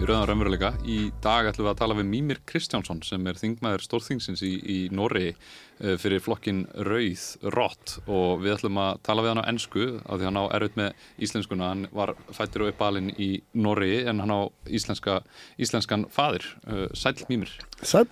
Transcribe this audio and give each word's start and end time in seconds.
Rauðan 0.00 0.28
Raunveruleika. 0.30 0.68
Í 0.88 1.10
dag 1.20 1.48
ætlum 1.50 1.66
við 1.66 1.70
að 1.74 1.80
tala 1.80 1.94
við 1.98 2.06
Mímir 2.08 2.38
Kristjánsson 2.48 3.02
sem 3.04 3.26
er 3.28 3.36
þingmaður 3.36 3.82
stórþingsins 3.84 4.40
í, 4.46 4.52
í 4.56 4.78
Norri 4.96 5.34
uh, 5.34 5.96
fyrir 6.00 6.22
flokkin 6.24 6.62
Rauð 6.88 7.24
Rott 7.52 7.98
og 8.06 8.40
við 8.40 8.54
ætlum 8.54 8.80
að 8.80 9.02
tala 9.06 9.24
við 9.26 9.32
hann 9.32 9.42
á 9.44 9.50
ennsku 9.50 9.84
af 10.00 10.16
því 10.16 10.28
hann 10.28 10.40
á 10.40 10.44
erfitt 10.56 10.78
með 10.80 11.04
íslenskuna. 11.26 11.68
Hann 11.74 11.84
var 11.92 12.14
fættir 12.32 12.64
og 12.64 12.72
uppalinn 12.72 13.12
í 13.20 13.28
Norri 13.52 14.00
en 14.00 14.24
hann 14.24 14.32
á 14.32 14.40
íslenska, 14.66 15.20
íslenskan 15.60 16.08
fadir. 16.10 16.48
Uh, 16.64 16.86
sæl 16.96 17.20
Mímir. 17.28 17.52
Sæl. 17.82 18.08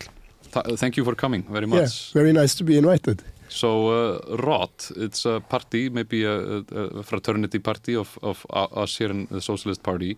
Thank 0.52 0.96
you 0.96 1.04
for 1.04 1.14
coming 1.14 1.44
very 1.48 1.66
much. 1.66 2.12
Yeah, 2.12 2.22
very 2.22 2.32
nice 2.32 2.54
to 2.56 2.64
be 2.64 2.78
invited. 2.78 3.22
So 3.48 3.88
uh, 3.88 4.36
ROT, 4.36 4.90
it's 4.96 5.24
a 5.24 5.40
party, 5.40 5.88
maybe 5.88 6.24
a, 6.24 6.62
a 6.68 7.02
fraternity 7.02 7.58
party 7.58 7.96
of, 7.96 8.18
of 8.22 8.46
us 8.50 8.98
here 8.98 9.10
in 9.10 9.26
the 9.30 9.40
Socialist 9.40 9.82
Party. 9.82 10.16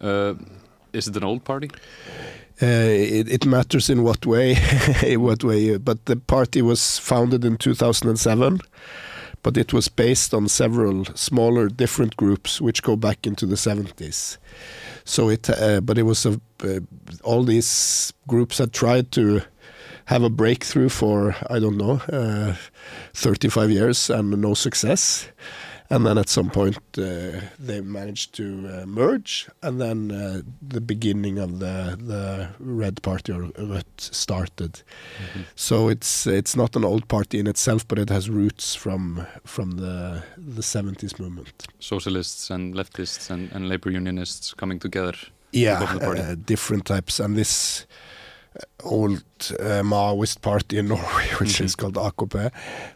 Uh, 0.00 0.34
is 0.94 1.08
it 1.08 1.16
an 1.16 1.24
old 1.24 1.44
party? 1.44 1.70
Uh, 2.62 2.66
it, 2.66 3.28
it, 3.28 3.46
matters 3.46 3.90
in 3.90 4.04
what 4.04 4.24
way, 4.24 4.56
in 5.02 5.20
what 5.20 5.42
way. 5.42 5.76
But 5.76 6.04
the 6.04 6.16
party 6.16 6.62
was 6.62 6.98
founded 6.98 7.44
in 7.44 7.56
2007, 7.56 8.60
but 9.42 9.56
it 9.56 9.72
was 9.72 9.88
based 9.88 10.32
on 10.32 10.48
several 10.48 11.04
smaller, 11.16 11.68
different 11.68 12.16
groups 12.16 12.60
which 12.60 12.82
go 12.82 12.94
back 12.94 13.26
into 13.26 13.44
the 13.44 13.56
70s. 13.56 14.38
So 15.04 15.28
it, 15.30 15.50
uh, 15.50 15.80
but 15.80 15.98
it 15.98 16.04
was 16.04 16.24
a, 16.24 16.40
uh, 16.62 16.80
all 17.24 17.42
these 17.42 18.12
groups 18.28 18.58
had 18.58 18.72
tried 18.72 19.10
to 19.12 19.42
have 20.06 20.22
a 20.22 20.30
breakthrough 20.30 20.88
for 20.88 21.34
I 21.50 21.58
don't 21.58 21.76
know 21.76 22.00
uh, 22.12 22.54
35 23.14 23.70
years 23.70 24.10
and 24.10 24.30
no 24.30 24.54
success. 24.54 25.28
And 25.90 26.06
then 26.06 26.16
at 26.18 26.28
some 26.28 26.50
point 26.50 26.78
uh, 26.96 27.40
they 27.58 27.80
managed 27.82 28.32
to 28.34 28.44
uh, 28.44 28.86
merge, 28.86 29.48
and 29.62 29.80
then 29.80 30.10
uh, 30.10 30.40
the 30.66 30.80
beginning 30.80 31.38
of 31.38 31.58
the 31.58 31.96
the 31.98 32.48
Red 32.58 33.02
Party 33.02 33.32
or 33.32 33.42
Rødt 33.58 33.98
started. 33.98 34.82
Mm 35.18 35.26
-hmm. 35.32 35.44
So 35.54 35.90
it's 35.90 36.26
it's 36.26 36.56
not 36.56 36.76
an 36.76 36.84
old 36.84 37.06
party 37.06 37.38
in 37.38 37.46
itself, 37.46 37.86
but 37.86 37.98
it 37.98 38.10
has 38.10 38.28
roots 38.28 38.76
from 38.76 39.26
from 39.44 39.76
the 39.76 40.22
the 40.54 40.62
70s 40.62 41.18
movement. 41.18 41.64
Socialists 41.78 42.50
and 42.50 42.74
leftists 42.74 43.30
and, 43.30 43.52
and 43.52 43.68
labor 43.68 43.96
unionists 43.96 44.54
coming 44.54 44.80
together. 44.80 45.32
Yeah, 45.50 45.82
uh, 45.82 46.34
different 46.46 46.84
types, 46.84 47.20
and 47.20 47.36
this 47.36 47.86
old 48.84 49.24
uh, 49.58 49.82
Maoist 49.82 50.40
party 50.40 50.78
in 50.78 50.88
Norway, 50.88 51.28
which 51.40 51.54
mm 51.54 51.60
-hmm. 51.60 51.64
is 51.64 51.76
called 51.76 51.96
AKP, 51.96 52.34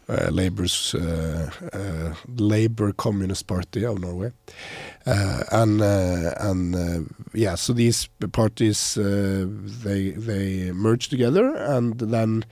uh, 0.09 0.31
Labor's 0.31 0.95
uh, 0.95 1.51
uh, 1.73 2.15
Labor 2.37 2.93
Communist 2.93 3.47
Party 3.47 3.87
of 3.87 3.99
Norway, 3.99 4.33
uh, 5.07 5.43
and 5.51 5.81
uh, 5.81 6.51
and 6.51 6.77
yeah, 7.35 7.57
so 7.57 7.75
these 7.75 8.09
parties 8.33 8.95
they 9.85 10.15
they 10.27 10.73
merged 10.73 11.11
together, 11.11 11.55
and 11.77 11.99
then 11.99 12.45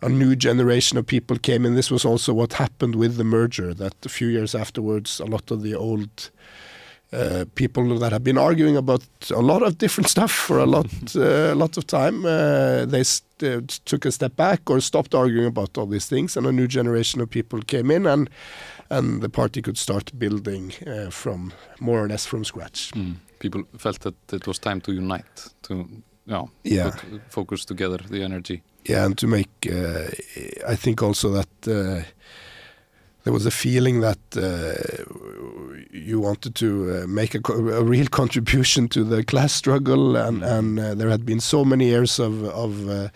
a 0.00 0.08
new 0.08 0.34
generation 0.36 0.98
of 0.98 1.06
people 1.06 1.38
came 1.38 1.68
in. 1.68 1.74
This 1.74 1.90
was 1.90 2.04
also 2.04 2.34
what 2.34 2.52
happened 2.54 2.94
with 2.94 3.16
the 3.16 3.24
merger. 3.24 3.74
That 3.74 4.06
a 4.06 4.08
few 4.08 4.28
years 4.28 4.54
afterwards, 4.54 5.20
a 5.20 5.26
lot 5.26 5.50
of 5.50 5.62
the 5.62 5.74
old 5.74 6.30
uh, 7.14 7.44
people 7.54 7.98
that 7.98 8.12
have 8.12 8.24
been 8.24 8.38
arguing 8.38 8.76
about 8.76 9.02
a 9.30 9.40
lot 9.40 9.62
of 9.62 9.78
different 9.78 10.10
stuff 10.14 10.32
for 10.32 10.58
a 10.58 10.66
lot, 10.66 10.86
uh, 11.16 11.54
lot 11.54 11.76
of 11.76 11.86
time. 11.86 12.26
Uh, 12.26 12.84
they 12.86 13.02
uh, 13.42 13.60
took 13.84 14.04
a 14.04 14.10
step 14.10 14.36
back 14.36 14.70
or 14.70 14.80
stopped 14.80 15.14
arguing 15.14 15.46
about 15.46 15.78
all 15.78 15.86
these 15.86 16.06
things, 16.06 16.36
and 16.36 16.46
a 16.46 16.52
new 16.52 16.66
generation 16.66 17.20
of 17.20 17.30
people 17.30 17.60
came 17.62 17.90
in, 17.90 18.06
and 18.06 18.28
and 18.90 19.22
the 19.22 19.28
party 19.28 19.62
could 19.62 19.78
start 19.78 20.12
building 20.18 20.72
uh, 20.86 21.10
from 21.10 21.52
more 21.80 22.04
or 22.04 22.08
less 22.08 22.26
from 22.26 22.44
scratch. 22.44 22.90
Mm. 22.94 23.14
People 23.38 23.62
felt 23.78 24.00
that 24.00 24.32
it 24.32 24.46
was 24.46 24.58
time 24.58 24.80
to 24.80 24.92
unite, 24.92 25.54
to 25.62 25.74
you 25.74 26.02
know, 26.26 26.50
yeah, 26.64 26.90
focus 27.28 27.64
together 27.64 27.98
the 28.10 28.22
energy. 28.22 28.62
Yeah, 28.88 29.06
and 29.06 29.16
to 29.18 29.26
make, 29.26 29.66
I 30.68 30.76
think 30.76 31.02
also 31.02 31.30
that 31.30 32.04
there 33.24 33.32
was 33.32 33.46
a 33.46 33.50
feeling 33.50 34.00
that 34.00 34.18
uh, 34.36 35.23
you 35.94 36.20
wanted 36.20 36.54
to 36.56 37.02
uh, 37.02 37.06
make 37.06 37.34
a, 37.34 37.52
a, 37.52 37.84
real 37.84 38.08
contribution 38.08 38.88
to 38.88 39.04
the 39.04 39.22
class 39.22 39.52
struggle, 39.52 40.16
and, 40.16 40.38
mm-hmm. 40.38 40.52
and 40.52 40.80
uh, 40.80 40.94
there 40.94 41.08
had 41.08 41.24
been 41.24 41.40
so 41.40 41.64
many 41.64 41.86
years 41.86 42.18
of, 42.18 42.44
of 42.44 42.88
uh, 42.88 43.08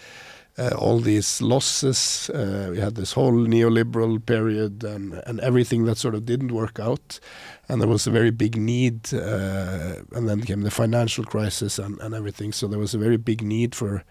uh, 0.56 0.71
all 0.77 1.00
these 1.00 1.43
losses. 1.43 2.31
Uh, 2.31 2.69
we 2.71 2.78
had 2.78 2.94
this 2.94 3.12
whole 3.12 3.33
neoliberal 3.33 4.25
period, 4.25 4.84
and, 4.84 5.15
and 5.27 5.41
everything 5.41 5.87
that 5.87 5.99
sort 5.99 6.15
of 6.15 6.25
didn't 6.25 6.53
work 6.53 6.78
out. 6.78 7.19
And 7.69 7.81
there 7.81 7.88
was 7.88 8.06
a 8.06 8.12
very 8.12 8.31
big 8.31 8.56
need, 8.56 9.12
and 9.12 10.28
then 10.28 10.43
came 10.43 10.62
the 10.62 10.71
financial 10.71 11.25
crisis 11.25 11.78
and, 11.78 12.00
and 12.00 12.15
everything. 12.15 12.53
So 12.53 12.67
there 12.69 12.78
was 12.78 12.94
a 12.94 12.99
very 12.99 13.19
big 13.19 13.43
need 13.43 13.75
for 13.75 14.05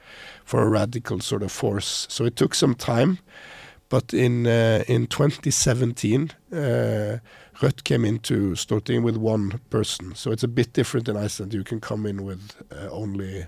for 0.45 0.61
a 0.61 0.69
radical 0.69 1.21
sort 1.21 1.41
of 1.41 1.51
force. 1.51 2.05
So 2.09 2.25
it 2.25 2.35
took 2.35 2.53
some 2.53 2.75
time. 2.75 3.17
But 3.89 4.13
in 4.13 4.45
uh, 4.47 4.83
in 4.87 5.07
2017, 5.07 6.31
uh, 6.51 7.17
Rødt 7.61 7.83
came 7.83 8.05
into 8.05 8.55
Stortinget 8.55 9.03
with 9.03 9.17
one 9.17 9.59
person. 9.69 10.15
So 10.15 10.31
it's 10.31 10.43
a 10.43 10.47
bit 10.47 10.73
different 10.73 11.09
in 11.09 11.17
Iceland. 11.17 11.53
You 11.53 11.63
can 11.63 11.79
come 11.79 12.05
in 12.05 12.23
with 12.23 12.55
uh, 12.71 12.89
only 12.91 13.47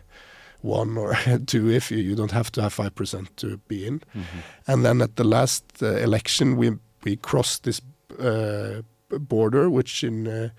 one 0.61 0.97
or 0.97 1.15
two 1.45 1.69
if 1.69 1.91
you, 1.91 1.97
you 1.97 2.15
don't 2.15 2.31
have 2.31 2.51
to 2.53 2.61
have 2.61 2.75
5% 2.75 3.27
to 3.35 3.57
be 3.67 3.85
in. 3.85 3.93
Mm 3.93 4.21
-hmm. 4.21 4.41
And 4.65 4.83
then 4.83 5.01
at 5.01 5.15
the 5.15 5.23
last 5.23 5.63
uh, 5.81 6.03
election, 6.03 6.57
we 6.57 6.77
we 7.05 7.17
crossed 7.21 7.63
this 7.63 7.81
uh, 8.19 8.81
border, 9.19 9.69
which 9.69 10.03
in 10.03 10.27
uh, 10.27 10.49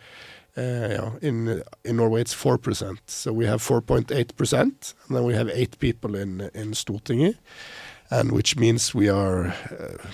uh, 0.57 1.13
in 1.21 1.63
in 1.85 1.97
Norway 1.97 2.21
it's 2.21 2.35
four 2.35 2.59
percent. 2.59 3.01
So 3.07 3.37
we 3.37 3.47
have 3.47 3.59
four 3.59 3.83
point 3.83 4.11
eight 4.11 4.35
percent, 4.37 4.95
and 5.09 5.17
then 5.17 5.27
we 5.27 5.35
have 5.35 5.53
eight 5.55 5.79
people 5.79 6.21
in 6.21 6.51
in 6.55 6.75
Stortinget 6.75 7.37
and 8.11 8.33
which 8.33 8.57
means 8.57 8.95
we 8.95 9.09
are 9.09 9.47
uh, 9.47 10.09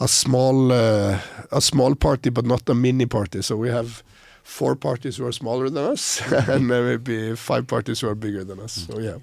a 0.00 0.08
small 0.08 0.72
uh, 0.72 1.20
a 1.50 1.60
small 1.60 1.94
party, 1.94 2.30
but 2.30 2.44
not 2.44 2.68
a 2.68 2.74
mini 2.74 3.06
party. 3.06 3.42
So 3.42 3.56
we 3.56 3.68
have 3.68 4.02
four 4.42 4.76
parties 4.76 5.16
who 5.16 5.26
are 5.26 5.32
smaller 5.32 5.70
than 5.70 5.84
us, 5.92 6.20
and 6.48 6.66
maybe 6.66 7.36
five 7.36 7.66
parties 7.66 8.00
who 8.00 8.08
are 8.08 8.14
bigger 8.14 8.44
than 8.44 8.60
us. 8.60 8.86
So 8.86 8.98
yeah. 8.98 9.18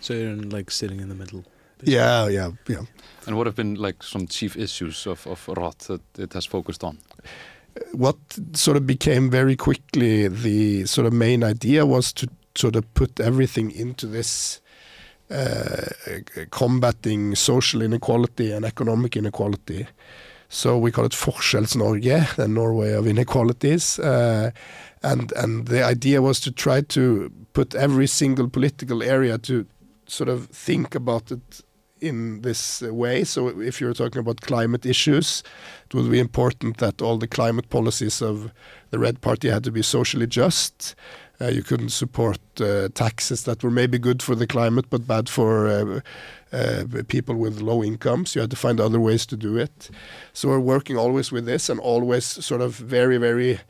So 0.00 0.14
you're 0.14 0.36
like 0.36 0.70
sitting 0.70 1.00
in 1.00 1.08
the 1.08 1.14
middle. 1.14 1.44
Basically. 1.78 1.94
Yeah, 1.94 2.28
yeah, 2.28 2.50
yeah. 2.68 2.82
And 3.26 3.36
what 3.36 3.46
have 3.46 3.54
been 3.54 3.74
like 3.74 4.02
some 4.02 4.26
chief 4.26 4.56
issues 4.56 5.06
of 5.06 5.26
of 5.26 5.46
Rødt 5.46 5.86
that 5.86 6.02
it 6.18 6.32
has 6.32 6.46
focused 6.46 6.84
on? 6.84 6.98
What 7.92 8.16
sort 8.54 8.76
of 8.76 8.86
became 8.86 9.30
very 9.30 9.56
quickly 9.56 10.28
the 10.28 10.86
sort 10.86 11.06
of 11.06 11.12
main 11.12 11.44
idea 11.44 11.86
was 11.86 12.12
to 12.14 12.28
sort 12.56 12.76
of 12.76 12.92
put 12.94 13.20
everything 13.20 13.70
into 13.70 14.06
this 14.06 14.60
uh, 14.60 14.67
combating 16.50 17.34
social 17.34 17.82
inequality 17.82 18.52
and 18.52 18.64
economic 18.64 19.16
inequality. 19.16 19.86
So 20.48 20.78
we 20.78 20.90
call 20.90 21.04
it 21.04 21.12
Forskjells-Norge, 21.12 22.36
the 22.36 22.48
Norway 22.48 22.92
of 22.92 23.06
inequalities. 23.06 23.98
Uh, 23.98 24.50
and 25.02 25.32
and 25.32 25.66
the 25.68 25.84
idea 25.84 26.22
was 26.22 26.40
to 26.40 26.50
try 26.50 26.80
to 26.80 27.30
put 27.52 27.74
every 27.74 28.06
single 28.06 28.48
political 28.48 29.02
area 29.02 29.38
to 29.38 29.66
sort 30.06 30.28
of 30.30 30.46
think 30.46 30.94
about 30.94 31.30
it 31.30 31.60
in 32.00 32.40
this 32.42 32.80
way. 32.82 33.24
So 33.24 33.60
if 33.60 33.80
you're 33.80 33.94
talking 33.94 34.20
about 34.20 34.40
climate 34.40 34.86
issues, 34.86 35.42
it 35.84 35.94
would 35.94 36.10
be 36.10 36.18
important 36.18 36.78
that 36.78 37.02
all 37.02 37.18
the 37.18 37.28
climate 37.28 37.68
policies 37.68 38.22
of 38.22 38.50
the 38.90 38.98
Red 38.98 39.20
Party 39.20 39.48
had 39.48 39.64
to 39.64 39.70
be 39.70 39.82
socially 39.82 40.26
just. 40.26 40.94
Uh, 41.40 41.46
you 41.46 41.62
couldn't 41.62 41.90
support 41.90 42.40
uh, 42.60 42.88
taxes 42.94 43.44
that 43.44 43.62
were 43.62 43.70
maybe 43.70 43.96
good 43.96 44.22
for 44.22 44.34
the 44.34 44.46
climate 44.46 44.86
but 44.90 45.06
bad 45.06 45.28
for 45.28 46.02
uh, 46.52 46.84
people 47.06 47.36
with 47.36 47.60
low 47.60 47.82
incomes. 47.84 48.34
You 48.34 48.40
had 48.40 48.50
to 48.50 48.56
find 48.56 48.80
other 48.80 48.98
ways 48.98 49.24
to 49.26 49.36
do 49.36 49.56
it. 49.56 49.88
So 50.32 50.48
we're 50.48 50.58
working 50.58 50.96
always 50.96 51.30
with 51.30 51.46
this 51.46 51.68
and 51.68 51.78
always 51.78 52.24
sort 52.24 52.60
of 52.60 52.74
very, 52.74 53.18
very 53.18 53.60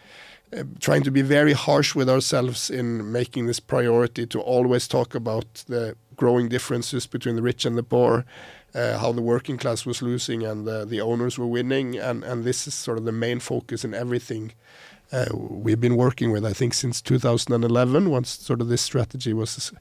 trying 0.81 1.03
to 1.03 1.11
be 1.11 1.23
very 1.23 1.53
harsh 1.53 1.94
with 1.94 2.09
ourselves 2.09 2.70
in 2.70 3.12
making 3.12 3.47
this 3.47 3.61
priority 3.61 4.26
to 4.26 4.41
always 4.41 4.88
talk 4.88 5.14
about 5.14 5.64
the 5.69 5.97
growing 6.17 6.49
differences 6.49 7.06
between 7.06 7.37
the 7.37 7.43
rich 7.43 7.64
and 7.64 7.76
the 7.76 7.82
poor, 7.82 8.25
uh, 8.75 8.99
how 8.99 9.12
the 9.12 9.23
working 9.23 9.56
class 9.56 9.85
was 9.85 10.03
losing 10.03 10.43
and 10.43 10.67
the, 10.67 10.85
the 10.85 11.00
owners 11.00 11.38
were 11.38 11.47
winning, 11.47 11.97
and, 11.97 12.25
and 12.25 12.44
this 12.44 12.67
is 12.67 12.75
sort 12.75 12.99
of 12.99 13.05
the 13.05 13.12
main 13.12 13.41
focus 13.41 13.85
in 13.85 13.94
everything 13.94 14.53
uh, 15.12 15.26
we've 15.34 15.81
been 15.81 15.96
working 15.96 16.31
with, 16.31 16.44
I 16.44 16.52
think, 16.52 16.75
since 16.75 17.00
2011, 17.00 18.10
once 18.10 18.31
sort 18.31 18.60
of 18.60 18.69
this 18.69 18.82
strategy 18.82 19.32
was 19.32 19.72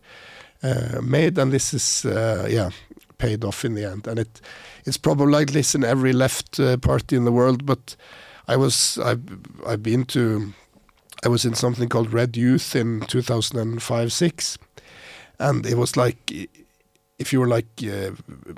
uh, 0.64 1.00
made, 1.02 1.38
and 1.38 1.52
this 1.52 1.74
is, 1.74 2.06
uh, 2.06 2.48
yeah, 2.50 2.70
paid 3.18 3.44
off 3.44 3.66
in 3.66 3.74
the 3.74 3.84
end. 3.84 4.08
And 4.08 4.20
it 4.20 4.42
it's 4.86 4.98
probably 4.98 5.32
like 5.32 5.52
this 5.52 5.76
in 5.76 5.84
every 5.84 6.14
left 6.14 6.60
uh, 6.60 6.78
party 6.78 7.16
in 7.16 7.26
the 7.26 7.32
world, 7.32 7.66
but 7.66 7.96
I 8.48 8.56
was 8.56 8.98
I've 9.00 9.22
I've 9.66 9.84
been 9.84 10.06
to 10.06 10.54
I 11.26 11.30
was 11.30 11.46
in 11.46 11.56
something 11.56 11.90
called 11.90 12.14
Red 12.14 12.38
Youth 12.38 12.76
in 12.76 13.02
2005 13.02 14.14
six, 14.14 14.58
and 15.40 15.66
it 15.66 15.78
was 15.78 15.98
like 15.98 16.32
if 17.20 17.34
you 17.34 17.40
were 17.40 17.48
like 17.48 17.68
uh, 17.84 18.12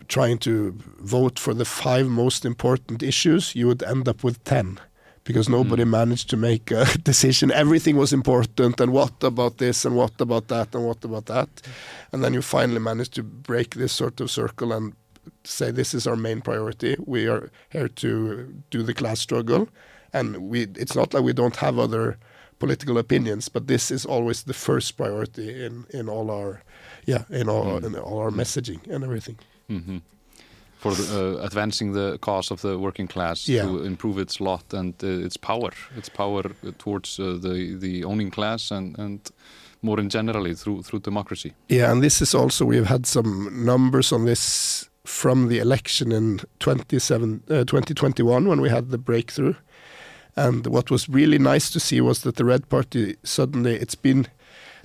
trying 0.07 0.37
to 0.39 0.75
vote 0.99 1.39
for 1.39 1.53
the 1.53 1.65
five 1.65 2.07
most 2.07 2.45
important 2.45 3.01
issues, 3.01 3.55
you 3.55 3.67
would 3.67 3.81
end 3.83 4.07
up 4.07 4.23
with 4.23 4.43
ten 4.43 4.79
because 5.29 5.51
nobody 5.51 5.83
Mm. 5.85 5.89
managed 6.01 6.27
to 6.29 6.37
make 6.37 6.65
a 6.81 6.85
decision. 7.11 7.51
Everything 7.51 7.97
was 7.99 8.11
important, 8.11 8.81
and 8.81 8.91
what 8.91 9.23
about 9.23 9.57
this, 9.57 9.85
and 9.85 9.95
what 9.95 10.19
about 10.21 10.47
that, 10.47 10.75
and 10.75 10.83
what 10.89 11.03
about 11.05 11.25
that, 11.25 11.49
and 12.11 12.23
then 12.23 12.33
you 12.33 12.41
finally 12.41 12.79
manage 12.91 13.09
to 13.09 13.23
break 13.23 13.69
this 13.75 13.93
sort 13.93 14.21
of 14.21 14.29
circle 14.31 14.73
and 14.77 14.93
say 15.43 15.71
this 15.71 15.93
is 15.93 16.07
our 16.07 16.15
main 16.17 16.41
priority. 16.41 16.95
We 17.15 17.29
are 17.29 17.43
here 17.75 17.87
to 18.03 18.09
do 18.71 18.83
the 18.83 18.93
class 18.93 19.19
struggle, 19.19 19.67
and 20.13 20.37
we. 20.51 20.59
It's 20.83 20.95
not 20.95 21.13
like 21.13 21.23
we 21.29 21.33
don't 21.41 21.57
have 21.57 21.77
other 21.83 22.17
political 22.59 22.97
opinions, 22.97 23.49
but 23.49 23.67
this 23.67 23.91
is 23.91 24.05
always 24.05 24.43
the 24.43 24.53
first 24.53 24.97
priority 24.97 25.47
in 25.65 25.85
in 25.99 26.09
all 26.09 26.29
our, 26.31 26.61
yeah, 27.05 27.23
in 27.29 27.47
all 27.49 27.65
Mm. 27.81 27.85
in 27.85 27.95
all 27.95 28.19
our 28.25 28.31
messaging 28.31 28.79
and 28.93 29.03
everything. 29.03 29.37
hmm 29.69 29.99
For 30.81 30.93
the, 30.95 31.03
uh, 31.39 31.45
advancing 31.45 31.93
the 31.93 32.17
cause 32.19 32.53
of 32.53 32.61
the 32.61 32.77
working 32.77 33.07
class 33.07 33.47
Yeah. 33.49 33.65
to 33.67 33.83
improve 33.85 34.21
its 34.21 34.39
lot 34.39 34.73
and 34.73 34.93
uh, 35.03 35.25
its 35.25 35.37
power, 35.37 35.71
its 35.97 36.09
power 36.09 36.43
towards 36.77 37.19
uh, 37.19 37.37
the 37.41 37.75
the 37.79 38.03
owning 38.05 38.31
class 38.31 38.71
and 38.71 38.97
and 38.99 39.19
more 39.81 40.01
in 40.01 40.09
generally 40.09 40.55
through 40.55 40.83
through 40.83 41.01
democracy. 41.03 41.51
Yeah, 41.69 41.91
and 41.91 42.01
this 42.01 42.21
is 42.21 42.33
also 42.35 42.65
we've 42.65 42.87
had 42.89 43.05
some 43.05 43.49
numbers 43.65 44.11
on 44.13 44.25
this 44.25 44.89
from 45.05 45.49
the 45.49 45.59
election 45.59 46.11
in 46.11 46.39
27, 46.59 47.41
uh, 47.49 47.63
2021 47.65 48.47
when 48.47 48.61
we 48.61 48.69
had 48.69 48.89
the 48.89 48.97
breakthrough. 48.97 49.55
And 50.35 50.67
what 50.67 50.91
was 50.91 51.09
really 51.09 51.39
nice 51.39 51.71
to 51.71 51.79
see 51.79 52.01
was 52.01 52.19
that 52.21 52.35
the 52.35 52.45
Red 52.45 52.69
Party 52.69 53.15
suddenly 53.23 53.75
it's 53.75 53.95
been 54.01 54.27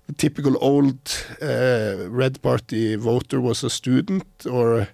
the 0.07 0.15
typical 0.15 0.57
old 0.61 0.99
uh, 1.43 2.09
Red 2.11 2.41
Party 2.43 2.97
voter 2.97 3.41
was 3.41 3.65
a 3.65 3.71
student 3.71 4.25
or 4.51 4.79
a 4.81 4.89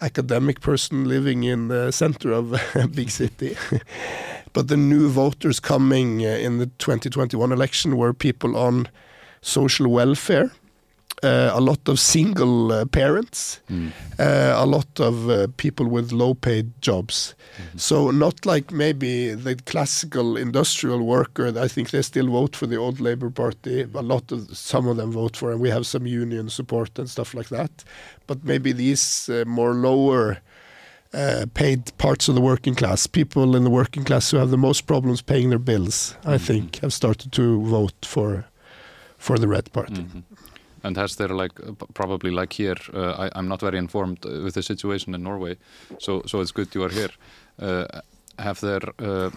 academic 0.00 0.60
person 0.60 1.04
living 1.04 1.44
in 1.44 1.68
the 1.68 1.90
center 1.90 2.32
of 2.32 2.52
a 2.74 2.88
big 2.94 3.10
city. 3.10 3.56
but 4.52 4.68
the 4.68 4.76
new 4.76 5.08
voters 5.08 5.60
coming 5.60 6.24
uh, 6.24 6.28
in 6.28 6.58
the 6.58 6.66
2021 6.78 7.52
election 7.52 7.96
were 7.96 8.12
people 8.12 8.56
on 8.56 8.88
social 9.40 9.88
welfare, 9.88 10.50
uh, 11.22 11.50
a 11.54 11.60
lot 11.60 11.88
of 11.88 11.98
single 11.98 12.72
uh, 12.72 12.84
parents, 12.84 13.60
Mm. 13.70 13.90
uh, 14.18 14.62
a 14.62 14.66
lot 14.66 15.00
of 15.00 15.28
uh, 15.28 15.46
people 15.56 15.86
with 15.86 16.12
low 16.12 16.34
paid 16.34 16.66
jobs. 16.82 17.34
So, 17.76 18.10
not 18.10 18.44
like 18.46 18.70
maybe 18.70 19.34
the 19.34 19.56
classical 19.72 20.36
industrial 20.36 21.02
worker, 21.06 21.46
I 21.64 21.68
think 21.68 21.88
they 21.90 22.02
still 22.02 22.26
vote 22.30 22.54
for 22.56 22.66
the 22.68 22.76
old 22.76 23.00
Labour 23.00 23.30
Party. 23.30 23.86
A 23.94 24.02
lot 24.02 24.30
of 24.32 24.56
some 24.56 24.86
of 24.90 24.96
them 24.96 25.10
vote 25.12 25.36
for, 25.38 25.50
and 25.52 25.60
we 25.60 25.70
have 25.70 25.84
some 25.86 26.06
union 26.06 26.50
support 26.50 26.98
and 26.98 27.08
stuff 27.08 27.34
like 27.34 27.48
that. 27.48 27.70
But 28.26 28.44
maybe 28.44 28.72
these 28.72 29.28
uh, 29.30 29.44
more 29.46 29.72
lower 29.74 30.38
uh, 31.14 31.46
paid 31.54 31.96
parts 31.96 32.28
of 32.28 32.34
the 32.34 32.42
working 32.42 32.74
class, 32.74 33.06
people 33.06 33.56
in 33.56 33.64
the 33.64 33.70
working 33.70 34.04
class 34.04 34.30
who 34.32 34.36
have 34.38 34.50
the 34.50 34.58
most 34.58 34.86
problems 34.86 35.22
paying 35.22 35.48
their 35.50 35.58
bills, 35.64 36.14
I 36.26 36.36
think, 36.38 36.80
have 36.82 36.92
started 36.92 37.32
to 37.32 37.62
vote 37.64 38.04
for 38.04 38.44
for 39.18 39.38
the 39.38 39.48
Red 39.48 39.72
Party. 39.72 40.02
Mhm. 40.02 40.22
And 40.86 40.96
has 40.96 41.16
there 41.16 41.28
like 41.42 41.52
probably 41.94 42.30
like 42.30 42.52
here? 42.52 42.76
Uh, 42.94 43.24
I, 43.24 43.38
I'm 43.38 43.48
not 43.48 43.60
very 43.60 43.78
informed 43.78 44.24
uh, 44.24 44.42
with 44.44 44.54
the 44.54 44.62
situation 44.62 45.14
in 45.14 45.22
Norway, 45.22 45.56
so 45.98 46.22
so 46.26 46.40
it's 46.40 46.52
good 46.52 46.74
you 46.74 46.84
are 46.84 46.92
here. 46.92 47.10
Uh, 47.58 48.00
have 48.38 48.60
there, 48.60 49.30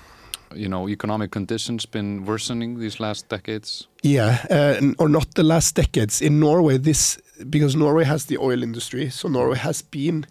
you 0.56 0.68
know, 0.68 0.90
economic 0.90 1.32
conditions 1.32 1.86
been 1.86 2.26
worsening 2.26 2.80
these 2.80 3.00
last 3.00 3.30
decades? 3.30 3.88
Yeah, 4.04 4.46
uh, 4.50 4.94
or 4.98 5.10
not 5.10 5.36
the 5.36 5.44
last 5.44 5.76
decades. 5.76 6.22
In 6.22 6.40
Norway, 6.40 6.78
this 6.78 7.20
because 7.50 7.78
Norway 7.78 8.06
has 8.06 8.26
the 8.26 8.38
oil 8.38 8.64
industry, 8.64 9.10
so 9.10 9.30
Norway 9.30 9.58
has 9.58 9.82
been 9.82 10.26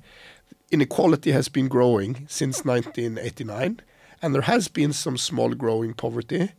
inequality 0.70 1.32
has 1.32 1.48
been 1.48 1.68
growing 1.68 2.26
since 2.28 2.64
1989, 2.64 3.80
and 4.22 4.34
there 4.34 4.42
has 4.42 4.68
been 4.68 4.92
some 4.92 5.16
small 5.16 5.54
growing 5.54 5.94
poverty, 5.94 6.50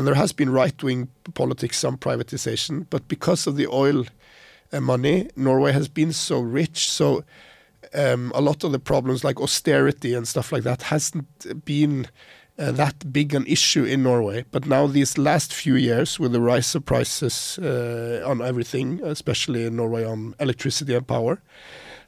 and 0.00 0.06
there 0.06 0.14
has 0.14 0.32
been 0.32 0.48
right 0.48 0.82
wing 0.82 1.08
politics, 1.34 1.78
some 1.78 1.98
privatization, 1.98 2.86
but 2.88 3.06
because 3.06 3.46
of 3.46 3.56
the 3.56 3.66
oil 3.66 4.06
uh, 4.72 4.80
money, 4.80 5.28
Norway 5.36 5.72
has 5.72 5.88
been 5.88 6.12
so 6.12 6.40
rich, 6.40 6.88
so. 6.88 7.22
Um, 7.92 8.30
a 8.34 8.40
lot 8.40 8.62
of 8.62 8.70
the 8.72 8.78
problems 8.78 9.24
like 9.24 9.40
austerity 9.42 10.14
and 10.14 10.28
stuff 10.28 10.52
like 10.52 10.62
that 10.62 10.82
hasn't 10.82 11.64
been 11.64 12.06
uh, 12.56 12.70
that 12.72 13.12
big 13.12 13.34
an 13.34 13.44
issue 13.46 13.84
in 13.84 14.02
Norway. 14.02 14.44
But 14.52 14.66
now 14.66 14.86
these 14.86 15.18
last 15.18 15.52
few 15.52 15.74
years, 15.74 16.20
with 16.20 16.32
the 16.32 16.40
rise 16.40 16.74
of 16.76 16.84
prices 16.84 17.58
uh, 17.58 18.22
on 18.24 18.40
everything, 18.42 19.00
especially 19.02 19.64
in 19.64 19.76
Norway 19.76 20.04
on 20.04 20.34
electricity 20.38 20.94
and 20.94 21.06
power, 21.06 21.40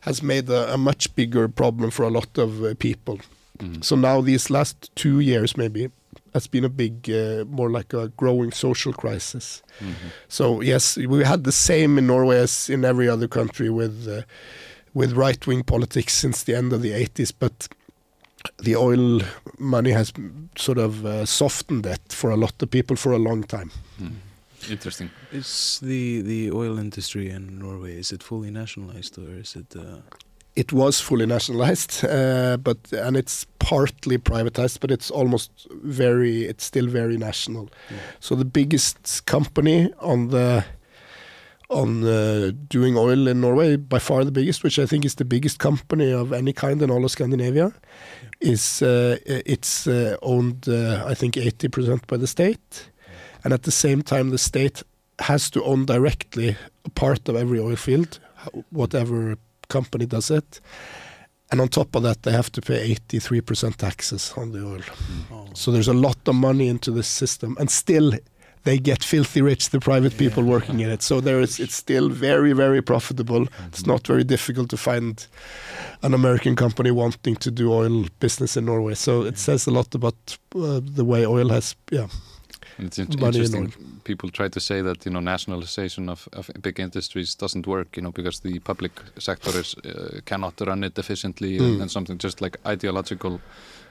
has 0.00 0.22
made 0.22 0.48
a, 0.50 0.74
a 0.74 0.78
much 0.78 1.14
bigger 1.16 1.48
problem 1.48 1.90
for 1.90 2.04
a 2.04 2.10
lot 2.10 2.38
of 2.38 2.62
uh, 2.62 2.74
people. 2.78 3.18
Mhm. 3.58 3.82
So 3.82 3.96
now 3.96 4.20
these 4.20 4.50
last 4.50 4.90
two 4.94 5.20
years, 5.20 5.56
maybe, 5.56 5.90
has 6.34 6.46
been 6.46 6.64
a 6.64 6.68
big, 6.68 7.10
uh, 7.10 7.44
more 7.48 7.70
like 7.70 7.92
a 7.92 8.08
growing 8.16 8.52
social 8.52 8.92
crisis. 8.92 9.62
Mhm. 9.80 9.94
So 10.28 10.62
yes, 10.62 10.96
we 10.96 11.24
had 11.24 11.44
the 11.44 11.52
same 11.52 11.98
in 11.98 12.06
Norway 12.06 12.38
as 12.38 12.70
in 12.70 12.84
every 12.84 13.08
other 13.08 13.28
country 13.28 13.68
with 13.70 14.08
uh, 14.08 14.22
with 14.94 15.12
right 15.12 15.46
wing 15.46 15.62
politics 15.64 16.12
since 16.14 16.44
the 16.44 16.54
end 16.54 16.72
of 16.72 16.82
the 16.82 16.92
80s, 16.92 17.32
but 17.38 17.68
the 18.58 18.76
oil 18.76 19.20
money 19.58 19.90
has 19.92 20.12
sort 20.56 20.78
of 20.78 21.04
uh, 21.06 21.24
softened 21.24 21.84
that 21.84 22.00
for 22.12 22.30
a 22.30 22.36
lot 22.36 22.62
of 22.62 22.70
people 22.70 22.96
for 22.96 23.12
a 23.12 23.18
long 23.18 23.44
time. 23.44 23.70
Mm. 24.00 24.12
Interesting. 24.70 25.10
Is 25.32 25.80
the 25.82 26.22
the 26.22 26.50
oil 26.52 26.78
industry 26.78 27.30
in 27.30 27.58
Norway 27.58 27.98
is 27.98 28.12
it 28.12 28.22
fully 28.22 28.50
nationalized 28.50 29.18
or 29.18 29.40
is 29.40 29.56
it? 29.56 29.76
It 30.54 30.72
was 30.72 31.00
fully 31.00 31.26
nationalized, 31.26 32.04
uh, 32.08 32.58
but 32.58 32.92
and 32.92 33.16
it's 33.16 33.46
partly 33.58 34.18
privatized, 34.18 34.80
but 34.80 34.90
it's 34.90 35.10
almost 35.10 35.50
very, 35.70 36.44
it's 36.44 36.64
still 36.64 36.86
very 36.86 37.16
national. 37.16 37.70
yeah. 37.90 37.96
So 38.20 38.34
the 38.34 38.44
biggest 38.44 39.24
company 39.26 39.92
on 39.98 40.28
the 40.28 40.64
on 41.72 42.04
uh, 42.04 42.52
doing 42.68 42.96
oil 42.96 43.26
in 43.26 43.40
Norway, 43.40 43.76
by 43.76 43.98
far 43.98 44.24
the 44.24 44.30
biggest, 44.30 44.62
which 44.62 44.78
I 44.78 44.86
think 44.86 45.04
is 45.04 45.14
the 45.14 45.24
biggest 45.24 45.58
company 45.58 46.12
of 46.12 46.32
any 46.32 46.52
kind 46.52 46.82
in 46.82 46.90
all 46.90 47.04
of 47.04 47.10
Scandinavia, 47.10 47.72
is 48.40 48.82
uh, 48.82 49.16
it's 49.26 49.86
uh, 49.86 50.16
owned, 50.22 50.68
uh, 50.68 51.04
I 51.06 51.14
think, 51.14 51.34
80% 51.34 52.06
by 52.06 52.16
the 52.18 52.26
state, 52.26 52.90
and 53.42 53.52
at 53.52 53.62
the 53.62 53.70
same 53.70 54.02
time, 54.02 54.30
the 54.30 54.38
state 54.38 54.82
has 55.18 55.50
to 55.50 55.62
own 55.64 55.86
directly 55.86 56.56
a 56.84 56.90
part 56.90 57.28
of 57.28 57.36
every 57.36 57.58
oil 57.58 57.76
field, 57.76 58.18
whatever 58.70 59.36
company 59.72 60.06
does 60.06 60.30
it. 60.30 60.60
And 61.50 61.60
on 61.60 61.68
top 61.68 61.94
of 61.96 62.02
that, 62.02 62.22
they 62.22 62.32
have 62.32 62.50
to 62.52 62.60
pay 62.62 62.94
83% 62.94 63.76
taxes 63.76 64.32
on 64.36 64.52
the 64.52 64.60
oil. 64.72 64.80
Hmm. 64.80 65.34
Oh. 65.34 65.46
So 65.54 65.70
there's 65.70 65.88
a 65.88 66.00
lot 66.08 66.16
of 66.26 66.34
money 66.34 66.66
into 66.68 66.90
this 66.90 67.08
system, 67.08 67.56
and 67.60 67.70
still 67.70 68.12
they 68.64 68.78
get 68.78 69.04
filthy 69.04 69.42
rich, 69.42 69.70
the 69.70 69.80
private 69.80 70.16
people 70.16 70.44
Yeah. 70.44 70.50
working 70.50 70.80
in 70.80 70.90
it. 70.90 71.02
So 71.02 71.20
there 71.20 71.40
is, 71.42 71.60
it's 71.60 71.74
still 71.74 72.08
very, 72.08 72.52
very 72.54 72.80
profitable. 72.80 73.48
It's 73.68 73.82
hmm. 73.82 73.90
not 73.92 74.06
very 74.06 74.24
difficult 74.24 74.68
to 74.70 74.76
find 74.76 75.26
an 76.02 76.14
American 76.14 76.56
company 76.56 76.90
wanting 76.90 77.36
to 77.36 77.50
do 77.50 77.72
oil 77.72 78.06
business 78.20 78.56
in 78.56 78.64
Norway. 78.64 78.94
So 78.94 79.22
it 79.22 79.34
hmm. 79.34 79.46
says 79.46 79.66
a 79.66 79.70
lot 79.70 79.94
about 79.94 80.38
uh, 80.54 80.80
the 80.98 81.04
way 81.04 81.26
oil 81.26 81.48
has, 81.48 81.76
yeah. 81.90 82.08
It's 82.86 82.98
in- 82.98 83.12
interesting. 83.12 83.72
People 84.04 84.30
try 84.30 84.48
to 84.48 84.60
say 84.60 84.82
that 84.82 85.04
you 85.06 85.12
know 85.12 85.20
nationalization 85.20 86.08
of, 86.08 86.28
of 86.32 86.50
big 86.60 86.80
industries 86.80 87.34
doesn't 87.36 87.66
work, 87.66 87.96
you 87.96 88.02
know, 88.02 88.12
because 88.12 88.40
the 88.40 88.58
public 88.60 88.92
sector 89.18 89.60
is 89.60 89.74
uh, 89.84 90.20
cannot 90.24 90.60
run 90.60 90.84
it 90.84 90.98
efficiently 90.98 91.58
Mm. 91.58 91.64
and, 91.64 91.80
and 91.82 91.90
something 91.90 92.18
just 92.22 92.40
like 92.40 92.58
ideological 92.66 93.40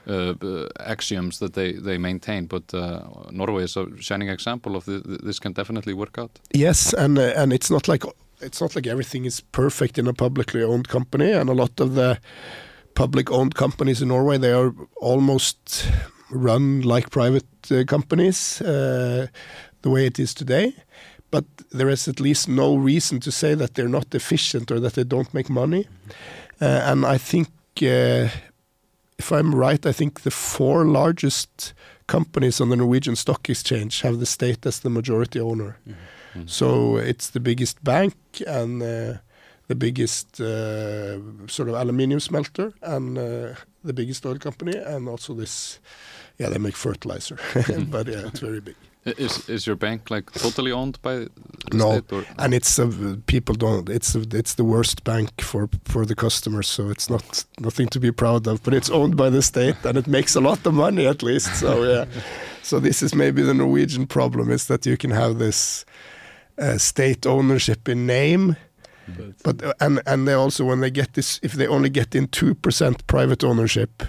uh, 0.08 0.34
uh, 0.42 0.66
axioms 0.80 1.38
that 1.38 1.52
they 1.54 1.72
they 1.72 1.98
maintain. 1.98 2.46
But 2.46 2.74
uh, 2.74 3.00
Norway 3.30 3.64
is 3.64 3.76
a 3.76 3.86
shining 4.00 4.28
example 4.30 4.76
of 4.76 4.84
the, 4.84 5.00
this 5.26 5.38
can 5.40 5.52
definitely 5.52 5.94
work 5.94 6.18
out. 6.18 6.30
Yes, 6.54 6.94
and 6.94 7.18
uh, 7.18 7.42
and 7.42 7.52
it's 7.52 7.70
not 7.70 7.88
like 7.88 8.06
it's 8.40 8.60
not 8.60 8.74
like 8.74 8.90
everything 8.90 9.24
is 9.26 9.40
perfect 9.52 9.98
in 9.98 10.08
a 10.08 10.12
publicly 10.12 10.62
owned 10.62 10.88
company, 10.88 11.32
and 11.32 11.48
a 11.50 11.54
lot 11.54 11.80
of 11.80 11.94
the 11.94 12.18
public 12.94 13.30
owned 13.30 13.54
companies 13.54 14.00
in 14.02 14.08
Norway 14.08 14.38
they 14.38 14.52
are 14.52 14.72
almost 15.00 15.86
run 16.32 16.80
like 16.82 17.10
private 17.10 17.46
uh, 17.70 17.84
companies 17.86 18.60
uh, 18.62 19.26
the 19.82 19.90
way 19.90 20.06
it 20.06 20.18
is 20.18 20.34
today. 20.34 20.74
But 21.30 21.44
there 21.70 21.88
is 21.88 22.08
at 22.08 22.20
least 22.20 22.48
no 22.48 22.76
reason 22.76 23.20
to 23.20 23.30
say 23.30 23.54
that 23.54 23.74
they're 23.74 23.88
not 23.88 24.14
efficient 24.14 24.70
or 24.70 24.80
that 24.80 24.94
they 24.94 25.04
don't 25.04 25.32
make 25.32 25.48
money. 25.48 25.86
Uh, 26.60 26.90
and 26.90 27.06
I 27.06 27.18
think, 27.18 27.48
uh, 27.82 28.28
if 29.18 29.32
I'm 29.32 29.54
right, 29.54 29.86
I 29.86 29.92
think 29.92 30.20
the 30.20 30.30
four 30.30 30.84
largest 30.84 31.72
companies 32.06 32.60
on 32.60 32.68
the 32.68 32.76
Norwegian 32.76 33.16
Stock 33.16 33.48
Exchange 33.48 34.02
have 34.02 34.18
the 34.18 34.26
state 34.26 34.66
as 34.66 34.80
the 34.80 34.90
majority 34.90 35.40
owner. 35.40 35.78
Mm. 36.34 36.48
So 36.48 36.96
it's 36.96 37.30
the 37.30 37.40
biggest 37.40 37.82
bank 37.82 38.14
and 38.46 38.82
uh, 38.82 39.18
the 39.68 39.74
biggest 39.74 40.40
uh, 40.40 41.18
sort 41.46 41.68
of 41.68 41.74
aluminium 41.74 42.20
smelter 42.20 42.72
and 42.82 43.16
the 43.84 43.92
biggest 43.92 44.24
oil 44.26 44.38
company 44.38 44.76
and 44.76 45.08
also 45.08 45.34
this, 45.34 45.80
yeah, 46.42 46.50
they 46.50 46.58
make 46.58 46.76
fertilizer, 46.76 47.36
but 47.90 48.06
yeah, 48.08 48.26
it's 48.26 48.40
very 48.40 48.60
big. 48.60 48.74
Is 49.04 49.48
is 49.48 49.66
your 49.66 49.76
bank 49.76 50.10
like 50.10 50.30
totally 50.32 50.72
owned 50.72 50.98
by 51.02 51.14
the 51.14 51.30
No, 51.72 52.02
and 52.38 52.54
it's 52.54 52.78
a, 52.78 52.86
people 53.26 53.54
don't. 53.56 53.88
It's 53.88 54.14
it's 54.14 54.54
the 54.54 54.64
worst 54.64 55.02
bank 55.04 55.40
for 55.40 55.68
for 55.84 56.06
the 56.06 56.14
customers, 56.14 56.68
so 56.68 56.90
it's 56.90 57.08
not 57.10 57.44
nothing 57.58 57.88
to 57.90 58.00
be 58.00 58.12
proud 58.12 58.46
of. 58.46 58.62
But 58.62 58.74
it's 58.74 58.90
owned 58.90 59.16
by 59.16 59.30
the 59.30 59.42
state, 59.42 59.76
and 59.84 59.98
it 59.98 60.06
makes 60.06 60.36
a 60.36 60.40
lot 60.40 60.66
of 60.66 60.74
money 60.74 61.06
at 61.08 61.22
least. 61.22 61.54
So 61.56 61.84
yeah, 61.84 62.06
so 62.62 62.80
this 62.80 63.02
is 63.02 63.14
maybe 63.14 63.42
the 63.42 63.54
Norwegian 63.54 64.06
problem 64.06 64.50
is 64.50 64.66
that 64.66 64.86
you 64.86 64.96
can 64.96 65.10
have 65.10 65.38
this 65.38 65.84
uh, 66.58 66.78
state 66.78 67.26
ownership 67.26 67.88
in 67.88 68.06
name, 68.06 68.56
But, 69.06 69.42
but 69.42 69.62
uh, 69.64 69.72
and 69.80 70.00
and 70.06 70.26
they 70.26 70.34
also 70.34 70.64
when 70.64 70.80
they 70.80 70.90
get 70.90 71.12
this, 71.14 71.40
if 71.42 71.52
they 71.52 71.66
only 71.68 71.90
get 71.90 72.14
in 72.14 72.28
two 72.28 72.54
percent 72.54 73.06
private 73.06 73.46
ownership, 73.46 74.02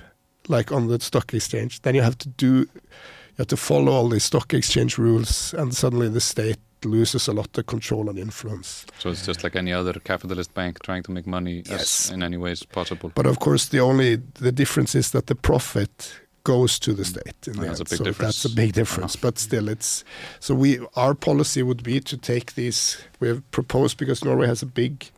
like 0.47 0.71
on 0.71 0.87
the 0.87 0.99
stock 0.99 1.33
exchange, 1.33 1.81
then 1.81 1.95
you 1.95 2.01
have 2.01 2.17
to 2.19 2.29
do, 2.29 2.53
you 2.55 3.37
have 3.37 3.47
to 3.47 3.57
follow 3.57 3.91
all 3.91 4.09
these 4.09 4.23
stock 4.25 4.53
exchange 4.53 4.97
rules, 4.97 5.53
and 5.53 5.75
suddenly 5.75 6.09
the 6.09 6.21
state 6.21 6.57
loses 6.85 7.27
a 7.27 7.31
lot 7.33 7.57
of 7.57 7.65
control 7.65 8.09
and 8.09 8.19
influence. 8.19 8.85
So 8.99 9.09
it's 9.09 9.25
just 9.25 9.43
like 9.43 9.55
any 9.55 9.71
other 9.71 9.93
capitalist 9.93 10.53
bank 10.53 10.83
trying 10.83 11.03
to 11.03 11.11
make 11.11 11.25
money 11.25 11.63
Yes. 11.65 12.07
as 12.09 12.11
in 12.13 12.23
any 12.23 12.37
ways 12.37 12.63
possible. 12.63 13.11
But 13.15 13.25
of 13.25 13.39
course, 13.39 13.69
the 13.69 13.79
only 13.79 14.17
the 14.39 14.51
difference 14.51 14.93
is 14.93 15.11
that 15.11 15.27
the 15.27 15.35
profit 15.35 16.19
goes 16.43 16.77
to 16.79 16.93
the 16.93 17.05
state. 17.05 17.47
In 17.47 17.53
the 17.53 17.67
That's 17.67 17.79
a 17.79 17.85
big 17.85 17.97
so 17.99 18.03
difference. 18.03 18.43
That's 18.43 18.53
a 18.53 18.55
big 18.55 18.73
difference. 18.73 19.15
But 19.15 19.39
still, 19.39 19.69
it's 19.69 20.03
so 20.39 20.53
we 20.55 20.79
our 20.95 21.15
policy 21.15 21.63
would 21.63 21.83
be 21.83 21.99
to 22.01 22.17
take 22.17 22.55
these. 22.55 22.97
We 23.21 23.29
have 23.29 23.49
proposed 23.51 23.97
because 23.97 24.25
Norway 24.25 24.47
has 24.47 24.61
a 24.61 24.65
big 24.65 25.09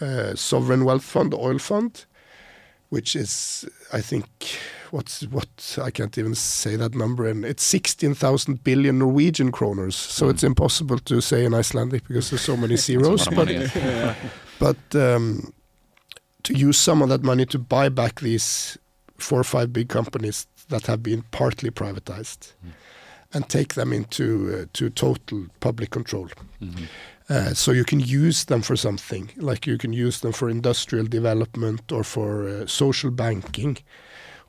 uh, 0.00 0.34
sovereign 0.34 0.84
wealth 0.84 1.04
fund, 1.04 1.32
oil 1.32 1.58
fund, 1.58 2.04
which 2.90 3.16
is 3.16 3.64
I 3.92 4.00
think 4.00 4.24
what's 4.90 5.22
what 5.30 5.78
I 5.82 5.90
can't 5.90 6.16
even 6.18 6.34
say 6.34 6.76
that 6.76 6.94
number, 6.94 7.28
and 7.28 7.44
it's 7.44 7.62
sixteen 7.64 8.14
thousand 8.14 8.62
billion 8.64 8.98
Norwegian 8.98 9.50
kroners. 9.52 9.94
So 9.94 10.26
Mm. 10.26 10.30
it's 10.30 10.44
impossible 10.44 10.98
to 10.98 11.20
say 11.20 11.44
in 11.44 11.54
Icelandic 11.54 12.06
because 12.08 12.30
there's 12.30 12.42
so 12.44 12.56
many 12.56 12.76
zeros. 12.86 13.28
But 13.28 13.48
yeah. 13.50 14.14
but 14.58 14.76
um, 14.94 15.52
to 16.42 16.54
use 16.54 16.78
some 16.78 17.02
of 17.02 17.08
that 17.08 17.22
money 17.22 17.46
to 17.46 17.58
buy 17.58 17.88
back 17.90 18.20
these 18.20 18.78
four 19.18 19.40
or 19.40 19.44
five 19.44 19.72
big 19.72 19.88
companies 19.88 20.46
that 20.68 20.86
have 20.86 21.02
been 21.02 21.22
partly 21.30 21.70
privatized 21.70 22.52
Mm. 22.64 22.72
and 23.34 23.48
take 23.48 23.74
them 23.74 23.92
into 23.92 24.24
uh, 24.24 24.66
to 24.72 24.90
total 24.90 25.46
public 25.60 25.90
control. 25.90 26.28
Mhm. 26.62 26.86
Uh, 27.28 27.52
so 27.54 27.72
you 27.72 27.84
can 27.84 27.98
use 28.00 28.44
them 28.44 28.62
for 28.62 28.76
something, 28.76 29.30
like 29.36 29.66
you 29.66 29.76
can 29.78 29.92
use 29.92 30.20
them 30.20 30.32
for 30.32 30.48
industrial 30.48 31.06
development 31.06 31.90
or 31.92 32.04
for 32.04 32.48
uh, 32.48 32.66
social 32.66 33.10
banking, 33.10 33.76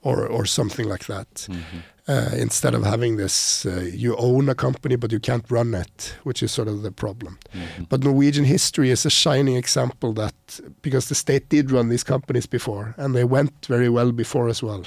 or 0.03 0.27
or 0.27 0.45
something 0.45 0.87
like 0.89 1.05
that. 1.07 1.47
Mhm. 1.49 1.81
Uh, 2.09 2.29
instead 2.41 2.73
of 2.75 2.83
having 2.83 3.17
this, 3.17 3.65
uh, 3.65 3.81
you 4.03 4.15
own 4.17 4.47
a 4.49 4.55
company 4.55 4.95
but 4.95 5.11
you 5.11 5.19
can't 5.19 5.43
run 5.51 5.73
it, 5.73 6.15
which 6.23 6.41
is 6.43 6.51
sort 6.53 6.67
of 6.67 6.81
the 6.81 6.91
problem. 6.91 7.37
Mhm. 7.53 7.89
But 7.89 8.03
Norwegian 8.03 8.45
history 8.45 8.91
is 8.91 9.05
a 9.05 9.09
shining 9.09 9.57
example 9.57 10.13
that 10.13 10.59
because 10.81 11.07
the 11.07 11.15
state 11.15 11.49
did 11.49 11.71
run 11.71 11.89
these 11.89 12.05
companies 12.05 12.47
before 12.47 12.93
and 12.97 13.13
they 13.15 13.25
went 13.25 13.65
very 13.69 13.89
well 13.89 14.11
before 14.11 14.49
as 14.49 14.63
well. 14.63 14.83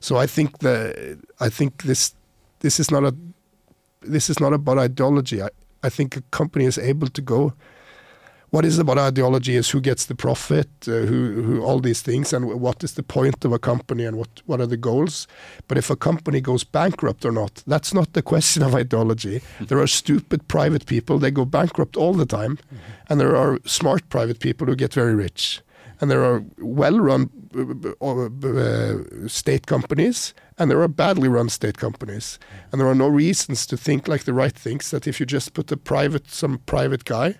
So 0.00 0.16
I 0.22 0.26
think 0.26 0.58
the 0.58 1.18
I 1.46 1.50
think 1.50 1.82
this 1.82 2.14
this 2.60 2.80
is 2.80 2.90
not 2.90 3.04
a 3.04 3.14
this 4.12 4.30
is 4.30 4.40
not 4.40 4.52
about 4.52 4.78
ideology. 4.78 5.42
I, 5.42 5.48
I 5.82 5.90
think 5.90 6.16
a 6.16 6.22
company 6.30 6.64
is 6.64 6.78
able 6.78 7.08
to 7.08 7.22
go. 7.22 7.52
What 8.50 8.64
is 8.64 8.78
about 8.78 8.96
ideology 8.96 9.56
is 9.56 9.70
who 9.70 9.80
gets 9.80 10.06
the 10.06 10.14
profit, 10.14 10.68
uh, 10.86 11.04
who 11.06 11.42
who 11.42 11.62
all 11.62 11.80
these 11.80 12.00
things, 12.02 12.32
and 12.32 12.46
what 12.60 12.82
is 12.82 12.92
the 12.94 13.02
point 13.02 13.44
of 13.44 13.52
a 13.52 13.58
company 13.58 14.06
and 14.06 14.16
what 14.16 14.42
what 14.46 14.60
are 14.60 14.66
the 14.66 14.78
goals. 14.78 15.28
But 15.68 15.78
if 15.78 15.90
a 15.90 15.96
company 15.96 16.40
goes 16.40 16.64
bankrupt 16.64 17.24
or 17.24 17.32
not, 17.32 17.62
that's 17.66 17.92
not 17.92 18.12
the 18.12 18.22
question 18.22 18.62
of 18.62 18.74
ideology. 18.74 19.42
There 19.68 19.78
are 19.78 19.86
stupid 19.86 20.48
private 20.48 20.86
people; 20.86 21.18
they 21.18 21.30
go 21.30 21.44
bankrupt 21.44 21.96
all 21.96 22.14
the 22.14 22.26
time, 22.26 22.56
and 23.08 23.20
there 23.20 23.36
are 23.36 23.58
smart 23.66 24.08
private 24.08 24.38
people 24.38 24.66
who 24.66 24.76
get 24.76 24.94
very 24.94 25.14
rich. 25.14 25.62
And 26.00 26.10
there 26.10 26.24
are 26.24 26.44
well-run 26.58 27.28
uh, 28.00 28.06
uh, 28.06 29.28
state 29.28 29.66
companies, 29.66 30.32
and 30.58 30.70
there 30.70 30.82
are 30.82 30.88
badly 30.88 31.28
run 31.28 31.48
state 31.48 31.78
companies. 31.78 32.38
And 32.70 32.80
there 32.80 32.88
are 32.88 32.94
no 32.94 33.08
reasons 33.08 33.66
to 33.66 33.76
think 33.76 34.08
like 34.08 34.24
the 34.24 34.32
right 34.32 34.52
thinks 34.52 34.90
that 34.90 35.06
if 35.06 35.20
you 35.20 35.26
just 35.26 35.54
put 35.54 35.70
a 35.72 35.76
private, 35.76 36.30
some 36.30 36.58
private 36.66 37.04
guy, 37.04 37.36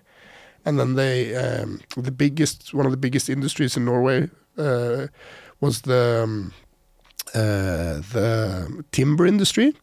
and 0.64 0.78
then 0.78 0.94
they, 0.94 1.34
um, 1.34 1.80
the 1.96 2.12
biggest, 2.12 2.74
one 2.74 2.86
of 2.86 2.92
the 2.92 2.98
biggest 2.98 3.28
industries 3.28 3.76
in 3.76 3.84
Norway 3.84 4.28
uh, 4.56 5.06
was 5.60 5.82
the 5.82 6.22
um, 6.24 6.52
uh, 7.34 8.00
the 8.12 8.84
timber 8.92 9.26
industry. 9.26 9.74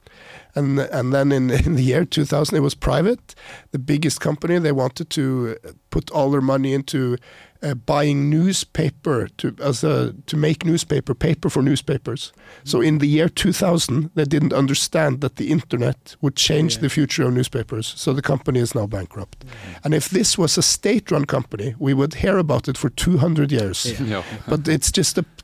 And 0.56 0.80
and 0.80 1.14
then 1.14 1.32
in, 1.32 1.50
in 1.66 1.76
the 1.76 1.84
year 1.84 2.06
2000, 2.06 2.56
it 2.56 2.62
was 2.62 2.76
private. 2.76 3.36
The 3.72 3.80
biggest 3.80 4.22
company 4.22 4.58
they 4.60 4.72
wanted 4.72 5.10
to 5.12 5.58
put 5.90 6.12
all 6.12 6.32
their 6.32 6.42
money 6.42 6.74
into 6.74 7.18
uh, 7.64 7.74
buying 7.86 8.30
newspaper 8.30 9.28
to 9.38 9.56
as 9.64 9.84
a 9.84 10.14
to 10.26 10.38
make 10.38 10.66
newspaper 10.66 11.14
paper 11.16 11.50
for 11.50 11.62
newspapers. 11.64 12.34
So 12.64 12.82
in 12.82 13.00
the 13.00 13.08
year 13.08 13.30
2000, 13.30 14.10
they 14.16 14.26
didn't 14.26 14.54
understand 14.54 15.22
that 15.22 15.36
the 15.36 15.52
internet 15.52 16.16
would 16.22 16.36
change 16.36 16.76
Yeah. 16.76 16.82
the 16.82 16.90
future 16.90 17.28
of 17.28 17.34
newspapers. 17.34 17.94
So 17.98 18.14
the 18.14 18.22
company 18.22 18.60
is 18.60 18.74
now 18.76 18.88
bankrupt. 18.88 19.46
And 19.84 19.94
if 19.94 20.10
this 20.10 20.38
was 20.38 20.58
a 20.58 20.62
state-run 20.62 21.26
company, 21.26 21.76
we 21.80 21.94
would 21.94 22.16
hear 22.16 22.38
about 22.38 22.68
it 22.68 22.78
for 22.78 22.90
200 22.90 23.52
years 23.52 23.86
Yeah. 23.86 24.08
Yeah. 24.16 24.24
but 24.48 24.68
it's 24.68 24.92
just 24.92 25.18
a 25.18 25.24
p- 25.24 25.35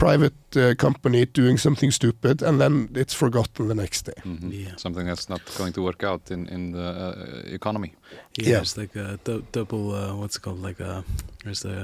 private 0.00 0.34
uh, 0.56 0.74
company 0.78 1.26
doing 1.26 1.58
something 1.58 1.92
stupid 1.92 2.42
and 2.42 2.58
then 2.60 2.88
it's 3.02 3.14
forgotten 3.14 3.68
the 3.68 3.74
next 3.74 4.06
day. 4.06 4.20
Mhm. 4.24 4.50
Yeah. 4.52 4.76
Something 4.76 5.06
that's 5.10 5.28
not 5.28 5.40
going 5.58 5.72
to 5.74 5.82
work 5.82 6.02
out 6.10 6.30
in 6.30 6.46
in 6.48 6.72
the 6.72 6.88
uh, 7.06 7.54
economy. 7.54 7.90
yeah, 8.38 8.50
Yeah. 8.52 8.62
It's 8.62 8.76
like 8.76 8.96
a 8.96 9.18
double. 9.52 9.84
Uh, 9.94 10.14
what's 10.20 10.36
it 10.36 10.42
called? 10.42 10.62
Like 10.68 10.80
a 10.84 11.04
there's 11.44 11.64
a 11.64 11.76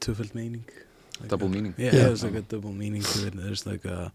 twofold 0.00 0.34
meaning. 0.34 0.64
Like 1.20 1.30
Double 1.30 1.46
a- 1.46 1.50
meaning. 1.56 1.74
Yeah, 1.78 1.94
Yeah. 1.94 2.04
there's 2.06 2.22
like 2.24 2.38
a 2.38 2.42
double 2.54 2.72
meaning 2.72 3.02
to 3.02 3.26
it. 3.26 3.34
There's 3.36 3.66
like 3.72 3.84
a 3.88 4.12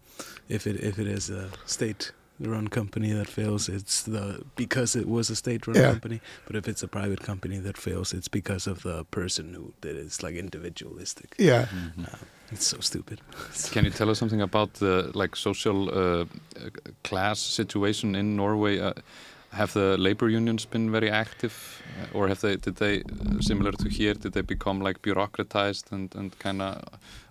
if 0.48 0.66
it 0.66 0.76
if 0.90 0.98
it 0.98 1.06
is 1.06 1.30
a 1.30 1.48
state-run 1.66 2.68
company 2.68 3.12
that 3.18 3.28
fails, 3.28 3.68
it's 3.68 4.02
the 4.04 4.40
because 4.56 4.98
it 5.00 5.06
was 5.06 5.30
a 5.30 5.34
state-run 5.36 5.76
Yeah. 5.76 5.90
company. 5.92 6.20
But 6.46 6.56
if 6.56 6.68
it's 6.68 6.82
a 6.82 6.88
private 6.88 7.20
company 7.26 7.58
that 7.62 7.76
fails, 7.76 8.12
it's 8.14 8.28
because 8.30 8.70
of 8.70 8.82
the 8.82 9.04
person 9.10 9.54
who 9.56 9.72
did 9.82 9.96
it. 9.96 10.06
It's 10.06 10.22
like 10.22 10.38
individualistic. 10.38 11.34
Yeah. 11.38 11.66
Mhm. 11.66 12.08
It's 12.50 12.66
so 12.66 12.78
stupid. 12.80 13.20
Can 13.72 13.84
you 13.84 13.90
tell 13.90 14.10
us 14.10 14.18
something 14.18 14.40
about 14.40 14.74
the 14.74 15.10
like 15.14 15.36
social 15.36 15.90
uh, 15.90 16.24
class 17.02 17.40
situation 17.40 18.14
in 18.14 18.36
Norway? 18.36 18.80
Uh, 18.80 18.92
have 19.52 19.72
the 19.72 19.96
labor 19.98 20.28
unions 20.28 20.66
been 20.66 20.90
very 20.90 21.10
active, 21.10 21.82
uh, 22.02 22.18
or 22.18 22.28
have 22.28 22.40
they? 22.40 22.56
Did 22.56 22.76
they, 22.76 23.02
uh, 23.02 23.40
similar 23.40 23.72
to 23.72 23.88
here, 23.88 24.14
did 24.14 24.32
they 24.32 24.42
become 24.42 24.80
like 24.80 25.00
bureaucratized 25.02 25.92
and 25.92 26.14
and 26.14 26.38
kind 26.38 26.60
of 26.62 26.82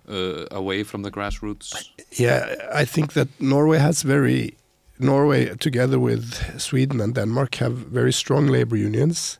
uh, 0.08 0.46
away 0.50 0.84
from 0.84 1.02
the 1.02 1.10
grassroots? 1.10 1.90
Yeah, 2.18 2.54
I 2.72 2.84
think 2.86 3.12
that 3.12 3.28
Norway 3.38 3.78
has 3.78 4.02
very 4.02 4.56
Norway 4.98 5.54
together 5.56 5.98
with 5.98 6.60
Sweden 6.60 7.00
and 7.00 7.14
Denmark 7.14 7.56
have 7.56 7.72
very 7.72 8.12
strong 8.12 8.46
labor 8.46 8.76
unions 8.76 9.38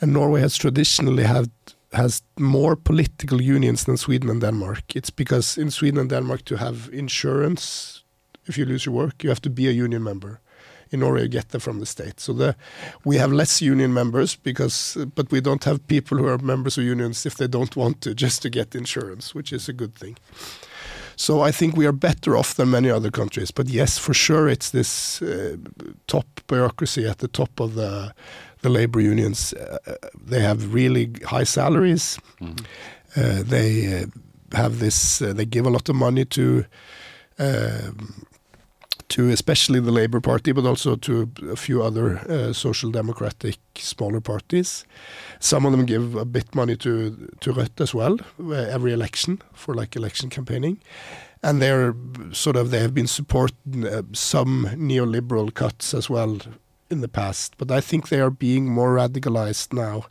and 0.00 0.12
Norway 0.12 0.40
has 0.40 0.56
traditionally 0.56 1.24
had 1.24 1.50
has 1.92 2.22
more 2.38 2.76
political 2.76 3.42
unions 3.42 3.84
than 3.84 3.96
Sweden 3.96 4.30
and 4.30 4.40
Denmark. 4.40 4.94
It's 4.94 5.10
because 5.10 5.58
in 5.58 5.70
Sweden 5.70 6.00
and 6.00 6.10
Denmark 6.10 6.44
to 6.44 6.56
have 6.56 6.88
insurance 6.92 8.00
if 8.50 8.58
you 8.58 8.64
lose 8.66 8.84
your 8.86 8.94
work, 8.94 9.22
you 9.22 9.30
have 9.30 9.40
to 9.42 9.50
be 9.50 9.68
a 9.68 9.72
union 9.72 10.02
member. 10.02 10.40
In 10.92 11.00
Norway, 11.00 11.22
you 11.22 11.28
get 11.28 11.50
that 11.50 11.60
from 11.60 11.78
the 11.78 11.86
state. 11.86 12.18
So 12.18 12.32
the, 12.32 12.56
we 13.04 13.16
have 13.16 13.32
less 13.32 13.62
union 13.62 13.94
members 13.94 14.34
because, 14.34 14.98
but 15.14 15.30
we 15.30 15.40
don't 15.40 15.62
have 15.64 15.86
people 15.86 16.18
who 16.18 16.26
are 16.26 16.38
members 16.38 16.76
of 16.78 16.84
unions 16.84 17.24
if 17.26 17.36
they 17.36 17.46
don't 17.46 17.76
want 17.76 18.00
to, 18.00 18.14
just 18.14 18.42
to 18.42 18.50
get 18.50 18.74
insurance, 18.74 19.32
which 19.32 19.52
is 19.52 19.68
a 19.68 19.72
good 19.72 19.94
thing. 19.94 20.16
So 21.14 21.42
I 21.42 21.52
think 21.52 21.76
we 21.76 21.86
are 21.86 21.92
better 21.92 22.36
off 22.36 22.54
than 22.54 22.70
many 22.70 22.90
other 22.90 23.10
countries. 23.10 23.52
But 23.52 23.68
yes, 23.68 23.98
for 23.98 24.14
sure, 24.14 24.48
it's 24.48 24.70
this 24.70 25.22
uh, 25.22 25.56
top 26.06 26.26
bureaucracy 26.48 27.06
at 27.06 27.18
the 27.18 27.28
top 27.28 27.60
of 27.60 27.74
the 27.74 28.12
the 28.62 28.68
labor 28.68 29.00
unions. 29.00 29.52
Uh, 29.54 29.78
they 30.30 30.40
have 30.40 30.74
really 30.74 31.10
high 31.24 31.44
salaries. 31.46 32.18
Mhm. 32.40 32.58
Uh, 33.16 33.42
they 33.50 34.02
uh, 34.02 34.06
have 34.56 34.78
this. 34.78 35.20
Uh, 35.22 35.32
they 35.34 35.46
give 35.46 35.66
a 35.66 35.70
lot 35.70 35.88
of 35.88 35.96
money 35.96 36.24
to. 36.24 36.64
um 37.38 38.26
to 39.08 39.28
especially 39.30 39.80
the 39.80 39.90
Labour 39.90 40.20
Party, 40.20 40.52
but 40.52 40.64
also 40.64 40.94
to 40.96 41.28
a 41.52 41.56
few 41.56 41.82
other 41.82 42.18
uh, 42.28 42.52
social 42.52 42.92
democratic 42.92 43.58
smaller 43.76 44.20
parties. 44.20 44.84
Some 45.40 45.66
of 45.66 45.72
them 45.72 45.84
give 45.86 46.14
a 46.14 46.24
bit 46.24 46.54
money 46.54 46.76
to 46.76 47.10
to 47.40 47.52
Rødt 47.52 47.80
as 47.80 47.92
well 47.94 48.18
uh, 48.38 48.74
every 48.74 48.92
election 48.92 49.38
for 49.52 49.74
like 49.74 49.96
election 49.98 50.30
campaigning, 50.30 50.78
and 51.42 51.60
they're 51.60 51.94
sort 52.32 52.56
of 52.56 52.70
they 52.70 52.78
have 52.80 52.92
been 52.94 53.08
supporting 53.08 53.84
uh, 53.84 54.02
some 54.12 54.68
neoliberal 54.76 55.50
cuts 55.52 55.94
as 55.94 56.08
well 56.10 56.38
in 56.90 57.00
the 57.00 57.08
past, 57.08 57.54
but 57.58 57.70
I 57.70 57.80
think 57.80 58.08
they 58.08 58.20
are 58.20 58.30
being 58.30 58.66
more 58.68 58.94
radicalized 58.96 59.72
now. 59.72 60.06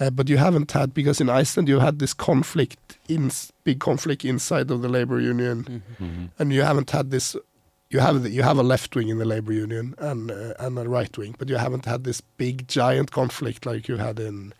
Uh, 0.00 0.10
but 0.10 0.28
you 0.28 0.36
haven't 0.38 0.72
had 0.72 0.92
because 0.92 1.20
in 1.20 1.30
Iceland 1.30 1.68
you 1.68 1.78
had 1.78 1.98
this 2.00 2.12
conflict 2.14 2.98
in 3.08 3.30
big 3.62 3.78
conflict 3.78 4.24
inside 4.24 4.70
of 4.70 4.82
the 4.82 4.88
labor 4.88 5.20
union, 5.20 5.82
Mhm. 6.00 6.30
and 6.38 6.52
you 6.52 6.62
haven't 6.62 6.90
had 6.90 7.10
this 7.10 7.36
you 7.90 8.00
have 8.00 8.22
the, 8.24 8.30
you 8.30 8.42
have 8.42 8.58
a 8.58 8.62
left 8.62 8.96
wing 8.96 9.08
in 9.08 9.18
the 9.18 9.24
labor 9.24 9.52
union 9.52 9.94
and 9.98 10.30
uh, 10.32 10.54
and 10.58 10.78
a 10.78 10.88
right 10.88 11.16
wing, 11.16 11.34
but 11.38 11.48
you 11.48 11.56
haven't 11.58 11.84
had 11.84 12.02
this 12.02 12.20
big 12.36 12.66
giant 12.66 13.12
conflict 13.12 13.66
like 13.66 13.86
you 13.88 13.96
had 13.98 14.18
in 14.18 14.52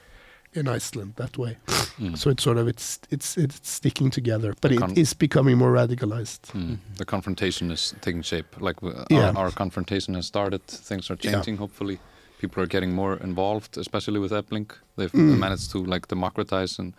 in 0.54 0.68
Iceland 0.68 1.14
that 1.16 1.36
way. 1.38 1.56
Mm. 1.98 2.16
So 2.16 2.30
it's 2.30 2.42
sort 2.42 2.58
of 2.58 2.66
it's 2.68 2.98
it's 3.10 3.36
it's 3.36 3.60
sticking 3.70 4.10
together, 4.10 4.54
but 4.60 4.68
The 4.70 4.76
it 4.76 4.80
con- 4.80 4.96
is 4.96 5.14
becoming 5.14 5.58
more 5.58 5.72
radicalized. 5.72 6.40
Mm. 6.52 6.78
The 6.96 7.04
confrontation 7.04 7.70
is 7.70 7.94
taking 8.00 8.22
shape. 8.22 8.46
Like 8.60 8.76
uh, 8.82 9.04
Yeah. 9.10 9.30
our, 9.36 9.44
our 9.46 9.50
confrontation 9.52 10.14
has 10.14 10.26
started. 10.26 10.60
Things 10.66 11.10
are 11.10 11.18
Yeah. 11.20 11.32
changing. 11.32 11.58
Hopefully, 11.58 11.98
people 12.40 12.62
are 12.62 12.66
getting 12.68 12.94
more 12.94 13.16
involved, 13.24 13.78
especially 13.78 14.20
with 14.20 14.32
Efling. 14.32 14.70
They've 14.96 15.12
Mm. 15.12 15.38
managed 15.38 15.70
to 15.72 15.78
like 15.94 16.06
democratize 16.08 16.78
and 16.82 16.94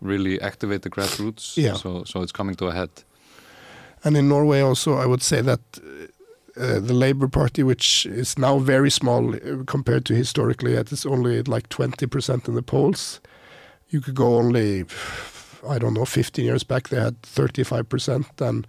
really 0.00 0.40
activate 0.40 0.80
the 0.80 0.90
grassroots. 0.90 1.56
Yeah. 1.56 1.76
So 1.76 2.04
so 2.04 2.22
it's 2.22 2.32
coming 2.32 2.56
to 2.56 2.66
a 2.66 2.72
head. 2.72 2.90
And 4.04 4.16
in 4.16 4.28
Norway 4.28 4.60
also, 4.62 4.90
I 5.02 5.06
would 5.06 5.22
say 5.22 5.42
that 5.42 5.60
uh, 5.76 6.06
the 6.60 6.94
Labour 6.94 7.28
Party, 7.28 7.62
which 7.62 8.06
is 8.06 8.38
now 8.38 8.58
very 8.58 8.90
small 8.90 9.34
uh, 9.34 9.64
compared 9.66 10.04
to 10.06 10.14
historically, 10.14 10.74
it 10.74 10.92
is 10.92 11.06
only 11.06 11.42
like 11.42 11.68
20% 11.68 12.48
in 12.48 12.54
the 12.54 12.62
polls. 12.62 13.20
You 13.88 14.00
could 14.00 14.14
go 14.14 14.36
only, 14.36 14.84
I 15.68 15.78
don't 15.78 15.94
know, 15.94 16.04
15 16.04 16.44
years 16.44 16.64
back, 16.64 16.88
they 16.88 17.00
had 17.00 17.22
35%. 17.22 18.40
And 18.40 18.66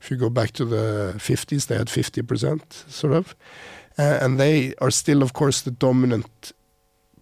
if 0.00 0.10
you 0.10 0.16
go 0.16 0.30
back 0.30 0.52
to 0.52 0.64
the 0.64 1.14
50s, 1.16 1.66
they 1.66 1.76
had 1.76 1.88
50%, 1.88 2.90
sort 2.90 3.12
of. 3.12 3.36
Uh, 3.98 4.18
and 4.20 4.38
they 4.38 4.74
are 4.80 4.90
still, 4.90 5.22
of 5.22 5.32
course, 5.32 5.60
the 5.60 5.70
dominant 5.70 6.52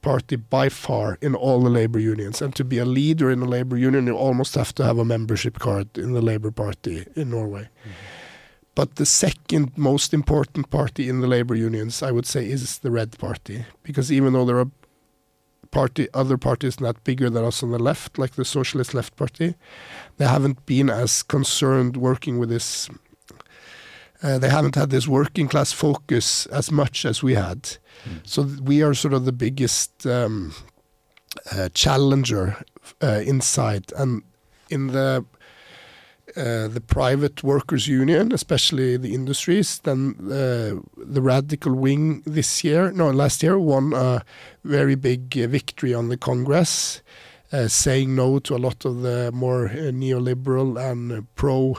party 0.03 0.37
by 0.37 0.69
far 0.69 1.19
in 1.21 1.35
all 1.35 1.61
the 1.63 1.71
labor 1.71 1.99
unions. 1.99 2.41
And 2.41 2.55
to 2.55 2.65
be 2.65 2.79
a 2.79 2.85
leader 2.85 3.31
in 3.31 3.43
a 3.43 3.47
labor 3.47 3.77
union, 3.77 4.07
you 4.07 4.17
almost 4.17 4.55
have 4.55 4.73
to 4.75 4.85
have 4.85 4.99
a 4.99 5.05
membership 5.05 5.59
card 5.59 5.99
in 5.99 6.13
the 6.13 6.23
Labour 6.23 6.53
Party 6.53 7.07
in 7.17 7.31
Norway. 7.31 7.69
But 8.77 8.97
the 8.97 9.07
second 9.07 9.73
most 9.77 10.13
important 10.13 10.71
party 10.71 11.09
in 11.09 11.21
the 11.21 11.27
labor 11.27 11.55
unions, 11.57 12.03
I 12.03 12.13
would 12.13 12.27
say, 12.27 12.47
is 12.47 12.79
the 12.79 12.91
Red 12.91 13.19
Party. 13.19 13.65
Because 13.83 14.13
even 14.13 14.35
though 14.35 14.45
there 14.45 14.59
are 14.59 14.71
party 15.71 16.09
other 16.13 16.37
parties 16.39 16.79
not 16.79 17.03
bigger 17.03 17.31
than 17.31 17.45
us 17.45 17.63
on 17.63 17.71
the 17.71 17.79
left, 17.79 18.19
like 18.19 18.35
the 18.35 18.45
Socialist 18.45 18.93
Left 18.95 19.17
Party, 19.17 19.55
they 20.19 20.27
haven't 20.27 20.67
been 20.67 20.91
as 20.91 21.23
concerned 21.23 21.97
working 21.97 22.39
with 22.39 22.51
this. 22.51 22.91
Uh, 24.23 24.39
they 24.39 24.51
haven't 24.51 24.75
had 24.75 24.91
this 24.91 25.09
working 25.09 25.49
class 25.49 25.73
focus 25.73 26.47
as 26.47 26.71
much 26.71 27.05
as 27.07 27.23
we 27.23 27.35
had. 27.35 27.79
So 28.25 28.45
th- 28.45 28.61
we 28.61 28.83
are 28.83 28.95
sort 28.95 29.15
of 29.15 29.25
the 29.25 29.33
biggest 29.33 30.07
um, 30.07 30.53
uh, 31.51 31.71
challenger 31.73 32.63
uh, 33.03 33.23
inside, 33.27 33.93
and 33.97 34.23
in 34.71 34.89
the 34.89 35.25
uh, 36.37 36.69
the 36.69 36.81
private 36.81 37.43
workers' 37.43 37.89
union, 37.89 38.33
especially 38.33 38.97
the 38.97 39.15
industries, 39.15 39.81
then 39.81 40.15
uh, 40.25 40.81
the 40.97 41.23
radical 41.23 41.75
wing 41.75 42.23
this 42.27 42.63
year, 42.65 42.93
no, 42.93 43.11
last 43.11 43.43
year, 43.43 43.59
won 43.59 43.93
a 43.95 44.23
very 44.65 44.95
big 44.97 45.39
uh, 45.39 45.47
victory 45.47 45.95
on 45.95 46.09
the 46.09 46.17
Congress, 46.17 47.03
uh, 47.53 47.69
saying 47.69 48.15
no 48.15 48.39
to 48.39 48.55
a 48.55 48.59
lot 48.59 48.85
of 48.85 49.03
the 49.03 49.31
more 49.33 49.67
uh, 49.67 49.93
neoliberal 49.93 50.77
and 50.79 51.27
pro. 51.35 51.77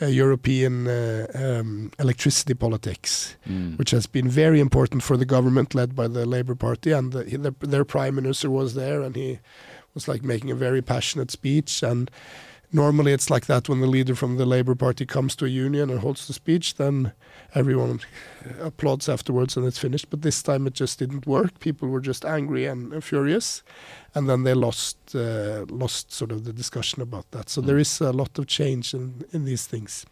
European 0.00 0.88
um, 0.88 1.92
electricity 2.00 2.54
politics, 2.54 3.36
Mm. 3.48 3.78
which 3.78 3.92
has 3.92 4.08
been 4.08 4.28
very 4.28 4.58
important 4.58 5.02
for 5.02 5.16
the 5.16 5.24
government 5.24 5.74
led 5.74 5.94
by 5.94 6.08
the 6.08 6.26
Labour 6.26 6.56
Party, 6.56 6.90
and 6.90 7.12
the, 7.12 7.22
the, 7.38 7.54
their 7.68 7.84
prime 7.84 8.16
minister 8.16 8.50
was 8.50 8.74
there, 8.74 9.00
and 9.00 9.14
he 9.14 9.38
was 9.94 10.08
like 10.08 10.24
making 10.26 10.50
a 10.50 10.56
very 10.56 10.82
passionate 10.82 11.30
speech. 11.30 11.84
And 11.84 12.10
normally 12.72 13.12
it's 13.12 13.30
like 13.30 13.46
that 13.46 13.68
when 13.68 13.80
the 13.80 13.86
leader 13.86 14.14
from 14.14 14.36
the 14.36 14.46
Labour 14.46 14.74
Party 14.74 15.06
comes 15.06 15.36
to 15.36 15.44
a 15.44 15.48
union 15.48 15.90
and 15.90 16.00
holds 16.00 16.26
the 16.26 16.32
speech, 16.32 16.74
then 16.74 17.12
everyone 17.54 18.00
applauds 18.60 19.08
afterwards 19.08 19.56
and 19.56 19.66
it's 19.66 19.78
finished. 19.78 20.10
But 20.10 20.22
this 20.22 20.42
time 20.42 20.66
it 20.66 20.74
just 20.74 20.98
didn't 20.98 21.26
work. 21.26 21.58
People 21.60 21.88
were 21.88 22.00
just 22.00 22.24
angry 22.24 22.66
and, 22.66 22.92
and 22.92 23.04
furious, 23.04 23.62
and 24.14 24.28
then 24.28 24.42
they 24.44 24.54
lost 24.54 24.96
uh, 25.14 25.64
lost 25.68 26.12
sort 26.12 26.32
of 26.32 26.44
the 26.44 26.52
discussion 26.52 27.02
about 27.02 27.30
that. 27.30 27.48
So 27.50 27.60
Mm. 27.62 27.66
there 27.66 27.78
is 27.80 28.00
a 28.00 28.12
lot 28.12 28.38
of 28.38 28.46
change 28.46 28.94
in 28.94 29.24
in 29.32 29.44
these 29.44 29.66
things. 29.68 30.06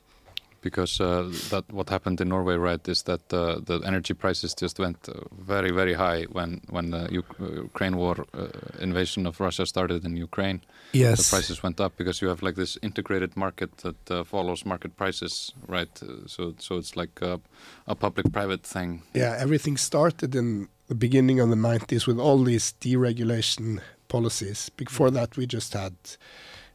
Because 0.63 1.01
uh, 1.01 1.31
that 1.51 1.65
what 1.73 1.89
happened 1.89 2.21
in 2.21 2.29
Norway, 2.29 2.57
right, 2.57 2.87
is 2.89 3.03
that 3.03 3.33
uh, 3.33 3.61
the 3.65 3.81
energy 3.85 4.15
prices 4.15 4.55
just 4.55 4.79
went 4.79 5.09
uh, 5.09 5.15
very, 5.33 5.71
very 5.71 5.95
high 5.95 6.25
when 6.25 6.61
when 6.71 6.91
the 6.91 7.19
Uk- 7.19 7.41
Ukraine 7.41 7.97
war 7.97 8.17
uh, 8.35 8.49
invasion 8.81 9.27
of 9.27 9.41
Russia 9.41 9.67
started 9.67 10.05
in 10.05 10.17
Ukraine. 10.17 10.61
Yes. 10.93 11.19
The 11.19 11.37
prices 11.37 11.63
went 11.63 11.81
up 11.81 11.97
because 11.97 12.21
you 12.21 12.29
have 12.29 12.43
like 12.43 12.57
this 12.57 12.79
integrated 12.83 13.37
market 13.37 13.77
that 13.79 14.11
uh, 14.11 14.25
follows 14.25 14.65
market 14.65 14.97
prices, 14.97 15.53
right? 15.67 15.95
So 16.27 16.55
so 16.59 16.77
it's 16.79 16.97
like 16.97 17.21
a, 17.23 17.41
a 17.87 17.95
public-private 17.95 18.63
thing. 18.63 19.03
Yeah, 19.15 19.37
everything 19.39 19.77
started 19.77 20.35
in 20.35 20.69
the 20.91 20.95
beginning 20.97 21.39
of 21.39 21.49
the 21.49 21.57
90s 21.57 22.07
with 22.07 22.19
all 22.19 22.43
these 22.43 22.75
deregulation 22.81 23.81
policies. 24.09 24.71
Before 24.71 25.11
that, 25.13 25.37
we 25.37 25.47
just 25.47 25.73
had, 25.73 25.95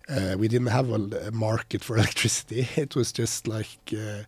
uh, 0.10 0.36
we 0.38 0.48
didn't 0.48 0.68
have 0.68 0.90
a, 0.90 1.32
market 1.32 1.84
for 1.84 1.98
electricity. 1.98 2.68
It 2.76 2.96
was 2.96 3.12
just 3.12 3.48
like 3.48 3.94
uh, 3.94 4.24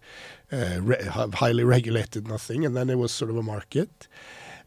uh, 0.52 0.82
re- 0.82 1.04
highly 1.34 1.63
regulated, 1.63 2.28
nothing. 2.28 2.66
And 2.66 2.76
then 2.76 2.90
it 2.90 2.98
was 2.98 3.12
sort 3.12 3.32
of 3.32 3.38
a 3.38 3.44
market. 3.44 4.08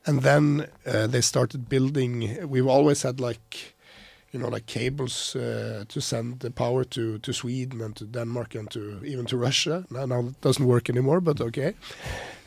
And 0.07 0.23
then 0.23 0.67
uh, 0.87 1.07
they 1.07 1.21
started 1.21 1.69
building, 1.69 2.49
we've 2.49 2.67
always 2.67 3.03
had 3.03 3.21
like, 3.21 3.75
you 4.33 4.39
know, 4.39 4.49
like 4.49 4.67
cables 4.67 5.35
uh, 5.37 5.85
to 5.89 6.01
send 6.01 6.41
the 6.41 6.51
power 6.51 6.85
to, 6.85 7.19
to 7.19 7.33
Sweden 7.33 7.81
and 7.81 7.95
to 7.97 8.05
Denmark 8.05 8.55
and 8.55 8.71
to 8.71 9.01
even 9.05 9.27
to 9.27 9.37
Russia. 9.37 9.85
Now, 9.91 10.07
now 10.07 10.21
it 10.21 10.41
doesn't 10.41 10.65
work 10.65 10.89
anymore, 10.89 11.21
but 11.21 11.41
okay. 11.41 11.75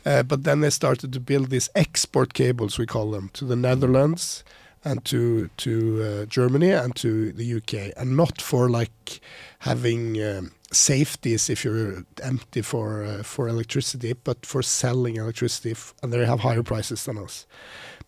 Uh, 0.06 0.22
but 0.22 0.44
then 0.44 0.60
they 0.60 0.70
started 0.70 1.12
to 1.12 1.20
build 1.20 1.50
these 1.50 1.70
export 1.74 2.34
cables, 2.34 2.78
we 2.78 2.86
call 2.86 3.10
them, 3.10 3.30
to 3.34 3.44
the 3.44 3.56
Netherlands 3.56 4.42
and 4.84 5.04
to 5.06 5.48
to 5.56 6.02
uh, 6.02 6.24
Germany 6.26 6.70
and 6.70 6.94
to 6.96 7.32
the 7.32 7.54
UK, 7.54 7.92
and 7.96 8.16
not 8.16 8.40
for 8.40 8.68
like 8.68 9.20
having 9.60 10.22
um, 10.22 10.52
safeties 10.70 11.48
if 11.48 11.64
you're 11.64 12.04
empty 12.22 12.62
for 12.62 13.04
uh, 13.04 13.22
for 13.22 13.48
electricity, 13.48 14.12
but 14.12 14.44
for 14.46 14.62
selling 14.62 15.16
electricity, 15.16 15.74
and 16.02 16.12
they 16.12 16.24
have 16.26 16.40
higher 16.40 16.62
prices 16.62 17.04
than 17.04 17.18
us. 17.18 17.46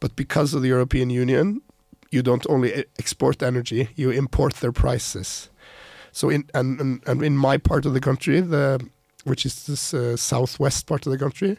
But 0.01 0.17
because 0.17 0.55
of 0.55 0.62
the 0.62 0.69
European 0.69 1.11
Union, 1.11 1.62
you 2.11 2.23
don't 2.23 2.47
only 2.49 2.75
e- 2.75 2.85
export 2.99 3.43
energy, 3.43 3.89
you 3.97 4.11
import 4.11 4.55
their 4.55 4.73
prices. 4.73 5.49
So 6.12 6.31
in 6.31 6.45
and, 6.55 6.81
and, 6.81 7.03
and 7.07 7.23
in 7.23 7.37
my 7.37 7.59
part 7.59 7.87
of 7.87 7.95
the 7.95 8.01
country, 8.01 8.41
the 8.41 8.81
which 9.25 9.45
is 9.45 9.67
this 9.67 9.93
uh, 9.93 10.17
southwest 10.17 10.87
part 10.87 11.05
of 11.05 11.12
the 11.12 11.19
country, 11.19 11.59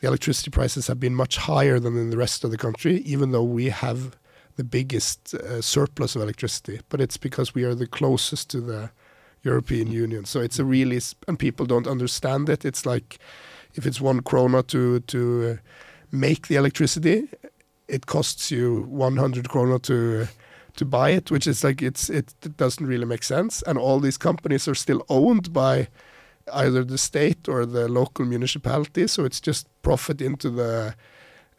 the 0.00 0.06
electricity 0.06 0.50
prices 0.50 0.86
have 0.86 1.00
been 1.00 1.14
much 1.14 1.36
higher 1.36 1.80
than 1.80 1.96
in 1.96 2.10
the 2.10 2.16
rest 2.16 2.44
of 2.44 2.50
the 2.50 2.56
country, 2.56 2.98
even 2.98 3.32
though 3.32 3.42
we 3.42 3.70
have 3.70 4.16
the 4.58 4.64
biggest 4.64 5.34
uh, 5.34 5.62
surplus 5.62 6.16
of 6.16 6.22
electricity. 6.22 6.80
But 6.90 7.00
it's 7.00 7.16
because 7.16 7.54
we 7.54 7.64
are 7.64 7.74
the 7.76 7.86
closest 7.86 8.50
to 8.50 8.60
the 8.60 8.90
European 9.44 9.86
Union. 9.90 10.24
So 10.26 10.40
it's 10.40 10.58
a 10.58 10.64
really, 10.64 10.96
s- 10.96 11.14
and 11.28 11.38
people 11.38 11.64
don't 11.64 11.86
understand 11.86 12.48
it. 12.50 12.64
It's 12.64 12.84
like 12.84 13.18
if 13.74 13.86
it's 13.86 14.00
one 14.00 14.20
krona 14.22 14.62
to 14.66 15.00
to 15.00 15.50
uh, 15.50 15.56
make 16.10 16.48
the 16.48 16.56
electricity, 16.56 17.28
it 17.86 18.06
costs 18.06 18.50
you 18.50 18.82
100 18.90 19.44
krona 19.48 19.78
to 19.82 20.26
to 20.76 20.84
buy 20.84 21.10
it, 21.10 21.30
which 21.30 21.46
is 21.46 21.64
like 21.64 21.80
it's 21.86 22.10
it, 22.10 22.34
it 22.44 22.56
doesn't 22.56 22.86
really 22.88 23.06
make 23.06 23.22
sense. 23.24 23.62
And 23.66 23.78
all 23.78 24.00
these 24.00 24.18
companies 24.18 24.68
are 24.68 24.74
still 24.76 25.04
owned 25.08 25.52
by 25.52 25.88
either 26.52 26.84
the 26.84 26.98
state 26.98 27.48
or 27.48 27.66
the 27.66 27.88
local 27.88 28.24
municipality, 28.24 29.06
so 29.06 29.24
it's 29.24 29.40
just 29.40 29.66
profit 29.82 30.20
into 30.20 30.50
the 30.50 30.94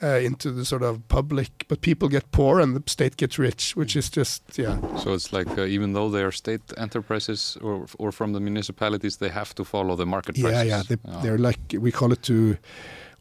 uh, 0.04 0.20
into 0.26 0.52
the 0.52 0.64
sort 0.66 0.84
of 0.84 1.00
public. 1.08 1.66
But 1.68 1.82
people 1.82 2.08
get 2.10 2.32
poor 2.32 2.60
and 2.60 2.76
the 2.76 2.84
state 2.90 3.18
gets 3.18 3.38
rich, 3.40 3.76
which 3.76 3.96
is 3.96 4.10
just 4.10 4.42
yeah. 4.58 4.78
So 4.98 5.14
it's 5.14 5.32
like 5.34 5.58
uh, 5.58 5.66
even 5.66 5.94
though 5.94 6.10
they 6.10 6.24
are 6.24 6.32
state 6.32 6.62
enterprises 6.78 7.58
or 7.62 7.86
or 7.98 8.12
from 8.12 8.34
the 8.34 8.40
municipalities, 8.40 9.18
they 9.18 9.30
have 9.30 9.54
to 9.56 9.64
follow 9.66 9.96
the 9.96 10.06
market 10.06 10.38
Yeah, 10.38 10.50
prices. 10.50 10.68
yeah. 10.68 10.84
They, 10.88 10.98
Yeah. 11.06 11.22
They're 11.22 11.38
like 11.48 11.60
we 11.82 11.92
call 11.92 12.12
it 12.14 12.22
to 12.24 12.58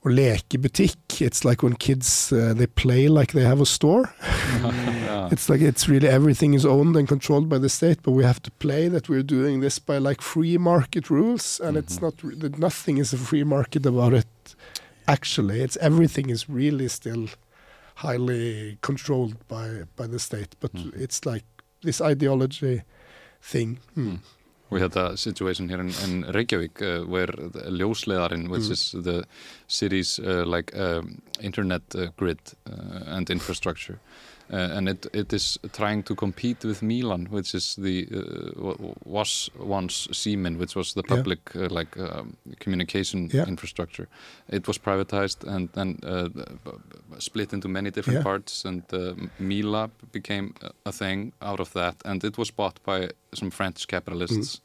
or 0.04 0.12
lekebutikk. 0.12 1.20
It's 1.20 1.44
like 1.44 1.62
when 1.62 1.74
kids 1.74 2.32
uh, 2.32 2.54
they 2.54 2.66
play 2.66 3.08
like 3.08 3.32
they 3.32 3.44
have 3.44 3.60
a 3.62 3.66
store. 3.66 4.04
Yeah. 5.08 5.28
It's 5.32 5.48
like 5.48 5.60
it's 5.60 5.88
really 5.88 6.08
everything 6.08 6.54
is 6.54 6.64
owned 6.64 6.96
and 6.96 7.08
controlled 7.08 7.48
by 7.48 7.58
the 7.58 7.68
state, 7.68 7.98
but 8.02 8.12
we 8.12 8.24
have 8.24 8.40
to 8.42 8.50
play 8.58 8.88
that 8.88 9.08
we're 9.08 9.22
doing 9.26 9.60
this 9.60 9.78
by 9.80 9.98
like 9.98 10.20
free 10.22 10.58
market 10.58 11.10
rules, 11.10 11.60
and 11.60 11.76
it's 11.76 11.98
Mhm. 11.98 12.02
not 12.02 12.40
that 12.40 12.58
nothing 12.58 12.98
is 12.98 13.12
a 13.12 13.16
free 13.16 13.44
market 13.44 13.86
about 13.86 14.12
it. 14.14 14.26
Actually, 15.08 15.60
it's 15.64 15.76
everything 15.80 16.30
is 16.30 16.48
really 16.48 16.88
still 16.88 17.28
highly 17.96 18.76
controlled 18.82 19.34
by 19.48 19.84
by 19.96 20.06
the 20.06 20.18
state, 20.18 20.54
but 20.60 20.72
Mhm. 20.74 20.92
it's 21.00 21.24
like 21.26 21.44
this 21.82 22.00
ideology 22.00 22.82
thing. 23.42 23.78
Mm. 23.96 24.18
We 24.70 24.80
had 24.80 24.96
a 24.96 25.16
situation 25.16 25.68
here 25.70 25.80
in, 25.80 25.88
in 26.04 26.24
Reykjavík 26.34 26.82
uh, 26.82 27.06
where 27.08 27.26
the 27.52 27.70
ljósleiðarinn, 27.70 28.48
which 28.50 28.64
Mm. 28.68 28.72
is 28.72 28.92
the 29.04 29.24
city's 29.66 30.18
uh, 30.18 30.44
like 30.56 30.76
um, 30.76 31.22
internet 31.40 31.82
uh, 31.94 32.10
grid 32.18 32.38
uh, 32.70 33.16
and 33.16 33.30
infrastructure, 33.30 33.98
uh, 34.52 34.76
and 34.76 34.88
it 34.88 35.06
it 35.12 35.32
is 35.32 35.58
trying 35.72 36.02
to 36.04 36.14
compete 36.14 36.64
with 36.68 36.82
Milan, 36.82 37.26
which 37.30 37.54
is 37.54 37.76
the 37.76 38.06
uh, 38.12 38.62
wa- 38.64 38.94
was 39.04 39.50
once 39.58 40.08
Siemens, 40.12 40.58
which 40.58 40.76
was 40.76 40.92
the 40.94 41.02
Yeah. 41.08 41.16
public 41.16 41.56
uh, 41.56 41.68
like 41.78 41.96
um, 42.00 42.36
communication 42.60 43.30
Yeah. 43.34 43.48
infrastructure. 43.48 44.06
It 44.52 44.66
was 44.66 44.78
privatized 44.78 45.44
and 45.54 45.68
then 45.72 45.98
uh, 46.02 46.28
b- 46.28 46.42
b- 46.64 46.72
split 47.18 47.52
into 47.52 47.68
many 47.68 47.90
different 47.90 48.18
Yeah. 48.18 48.24
parts, 48.24 48.64
and 48.64 48.82
uh, 48.92 49.14
Mila 49.38 49.90
became 50.12 50.52
a- 50.62 50.70
a 50.88 50.92
thing 50.92 51.32
out 51.40 51.60
of 51.60 51.72
that, 51.72 51.96
and 52.04 52.24
it 52.24 52.38
was 52.38 52.50
bought 52.50 52.80
by 52.84 53.08
some 53.34 53.50
French 53.50 53.86
capitalists. 53.86 54.56
Mm. 54.56 54.60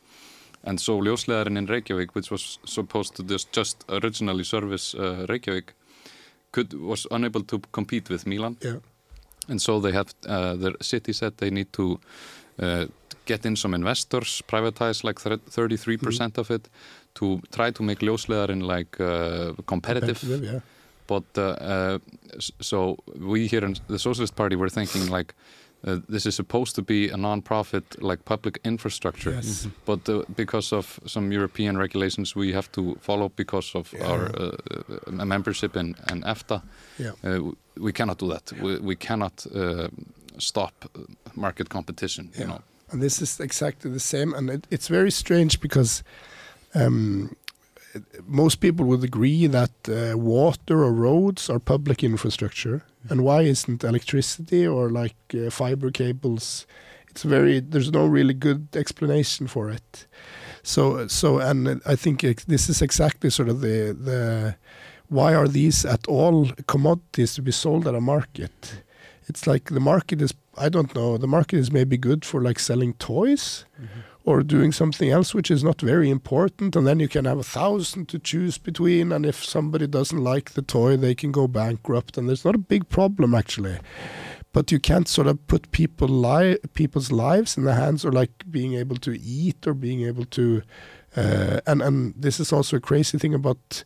And 0.65 0.79
so 0.79 1.01
Ljósleðarinn 1.01 1.57
in 1.57 1.67
Reykjavík, 1.67 2.15
which 2.15 2.31
was 2.31 2.57
supposed 2.65 3.15
to 3.15 3.23
just, 3.23 3.51
just 3.57 3.83
originally 3.89 4.43
service 4.45 4.97
uh, 4.97 5.25
Reykjavík, 5.27 5.73
could 6.51 6.73
was 6.73 7.07
unable 7.11 7.43
to 7.43 7.59
compete 7.71 8.09
with 8.13 8.25
Milan. 8.25 8.55
Yeah. 8.63 8.75
And 9.47 9.61
so 9.61 9.79
they 9.79 9.91
have 9.91 10.13
uh, 10.25 10.55
the 10.55 10.75
city 10.81 11.13
said 11.13 11.37
they 11.37 11.49
need 11.49 11.71
to 11.73 11.99
uh, 12.59 12.85
get 13.25 13.45
in 13.45 13.55
some 13.55 13.73
investors, 13.73 14.41
privatize 14.47 15.03
like 15.03 15.19
thirty 15.49 15.77
three 15.77 15.97
percent 15.97 16.37
of 16.37 16.49
it, 16.49 16.69
to 17.15 17.41
try 17.51 17.71
to 17.71 17.83
make 17.83 17.99
Ljósleðarinn 17.99 18.63
like 18.63 18.99
uh, 18.99 19.53
competitive. 19.65 20.19
Competitive, 20.19 20.53
yeah. 20.53 20.59
But 21.07 21.23
uh, 21.37 21.41
uh, 21.41 21.99
so 22.61 22.97
we 23.19 23.47
here 23.47 23.65
in 23.65 23.75
the 23.87 23.99
Socialist 23.99 24.35
Party 24.35 24.55
were 24.55 24.69
thinking 24.69 25.07
like. 25.09 25.33
Uh, 25.85 25.99
this 26.09 26.25
is 26.25 26.35
supposed 26.35 26.75
to 26.75 26.81
be 26.81 27.09
a 27.13 27.17
non-profit, 27.17 27.83
like 28.01 28.23
public 28.23 28.59
infrastructure, 28.63 29.31
Yes. 29.35 29.67
but 29.85 30.07
uh, 30.09 30.23
because 30.35 30.71
of 30.75 30.99
some 31.05 31.33
European 31.35 31.77
regulations 31.77 32.35
we 32.35 32.53
have 32.53 32.69
to 32.71 32.95
follow 33.01 33.29
because 33.35 33.75
of 33.79 33.93
Yeah. 33.93 34.07
our 34.11 34.23
uh, 34.39 34.51
uh, 35.07 35.25
membership 35.25 35.75
in, 35.75 35.95
in 36.11 36.23
EFTA, 36.23 36.61
Yeah. 36.97 37.11
uh, 37.23 37.51
we 37.75 37.91
cannot 37.91 38.17
do 38.19 38.29
that. 38.29 38.51
We, 38.61 38.79
we 38.79 38.95
cannot 38.95 39.45
uh, 39.53 39.87
stop 40.37 40.71
market 41.35 41.69
competition. 41.69 42.29
You 42.33 42.39
Yeah. 42.41 42.47
know, 42.49 42.61
And 42.91 43.01
this 43.01 43.21
is 43.21 43.39
exactly 43.39 43.91
the 43.91 43.99
same, 43.99 44.37
and 44.37 44.49
it, 44.49 44.67
it's 44.69 44.87
very 44.89 45.11
strange 45.11 45.59
because 45.59 46.03
um, 46.75 47.35
most 48.25 48.59
people 48.59 48.85
would 48.85 49.03
agree 49.03 49.47
that 49.47 49.71
uh, 49.87 50.17
water 50.17 50.83
or 50.83 50.91
roads 50.91 51.49
are 51.49 51.59
public 51.59 52.03
infrastructure, 52.03 52.83
and 53.09 53.23
why 53.23 53.41
isn't 53.41 53.83
electricity 53.83 54.65
or 54.65 54.89
like 54.89 55.15
uh, 55.33 55.49
fiber 55.49 55.91
cables? 55.91 56.65
It's 57.09 57.23
very 57.23 57.59
there's 57.59 57.91
no 57.91 58.05
really 58.05 58.33
good 58.33 58.67
explanation 58.75 59.47
for 59.47 59.69
it. 59.69 60.07
So 60.63 61.07
so 61.07 61.39
and 61.39 61.81
I 61.85 61.95
think 61.95 62.23
ex- 62.23 62.45
this 62.45 62.69
is 62.69 62.81
exactly 62.81 63.29
sort 63.29 63.49
of 63.49 63.61
the 63.61 63.95
the 63.99 64.55
why 65.09 65.35
are 65.35 65.47
these 65.47 65.85
at 65.85 66.07
all 66.07 66.49
commodities 66.67 67.35
to 67.35 67.41
be 67.41 67.51
sold 67.51 67.87
at 67.87 67.95
a 67.95 68.01
market? 68.01 68.83
It's 69.27 69.45
like 69.45 69.69
the 69.69 69.79
market 69.79 70.21
is 70.21 70.33
I 70.57 70.69
don't 70.69 70.93
know 70.95 71.17
the 71.17 71.27
market 71.27 71.59
is 71.59 71.71
maybe 71.71 71.97
good 71.97 72.25
for 72.25 72.41
like 72.41 72.59
selling 72.59 72.93
toys 72.93 73.65
or 74.25 74.41
doing 74.41 74.71
something 74.71 75.09
else 75.09 75.33
which 75.33 75.51
is 75.51 75.63
not 75.63 75.81
very 75.81 76.09
important 76.09 76.75
and 76.75 76.87
then 76.87 76.99
you 76.99 77.07
can 77.07 77.25
have 77.25 77.39
a 77.39 77.43
thousand 77.43 78.07
to 78.07 78.17
choose 78.17 78.57
between 78.57 79.11
and 79.11 79.25
if 79.25 79.43
somebody 79.43 79.85
doesn't 79.85 80.23
like 80.23 80.51
the 80.51 80.61
toy 80.61 80.95
they 80.95 81.15
can 81.15 81.31
go 81.31 81.47
bankrupt 81.47 82.17
and 82.17 82.27
there's 82.27 82.45
not 82.45 82.55
a 82.55 82.59
big 82.59 82.87
problem 82.89 83.35
actually. 83.35 83.77
But 84.53 84.71
you 84.71 84.79
can't 84.79 85.07
sort 85.07 85.25
of 85.25 85.45
put 85.47 85.71
people 85.71 86.07
li- 86.07 86.59
people's 86.73 87.11
lives 87.11 87.57
in 87.57 87.63
the 87.63 87.73
hands 87.73 88.05
or 88.05 88.11
like 88.11 88.31
being 88.51 88.75
able 88.75 88.97
to 88.97 89.19
eat 89.19 89.65
or 89.65 89.73
being 89.73 90.03
able 90.03 90.25
to 90.25 90.61
uh, 91.15 91.59
and 91.65 91.81
and 91.81 92.13
this 92.15 92.39
is 92.39 92.53
also 92.53 92.77
a 92.77 92.81
crazy 92.81 93.17
thing 93.17 93.33
about 93.33 93.83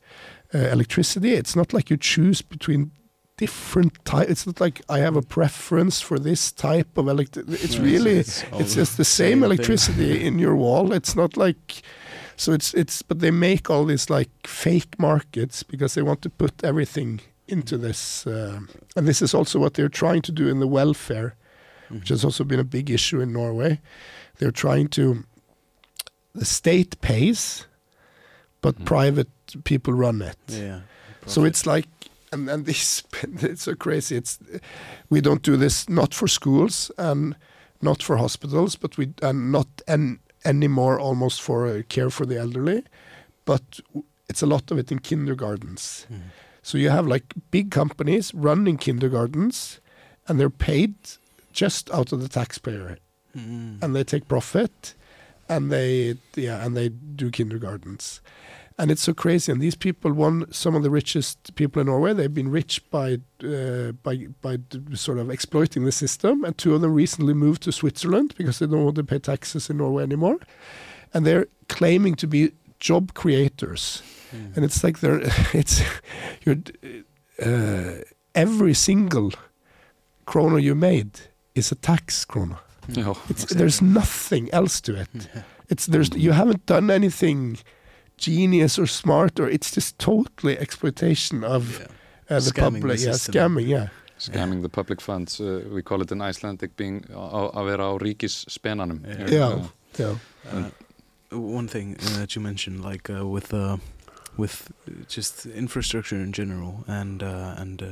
uh, 0.54 0.60
electricity. 0.60 1.34
It's 1.34 1.56
not 1.56 1.74
like 1.74 1.90
you 1.90 1.98
choose 1.98 2.42
between 2.42 2.92
different 3.38 3.94
type 4.04 4.28
it's 4.30 4.46
not 4.48 4.60
like 4.60 4.82
i 4.90 4.98
have 5.00 5.16
a 5.16 5.22
preference 5.22 6.02
for 6.02 6.18
this 6.20 6.52
type 6.52 6.98
of 6.98 7.08
electricity. 7.08 7.54
it's 7.64 7.78
No, 7.78 7.84
really 7.84 8.18
all 8.52 8.60
it's 8.62 8.74
just 8.76 8.98
the 8.98 9.06
same 9.06 9.40
thing. 9.40 9.44
electricity 9.44 10.26
in 10.26 10.40
your 10.40 10.56
wall 10.56 10.92
it's 10.92 11.16
not 11.16 11.38
like 11.38 11.82
so 12.36 12.52
it's 12.52 12.74
it's 12.74 13.04
but 13.04 13.20
they 13.20 13.32
make 13.32 13.70
all 13.70 13.86
these 13.86 14.10
like 14.10 14.30
fake 14.48 14.94
markets 15.00 15.64
because 15.64 15.94
they 15.94 16.02
want 16.02 16.22
to 16.24 16.30
put 16.30 16.64
everything 16.64 17.20
into 17.48 17.78
this 17.78 18.26
uh, 18.28 18.60
and 18.96 19.08
this 19.08 19.22
is 19.22 19.34
also 19.34 19.60
what 19.60 19.74
they're 19.76 19.88
trying 20.04 20.22
to 20.24 20.32
do 20.32 20.48
in 20.50 20.60
the 20.60 20.68
welfare 20.68 21.36
which 21.90 22.10
has 22.10 22.26
also 22.26 22.44
been 22.44 22.60
a 22.60 22.64
big 22.78 22.90
issue 22.90 23.22
in 23.22 23.32
Norway 23.32 23.80
they're 24.40 24.52
trying 24.66 24.88
to 24.90 25.24
the 26.34 26.46
state 26.46 27.00
pays 27.02 27.68
but 28.62 28.76
Mhm. 28.80 28.86
private 28.86 29.30
people 29.64 29.94
run 29.94 30.22
it 30.22 30.38
Yeah. 30.48 30.80
so 31.26 31.46
it's 31.46 31.66
like, 31.66 31.88
and 32.32 32.50
and 32.50 32.66
this 32.66 33.04
it's 33.42 33.64
so 33.64 33.76
crazy. 33.76 34.16
It's 34.18 34.40
we 35.10 35.22
don't 35.22 35.42
do 35.42 35.58
this 35.58 35.88
not 35.90 36.14
for 36.14 36.28
schools 36.28 36.92
and 36.98 37.36
not 37.82 38.04
for 38.04 38.18
hospitals, 38.18 38.76
but 38.76 38.98
we 38.98 39.14
and 39.22 39.52
not 39.52 39.68
an, 39.88 40.20
anymore 40.46 41.00
almost 41.00 41.42
for 41.42 41.68
uh, 41.68 41.82
care 41.90 42.10
for 42.10 42.26
the 42.26 42.38
elderly, 42.40 42.84
but 43.46 43.80
it's 44.30 44.42
a 44.44 44.48
lot 44.48 44.72
of 44.72 44.78
it 44.78 44.92
in 44.92 45.00
kindergartens. 45.00 46.06
Mhm. 46.10 46.22
So 46.64 46.78
you 46.78 46.90
have 46.90 47.08
like 47.08 47.34
big 47.52 47.72
companies 47.72 48.34
running 48.34 48.78
kindergartens, 48.78 49.80
and 50.28 50.40
they're 50.40 50.50
paid 50.50 50.94
just 51.54 51.90
out 51.92 52.12
of 52.12 52.20
the 52.22 52.28
taxpayer, 52.30 52.98
Mm. 53.36 53.84
and 53.84 53.96
they 53.96 54.04
take 54.04 54.28
profit, 54.28 54.96
and 55.48 55.72
they 55.72 56.16
yeah, 56.36 56.66
and 56.66 56.76
they 56.76 56.90
do 56.90 57.30
kindergartens 57.32 58.22
and 58.78 58.92
it's 58.92 59.02
so 59.02 59.14
crazy. 59.14 59.52
And 59.52 59.60
these 59.60 59.76
people, 59.76 60.14
one, 60.14 60.52
some 60.52 60.76
of 60.76 60.84
the 60.84 60.90
richest 60.90 61.56
people 61.56 61.80
in 61.82 61.88
Norway, 61.88 62.14
they've 62.14 62.34
been 62.34 62.52
rich 62.52 62.90
by 62.92 63.20
uh, 63.44 63.92
by 64.04 64.28
by 64.42 64.58
d- 64.58 64.96
sort 64.96 65.18
of 65.18 65.30
exploiting 65.30 65.86
the 65.86 65.92
system. 65.92 66.44
And 66.44 66.58
two 66.58 66.76
of 66.76 66.82
them 66.82 66.94
recently 66.94 67.34
moved 67.34 67.64
to 67.64 67.72
Switzerland 67.72 68.36
because 68.38 68.60
they 68.60 68.68
don't 68.68 68.84
want 68.84 68.96
to 68.98 69.04
pay 69.04 69.20
taxes 69.20 69.70
in 69.70 69.78
Norway 69.78 70.04
anymore, 70.04 70.40
and 71.14 71.26
they're 71.26 71.48
claiming 71.70 72.16
to 72.16 72.28
be 72.28 72.52
job 72.80 73.14
creators. 73.14 74.04
Mm. 74.36 74.56
And 74.56 74.66
it's 74.66 74.84
like 74.84 75.00
they're 75.00 75.22
it's 75.54 75.82
you're 76.46 76.58
uh, 77.44 78.04
every 78.36 78.74
single 78.74 79.32
krona 80.28 80.62
you 80.62 80.76
made 80.76 81.20
is 81.56 81.72
a 81.72 81.76
tax 81.76 82.26
krona. 82.26 82.60
Yeah. 82.90 83.16
It's, 83.30 83.46
There's 83.46 83.82
nothing 83.82 84.50
else 84.54 84.82
to 84.82 84.96
it. 84.96 85.30
It's 85.70 85.86
there's 85.86 86.16
you 86.16 86.32
haven't 86.32 86.66
done 86.66 86.90
anything 86.90 87.58
genius 88.18 88.80
or 88.80 88.88
smart 88.88 89.40
or 89.40 89.48
it's 89.50 89.72
just 89.76 89.98
totally 90.00 90.58
exploitation 90.58 91.44
of 91.44 91.80
Yeah. 91.80 91.86
uh, 92.38 92.40
the 92.40 92.52
Scamming 92.52 92.74
the 92.74 92.80
public. 92.82 93.00
yeah, 93.00 93.12
system. 93.14 93.34
scamming. 93.34 93.68
Yeah, 93.68 93.88
Scamming 94.20 94.62
the 94.64 94.70
public 94.70 95.02
funds, 95.02 95.40
uh, 95.40 95.62
we 95.72 95.82
call 95.84 96.02
it 96.02 96.12
in 96.12 96.22
Icelandic 96.22 96.76
being 96.76 97.02
á- 97.12 97.54
að 97.54 97.66
vera 97.66 97.84
á 97.84 98.00
ríkisspenanum. 98.00 99.00
Yeah. 99.06 99.30
Yeah. 99.30 99.68
yeah. 100.00 100.16
Uh, 100.52 100.70
one 101.30 101.68
thing 101.68 101.96
uh, 102.00 102.20
that 102.20 102.36
you 102.36 102.42
mentioned, 102.42 102.84
like 102.84 103.10
uh, 103.10 103.28
with 103.28 103.54
uh, 103.54 103.78
with 104.38 104.72
just 105.08 105.46
infrastructure 105.46 106.16
in 106.24 106.32
general, 106.32 106.84
and 106.88 107.22
uh, 107.22 107.54
and 107.62 107.82
uh, 107.82 107.88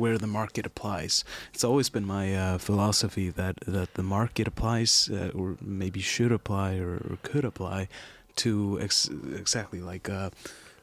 where 0.00 0.18
the 0.18 0.26
market 0.26 0.66
applies, 0.66 1.24
it's 1.54 1.64
always 1.64 1.90
been 1.90 2.04
my 2.06 2.34
uh, 2.34 2.58
philosophy 2.58 3.30
that 3.30 3.54
that 3.66 3.94
the 3.94 4.02
market 4.02 4.46
applies, 4.48 5.08
uh, 5.12 5.30
or 5.34 5.56
maybe 5.60 6.00
should 6.00 6.32
apply, 6.32 6.76
or, 6.78 6.94
or 7.10 7.18
could 7.22 7.44
apply, 7.44 7.88
to 8.44 8.78
ex- 8.80 9.10
exactly 9.42 9.80
like 9.80 10.08
uh, 10.08 10.30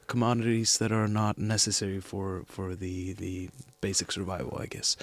commodities 0.07 0.77
that 0.77 0.91
are 0.91 1.07
not 1.07 1.37
necessary 1.37 1.99
for 1.99 2.43
for 2.47 2.75
the 2.75 3.13
the 3.13 3.49
basic 3.81 4.11
survival, 4.11 4.57
I 4.59 4.65
guess. 4.65 4.97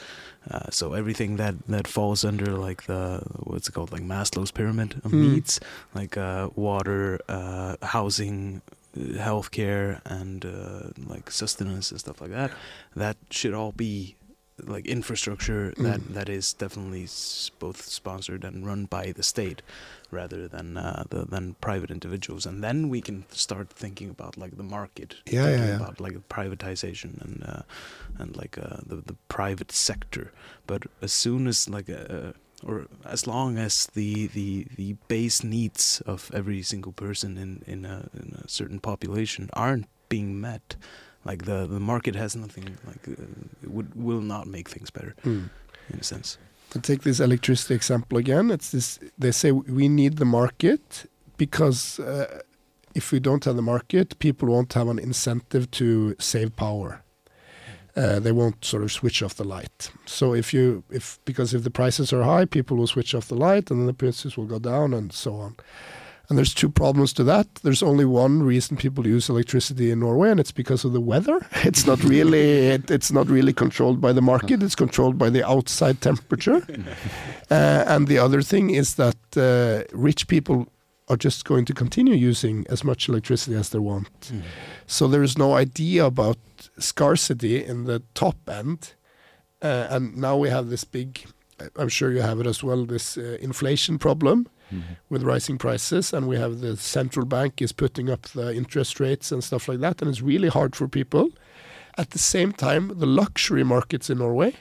Uh, 0.50 0.70
so 0.70 0.94
everything 0.94 1.36
that 1.36 1.54
that 1.68 1.86
falls 1.86 2.24
under 2.24 2.46
like 2.68 2.84
the 2.86 3.22
what's 3.44 3.68
it 3.68 3.72
called, 3.72 3.92
like 3.92 4.02
Maslow's 4.02 4.50
pyramid 4.50 5.00
of 5.04 5.10
Hmm. 5.12 5.20
needs, 5.20 5.60
like 5.94 6.16
uh, 6.16 6.48
water, 6.56 7.20
uh, 7.28 7.76
housing, 7.82 8.62
uh, 8.96 9.00
healthcare, 9.28 10.00
and 10.04 10.44
uh, 10.44 10.90
like 11.06 11.30
sustenance 11.30 11.90
and 11.90 12.00
stuff 12.00 12.20
like 12.20 12.30
that. 12.32 12.50
That 12.96 13.16
should 13.30 13.54
all 13.54 13.72
be 13.72 14.16
like 14.66 14.86
infrastructure 14.86 15.74
that 15.78 16.00
Mm. 16.00 16.14
that 16.14 16.28
is 16.28 16.54
definitely 16.54 17.08
both 17.58 17.82
sponsored 17.82 18.44
and 18.44 18.64
run 18.66 18.86
by 18.86 19.12
the 19.12 19.22
state 19.22 19.62
rather 20.10 20.48
than 20.48 20.76
uh, 20.76 21.04
the, 21.10 21.24
than 21.24 21.54
private 21.60 21.90
individuals 21.90 22.46
and 22.46 22.62
then 22.62 22.88
we 22.88 23.00
can 23.00 23.24
start 23.30 23.70
thinking 23.70 24.10
about 24.10 24.36
like 24.36 24.56
the 24.56 24.62
market 24.62 25.16
Yeah, 25.26 25.44
thinking 25.44 25.64
yeah, 25.64 25.70
yeah. 25.70 25.76
about 25.76 26.00
like 26.00 26.28
privatization 26.28 27.20
and 27.24 27.42
uh, 27.46 27.62
and 28.18 28.36
like 28.36 28.58
uh, 28.58 28.78
the 28.86 28.96
the 28.96 29.16
private 29.28 29.72
sector 29.72 30.32
but 30.66 30.82
as 31.02 31.12
soon 31.12 31.46
as 31.46 31.68
like 31.68 31.88
uh, 31.90 32.32
or 32.62 32.86
as 33.04 33.26
long 33.26 33.58
as 33.58 33.86
the, 33.94 34.28
the 34.28 34.66
the 34.76 34.96
base 35.08 35.42
needs 35.44 36.00
of 36.06 36.30
every 36.34 36.62
single 36.62 36.92
person 36.92 37.36
in 37.36 37.62
in 37.66 37.84
a, 37.84 38.08
in 38.14 38.38
a 38.44 38.48
certain 38.48 38.80
population 38.80 39.48
aren't 39.52 39.86
being 40.08 40.40
met 40.40 40.76
like 41.24 41.44
the 41.44 41.66
the 41.66 41.80
market 41.80 42.14
has 42.14 42.36
nothing 42.36 42.76
like 42.86 43.08
uh, 43.08 43.22
it 43.62 43.70
would 43.70 43.94
will 43.94 44.20
not 44.22 44.46
make 44.46 44.68
things 44.68 44.90
better 44.90 45.14
Mm. 45.24 45.48
in 45.92 45.98
a 46.00 46.04
sense 46.04 46.38
To 46.74 46.80
take 46.80 47.02
this 47.02 47.20
electricity 47.20 47.74
example 47.74 48.18
again, 48.18 48.50
it's 48.50 48.70
this. 48.70 48.98
They 49.22 49.32
say 49.32 49.52
we 49.52 49.88
need 49.88 50.16
the 50.16 50.24
market 50.24 51.06
because 51.36 52.00
uh, 52.00 52.40
if 52.94 53.12
we 53.12 53.20
don't 53.20 53.44
have 53.44 53.56
the 53.56 53.62
market, 53.62 54.18
people 54.18 54.48
won't 54.48 54.72
have 54.74 54.88
an 54.90 54.98
incentive 54.98 55.70
to 55.70 56.14
save 56.18 56.50
power. 56.56 56.90
uh, 57.96 58.18
they 58.18 58.32
won't 58.32 58.64
sort 58.64 58.82
of 58.82 58.90
switch 58.90 59.22
off 59.22 59.34
the 59.34 59.44
light. 59.44 59.90
So 60.06 60.34
if 60.34 60.52
you 60.52 60.82
if 60.90 61.18
because 61.24 61.54
if 61.54 61.62
the 61.62 61.70
prices 61.70 62.12
are 62.12 62.22
high, 62.22 62.44
people 62.44 62.76
will 62.76 62.86
switch 62.86 63.14
off 63.14 63.28
the 63.28 63.36
light, 63.36 63.70
and 63.70 63.80
then 63.80 63.86
the 63.86 63.94
prices 63.94 64.36
will 64.36 64.46
go 64.46 64.58
down, 64.58 64.92
and 64.94 65.12
so 65.12 65.34
on. 65.36 65.56
And 66.28 66.38
there's 66.38 66.54
two 66.54 66.70
problems 66.70 67.12
to 67.14 67.24
that. 67.24 67.46
There's 67.56 67.82
only 67.82 68.04
one 68.04 68.42
reason 68.42 68.76
people 68.76 69.06
use 69.06 69.28
electricity 69.28 69.90
in 69.90 70.00
Norway, 70.00 70.30
and 70.30 70.40
it's 70.40 70.52
because 70.52 70.84
of 70.84 70.92
the 70.92 71.00
weather. 71.00 71.38
It's 71.64 71.86
not 71.86 72.02
really 72.02 72.68
it, 72.68 72.90
it's 72.90 73.12
not 73.12 73.28
really 73.28 73.52
controlled 73.52 74.00
by 74.00 74.12
the 74.12 74.22
market. 74.22 74.62
It's 74.62 74.74
controlled 74.74 75.18
by 75.18 75.30
the 75.30 75.46
outside 75.46 76.00
temperature. 76.00 76.62
Uh, 77.50 77.84
and 77.86 78.08
the 78.08 78.18
other 78.18 78.40
thing 78.40 78.70
is 78.70 78.94
that 78.94 79.16
uh, 79.36 79.84
rich 79.92 80.26
people 80.28 80.66
are 81.08 81.16
just 81.16 81.44
going 81.44 81.66
to 81.66 81.74
continue 81.74 82.14
using 82.14 82.64
as 82.70 82.82
much 82.82 83.08
electricity 83.08 83.54
as 83.54 83.68
they 83.68 83.78
want. 83.78 84.20
Mm. 84.20 84.42
So 84.86 85.06
there 85.06 85.22
is 85.22 85.36
no 85.36 85.52
idea 85.52 86.06
about 86.06 86.38
scarcity 86.78 87.62
in 87.62 87.84
the 87.84 88.02
top 88.14 88.36
end. 88.48 88.94
Uh, 89.60 89.86
and 89.90 90.16
now 90.16 90.36
we 90.36 90.48
have 90.48 90.70
this 90.70 90.84
big, 90.84 91.26
I'm 91.76 91.90
sure 91.90 92.10
you 92.10 92.22
have 92.22 92.40
it 92.40 92.46
as 92.46 92.64
well, 92.64 92.86
this 92.86 93.18
uh, 93.18 93.36
inflation 93.40 93.98
problem 93.98 94.48
Mm-hmm. 94.72 94.94
with 95.10 95.22
rising 95.22 95.58
prices. 95.58 96.12
And 96.12 96.26
we 96.26 96.36
have 96.36 96.60
the 96.60 96.76
central 96.76 97.26
bank 97.26 97.60
is 97.60 97.70
putting 97.70 98.08
up 98.08 98.22
the 98.22 98.54
interest 98.54 98.98
rates 98.98 99.30
and 99.30 99.44
stuff 99.44 99.68
like 99.68 99.80
that. 99.80 100.00
And 100.00 100.10
it's 100.10 100.22
really 100.22 100.48
hard 100.48 100.74
for 100.74 100.88
people. 100.88 101.28
At 101.96 102.10
the 102.10 102.18
same 102.18 102.50
time, 102.52 102.92
the 102.98 103.06
luxury 103.06 103.62
markets 103.62 104.10
in 104.10 104.18
Norway, 104.18 104.54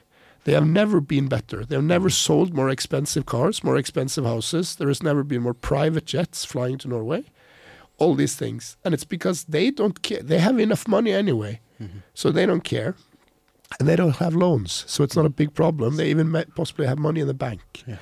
they 0.43 0.53
have 0.53 0.67
never 0.67 0.99
been 0.99 1.27
better. 1.27 1.65
They 1.65 1.75
have 1.75 1.85
never 1.85 2.09
mm-hmm. 2.09 2.33
sold 2.33 2.53
more 2.53 2.69
expensive 2.69 3.25
cars, 3.25 3.63
more 3.63 3.77
expensive 3.77 4.25
houses. 4.25 4.75
There 4.75 4.89
has 4.89 5.01
never 5.01 5.23
been 5.23 5.41
more 5.41 5.53
private 5.53 6.05
jets 6.05 6.45
flying 6.45 6.77
to 6.79 6.89
Norway. 6.89 7.23
All 7.97 8.13
these 8.13 8.35
things. 8.35 8.77
And 8.83 8.93
it's 8.93 9.05
because 9.05 9.45
they 9.45 9.71
don't 9.71 10.01
care. 10.01 10.21
They 10.21 10.39
have 10.39 10.59
enough 10.59 10.87
money 10.87 11.13
anyway. 11.13 11.61
Mm-hmm. 11.81 11.99
So 12.13 12.29
they 12.29 12.45
don't 12.45 12.63
care. 12.63 12.95
And 13.79 13.87
they 13.87 13.95
don't 13.95 14.17
have 14.17 14.35
loans. 14.35 14.83
So 14.87 15.03
it's 15.03 15.15
not 15.15 15.25
a 15.25 15.29
big 15.29 15.53
problem. 15.53 15.95
They 15.97 16.09
even 16.09 16.31
possibly 16.55 16.85
have 16.85 16.99
money 16.99 17.21
in 17.21 17.27
the 17.27 17.33
bank. 17.33 17.83
Yeah. 17.87 17.97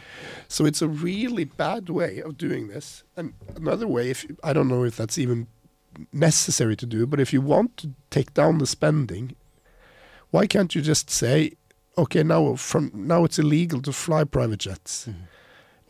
So 0.48 0.66
it's 0.66 0.82
a 0.82 0.88
really 0.88 1.46
bad 1.46 1.90
way 1.90 2.22
of 2.22 2.38
doing 2.38 2.68
this. 2.68 3.04
And 3.16 3.34
another 3.56 3.88
way, 3.88 4.10
if 4.10 4.26
I 4.44 4.54
don't 4.54 4.68
know 4.68 4.84
if 4.84 4.98
that's 4.98 5.18
even 5.18 5.48
necessary 6.12 6.76
to 6.76 6.86
do, 6.86 7.06
but 7.06 7.20
if 7.20 7.34
you 7.34 7.42
want 7.42 7.78
to 7.78 7.92
take 8.10 8.34
down 8.34 8.58
the 8.58 8.68
spending, 8.68 9.36
why 10.32 10.48
can't 10.48 10.76
you 10.76 10.82
just 10.82 11.10
say, 11.10 11.54
okay, 11.98 12.24
now 12.24 12.56
from 12.56 12.92
now 12.94 13.24
it's 13.26 13.40
illegal 13.40 13.82
to 13.82 13.92
fly 13.94 14.24
private 14.24 14.60
jets, 14.60 15.08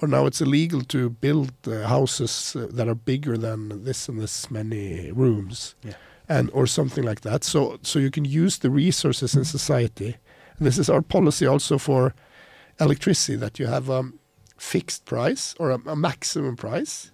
or 0.02 0.08
now 0.08 0.26
it's 0.26 0.42
illegal 0.42 0.82
to 0.82 1.10
build 1.10 1.52
uh, 1.68 1.88
houses 1.88 2.56
uh, 2.56 2.68
that 2.72 2.88
are 2.88 2.96
bigger 2.96 3.38
than 3.38 3.84
this 3.84 4.10
and 4.10 4.20
this 4.20 4.50
many 4.50 5.12
rooms, 5.12 5.76
Yeah. 5.84 5.94
And 6.32 6.50
or 6.54 6.66
something 6.68 7.04
like 7.04 7.22
that. 7.22 7.44
So 7.44 7.78
so 7.82 8.00
you 8.00 8.12
can 8.12 8.26
use 8.26 8.60
the 8.60 8.70
resources 8.70 9.36
in 9.36 9.46
society. 9.46 10.16
And 10.58 10.68
this 10.68 10.78
is 10.78 10.90
our 10.90 11.02
policy 11.02 11.46
also 11.48 11.78
for 11.78 12.14
electricity 12.80 13.38
that 13.38 13.60
you 13.60 13.68
have 13.68 13.90
a 13.90 14.04
fixed 14.58 15.06
price 15.06 15.56
or 15.60 15.72
a, 15.72 15.80
a 15.86 15.96
maximum 15.96 16.56
price 16.56 17.12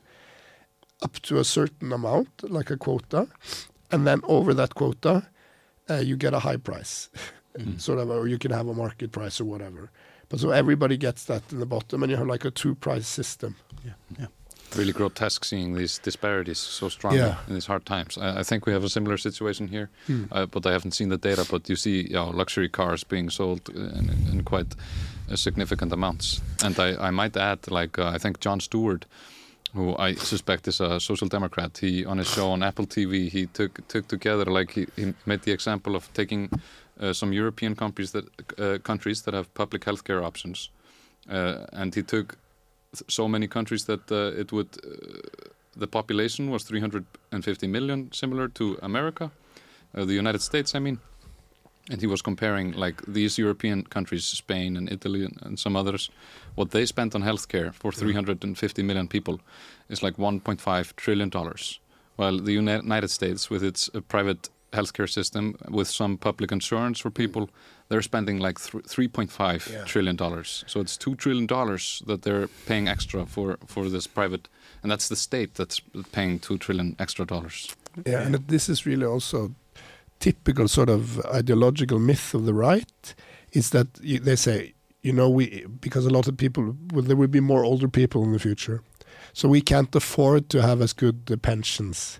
up 1.01 1.13
to 1.21 1.39
a 1.39 1.43
certain 1.43 1.93
amount, 1.93 2.29
like 2.43 2.71
a 2.71 2.77
quota, 2.77 3.27
and 3.91 4.05
then 4.07 4.19
over 4.23 4.53
that 4.53 4.73
quota, 4.75 5.27
uh, 5.89 6.01
you 6.09 6.17
get 6.17 6.33
a 6.33 6.39
high 6.39 6.57
price, 6.57 7.09
sort 7.77 7.99
of, 7.99 8.09
or 8.09 8.27
you 8.27 8.37
can 8.37 8.51
have 8.51 8.67
a 8.67 8.73
market 8.73 9.11
price 9.11 9.41
or 9.41 9.45
whatever. 9.45 9.91
But 10.29 10.39
so 10.39 10.49
everybody 10.49 10.97
gets 10.97 11.25
that 11.25 11.43
in 11.51 11.59
the 11.59 11.65
bottom, 11.65 12.03
and 12.03 12.11
you 12.11 12.17
have 12.17 12.27
like 12.27 12.45
a 12.45 12.51
two-price 12.51 13.07
system. 13.07 13.55
Yeah. 13.85 13.93
Yeah. 14.19 14.27
Really 14.75 14.91
grotesque 14.93 15.45
seeing 15.45 15.75
these 15.77 15.97
disparities 16.03 16.59
so 16.59 16.89
strong 16.89 17.15
Yeah. 17.15 17.35
in 17.47 17.53
these 17.53 17.67
hard 17.67 17.85
times. 17.85 18.17
I, 18.17 18.39
I 18.39 18.43
think 18.43 18.65
we 18.65 18.73
have 18.73 18.83
a 18.85 18.89
similar 18.89 19.17
situation 19.17 19.67
here, 19.69 19.89
Hmm. 20.07 20.23
uh, 20.31 20.45
but 20.45 20.65
I 20.65 20.71
haven't 20.71 20.93
seen 20.93 21.09
the 21.09 21.17
data. 21.17 21.45
But 21.49 21.69
you 21.69 21.75
see, 21.75 22.01
you 22.01 22.13
know, 22.13 22.29
luxury 22.37 22.69
cars 22.69 23.03
being 23.05 23.29
sold 23.31 23.69
in, 23.69 24.09
in 24.31 24.43
quite 24.43 24.75
uh, 25.31 25.35
significant 25.35 25.93
amounts. 25.93 26.41
And 26.63 26.77
I, 26.79 27.07
I 27.07 27.11
might 27.11 27.37
add, 27.37 27.59
like 27.71 27.97
uh, 28.01 28.15
I 28.15 28.17
think 28.19 28.39
Jon 28.45 28.59
Stewart, 28.59 29.05
who 29.73 29.95
I 29.97 30.15
suspect 30.15 30.67
is 30.67 30.81
a 30.81 30.99
social 30.99 31.27
democrat, 31.29 31.77
he 31.81 32.05
on 32.05 32.17
his 32.17 32.27
show 32.33 32.51
on 32.51 32.61
Apple 32.63 32.85
TV, 32.87 33.29
he 33.29 33.47
took 33.47 33.87
took 33.87 34.07
together 34.07 34.45
like 34.59 34.71
he, 34.73 34.85
he 34.95 35.13
made 35.25 35.41
the 35.43 35.51
example 35.53 35.95
of 35.95 36.09
taking 36.13 36.49
uh, 37.01 37.13
some 37.13 37.33
European 37.33 37.75
countries 37.75 38.11
that 38.11 38.25
uh, 38.59 38.77
countries 38.83 39.21
that 39.21 39.33
have 39.33 39.47
public 39.53 39.85
healthcare 39.85 40.21
options, 40.23 40.69
uh, 41.29 41.65
and 41.73 41.95
he 41.95 42.03
took 42.03 42.37
so 43.07 43.27
many 43.27 43.47
countries 43.47 43.85
that 43.85 44.11
uh, 44.11 44.39
it 44.39 44.51
would 44.51 44.69
uh, 44.83 45.49
the 45.75 45.87
population 45.87 46.49
was 46.49 46.63
350 46.63 47.67
million 47.67 48.11
similar 48.11 48.47
to 48.47 48.77
America 48.81 49.31
uh, 49.95 50.05
the 50.05 50.13
United 50.13 50.41
States 50.41 50.75
I 50.75 50.79
mean. 50.79 50.99
And 51.89 52.01
he 52.01 52.07
was 52.07 52.21
comparing 52.21 52.73
like 52.73 53.01
these 53.07 53.37
European 53.37 53.83
countries 53.83 54.25
Spain 54.25 54.75
and 54.75 54.91
Italy 54.91 55.23
and, 55.23 55.39
and 55.41 55.57
some 55.57 55.77
others 55.77 56.09
what 56.55 56.71
they 56.71 56.85
spent 56.85 57.15
on 57.15 57.23
healthcare 57.23 57.73
for 57.73 57.91
350 57.93 58.83
million 58.83 59.07
people 59.07 59.39
is 59.89 60.03
like 60.03 60.17
1.5 60.17 60.95
trillion 60.97 61.29
dollars. 61.29 61.79
While 62.17 62.39
the 62.39 62.53
United 62.53 63.09
States 63.09 63.49
with 63.49 63.63
its 63.63 63.89
uh, 63.93 64.01
private 64.01 64.49
healthcare 64.73 65.07
system 65.09 65.55
with 65.69 65.87
some 65.87 66.17
public 66.17 66.51
insurance 66.51 66.99
for 66.99 67.09
people 67.11 67.49
they're 67.89 68.01
spending 68.01 68.37
like 68.39 68.59
th- 68.59 68.83
3.5 68.83 69.71
Yeah. 69.71 69.83
trillion 69.85 70.15
dollars 70.17 70.63
so 70.67 70.79
it's 70.81 70.97
2 70.97 71.15
trillion 71.15 71.47
dollars 71.47 72.03
that 72.05 72.21
they're 72.23 72.47
paying 72.65 72.87
extra 72.89 73.25
for 73.25 73.57
for 73.65 73.89
this 73.89 74.07
private 74.07 74.49
and 74.83 74.91
that's 74.91 75.07
the 75.07 75.15
state 75.15 75.53
that's 75.55 75.81
paying 76.11 76.39
2 76.39 76.57
trillion 76.57 76.95
extra 76.99 77.25
dollars 77.25 77.75
Yeah, 78.05 78.25
and 78.25 78.35
this 78.47 78.69
is 78.69 78.85
really 78.85 79.05
also 79.05 79.51
typical 80.19 80.67
sort 80.67 80.89
of 80.89 81.19
ideological 81.33 81.99
myth 81.99 82.33
of 82.33 82.45
the 82.45 82.53
right 82.53 83.15
is 83.53 83.69
that 83.69 83.87
you, 84.01 84.19
they 84.19 84.35
say, 84.35 84.73
you 85.01 85.13
know, 85.13 85.29
we 85.29 85.65
because 85.81 86.05
a 86.05 86.09
lot 86.09 86.27
of 86.27 86.35
people, 86.37 86.75
well, 86.93 87.03
there 87.07 87.15
will 87.15 87.29
be 87.31 87.39
more 87.41 87.63
older 87.63 87.87
people 87.87 88.23
in 88.23 88.31
the 88.33 88.39
future, 88.39 88.81
so 89.33 89.47
we 89.49 89.61
can't 89.61 89.95
afford 89.95 90.49
to 90.49 90.61
have 90.61 90.81
as 90.83 90.93
good 90.93 91.15
uh, 91.31 91.37
pensions. 91.37 92.19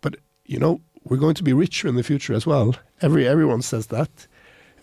But 0.00 0.16
you 0.46 0.58
know, 0.58 0.80
we're 1.04 1.16
going 1.16 1.34
to 1.34 1.42
be 1.42 1.52
richer 1.52 1.88
in 1.88 1.96
the 1.96 2.02
future 2.02 2.34
as 2.34 2.46
well. 2.46 2.76
Every 3.00 3.26
everyone 3.26 3.62
says 3.62 3.88
that 3.88 4.26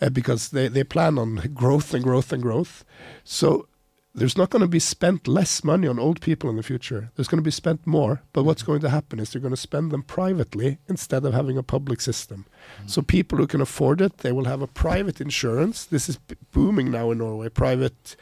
uh, 0.02 0.10
because 0.10 0.50
they 0.50 0.68
they 0.68 0.84
plan 0.84 1.18
on 1.18 1.36
growth 1.54 1.94
and 1.94 2.04
growth 2.04 2.34
and 2.34 2.42
growth. 2.42 2.84
So 3.24 3.68
there's 4.16 4.38
not 4.38 4.50
going 4.50 4.62
to 4.62 4.68
be 4.68 4.80
spent 4.80 5.28
less 5.28 5.64
money 5.64 5.88
on 5.88 6.00
old 6.00 6.20
people 6.20 6.50
in 6.50 6.56
the 6.56 6.64
future. 6.64 7.12
There's 7.16 7.28
going 7.28 7.38
to 7.38 7.44
be 7.44 7.52
spent 7.52 7.86
more, 7.86 8.22
but 8.34 8.44
what's 8.44 8.64
going 8.64 8.82
to 8.82 8.90
happen 8.90 9.20
is 9.20 9.30
they're 9.30 9.42
going 9.42 9.54
to 9.54 9.58
spend 9.58 9.92
them 9.92 10.04
privately 10.04 10.80
instead 10.88 11.26
of 11.26 11.34
having 11.34 11.58
a 11.58 11.64
public 11.64 12.02
system. 12.02 12.46
So 12.88 13.02
people 13.02 13.38
who 13.38 13.48
can 13.48 13.62
afford 13.62 14.02
it, 14.02 14.18
they 14.18 14.32
will 14.32 14.46
have 14.46 14.62
a 14.62 14.68
private 14.68 15.22
insurance. 15.22 15.86
This 15.86 16.10
is 16.10 16.18
booming 16.52 16.92
now 16.92 17.12
in 17.12 17.20
Norway. 17.20 17.50
Private 17.50 18.16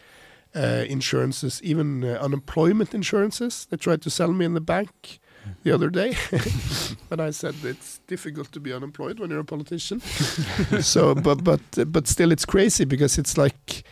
uh, 0.54 0.86
insurances, 0.88 1.62
even 1.64 2.04
uh, 2.04 2.20
unemployment 2.22 2.94
insurances. 2.94 3.66
They 3.70 3.78
tried 3.78 4.02
to 4.02 4.10
sell 4.10 4.34
me 4.34 4.46
in 4.46 4.56
the 4.56 4.62
bank 4.62 5.20
the 5.64 5.72
other 5.72 5.90
day, 5.90 6.16
but 7.10 7.20
I 7.20 7.32
said 7.32 7.56
it's 7.64 8.00
difficult 8.08 8.52
to 8.52 8.60
be 8.60 8.74
unemployed 8.74 9.20
when 9.20 9.30
you're 9.30 9.42
a 9.42 9.46
politician. 9.46 10.00
so, 10.82 11.16
but 11.16 11.44
but 11.44 11.62
but 11.92 12.08
still, 12.08 12.32
it's 12.32 12.46
crazy 12.46 12.86
because 12.86 13.18
it's 13.18 13.38
like 13.38 13.84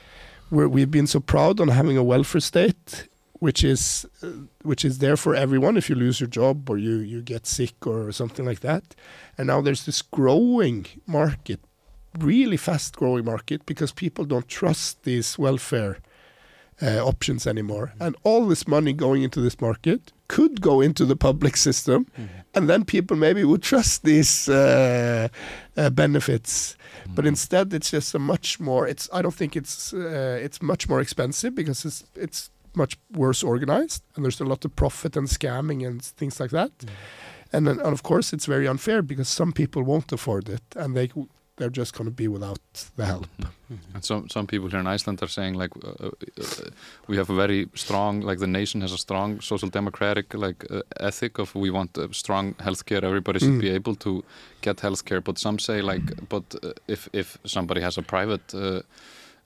we're, 0.52 0.68
we've 0.68 0.91
been 0.91 1.08
so 1.08 1.20
proud 1.20 1.60
on 1.60 1.70
having 1.70 1.98
a 1.98 2.04
welfare 2.04 2.41
state, 2.41 3.08
which 3.39 3.63
is 3.63 4.06
uh, 4.24 4.28
which 4.63 4.86
is 4.86 5.00
there 5.00 5.18
for 5.18 5.36
everyone 5.36 5.78
if 5.78 5.89
you 5.89 5.96
lose 5.96 6.20
your 6.20 6.30
job 6.30 6.70
or 6.70 6.78
you 6.78 6.98
you 6.98 7.22
get 7.22 7.46
sick 7.46 7.88
or 7.88 8.12
something 8.12 8.46
like 8.46 8.62
that. 8.62 8.84
And 9.38 9.48
now 9.48 9.62
there's 9.62 9.86
this 9.86 10.02
growing 10.02 10.86
market, 11.06 11.60
really 12.20 12.58
fast 12.58 12.96
growing 12.96 13.26
market 13.26 13.65
because 13.65 13.91
people 13.91 14.26
don't 14.26 14.48
trust 14.48 15.04
these 15.04 15.38
welfare 15.38 15.98
uh, 16.81 16.99
options 17.05 17.47
anymore. 17.47 17.93
And 17.99 18.15
all 18.23 18.47
this 18.47 18.67
money 18.67 18.93
going 18.93 19.23
into 19.23 19.41
this 19.41 19.59
market 19.61 20.11
could 20.27 20.61
go 20.61 20.81
into 20.81 21.05
the 21.05 21.15
public 21.15 21.57
system, 21.57 22.07
and 22.53 22.69
then 22.69 22.85
people 22.85 23.15
maybe 23.17 23.43
would 23.43 23.61
trust 23.61 24.03
these 24.03 24.49
uh, 24.49 25.27
uh, 25.77 25.89
benefits. 25.89 26.75
But 27.13 27.25
instead, 27.25 27.73
it's 27.73 27.91
just 27.91 28.15
a 28.15 28.19
much 28.19 28.59
more. 28.59 28.88
It's 28.88 29.07
I 29.13 29.21
don't 29.21 29.35
think 29.35 29.55
it's 29.55 29.93
uh, 29.93 30.39
it's 30.41 30.61
much 30.61 30.89
more 30.89 31.01
expensive 31.01 31.53
because 31.53 31.85
it's 31.85 32.03
it's 32.15 32.49
much 32.75 32.97
worse 33.11 33.43
organized, 33.43 34.03
and 34.15 34.25
there's 34.25 34.41
a 34.41 34.45
lot 34.45 34.65
of 34.65 34.75
profit 34.75 35.15
and 35.15 35.27
scamming 35.27 35.85
and 35.85 36.01
things 36.01 36.39
like 36.39 36.51
that. 36.51 36.71
And 37.53 37.67
then, 37.67 37.79
and 37.79 37.93
of 37.93 38.01
course, 38.01 38.33
it's 38.33 38.47
very 38.47 38.67
unfair 38.67 39.01
because 39.01 39.29
some 39.29 39.53
people 39.53 39.83
won't 39.83 40.11
afford 40.11 40.49
it, 40.49 40.63
and 40.75 40.95
they 40.95 41.11
they're 41.58 41.70
just 41.78 41.94
going 41.98 42.06
to 42.10 42.15
be 42.24 42.28
without 42.28 42.60
the 42.98 43.06
help. 43.06 43.28
And 43.94 44.04
some 44.06 44.28
some 44.30 44.46
people 44.48 44.70
here 44.70 44.80
in 44.80 44.88
Iceland 44.96 45.22
are 45.24 45.30
saying 45.30 45.54
like 45.62 45.72
uh, 45.84 46.08
uh, 46.08 46.70
we 47.08 47.18
have 47.18 47.30
a 47.34 47.36
very 47.36 47.68
strong 47.76 48.22
like 48.22 48.39
the 48.39 48.48
nation 48.48 48.82
has 48.82 48.91
a 48.94 48.98
strong 48.98 49.41
social 49.41 49.70
democratic 49.70 50.34
like 50.34 50.65
uh, 50.70 50.82
ethic 51.08 51.39
of 51.39 51.56
we 51.56 51.70
want 51.72 51.98
uh, 51.98 52.08
strong 52.12 52.54
healthcare. 52.56 53.04
Everybody 53.04 53.39
should 53.39 53.56
Mm. 53.58 53.62
be 53.62 53.76
able 53.76 53.96
to 53.96 54.24
get 54.62 54.78
healthcare. 54.82 55.22
But 55.24 55.38
some 55.39 55.60
say 55.60 55.82
like 55.82 56.04
but 56.30 56.44
uh, 56.63 56.72
if 56.88 57.08
if 57.13 57.38
somebody 57.46 57.82
has 57.82 57.98
a 57.98 58.02
private 58.02 58.54
uh, 58.54 58.82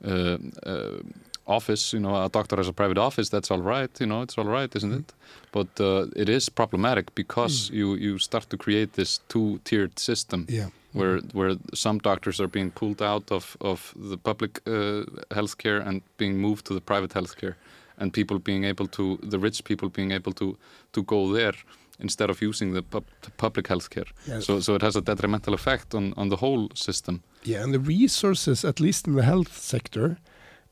uh, 0.03 0.37
uh, 0.65 0.99
office, 1.49 1.93
you 1.97 2.01
know, 2.01 2.15
a 2.25 2.29
doctor 2.29 2.55
has 2.57 2.67
a 2.67 2.73
private 2.73 2.97
office, 3.01 3.29
that's 3.29 3.51
all 3.51 3.61
right. 3.61 3.89
You 4.01 4.07
know, 4.07 4.21
it's 4.23 4.37
all 4.37 4.45
right, 4.59 4.75
isn't 4.75 4.91
Mm. 4.91 4.99
it? 4.99 5.13
But 5.51 5.79
uh, 5.79 6.21
it 6.21 6.29
is 6.29 6.49
problematic 6.49 7.05
because 7.15 7.71
you 7.73 7.95
you 7.97 8.17
start 8.19 8.49
to 8.49 8.57
create 8.57 8.87
this 8.93 9.19
two 9.27 9.59
tiered 9.63 9.99
system 9.99 10.45
Yeah. 10.49 10.69
where 10.93 11.19
where 11.33 11.55
some 11.73 11.99
doctors 11.99 12.39
are 12.39 12.49
being 12.49 12.71
pulled 12.71 13.01
out 13.01 13.31
of 13.31 13.55
of 13.59 13.93
the 14.11 14.17
public 14.17 14.51
uh, 14.67 15.03
healthcare 15.37 15.81
and 15.87 16.01
being 16.17 16.37
moved 16.41 16.63
to 16.65 16.73
the 16.73 16.81
private 16.81 17.13
healthcare, 17.19 17.53
and 17.99 18.11
people 18.13 18.39
being 18.39 18.63
able 18.69 18.87
to 18.87 19.03
the 19.31 19.37
rich 19.39 19.63
people 19.63 19.89
being 19.89 20.11
able 20.11 20.33
to 20.33 20.45
to 20.91 21.01
go 21.03 21.33
there 21.33 21.53
instead 22.01 22.29
of 22.29 22.41
using 22.41 22.73
the, 22.73 22.81
pub, 22.81 23.03
public 23.37 23.67
healthcare. 23.67 24.07
Yeah. 24.27 24.41
So 24.41 24.59
so 24.61 24.75
it 24.75 24.81
has 24.81 24.95
a 24.95 25.01
detrimental 25.01 25.53
effect 25.53 25.93
on 25.95 26.13
on 26.17 26.29
the 26.29 26.37
whole 26.37 26.67
system. 26.73 27.21
Yeah, 27.47 27.63
and 27.63 27.73
the 27.73 27.79
resources, 27.79 28.65
at 28.65 28.79
least 28.79 29.07
in 29.07 29.15
the 29.15 29.23
health 29.23 29.57
sector, 29.57 30.17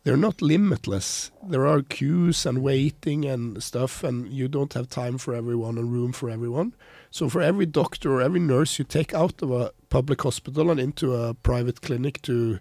they're 0.07 0.15
not 0.15 0.41
limitless. 0.41 1.31
There 1.43 1.67
are 1.67 1.81
queues 1.81 2.45
and 2.45 2.63
waiting 2.63 3.25
and 3.25 3.61
stuff, 3.61 4.05
and 4.05 4.31
you 4.31 4.47
don't 4.47 4.73
have 4.73 4.87
time 4.87 5.17
for 5.17 5.33
everyone 5.33 5.77
and 5.77 5.91
room 5.91 6.13
for 6.13 6.29
everyone. 6.29 6.73
So, 7.11 7.27
for 7.27 7.41
every 7.41 7.65
doctor 7.65 8.13
or 8.13 8.21
every 8.21 8.39
nurse 8.39 8.79
you 8.79 8.85
take 8.85 9.13
out 9.13 9.41
of 9.41 9.51
a 9.51 9.73
public 9.89 10.21
hospital 10.21 10.71
and 10.71 10.79
into 10.79 11.13
a 11.13 11.33
private 11.33 11.81
clinic 11.81 12.21
to 12.21 12.59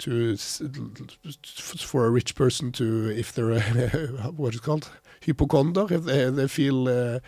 to 0.00 0.36
for 1.78 2.04
a 2.04 2.10
rich 2.10 2.34
person 2.34 2.70
to 2.72 3.08
if 3.16 3.32
they're 3.32 3.52
a, 3.52 3.60
what 4.36 4.54
is 4.54 4.60
called 4.60 4.90
hypochonder 5.22 5.90
if 5.90 6.04
they 6.04 6.28
they 6.28 6.48
feel 6.48 6.86
uh, 6.86 7.18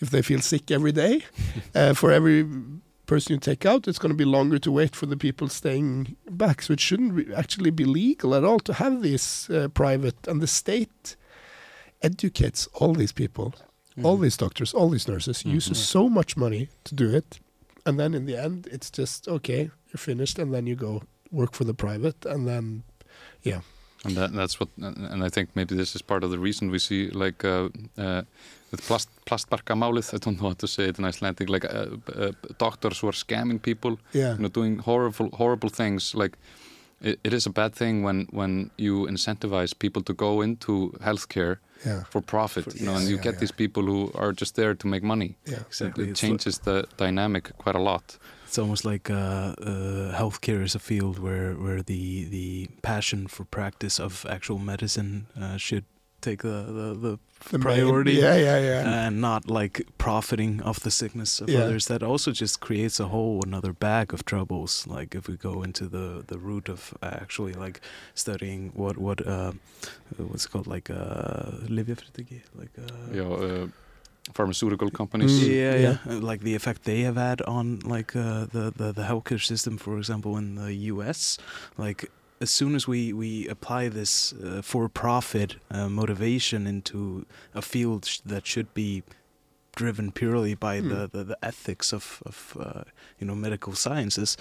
if 0.00 0.10
they 0.10 0.22
feel 0.22 0.40
sick 0.40 0.72
every 0.72 0.92
day 0.92 1.24
uh, 1.76 1.94
for 1.94 2.10
every 2.10 2.44
person 3.08 3.32
you 3.34 3.40
take 3.40 3.64
out 3.70 3.88
it's 3.88 3.98
going 4.02 4.12
to 4.16 4.24
be 4.24 4.30
longer 4.38 4.58
to 4.58 4.70
wait 4.80 4.94
for 4.96 5.06
the 5.06 5.16
people 5.16 5.48
staying 5.48 6.16
back 6.30 6.62
so 6.62 6.72
it 6.72 6.80
shouldn't 6.80 7.12
actually 7.42 7.70
be 7.72 7.84
legal 7.84 8.34
at 8.34 8.44
all 8.44 8.60
to 8.60 8.72
have 8.72 8.94
these 9.02 9.48
uh, 9.50 9.68
private 9.82 10.18
and 10.30 10.40
the 10.42 10.46
state 10.46 11.16
educates 12.02 12.68
all 12.74 12.94
these 12.94 13.12
people 13.12 13.54
all 14.04 14.16
Mhm. 14.18 14.22
these 14.22 14.36
doctors 14.36 14.74
all 14.74 14.90
these 14.90 15.08
nurses 15.12 15.44
uses 15.44 15.78
Mhm. 15.78 15.84
so 15.96 16.08
much 16.08 16.36
money 16.36 16.68
to 16.84 16.94
do 16.94 17.08
it 17.18 17.40
and 17.86 17.98
then 17.98 18.14
in 18.14 18.26
the 18.26 18.36
end 18.36 18.68
it's 18.70 18.90
just 19.00 19.26
okay 19.28 19.70
you're 19.88 19.98
finished 20.12 20.38
and 20.38 20.52
then 20.54 20.66
you 20.66 20.76
go 20.76 21.02
work 21.32 21.52
for 21.54 21.64
the 21.64 21.74
private 21.74 22.24
and 22.32 22.46
then 22.46 22.82
yeah. 23.42 23.60
And 24.04 24.16
that, 24.16 24.32
that's 24.32 24.60
what, 24.60 24.68
and 24.80 24.96
and 25.12 25.24
I 25.24 25.28
think 25.28 25.48
maybe 25.56 25.74
this 25.74 25.94
is 25.96 26.02
part 26.02 26.22
of 26.24 26.30
the 26.30 26.38
reason 26.38 26.70
we 26.70 26.78
see 26.78 27.10
like 27.24 27.44
uh, 27.44 27.68
uh, 27.96 28.22
with 28.70 28.82
plast, 28.86 29.08
plastbarkamálið, 29.26 30.14
I 30.14 30.18
don't 30.18 30.40
know 30.40 30.48
how 30.48 30.54
to 30.54 30.66
say 30.66 30.88
it 30.88 30.98
in 30.98 31.04
Icelandic, 31.04 31.48
like 31.48 31.64
uh, 31.64 31.96
uh, 32.16 32.32
doctors 32.58 32.98
who 33.00 33.08
are 33.08 33.12
scamming 33.16 33.60
people, 33.62 33.98
yeah 34.12 34.34
you 34.34 34.42
know, 34.42 34.48
doing 34.48 34.78
horrible, 34.78 35.30
horrible 35.32 35.68
things. 35.70 36.14
Like 36.14 36.36
it, 37.00 37.18
it 37.24 37.32
is 37.32 37.46
a 37.46 37.50
bad 37.50 37.74
thing 37.74 38.02
when 38.04 38.26
when 38.30 38.70
you 38.76 39.06
incentivize 39.06 39.72
people 39.78 40.02
to 40.02 40.12
go 40.14 40.42
into 40.42 40.92
healthcare 41.00 41.56
yeah 41.86 42.02
for 42.10 42.20
profit, 42.20 42.64
For- 42.64 42.76
you 42.78 42.84
know, 42.86 42.92
yes, 42.92 43.00
and 43.02 43.08
you 43.10 43.16
yeah, 43.16 43.22
get 43.22 43.34
yeah. 43.34 43.40
these 43.40 43.52
people 43.52 43.82
who 43.84 44.10
are 44.14 44.32
just 44.32 44.54
there 44.56 44.74
to 44.74 44.86
make 44.88 45.02
money. 45.06 45.36
yeah 45.46 45.62
Exactly. 45.68 46.04
It 46.04 46.10
It's 46.10 46.20
changes 46.20 46.58
the 46.58 46.84
dynamic 46.96 47.52
quite 47.58 47.76
a 47.76 47.82
lot. 47.82 48.18
It's 48.48 48.58
almost 48.58 48.84
like 48.84 49.10
uh, 49.10 49.14
uh, 49.60 50.18
healthcare 50.18 50.62
is 50.64 50.74
a 50.74 50.78
field 50.78 51.18
where, 51.18 51.52
where 51.54 51.82
the, 51.82 52.24
the 52.30 52.68
passion 52.82 53.26
for 53.28 53.44
practice 53.44 54.00
of 54.02 54.24
actual 54.26 54.58
medicine 54.58 55.26
uh, 55.38 55.58
should 55.58 55.84
take 56.20 56.42
the, 56.42 56.62
the, 56.78 56.94
the 57.08 57.18
The 57.50 57.58
main- 57.58 57.62
priority. 57.62 58.12
yeah 58.12 58.36
yeah 58.36 58.58
yeah 58.60 59.06
and 59.06 59.20
not 59.20 59.42
like 59.60 59.82
profiting 59.98 60.62
off 60.62 60.78
the 60.80 60.90
sickness 60.90 61.40
of 61.40 61.48
Yeah. 61.48 61.64
others. 61.64 61.86
That 61.86 62.02
also 62.02 62.30
just 62.32 62.58
creates 62.60 63.00
a 63.00 63.04
whole 63.08 63.40
another 63.46 63.72
bag 63.72 64.12
of 64.14 64.24
troubles. 64.24 64.86
Like 64.86 65.18
if 65.18 65.28
we 65.28 65.36
go 65.36 65.62
into 65.64 65.88
the 65.88 66.24
the 66.26 66.38
root 66.38 66.68
of 66.68 66.92
actually 67.02 67.52
like 67.64 67.80
studying 68.14 68.72
what 68.74 68.96
what 68.98 69.20
uh, 69.26 69.52
what's 70.16 70.44
it 70.46 70.50
called 70.52 70.66
like 70.66 70.90
uh, 70.90 71.52
like 72.58 72.72
uh, 72.78 73.14
You 73.14 73.24
know, 73.24 73.34
uh, 73.34 73.66
pharmaceutical 74.34 74.90
companies. 74.90 75.40
Mm. 75.40 75.46
yeah, 75.46 75.54
yeah. 75.54 75.80
yeah, 75.80 76.12
Uh, 76.16 76.30
like 76.30 76.42
the 76.44 76.54
effect 76.54 76.82
they 76.84 77.00
have 77.04 77.16
had 77.16 77.40
on 77.42 77.78
like 77.94 78.16
uh, 78.18 78.46
the, 78.52 78.72
the 78.76 78.92
the 78.92 79.02
healthcare 79.02 79.40
system, 79.40 79.78
for 79.78 79.96
example, 79.98 80.36
in 80.38 80.54
the 80.56 80.72
U.S. 80.92 81.38
Like 81.78 82.10
as 82.40 82.50
soon 82.50 82.74
as 82.74 82.86
we 82.88 83.12
we 83.12 83.48
apply 83.48 83.88
this 83.90 84.32
uh, 84.32 84.62
for-profit 84.62 85.56
uh, 85.70 85.88
motivation 85.88 86.66
into 86.66 87.24
a 87.54 87.62
field 87.62 88.04
sh- 88.04 88.20
that 88.26 88.46
should 88.46 88.72
be 88.74 89.02
driven 89.76 90.10
purely 90.12 90.54
by 90.54 90.80
Hmm. 90.80 90.88
the, 90.88 91.08
the 91.12 91.24
the 91.24 91.38
ethics 91.42 91.92
of 91.92 92.22
of 92.26 92.56
uh, 92.60 92.82
you 93.20 93.26
know 93.26 93.34
medical 93.36 93.72
sciences, 93.74 94.36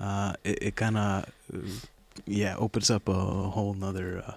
uh, 0.00 0.32
it, 0.44 0.58
it 0.62 0.76
kind 0.76 0.96
of 0.96 1.24
yeah 2.26 2.56
opens 2.58 2.90
up 2.90 3.08
a 3.08 3.12
whole 3.54 3.74
nother. 3.74 4.22
Uh, 4.26 4.32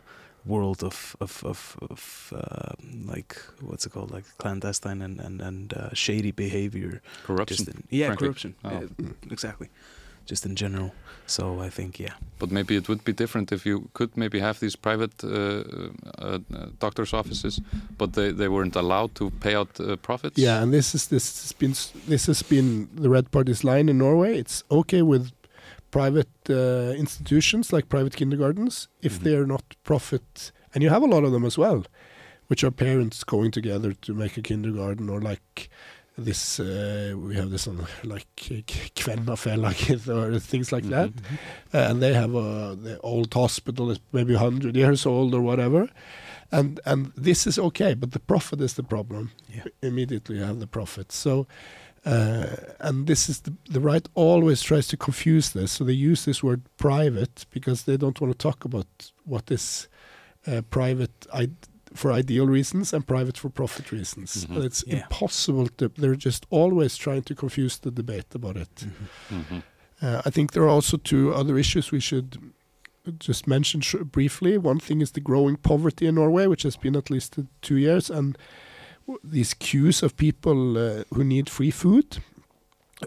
world 0.45 0.81
of 0.81 1.13
of 1.19 1.43
of, 1.43 1.75
of 1.89 2.33
uh, 2.33 2.71
like 3.11 3.35
what's 3.59 3.85
it 3.85 3.91
called 3.91 4.11
like 4.15 4.23
clandestine 4.37 5.01
and 5.01 5.19
and, 5.19 5.41
and 5.41 5.73
uh, 5.73 5.89
shady 5.93 6.31
behavior 6.31 7.01
corruption. 7.25 7.67
in, 7.67 7.83
yeah 7.89 8.05
frankly. 8.07 8.27
corruption 8.27 8.55
Oh. 8.63 8.69
Uh, 8.69 8.87
exactly 9.29 9.67
just 10.29 10.45
in 10.45 10.55
general 10.55 10.89
so 11.25 11.43
i 11.67 11.69
think 11.69 11.99
yeah 11.99 12.13
But 12.39 12.51
maybe 12.51 12.73
it 12.75 12.87
would 12.87 13.03
be 13.03 13.13
different 13.13 13.51
if 13.51 13.65
you 13.65 13.77
could 13.93 14.09
maybe 14.15 14.39
have 14.39 14.55
these 14.59 14.77
private 14.77 15.15
uh, 15.23 15.29
uh, 15.31 16.39
uh, 16.53 16.67
doctors' 16.79 17.13
offices, 17.13 17.61
but 17.97 18.09
they, 18.13 18.31
they 18.39 18.47
weren't 18.47 18.75
allowed 18.75 19.11
to 19.15 19.25
pay 19.45 19.55
out 19.55 19.79
uh, 19.79 19.95
profits. 20.07 20.37
Yeah, 20.37 20.61
and 20.63 20.71
this 20.71 20.93
is 20.95 21.07
this 21.07 21.25
has 21.43 21.53
been 21.61 21.73
this 22.09 22.27
has 22.27 22.43
been 22.43 22.87
the 23.03 23.09
Red 23.09 23.25
Party's 23.31 23.63
line 23.63 23.89
in 23.91 23.97
Norway. 23.97 24.37
It's 24.41 24.63
okay 24.69 25.01
with 25.01 25.23
private 25.91 26.29
uh, 26.49 26.93
institutions 27.03 27.73
like 27.73 27.87
private 27.89 28.15
kindergartens 28.15 28.87
if 29.01 29.13
Mhm. 29.19 29.23
they 29.23 29.35
are 29.35 29.47
not 29.47 29.63
profit, 29.83 30.51
and 30.73 30.83
you 30.83 30.89
have 30.91 31.03
a 31.03 31.07
lot 31.15 31.23
of 31.25 31.31
them 31.31 31.45
as 31.45 31.57
well, 31.57 31.79
which 32.49 32.63
are 32.63 32.71
parents 32.71 33.23
going 33.23 33.51
together 33.51 33.93
to 34.05 34.13
make 34.13 34.37
a 34.37 34.41
kindergarten 34.41 35.09
or 35.09 35.19
like 35.31 35.69
this. 36.17 36.59
Uh, 36.59 37.13
we 37.15 37.35
have 37.35 37.49
this 37.49 37.67
on 37.67 37.85
like 38.03 38.27
Kvennafellaget 38.95 40.07
or 40.35 40.39
things 40.39 40.71
like 40.71 40.83
that. 40.89 41.09
Mhm. 41.11 41.37
Uh, 41.73 41.89
and 41.91 42.01
they 42.01 42.13
have 42.13 42.33
a 42.35 42.75
the 42.75 42.99
old 43.01 43.33
hospital 43.33 43.91
is 43.91 43.99
maybe 44.11 44.33
100 44.33 44.75
years 44.75 45.05
old 45.05 45.33
or 45.33 45.41
whatever 45.41 45.89
and 46.51 46.79
and 46.85 47.11
this 47.17 47.45
is 47.47 47.59
okay 47.59 47.93
but 47.93 48.11
the 48.11 48.19
profit 48.19 48.61
is 48.61 48.73
the 48.73 48.83
problem 48.83 49.31
Yeah. 49.53 49.65
immediately 49.81 50.37
you 50.37 50.43
have 50.45 50.59
the 50.59 50.67
profit 50.67 51.11
so 51.11 51.45
uh, 52.05 52.45
and 52.79 53.05
this 53.07 53.27
is 53.29 53.41
the, 53.41 53.53
the 53.69 53.81
right 53.81 54.07
always 54.15 54.61
tries 54.61 54.87
to 54.87 54.97
confuse 54.97 55.51
this 55.51 55.71
so 55.73 55.83
they 55.83 55.91
use 56.11 56.23
this 56.25 56.41
word 56.41 56.61
private 56.77 57.45
because 57.51 57.83
they 57.83 57.97
don't 57.97 58.19
want 58.21 58.31
to 58.31 58.37
talk 58.37 58.63
about 58.65 58.87
what 59.25 59.51
is 59.51 59.89
uh, 60.47 60.61
private 60.69 61.27
I- 61.33 61.49
for 61.93 62.11
ideal 62.11 62.47
reasons 62.47 62.93
and 62.93 63.05
private 63.07 63.37
for 63.37 63.49
profit 63.49 63.91
reasons 63.91 64.45
Mhm. 64.45 64.55
and 64.55 64.65
it's 64.65 64.83
Yeah. 64.87 64.95
impossible 65.03 65.67
to 65.77 65.89
they're 65.97 66.15
just 66.25 66.45
always 66.49 66.97
trying 66.97 67.23
to 67.23 67.35
confuse 67.35 67.79
the 67.79 67.91
debate 67.91 68.35
about 68.35 68.57
it 68.57 68.85
Mhm. 69.29 69.61
uh, 70.01 70.21
I 70.25 70.29
think 70.31 70.51
there 70.51 70.63
are 70.63 70.75
also 70.75 70.97
two 70.97 71.33
other 71.33 71.57
issues 71.57 71.91
we 71.91 71.99
should 72.01 72.37
just 73.19 73.47
mention 73.47 73.79
sh- 73.81 74.03
briefly. 74.11 74.57
One 74.57 74.79
thing 74.81 75.01
is 75.01 75.11
the 75.11 75.21
growing 75.21 75.55
poverty 75.57 76.07
in 76.07 76.15
Norway, 76.15 76.45
which 76.47 76.63
has 76.63 76.75
been 76.77 76.95
at 76.95 77.09
least 77.09 77.35
two 77.61 77.77
years, 77.77 78.09
and 78.09 78.37
w- 79.07 79.19
these 79.23 79.53
queues 79.53 80.03
of 80.03 80.11
people 80.17 80.77
uh, 80.77 81.03
who 81.15 81.23
need 81.23 81.49
free 81.49 81.71
food, 81.71 82.17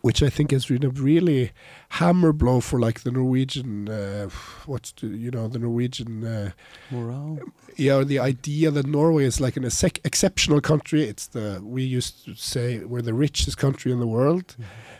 which 0.02 0.22
I 0.22 0.30
think 0.30 0.52
has 0.52 0.66
been 0.66 0.84
a 0.84 0.90
really 0.90 1.52
hammer 1.90 2.32
blow 2.32 2.60
for 2.60 2.78
like 2.78 3.00
the 3.00 3.10
Norwegian, 3.10 3.88
uh, 3.88 4.28
what's 4.66 4.92
the, 4.92 5.08
you 5.08 5.30
know 5.30 5.48
the 5.48 5.58
Norwegian 5.58 6.24
uh, 6.24 6.50
morale 6.90 7.40
yeah, 7.80 8.04
the 8.04 8.18
idea 8.18 8.70
that 8.70 8.86
Norway 8.86 9.24
is 9.24 9.40
like 9.40 9.56
an 9.56 9.64
exceptional 9.64 10.60
country. 10.60 11.04
It's 11.04 11.26
the 11.28 11.60
we 11.62 11.82
used 11.82 12.24
to 12.26 12.34
say 12.34 12.78
we're 12.80 13.02
the 13.02 13.14
richest 13.14 13.56
country 13.56 13.90
in 13.90 14.00
the 14.00 14.06
world, 14.06 14.56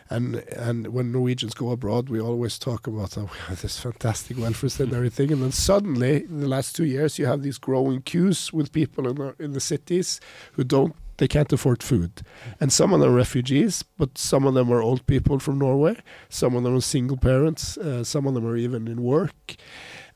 and 0.09 0.37
and 0.57 0.87
when 0.87 1.11
Norwegians 1.11 1.53
go 1.53 1.71
abroad, 1.71 2.09
we 2.09 2.19
always 2.19 2.57
talk 2.57 2.87
about 2.87 3.17
oh, 3.17 3.29
we 3.31 3.37
have 3.47 3.61
this 3.61 3.79
fantastic 3.79 4.37
welfare 4.37 4.69
state 4.69 4.85
and 4.85 4.95
everything. 4.95 5.31
And 5.31 5.43
then 5.43 5.51
suddenly, 5.51 6.23
in 6.23 6.39
the 6.41 6.47
last 6.47 6.75
two 6.75 6.85
years, 6.85 7.19
you 7.19 7.27
have 7.27 7.43
these 7.43 7.57
growing 7.59 8.01
queues 8.01 8.51
with 8.51 8.71
people 8.71 9.07
in 9.07 9.15
the, 9.15 9.35
in 9.37 9.51
the 9.53 9.61
cities 9.61 10.19
who 10.53 10.63
don't 10.63 10.95
they 11.21 11.27
can't 11.27 11.53
afford 11.53 11.83
food, 11.83 12.11
and 12.59 12.71
some 12.73 12.93
of 12.93 12.99
them 12.99 13.09
are 13.11 13.15
refugees, 13.25 13.83
but 13.99 14.17
some 14.17 14.47
of 14.47 14.53
them 14.55 14.69
are 14.73 14.81
old 14.81 15.01
people 15.05 15.39
from 15.39 15.59
Norway. 15.59 15.95
Some 16.29 16.55
of 16.57 16.63
them 16.63 16.75
are 16.75 16.81
single 16.81 17.17
parents. 17.17 17.77
Uh, 17.77 18.03
some 18.03 18.27
of 18.27 18.33
them 18.33 18.45
are 18.49 18.57
even 18.57 18.87
in 18.87 18.99
work 19.01 19.55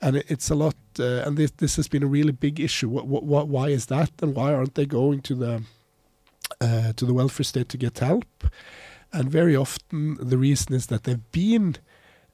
and 0.01 0.15
it- 0.17 0.25
it's 0.34 0.49
a 0.51 0.55
lot. 0.55 0.75
Uh, 0.99 1.23
and 1.25 1.38
this 1.38 1.51
this 1.57 1.75
has 1.75 1.88
been 1.89 2.03
a 2.03 2.13
really 2.17 2.32
big 2.32 2.59
issue. 2.59 2.89
What, 2.95 3.05
what, 3.34 3.47
why 3.47 3.67
is 3.69 3.86
that? 3.88 4.11
And 4.21 4.36
why 4.36 4.53
aren't 4.53 4.75
they 4.75 4.86
going 4.86 5.21
to 5.21 5.36
the 5.36 5.53
uh, 6.61 6.93
to 6.93 7.05
the 7.05 7.13
welfare 7.13 7.43
state 7.43 7.69
to 7.69 7.77
get 7.77 7.99
help? 7.99 8.25
And 9.11 9.32
very 9.32 9.55
often 9.55 10.17
the 10.30 10.38
reason 10.38 10.75
is 10.75 10.86
that 10.88 11.03
they've 11.03 11.32
been 11.32 11.75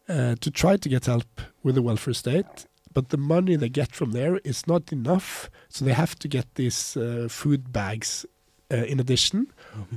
uh, 0.09 0.35
to 0.39 0.49
try 0.51 0.77
to 0.77 0.89
get 0.89 1.05
help 1.05 1.41
with 1.63 1.75
the 1.75 1.81
welfare 1.81 2.13
state, 2.13 2.65
but 2.93 3.09
the 3.09 3.17
money 3.17 3.55
they 3.57 3.69
get 3.69 3.95
from 3.95 4.11
there 4.11 4.39
is 4.43 4.65
not 4.67 4.91
enough. 4.91 5.49
So 5.69 5.85
they 5.85 5.93
have 5.93 6.15
to 6.19 6.27
get 6.27 6.45
these 6.55 6.97
uh, 6.97 7.27
food 7.29 7.71
bags 7.71 8.25
uh, 8.71 8.85
in 8.85 8.99
addition, 8.99 9.47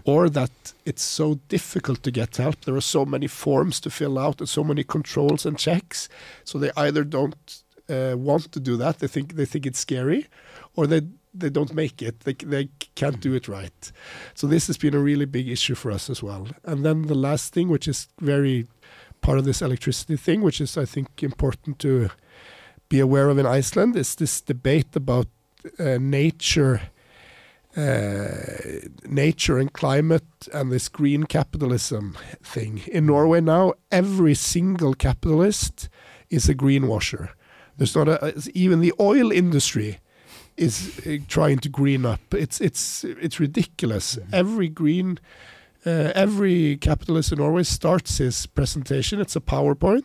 or 0.05 0.29
that 0.31 0.73
it's 0.85 1.03
so 1.03 1.39
difficult 1.49 2.03
to 2.03 2.11
get 2.11 2.37
help. 2.37 2.65
There 2.65 2.77
are 2.77 2.81
so 2.81 3.05
many 3.05 3.27
forms 3.27 3.81
to 3.81 3.91
fill 3.91 4.19
out 4.19 4.41
and 4.41 4.49
so 4.49 4.65
many 4.65 4.85
controls 4.85 5.47
and 5.47 5.59
checks. 5.59 6.09
So 6.45 6.59
they 6.59 6.71
either 6.77 7.05
don't 7.05 7.63
uh, 7.89 8.15
want 8.17 8.53
to 8.53 8.61
do 8.61 8.77
that. 8.77 8.99
They 8.99 9.09
think 9.09 9.35
they 9.35 9.47
think 9.47 9.67
it's 9.67 9.79
scary, 9.79 10.27
or 10.77 10.87
they 10.87 11.03
they 11.35 11.51
don't 11.51 11.75
make 11.75 12.03
it. 12.03 12.21
They 12.21 12.35
they 12.35 12.69
can't 12.95 13.21
do 13.21 13.35
it 13.35 13.49
right. 13.49 13.93
So 14.35 14.47
this 14.47 14.67
has 14.67 14.79
been 14.79 14.95
a 14.95 14.99
really 14.99 15.27
big 15.27 15.49
issue 15.49 15.75
for 15.75 15.91
us 15.91 16.11
as 16.11 16.23
well. 16.23 16.49
And 16.65 16.85
then 16.85 17.03
the 17.03 17.15
last 17.15 17.53
thing, 17.53 17.69
which 17.69 17.89
is 17.89 18.09
very 18.21 18.67
part 19.21 19.39
of 19.39 19.45
this 19.45 19.63
electricity 19.63 20.17
thing, 20.17 20.43
which 20.43 20.61
is 20.61 20.77
I 20.79 20.85
think 20.85 21.23
important 21.23 21.79
to 21.79 22.11
be 22.89 23.01
aware 23.01 23.29
of 23.29 23.39
in 23.39 23.47
Iceland, 23.47 23.97
is 23.97 24.15
this 24.15 24.41
debate 24.41 24.97
about 24.97 25.27
uh, 25.79 25.99
nature. 26.01 26.81
Uh, 27.77 28.87
nature 29.05 29.59
and 29.59 29.73
climate 29.73 30.23
and 30.53 30.71
this 30.71 30.89
green 30.89 31.25
capitalism 31.25 32.17
thing. 32.41 32.83
In 32.87 33.07
Norway 33.07 33.41
now, 33.41 33.73
every 33.91 34.35
single 34.35 34.95
capitalist 34.95 35.89
is 36.31 36.49
a 36.49 36.55
greenwasher. 36.55 37.31
There's 37.77 37.97
not 37.97 38.09
a, 38.09 38.33
even 38.55 38.81
the 38.81 38.93
oil 39.01 39.33
industry 39.33 39.99
is 40.57 41.01
uh, 41.05 41.17
trying 41.27 41.59
to 41.59 41.69
green 41.69 42.07
up. 42.07 42.21
It's 42.33 42.61
it's 42.61 43.03
it's 43.05 43.41
ridiculous. 43.41 44.17
Mhm. 44.17 44.33
Every 44.33 44.69
green, 44.69 45.19
uh, 45.85 46.13
every 46.15 46.77
capitalist 46.77 47.33
in 47.33 47.39
Norway 47.39 47.65
starts 47.65 48.19
his 48.19 48.47
presentation. 48.47 49.21
It's 49.21 49.35
a 49.37 49.41
PowerPoint, 49.41 50.05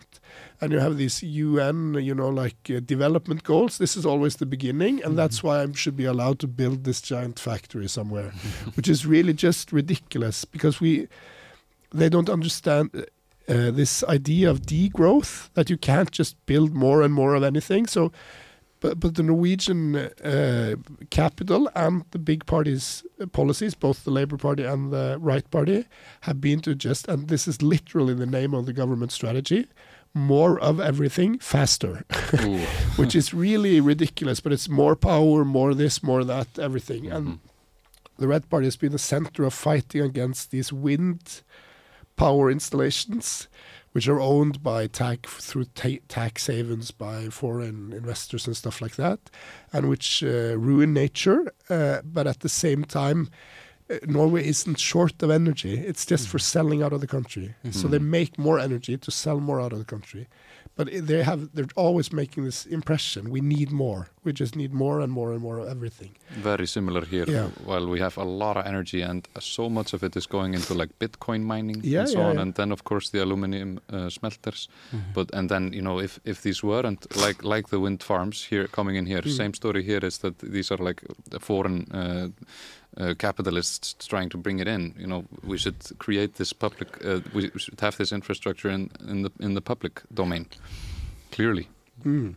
and 0.62 0.72
you 0.72 0.80
have 0.80 0.97
these 0.97 1.24
UN, 1.24 1.93
you 1.95 2.14
know, 2.14 2.30
like 2.30 2.70
uh, 2.70 2.80
development 2.80 3.43
goals. 3.43 3.78
This 3.78 3.95
is 3.95 4.05
always 4.05 4.38
the 4.38 4.45
beginning, 4.45 5.03
and 5.03 5.18
that's 5.18 5.41
why 5.41 5.62
I 5.62 5.72
should 5.74 5.95
be 5.95 6.05
allowed 6.05 6.39
to 6.39 6.47
build 6.47 6.84
this 6.84 7.01
giant 7.01 7.39
factory 7.39 7.88
somewhere, 7.88 8.32
which 8.76 8.88
is 8.88 9.05
really 9.05 9.34
just 9.34 9.72
ridiculous 9.72 10.45
because 10.45 10.82
we 10.82 11.07
they 11.91 12.10
don't 12.10 12.30
understand. 12.30 13.05
Uh, 13.47 13.72
this 13.72 14.03
idea 14.03 14.47
of 14.47 14.62
degrowth 14.62 15.49
that 15.55 15.72
you 15.72 15.78
can't 15.78 16.12
just 16.12 16.36
build 16.45 16.76
more 16.76 17.01
and 17.01 17.12
more 17.12 17.34
of 17.34 17.41
anything. 17.41 17.88
So, 17.88 18.12
but 18.80 18.99
but 18.99 19.16
the 19.16 19.24
Norwegian 19.24 19.95
uh, 19.95 20.76
capital 21.10 21.68
and 21.76 22.05
the 22.12 22.20
big 22.20 22.45
parties' 22.45 23.03
uh, 23.20 23.26
policies, 23.26 23.74
both 23.74 24.03
the 24.03 24.12
Labour 24.12 24.38
Party 24.38 24.64
and 24.64 24.91
the 24.91 25.18
Right 25.20 25.49
Party, 25.49 25.86
have 26.22 26.39
been 26.39 26.60
to 26.60 26.76
just 26.76 27.07
and 27.07 27.28
this 27.28 27.47
is 27.47 27.64
literally 27.64 28.14
the 28.14 28.28
name 28.28 28.53
of 28.53 28.68
the 28.68 28.74
government 28.74 29.12
strategy. 29.12 29.66
More 30.14 30.60
of 30.60 30.80
everything 30.80 31.38
faster, 31.39 32.03
which 32.95 33.16
is 33.16 33.34
really 33.34 33.80
ridiculous. 33.80 34.39
But 34.39 34.53
it's 34.53 34.68
more 34.70 34.95
power, 34.95 35.45
more 35.45 35.74
this, 35.76 36.01
more 36.03 36.24
that, 36.24 36.57
everything. 36.60 37.12
And 37.12 37.28
Mhm. 37.28 37.39
the 38.18 38.28
Red 38.28 38.49
Party 38.49 38.66
has 38.66 38.76
been 38.78 38.91
the 38.91 38.97
center 38.99 39.43
of 39.43 39.53
fighting 39.53 40.01
against 40.01 40.49
these 40.51 40.74
wind 40.74 41.41
power 42.16 42.49
installations, 42.51 43.47
which 43.91 44.07
are 44.07 44.20
owned 44.20 44.62
by 44.62 44.88
tax 44.88 45.32
through 45.45 45.66
ta- 45.76 46.01
tax 46.07 46.47
havens 46.47 46.91
by 46.91 47.30
foreign 47.30 47.93
investors 47.93 48.45
and 48.47 48.57
stuff 48.57 48.82
like 48.82 48.95
that, 48.97 49.20
and 49.72 49.88
which 49.89 50.24
uh, 50.24 50.57
ruin 50.57 50.91
nature. 50.93 51.53
Uh, 51.70 52.01
but 52.03 52.28
at 52.28 52.39
the 52.41 52.49
same 52.49 52.84
time, 52.84 53.30
Norway 54.08 54.48
isn't 54.48 54.80
short 54.80 55.24
of 55.24 55.30
energy. 55.32 55.74
It's 55.74 56.06
just 56.06 56.28
for 56.28 56.40
selling 56.40 56.84
out 56.84 56.94
of 56.94 57.02
the 57.02 57.08
country. 57.08 57.56
So 57.72 57.88
they 57.88 58.00
Mhm. 58.00 58.10
make 58.20 58.38
more 58.38 58.60
energy 58.60 58.98
to 58.98 59.12
sell 59.12 59.40
more 59.40 59.60
out 59.62 59.74
of 59.74 59.80
the 59.80 59.86
country. 59.86 60.28
But 60.76 60.88
they 61.08 61.24
have 61.24 61.50
they're 61.54 61.74
always 61.76 62.14
making 62.14 62.46
this 62.46 62.66
impression 62.66 63.30
we 63.32 63.42
need 63.42 63.70
more. 63.72 64.08
We 64.24 64.32
just 64.32 64.56
need 64.56 64.72
more 64.74 65.02
and 65.04 65.12
more 65.12 65.34
and 65.34 65.42
more 65.42 65.60
of 65.60 65.68
everything. 65.68 66.12
Very 66.44 66.68
similar 66.68 67.04
here. 67.06 67.26
Yeah. 67.28 67.48
While 67.66 67.88
we 67.90 68.00
have 68.00 68.18
a 68.22 68.24
lot 68.24 68.56
of 68.58 68.66
energy 68.66 69.02
and 69.02 69.28
so 69.40 69.70
much 69.70 69.94
of 69.94 70.04
it 70.04 70.16
is 70.16 70.28
going 70.28 70.54
into 70.54 70.74
like 70.74 70.94
Bitcoin 71.00 71.42
mining 71.44 71.82
Yeah, 71.84 72.00
and 72.02 72.10
so 72.10 72.20
yeah, 72.20 72.30
on, 72.30 72.38
and 72.40 72.54
then 72.56 72.72
of 72.72 72.84
course 72.84 73.10
the 73.12 73.22
aluminum 73.24 73.80
uh, 73.94 74.10
smelters. 74.10 74.70
Mhm. 74.94 75.14
But 75.14 75.34
and 75.34 75.50
then 75.50 75.74
you 75.74 75.82
know 75.82 76.00
if 76.00 76.20
if 76.26 76.42
these 76.42 76.64
weren't 76.68 77.06
like 77.26 77.44
like 77.56 77.68
the 77.70 77.80
wind 77.80 78.04
farms 78.04 78.48
here 78.52 78.68
coming 78.68 78.96
in 78.98 79.06
here, 79.08 79.22
Mm. 79.26 79.36
same 79.38 79.54
story 79.54 79.84
here 79.84 80.06
is 80.08 80.18
that 80.20 80.38
these 80.40 80.72
are 80.74 80.84
like 80.88 81.02
foreign. 81.40 81.88
Uh, 81.92 82.28
uh, 83.00 83.14
capitalists 83.18 84.08
trying 84.08 84.30
to 84.30 84.38
bring 84.38 84.60
it 84.60 84.68
in. 84.68 84.93
You 84.97 85.08
know, 85.08 85.26
we 85.43 85.58
should 85.58 85.97
create 85.97 86.36
this 86.36 86.54
public. 86.54 87.06
Uh, 87.06 87.20
we 87.34 87.52
should 87.58 87.80
have 87.82 87.97
this 87.97 88.12
infrastructure 88.12 88.70
in 88.70 88.89
in 89.08 89.24
the 89.24 89.32
in 89.39 89.54
the 89.54 89.62
public 89.62 90.02
domain. 90.14 90.45
Clearly, 91.32 91.68
Mm. 92.06 92.36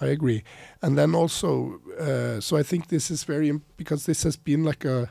I 0.00 0.06
agree. 0.06 0.42
And 0.82 0.98
then 0.98 1.14
also, 1.14 1.80
uh, 1.98 2.40
so 2.40 2.56
I 2.58 2.62
think 2.62 2.88
this 2.88 3.10
is 3.10 3.24
very 3.24 3.60
because 3.76 4.04
this 4.04 4.24
has 4.24 4.36
been 4.36 4.64
like 4.64 4.84
a 4.84 5.10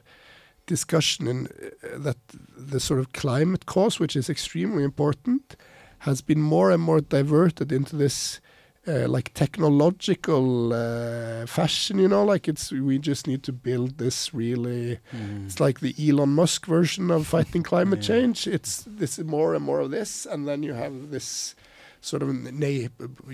discussion 0.67 1.28
in 1.28 1.47
uh, 1.47 1.97
that 1.97 2.17
the 2.55 2.80
sort 2.80 2.99
of 2.99 3.11
climate 3.11 3.65
cause, 3.65 3.99
which 3.99 4.15
is 4.15 4.30
extremely 4.30 4.84
important, 4.84 5.55
has 5.99 6.21
been 6.21 6.41
more 6.41 6.71
and 6.71 6.82
more 6.82 7.01
diverted 7.01 7.71
into 7.71 7.95
this. 7.95 8.39
Uh, 8.88 9.07
like 9.07 9.31
technological 9.33 10.71
uh, 10.71 11.45
fashion, 11.47 11.97
you 11.97 12.07
know, 12.07 12.23
like 12.23 12.47
it's 12.47 12.71
we 12.71 12.99
just 12.99 13.25
need 13.27 13.41
to 13.43 13.51
build 13.51 13.97
this 13.97 14.31
really 14.33 14.99
Mhm. 15.11 15.45
it's 15.45 15.59
like 15.59 15.79
the 15.79 15.93
Elon 15.97 16.29
Musk 16.29 16.67
version 16.67 17.09
of 17.11 17.25
fighting 17.27 17.63
climate 17.71 18.01
Yeah. 18.01 18.15
change. 18.15 18.47
It's 18.47 18.83
this 18.99 19.17
is 19.17 19.25
more 19.25 19.55
and 19.55 19.65
more 19.65 19.79
of 19.81 19.89
this, 19.91 20.27
and 20.27 20.47
then 20.47 20.61
you 20.63 20.73
have 20.75 21.09
this 21.09 21.55
sort 22.01 22.21
of 22.21 22.29
na- 22.53 22.89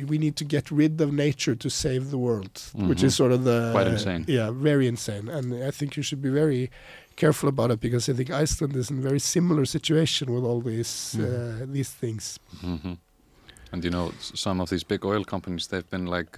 we 0.10 0.18
need 0.18 0.36
to 0.38 0.46
get 0.46 0.72
rid 0.72 1.02
of 1.02 1.12
nature 1.12 1.56
to 1.56 1.70
save 1.70 2.04
the 2.12 2.18
world, 2.18 2.56
which 2.74 3.02
Mhm. 3.02 3.08
is 3.08 3.16
sort 3.16 3.34
of 3.34 3.44
the 3.44 3.72
Quite 3.74 3.88
insane. 3.92 4.24
Yeah, 4.28 4.52
very 4.52 4.88
insane, 4.88 5.28
and 5.28 5.54
I 5.68 5.72
think 5.72 5.98
you 5.98 6.04
should 6.04 6.22
be 6.22 6.30
very 6.30 6.70
careful 7.18 7.50
about 7.50 7.72
it 7.72 7.80
because 7.82 8.08
I 8.12 8.14
think 8.16 8.30
Iceland 8.30 8.76
is 8.78 8.90
in 8.90 9.00
a 9.00 9.02
very 9.02 9.20
similar 9.20 9.66
situation 9.66 10.32
with 10.34 10.46
all 10.46 10.62
these 10.62 11.16
Mhm. 11.18 11.24
uh, 11.26 11.66
these 11.74 11.90
things. 12.00 12.40
hmm 12.62 12.94
And 13.72 13.84
you 13.84 13.90
know, 13.90 14.12
some 14.20 14.60
of 14.62 14.70
these 14.70 14.84
big 14.84 15.06
oil 15.06 15.24
companies, 15.24 15.68
they've 15.68 15.90
been 15.90 16.06
like, 16.06 16.32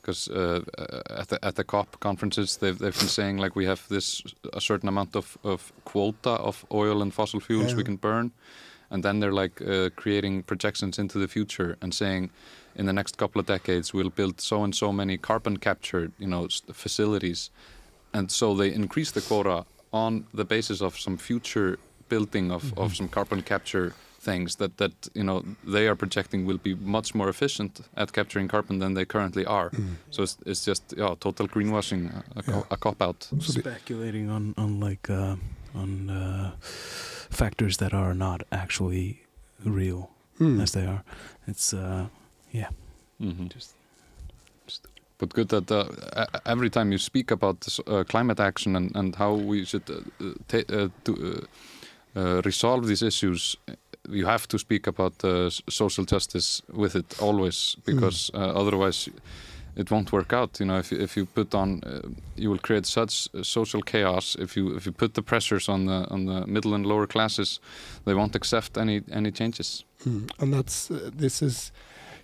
because 0.00 0.28
uh, 0.28 0.62
uh, 0.78 1.20
at 1.20 1.28
the 1.28 1.38
at 1.44 1.54
the 1.56 1.64
COP 1.64 2.00
conferences, 2.00 2.56
they've 2.56 2.78
they've 2.78 2.98
been 2.98 3.08
saying 3.08 3.36
like 3.36 3.54
we 3.54 3.66
have 3.66 3.86
this 3.88 4.22
a 4.52 4.60
certain 4.60 4.88
amount 4.88 5.14
of 5.16 5.36
of 5.44 5.72
quota 5.84 6.30
of 6.30 6.64
oil 6.72 7.02
and 7.02 7.12
fossil 7.12 7.40
fuels 7.40 7.74
we 7.74 7.84
can 7.84 7.96
burn, 7.96 8.30
and 8.90 9.02
then 9.04 9.20
they're 9.20 9.42
like 9.42 9.60
uh, 9.60 9.90
creating 9.94 10.42
projections 10.44 10.98
into 10.98 11.18
the 11.18 11.28
future 11.28 11.76
and 11.82 11.92
saying, 11.94 12.30
in 12.76 12.86
the 12.86 12.92
next 12.92 13.18
couple 13.18 13.40
of 13.40 13.46
decades, 13.46 13.92
we'll 13.92 14.10
build 14.16 14.40
so 14.40 14.64
and 14.64 14.74
so 14.74 14.92
many 14.92 15.18
carbon 15.18 15.58
capture, 15.58 16.10
you 16.18 16.26
know, 16.28 16.48
facilities, 16.72 17.50
and 18.14 18.30
so 18.30 18.54
they 18.54 18.72
increase 18.72 19.10
the 19.10 19.20
quota 19.20 19.64
on 19.92 20.24
the 20.32 20.44
basis 20.44 20.80
of 20.80 20.98
some 20.98 21.18
future 21.18 21.78
building 22.08 22.50
of, 22.50 22.72
of 22.78 22.90
Mhm. 22.92 22.96
some 22.96 23.08
carbon 23.08 23.42
capture 23.42 23.92
things 24.20 24.56
that 24.56 24.76
that 24.76 24.92
you 25.14 25.22
know 25.24 25.42
they 25.72 25.88
are 25.88 25.96
projecting 25.96 26.46
will 26.46 26.58
be 26.62 26.74
much 26.74 27.14
more 27.14 27.28
efficient 27.30 27.80
at 27.96 28.12
capturing 28.12 28.48
carbon 28.50 28.78
than 28.80 28.94
they 28.94 29.04
currently 29.06 29.44
are. 29.46 29.70
So 30.10 30.22
it's, 30.22 30.36
it's 30.46 30.64
just 30.68 30.94
yeah, 30.96 31.14
total 31.20 31.48
greenwashing, 31.48 32.10
a, 32.36 32.42
co- 32.42 32.52
Yeah. 32.58 32.64
a 32.70 32.76
cop 32.76 33.02
out. 33.02 33.28
So 33.40 33.52
speculating 33.52 34.30
on 34.30 34.54
on 34.56 34.80
like 34.88 35.12
uh, 35.12 35.36
on 35.74 36.10
uh, 36.10 36.50
factors 37.30 37.76
that 37.76 37.92
are 37.94 38.14
not 38.14 38.42
actually 38.50 39.20
real 39.64 40.10
Mm. 40.40 40.62
as 40.62 40.70
they 40.72 40.86
are. 40.86 41.02
It's 41.46 41.74
uh, 41.74 42.06
hmm 43.20 43.46
just 43.48 43.74
But 45.18 45.34
good 45.34 45.48
that 45.48 45.70
uh, 45.70 45.84
every 46.46 46.70
time 46.70 46.92
you 46.92 46.98
speak 46.98 47.30
about 47.30 47.60
this, 47.60 47.80
uh, 47.86 48.04
climate 48.04 48.40
action 48.40 48.76
and, 48.76 48.96
and 48.96 49.16
how 49.16 49.34
we 49.34 49.64
should 49.66 49.82
uh, 49.90 50.00
uh, 50.20 50.58
uh, 50.72 50.88
to, 51.04 51.12
uh, 51.12 52.18
uh, 52.20 52.42
resolve 52.44 52.86
these 52.86 53.02
issues, 53.06 53.56
uh, 53.68 53.74
you 54.10 54.26
have 54.26 54.46
to 54.48 54.58
speak 54.58 54.86
about 54.86 55.24
uh, 55.24 55.50
social 55.68 56.04
justice 56.04 56.62
with 56.72 56.96
it 56.96 57.20
always, 57.20 57.76
because 57.84 58.30
uh, 58.34 58.38
otherwise 58.38 59.10
it 59.76 59.90
won't 59.90 60.10
work 60.12 60.32
out. 60.32 60.60
You 60.60 60.66
know, 60.66 60.78
if 60.78 60.92
you, 60.92 60.98
if 60.98 61.16
you 61.16 61.26
put 61.26 61.54
on, 61.54 61.82
uh, 61.84 62.00
you 62.36 62.50
will 62.50 62.58
create 62.58 62.86
such 62.86 63.28
uh, 63.34 63.42
social 63.42 63.82
chaos. 63.82 64.36
If 64.38 64.56
you 64.56 64.76
if 64.76 64.86
you 64.86 64.92
put 64.92 65.14
the 65.14 65.22
pressures 65.22 65.68
on 65.68 65.86
the 65.86 66.06
on 66.10 66.26
the 66.26 66.46
middle 66.46 66.74
and 66.74 66.86
lower 66.86 67.06
classes, 67.06 67.60
they 68.04 68.14
won't 68.14 68.36
accept 68.36 68.76
any 68.76 69.02
any 69.12 69.30
changes. 69.30 69.84
Mm. 70.06 70.30
And 70.38 70.52
that's 70.52 70.90
uh, 70.90 71.10
this 71.18 71.42
is, 71.42 71.72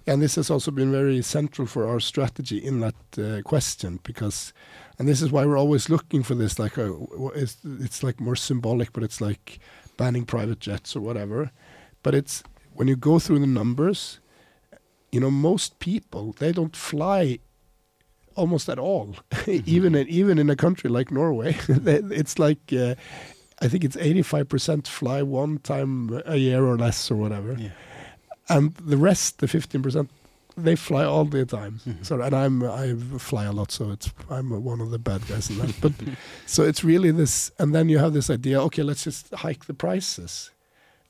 and 0.06 0.22
this 0.22 0.36
has 0.36 0.50
also 0.50 0.70
been 0.70 0.90
very 0.90 1.22
central 1.22 1.66
for 1.68 1.86
our 1.86 2.00
strategy 2.00 2.58
in 2.58 2.80
that 2.80 3.18
uh, 3.18 3.42
question 3.42 4.00
because, 4.02 4.52
and 4.98 5.08
this 5.08 5.22
is 5.22 5.30
why 5.30 5.44
we're 5.44 5.58
always 5.58 5.88
looking 5.88 6.24
for 6.24 6.34
this 6.34 6.58
like 6.58 6.76
a, 6.78 6.96
it's, 7.34 7.58
it's 7.80 8.02
like 8.02 8.20
more 8.20 8.36
symbolic, 8.36 8.92
but 8.92 9.02
it's 9.02 9.20
like 9.20 9.58
banning 9.96 10.24
private 10.26 10.60
jets 10.60 10.96
or 10.96 11.00
whatever, 11.00 11.50
but 12.06 12.14
it's 12.14 12.44
when 12.72 12.86
you 12.86 12.94
go 12.94 13.18
through 13.18 13.40
the 13.40 13.48
numbers, 13.48 14.20
you 15.10 15.18
know 15.18 15.28
most 15.28 15.80
people 15.80 16.36
they 16.38 16.52
don't 16.52 16.76
fly 16.76 17.40
almost 18.36 18.68
at 18.68 18.78
all, 18.78 19.16
even 19.46 19.96
in, 19.96 20.06
even 20.06 20.38
in 20.38 20.48
a 20.48 20.54
country 20.54 20.88
like 20.88 21.10
Norway, 21.10 21.56
it's 21.68 22.38
like. 22.38 22.72
Uh, 22.72 22.94
I 23.58 23.68
think 23.68 23.84
it's 23.84 23.96
85% 23.96 24.86
fly 24.86 25.22
one 25.22 25.56
time 25.60 26.22
a 26.26 26.36
year 26.36 26.62
or 26.62 26.76
less 26.76 27.10
or 27.10 27.16
whatever 27.16 27.56
yeah. 27.58 27.70
and 28.50 28.74
the 28.74 28.98
rest, 28.98 29.38
the 29.38 29.48
fifteen 29.48 29.82
percent, 29.82 30.10
they 30.58 30.76
fly 30.76 31.04
all 31.04 31.24
the 31.24 31.46
time. 31.46 31.80
Mhm. 31.86 32.04
So, 32.04 32.20
and 32.20 32.34
I'm 32.34 32.62
I 32.62 32.94
fly 33.18 33.44
a 33.46 33.52
lot, 33.52 33.72
so 33.72 33.90
it's 33.90 34.12
I'm 34.28 34.50
one 34.62 34.82
of 34.82 34.90
the 34.90 34.98
bad 34.98 35.26
guys 35.26 35.48
in 35.48 35.56
that. 35.58 35.74
But 35.80 35.92
so 36.46 36.64
it's 36.64 36.84
really 36.84 37.10
this, 37.12 37.50
and 37.58 37.74
then 37.74 37.88
you 37.88 37.98
have 37.98 38.12
this 38.12 38.28
idea. 38.28 38.60
Okay, 38.64 38.82
let's 38.82 39.04
just 39.04 39.32
hike 39.34 39.64
the 39.64 39.74
prices. 39.74 40.50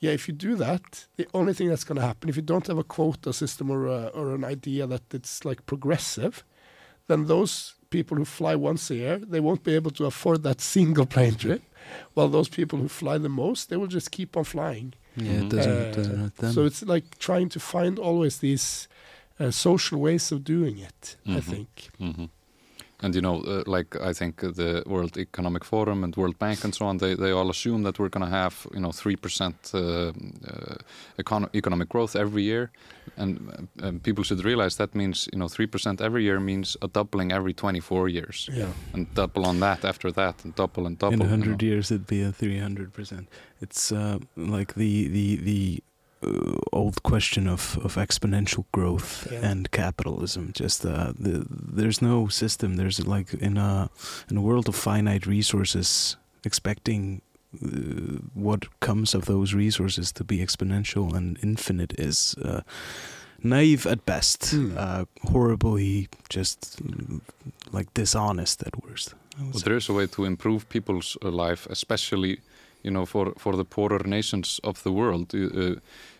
Yeah, 0.01 0.13
if 0.13 0.29
you 0.29 0.35
do 0.35 0.57
that, 0.57 1.07
the 1.17 1.27
only 1.33 1.55
thing 1.55 1.69
that's 1.69 1.85
going 1.85 2.01
to 2.01 2.07
happen 2.07 2.29
if 2.29 2.37
you 2.37 2.43
don't 2.43 2.67
have 2.67 2.79
a 2.79 2.85
quota 2.85 3.33
system 3.33 3.71
or 3.71 3.87
a, 3.87 4.07
or 4.15 4.35
an 4.35 4.45
idea 4.45 4.87
that 4.87 5.03
it's 5.15 5.45
like 5.45 5.65
progressive, 5.67 6.45
then 7.07 7.27
those 7.27 7.75
people 7.91 8.17
who 8.17 8.25
fly 8.25 8.55
once 8.57 8.91
a 8.91 8.95
year 8.97 9.19
they 9.19 9.41
won't 9.41 9.63
be 9.63 9.75
able 9.75 9.91
to 9.93 10.05
afford 10.07 10.43
that 10.43 10.61
single 10.77 11.07
plane 11.07 11.35
trip. 11.37 11.63
While 12.15 12.29
those 12.29 12.49
people 12.49 12.79
who 12.81 12.89
fly 12.89 13.17
the 13.19 13.29
most, 13.29 13.69
they 13.69 13.77
will 13.77 13.87
just 13.95 14.11
keep 14.11 14.37
on 14.37 14.45
flying 14.45 14.93
Yeah, 15.17 15.41
it 15.41 15.49
doesn't, 15.49 15.81
Uh, 15.81 15.91
doesn't 15.97 16.19
hurt 16.19 16.37
them. 16.37 16.53
So 16.53 16.65
it's 16.67 16.83
like 16.83 17.19
trying 17.19 17.49
to 17.51 17.61
find 17.61 17.99
always 17.99 18.39
these 18.39 18.89
uh, 19.41 19.51
social 19.51 19.99
ways 20.01 20.33
of 20.33 20.43
doing 20.45 20.79
it. 20.79 21.17
I 21.27 21.41
Mhm. 21.41 21.43
think. 21.43 21.91
hmm 21.99 22.27
And 23.07 23.15
you 23.15 23.23
know, 23.23 23.37
uh, 23.47 23.63
like 23.77 23.91
I 24.11 24.13
think 24.13 24.41
the 24.41 24.83
World 24.87 25.17
Economic 25.17 25.65
Forum 25.65 26.03
and 26.05 26.17
World 26.17 26.39
Bank 26.39 26.65
and 26.65 26.75
so 26.75 26.87
on, 26.87 26.99
they, 26.99 27.15
they 27.15 27.31
all 27.31 27.49
assume 27.51 27.85
that 27.85 27.99
we're 27.99 28.09
going 28.17 28.31
to 28.31 28.37
have 28.43 28.55
you 28.75 28.81
know 28.81 28.93
three 28.93 29.17
percent 29.17 29.57
uh, 29.75 29.79
uh, 29.79 30.77
econ- 31.23 31.49
economic 31.55 31.89
growth 31.89 32.17
every 32.17 32.43
year, 32.43 32.71
and 33.17 33.31
uh, 33.83 33.87
um, 33.89 34.01
people 34.01 34.25
should 34.25 34.45
realize 34.45 34.77
that 34.77 34.95
means 34.95 35.29
you 35.33 35.39
know 35.39 35.49
three 35.49 35.69
percent 35.69 36.01
every 36.01 36.23
year 36.25 36.41
means 36.41 36.77
a 36.83 36.89
doubling 36.89 37.33
every 37.33 37.55
twenty 37.55 37.81
four 37.81 38.09
years, 38.09 38.49
Yeah. 38.53 38.73
and 38.95 39.07
double 39.15 39.45
on 39.47 39.61
that 39.61 39.85
after 39.85 40.11
that, 40.13 40.45
and 40.45 40.55
double 40.57 40.87
and 40.87 40.99
double. 40.99 41.15
In 41.15 41.21
a 41.21 41.25
you 41.25 41.31
hundred 41.31 41.63
know. 41.63 41.69
years, 41.69 41.91
it'd 41.93 42.07
be 42.09 42.23
a 42.23 42.33
three 42.33 42.59
hundred 42.59 42.93
percent. 42.93 43.29
It's 43.61 43.93
uh, 43.93 44.19
like 44.37 44.75
the 44.75 45.09
the 45.17 45.37
the 45.37 45.83
old 46.73 47.03
question 47.03 47.49
of, 47.49 47.79
of 47.85 47.97
exponential 47.97 48.65
growth 48.73 49.27
Yeah. 49.31 49.51
and 49.51 49.71
capitalism. 49.71 50.51
Just 50.61 50.85
uh, 50.85 51.13
the, 51.23 51.47
there's 51.77 52.01
no 52.03 52.29
system. 52.29 52.77
There's 52.77 52.99
like 53.07 53.35
in 53.41 53.57
a 53.59 53.89
in 54.31 54.37
a 54.37 54.41
world 54.43 54.69
of 54.69 54.75
finite 54.77 55.27
resources, 55.31 56.17
expecting 56.45 57.21
uh, 57.63 57.69
what 58.35 58.65
comes 58.81 59.15
of 59.15 59.25
those 59.25 59.57
resources 59.57 60.13
to 60.13 60.25
be 60.25 60.37
exponential 60.39 61.15
and 61.15 61.39
infinite 61.43 61.95
is. 61.99 62.35
Uh, 62.45 62.61
Naive 63.43 63.87
at 63.91 64.05
best, 64.07 64.51
Hmm. 64.51 64.73
uh, 64.79 65.05
horribly 65.33 66.09
just 66.37 66.83
mm, 66.83 67.21
like 67.73 67.87
dishonest 67.95 68.63
at 68.67 68.73
worst. 68.83 69.15
Well, 69.39 69.61
there 69.65 69.77
is 69.77 69.89
a 69.89 69.93
way 69.93 70.07
to 70.07 70.25
improve 70.25 70.65
people's 70.69 71.17
uh, 71.23 71.31
life, 71.31 71.69
especially 71.71 72.39
you 72.83 72.91
know 72.91 73.07
for 73.07 73.33
for 73.39 73.57
the 73.57 73.65
poorer 73.65 74.03
nations 74.07 74.61
of 74.65 74.83
the 74.83 74.91
world. 74.91 75.33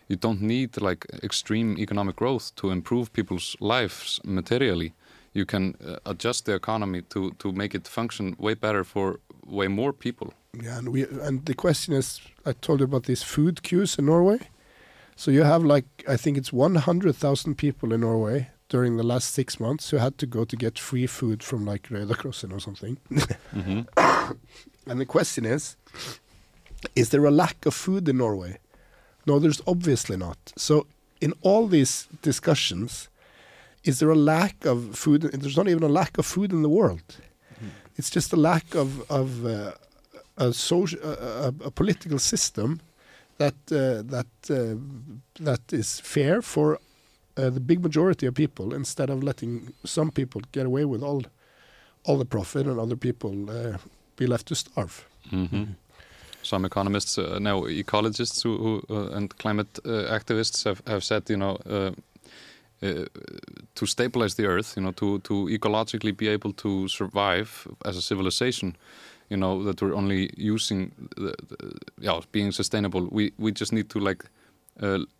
You, 0.07 0.15
don't 0.15 0.41
need 0.41 0.81
like 0.81 1.05
extreme 1.23 1.77
economic 1.77 2.15
growth 2.15 2.55
to 2.55 2.71
improve 2.71 3.11
people's 3.11 3.55
lives 3.59 4.19
materially. 4.23 4.93
You 5.33 5.45
can 5.45 5.75
uh, 5.85 5.97
adjust 6.05 6.45
the 6.45 6.53
economy 6.53 7.01
to 7.09 7.31
to 7.31 7.51
make 7.51 7.75
it 7.75 7.87
function 7.87 8.35
way 8.39 8.55
better 8.55 8.83
for 8.83 9.19
way 9.45 9.67
more 9.67 9.93
people. 9.93 10.33
Yeah, 10.63 10.77
and 10.77 10.89
we 10.89 11.05
and 11.27 11.45
the 11.45 11.53
question 11.53 11.93
is, 11.93 12.21
I 12.45 12.53
told 12.53 12.79
you 12.79 12.85
about 12.85 13.03
these 13.03 13.23
food 13.25 13.61
queues 13.61 13.99
in 13.99 14.05
Norway. 14.05 14.39
So 15.15 15.31
you 15.31 15.43
have 15.43 15.63
like 15.63 15.85
I 16.13 16.17
think 16.17 16.37
it's 16.37 16.53
one 16.53 16.75
hundred 16.75 17.15
thousand 17.15 17.55
people 17.55 17.93
in 17.93 18.01
Norway 18.01 18.47
during 18.69 18.97
the 18.97 19.03
last 19.03 19.33
six 19.33 19.59
months 19.59 19.91
who 19.91 19.97
had 19.97 20.17
to 20.17 20.25
go 20.25 20.45
to 20.45 20.55
get 20.55 20.79
free 20.79 21.07
food 21.07 21.43
from 21.43 21.65
like 21.65 21.89
Røde 21.89 22.15
Krossen 22.15 22.51
or 22.51 22.59
something. 22.59 22.97
hmm 23.51 23.81
And 24.89 24.99
the 24.99 25.05
question 25.05 25.45
is, 25.45 25.75
is 26.95 27.09
there 27.09 27.25
a 27.25 27.31
lack 27.31 27.65
of 27.65 27.73
food 27.73 28.07
in 28.07 28.17
Norway? 28.17 28.57
No, 29.27 29.39
there's 29.39 29.61
obviously 29.65 30.17
not. 30.17 30.37
So 30.55 30.85
in 31.19 31.33
all 31.41 31.67
these 31.67 32.07
discussions, 32.21 33.09
is 33.83 33.99
there 33.99 34.09
a 34.09 34.15
lack 34.35 34.65
of 34.65 34.77
food? 34.95 35.21
There's 35.21 35.57
not 35.57 35.67
even 35.67 35.83
a 35.83 35.93
lack 36.01 36.17
of 36.17 36.25
food 36.25 36.51
in 36.51 36.61
the 36.61 36.69
world. 36.69 37.01
It's 37.97 38.11
just 38.15 38.33
a 38.33 38.37
lack 38.37 38.75
of 38.75 38.89
of 39.09 39.29
uh, 39.45 39.71
a 40.37 40.53
social, 40.53 40.99
a, 41.03 41.47
a, 41.47 41.53
a 41.65 41.71
political 41.71 42.19
system 42.19 42.79
that 43.37 43.55
uh, 43.71 44.03
that 44.11 44.27
uh, 44.49 44.75
that 45.45 45.73
is 45.73 45.99
fair 45.99 46.41
for 46.41 46.79
uh, 47.37 47.49
the 47.49 47.59
big 47.59 47.79
majority 47.81 48.27
of 48.27 48.33
people, 48.33 48.75
instead 48.75 49.09
of 49.09 49.23
letting 49.23 49.73
some 49.83 50.11
people 50.11 50.41
get 50.51 50.65
away 50.65 50.85
with 50.85 51.03
all 51.03 51.21
all 52.03 52.17
the 52.17 52.25
profit 52.25 52.67
and 52.67 52.79
other 52.79 52.97
people 52.97 53.31
uh, 53.49 53.77
be 54.15 54.27
left 54.27 54.45
to 54.47 54.55
starve. 54.55 55.05
hmm 55.29 55.63
Some 56.47 56.63
economists, 56.63 57.17
uh, 57.17 57.39
now 57.39 57.63
ecologists 57.63 58.41
who, 58.41 58.57
who 58.57 58.83
uh, 58.89 59.17
and 59.17 59.37
climate 59.37 59.79
uh, 59.83 60.17
activists 60.17 60.63
have, 60.63 60.81
have 60.87 61.03
said, 61.03 61.29
you 61.29 61.35
know, 61.35 61.57
uh, 61.69 61.91
to 63.75 63.85
stabilize 63.85 64.35
the 64.35 64.45
earth, 64.45 64.75
you 64.77 64.83
know, 64.83 64.91
to, 64.91 65.19
to 65.19 65.47
ecologically 65.47 66.15
be 66.15 66.29
able 66.29 66.53
to 66.53 66.87
survive 66.87 67.67
as 67.85 67.97
a 67.97 68.01
civilization, 68.01 68.77
you 69.29 69.35
know, 69.35 69.61
that 69.63 69.81
we're 69.81 69.95
only 69.95 70.29
using, 70.37 70.91
the, 71.17 71.35
the, 71.49 71.73
yeah, 71.99 72.19
being 72.31 72.53
sustainable. 72.53 73.07
We 73.11 73.33
we 73.37 73.51
just 73.51 73.73
need 73.73 73.89
to 73.89 73.99
like, 73.99 74.23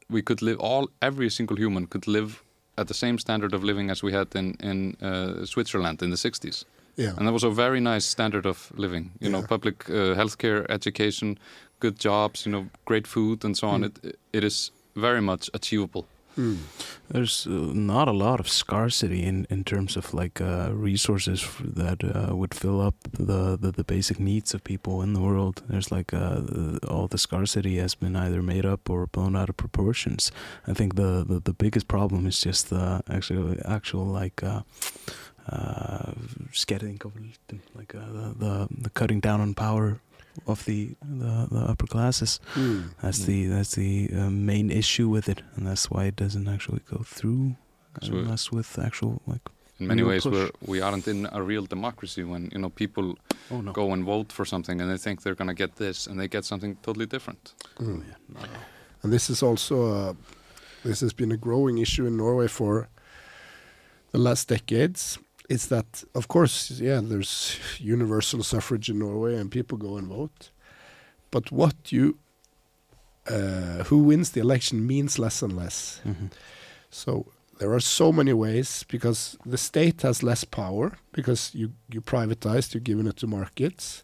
we 0.10 0.22
could 0.22 0.42
live 0.42 0.60
all 0.60 0.90
every 1.02 1.30
single 1.30 1.58
human 1.58 1.88
could 1.88 2.08
live 2.08 2.42
at 2.78 2.88
the 2.88 2.94
same 2.94 3.18
standard 3.18 3.54
of 3.54 3.64
living 3.64 3.90
as 3.90 4.04
we 4.04 4.14
had 4.14 4.28
in 4.36 4.56
in 4.62 4.96
uh, 5.02 5.46
Switzerland 5.46 6.02
in 6.02 6.10
the 6.10 6.18
60s. 6.18 6.66
Yeah. 6.98 7.14
And 7.18 7.28
that 7.28 7.34
was 7.34 7.44
a 7.44 7.50
very 7.50 7.80
nice 7.80 8.06
standard 8.06 8.46
of 8.46 8.72
living. 8.76 9.12
You 9.20 9.30
know, 9.30 9.44
public 9.44 9.90
uh, 9.90 10.16
healthcare, 10.16 10.66
education, 10.70 11.38
good 11.80 12.00
jobs, 12.00 12.46
you 12.46 12.52
know, 12.52 12.68
great 12.86 13.08
food, 13.08 13.46
and 13.46 13.56
so 13.56 13.68
on. 13.68 13.82
Mm. 13.82 13.86
It 13.86 14.20
it 14.34 14.44
is 14.44 14.72
very 14.96 15.22
much 15.22 15.50
achievable. 15.54 16.06
Mm. 16.38 16.58
There's 17.10 17.48
uh, 17.48 17.74
not 17.74 18.08
a 18.08 18.12
lot 18.12 18.40
of 18.40 18.48
scarcity 18.48 19.24
in, 19.24 19.48
in 19.50 19.64
terms 19.64 19.98
of 19.98 20.14
like 20.14 20.40
uh, 20.40 20.70
resources 20.72 21.42
f- 21.44 21.62
that 21.64 22.04
uh, 22.04 22.36
would 22.36 22.54
fill 22.54 22.80
up 22.80 22.96
the, 23.12 23.58
the, 23.58 23.72
the 23.72 23.84
basic 23.84 24.20
needs 24.20 24.54
of 24.54 24.64
people 24.64 25.02
in 25.02 25.14
the 25.14 25.20
world. 25.20 25.64
There's 25.68 25.92
like 25.92 26.14
uh, 26.14 26.42
all 26.88 27.08
the 27.08 27.18
scarcity 27.18 27.78
has 27.78 27.96
been 27.96 28.16
either 28.16 28.44
made 28.44 28.66
up 28.66 28.90
or 28.90 29.08
blown 29.08 29.36
out 29.36 29.50
of 29.50 29.58
proportions. 29.58 30.32
I 30.68 30.74
think 30.74 30.96
the, 30.96 31.26
the, 31.28 31.40
the 31.40 31.54
biggest 31.54 31.88
problem 31.88 32.28
is 32.28 32.40
just 32.40 32.70
the 32.70 33.02
actual 33.10 33.56
actual 33.66 34.06
like 34.06 34.44
uh, 35.52 35.56
uh, 35.56 36.12
skerðingarvöldin, 36.52 37.60
like 37.76 37.96
uh, 37.96 38.06
the, 38.12 38.34
the 38.40 38.68
the 38.84 38.90
cutting 38.90 39.20
down 39.22 39.42
on 39.42 39.54
power 39.54 40.00
of 40.46 40.64
the 40.66 40.96
the, 41.02 41.48
the 41.52 41.60
upper 41.72 41.88
classes. 41.88 42.40
Mm. 42.56 42.90
That's 43.02 43.20
Mm. 43.20 43.26
the 43.26 43.48
that's 43.48 43.76
the 43.76 44.10
uh, 44.14 44.30
main 44.30 44.70
issue 44.72 45.10
with 45.10 45.30
it, 45.30 45.42
and 45.56 45.66
that's 45.68 45.90
why 45.92 46.06
it 46.08 46.16
doesn't 46.16 46.48
actually 46.48 46.82
go 46.92 47.04
through 47.04 47.56
So- 48.02 48.14
unless 48.18 48.52
with 48.52 48.78
actual 48.80 49.22
like. 49.28 49.42
In 49.80 49.86
many 49.88 50.02
ways, 50.04 50.24
push. 50.24 50.34
we're, 50.34 50.50
we 50.66 50.82
aren't 50.82 51.08
in 51.08 51.28
a 51.32 51.40
real 51.44 51.64
democracy 51.68 52.24
when 52.24 52.50
you 52.52 52.58
know 52.60 52.70
people 52.70 53.16
Oh 53.52 53.62
no! 53.62 53.72
go 53.72 53.94
and 53.94 54.04
vote 54.06 54.34
for 54.34 54.44
something 54.46 54.82
and 54.82 54.90
they 54.90 54.98
think 54.98 55.22
they're 55.22 55.36
going 55.36 55.56
to 55.56 55.64
get 55.64 55.76
this 55.76 56.08
and 56.08 56.18
they 56.20 56.28
get 56.28 56.46
something 56.46 56.78
totally 56.82 57.06
different. 57.06 57.54
Mm. 57.80 57.88
Oh, 58.00 58.04
yeah, 58.10 58.16
not 58.34 58.44
at 58.44 58.50
all. 58.50 58.64
And 59.04 59.14
this 59.14 59.30
is 59.30 59.44
also 59.44 59.76
uh, 60.10 60.14
this 60.84 61.02
has 61.02 61.14
been 61.14 61.32
a 61.32 61.38
growing 61.38 61.78
issue 61.78 62.08
in 62.08 62.18
Norway 62.18 62.48
for 62.48 62.88
the 64.12 64.18
last 64.18 64.48
decades. 64.50 65.20
Is 65.50 65.68
that 65.68 66.04
of 66.14 66.28
course, 66.28 66.72
yeah, 66.72 67.00
there's 67.02 67.58
universal 67.80 68.44
suffrage 68.44 68.90
in 68.90 69.00
Norway 69.00 69.36
and 69.36 69.50
people 69.50 69.78
go 69.78 69.98
and 69.98 70.08
vote, 70.08 70.52
but 71.32 71.52
what 71.52 71.92
you 71.92 72.18
uh, 73.30 73.84
who 73.90 73.98
wins 74.04 74.32
the 74.32 74.40
election 74.42 74.86
means 74.88 75.20
less 75.20 75.42
and 75.42 75.54
less. 75.56 76.02
Mhm. 76.06 76.30
So 76.90 77.26
there 77.60 77.74
are 77.74 77.80
so 77.82 78.12
many 78.12 78.34
ways 78.34 78.86
because 78.88 79.38
the 79.46 79.58
state 79.58 80.02
has 80.04 80.24
less 80.24 80.44
power 80.46 80.98
because 81.12 81.52
you 81.54 81.72
you 81.94 82.02
privatized, 82.02 82.74
you're 82.74 82.82
giving 82.82 83.08
it 83.08 83.18
to 83.18 83.28
markets. 83.28 84.04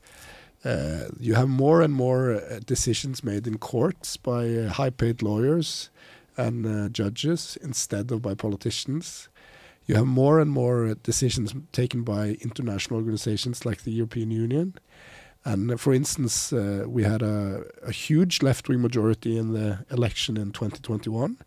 Uh, 0.66 1.10
you 1.20 1.36
have 1.36 1.50
more 1.50 1.82
and 1.82 1.94
more 1.94 2.36
uh, 2.36 2.60
decisions 2.66 3.22
made 3.24 3.46
in 3.48 3.58
courts 3.58 4.16
by 4.18 4.48
uh, 4.56 4.70
high-paid 4.70 5.22
lawyers 5.22 5.90
and 6.38 6.66
uh, 6.66 6.88
judges 6.90 7.58
instead 7.62 8.12
of 8.12 8.22
by 8.22 8.34
politicians. 8.34 9.28
You 9.86 9.96
have 9.96 10.08
more 10.08 10.40
and 10.40 10.52
more 10.52 10.88
uh, 10.88 10.96
decisions 11.04 11.54
taken 11.72 12.04
by 12.04 12.38
international 12.42 13.00
organizations 13.00 13.66
like 13.66 13.84
the 13.84 13.92
European 13.92 14.32
Union. 14.32 14.76
And 15.46 15.72
uh, 15.72 15.78
for 15.78 15.94
instance, 15.94 16.54
uh, 16.54 16.86
we 16.88 17.04
had 17.04 17.22
a, 17.22 17.64
a 17.86 17.92
huge 17.92 18.42
left-wing 18.42 18.82
majority 18.82 19.38
in 19.38 19.54
the 19.54 19.86
election 19.92 20.38
in 20.38 20.52
2021, 20.52 21.38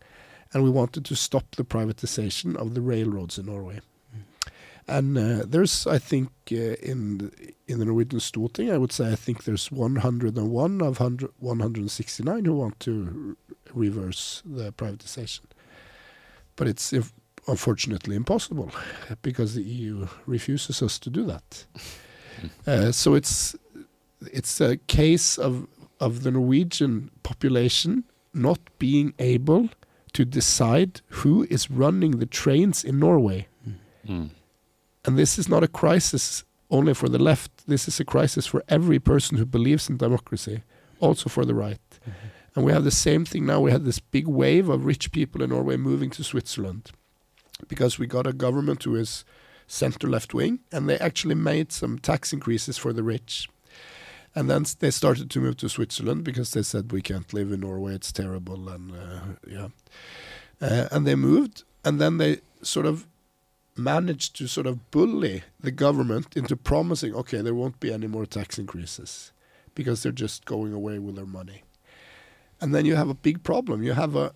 and 0.53 0.63
we 0.63 0.69
wanted 0.69 1.03
to 1.05 1.15
stop 1.15 1.55
the 1.55 1.65
privatization 1.65 2.55
of 2.55 2.75
the 2.75 2.81
railroads 2.81 3.37
in 3.37 3.47
Norway. 3.47 3.79
And 4.89 5.17
uh, 5.17 5.43
there's, 5.45 5.85
I 5.85 5.97
think, 5.97 6.29
uh, 6.51 6.79
in 6.81 7.17
the, 7.17 7.53
in 7.67 7.79
the 7.79 7.85
Norwegian 7.85 8.19
Storting, 8.19 8.71
I 8.71 8.77
would 8.77 8.93
say, 8.93 9.11
I 9.11 9.15
think 9.15 9.43
there's 9.43 9.69
101 9.69 10.81
of 10.81 10.99
100, 10.99 11.31
169 11.39 12.45
who 12.45 12.55
want 12.55 12.79
to 12.81 13.35
r- 13.37 13.55
reverse 13.73 14.41
the 14.45 14.71
privatization. 14.71 15.41
But 16.55 16.69
it's 16.69 16.93
if, 16.93 17.11
unfortunately 17.47 18.15
impossible 18.15 18.71
because 19.21 19.55
the 19.55 19.63
EU 19.63 20.07
refuses 20.25 20.81
us 20.81 20.99
to 20.99 21.09
do 21.09 21.23
that. 21.25 21.65
Uh, 22.67 22.91
so 22.91 23.15
it's 23.15 23.55
it's 24.21 24.61
a 24.61 24.77
case 24.77 25.37
of 25.39 25.67
of 25.99 26.23
the 26.23 26.31
Norwegian 26.31 27.09
population 27.23 28.03
not 28.33 28.59
being 28.77 29.13
able 29.17 29.69
to 30.13 30.23
decide 30.23 31.01
who 31.07 31.47
is 31.49 31.71
running 31.71 32.19
the 32.19 32.25
trains 32.25 32.83
in 32.83 32.99
Norway. 32.99 33.47
Mm. 34.07 34.29
And 35.05 35.17
this 35.17 35.39
is 35.39 35.49
not 35.49 35.63
a 35.63 35.67
crisis 35.67 36.43
only 36.69 36.93
for 36.93 37.09
the 37.09 37.17
left. 37.17 37.51
This 37.67 37.87
is 37.87 37.99
a 37.99 38.05
crisis 38.05 38.45
for 38.45 38.63
every 38.67 38.99
person 38.99 39.37
who 39.37 39.45
believes 39.45 39.89
in 39.89 39.97
democracy, 39.97 40.63
also 40.99 41.29
for 41.29 41.45
the 41.45 41.55
right. 41.55 41.99
And 42.55 42.65
we 42.65 42.71
have 42.71 42.83
the 42.83 42.91
same 42.91 43.25
thing 43.25 43.45
now. 43.45 43.59
We 43.59 43.71
had 43.71 43.85
this 43.85 43.99
big 43.99 44.27
wave 44.27 44.69
of 44.69 44.85
rich 44.85 45.11
people 45.11 45.41
in 45.43 45.49
Norway 45.49 45.77
moving 45.77 46.09
to 46.11 46.23
Switzerland 46.23 46.91
because 47.67 47.99
we 47.99 48.07
got 48.07 48.27
a 48.27 48.33
government 48.33 48.83
who 48.83 48.95
is 48.95 49.25
center 49.67 50.07
left 50.07 50.33
wing, 50.33 50.59
and 50.71 50.87
they 50.87 50.97
actually 50.97 51.35
made 51.35 51.71
some 51.71 51.99
tax 51.99 52.33
increases 52.33 52.77
for 52.77 52.93
the 52.93 53.03
rich. 53.03 53.49
And 54.35 54.49
then 54.49 54.65
they 54.79 54.91
started 54.91 55.31
to 55.31 55.41
move 55.41 55.57
to 55.57 55.69
Switzerland 55.69 56.23
because 56.23 56.51
they 56.51 56.61
said 56.61 56.91
we 56.91 57.01
can't 57.01 57.33
live 57.33 57.51
in 57.51 57.61
Norway; 57.61 57.95
it's 57.95 58.11
terrible. 58.11 58.69
And 58.69 58.91
uh, 58.91 59.19
yeah, 59.47 59.67
uh, 60.61 60.87
and 60.91 61.07
they 61.07 61.15
moved, 61.15 61.63
and 61.83 61.99
then 61.99 62.17
they 62.17 62.41
sort 62.61 62.85
of 62.85 63.07
managed 63.77 64.35
to 64.35 64.47
sort 64.47 64.67
of 64.67 64.91
bully 64.91 65.43
the 65.59 65.71
government 65.71 66.35
into 66.35 66.55
promising, 66.55 67.13
okay, 67.13 67.41
there 67.41 67.53
won't 67.53 67.79
be 67.79 67.93
any 67.93 68.07
more 68.07 68.25
tax 68.25 68.57
increases 68.57 69.31
because 69.75 70.01
they're 70.01 70.11
just 70.11 70.45
going 70.45 70.73
away 70.73 70.99
with 70.99 71.15
their 71.15 71.25
money. 71.25 71.63
And 72.59 72.73
then 72.73 72.85
you 72.85 72.95
have 72.95 73.09
a 73.09 73.13
big 73.13 73.43
problem. 73.43 73.83
You 73.83 73.93
have 73.93 74.15
a 74.15 74.33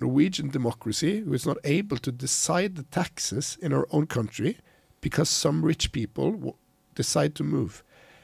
Norwegian 0.00 0.48
democracy 0.48 1.20
who 1.20 1.32
is 1.34 1.46
not 1.46 1.58
able 1.64 1.98
to 1.98 2.12
decide 2.12 2.76
the 2.76 2.84
taxes 2.84 3.58
in 3.60 3.72
our 3.72 3.86
own 3.90 4.06
country 4.06 4.58
because 5.00 5.28
some 5.28 5.64
rich 5.64 5.92
people 5.92 6.56
decide 6.94 7.34
to 7.34 7.44
move. 7.44 7.82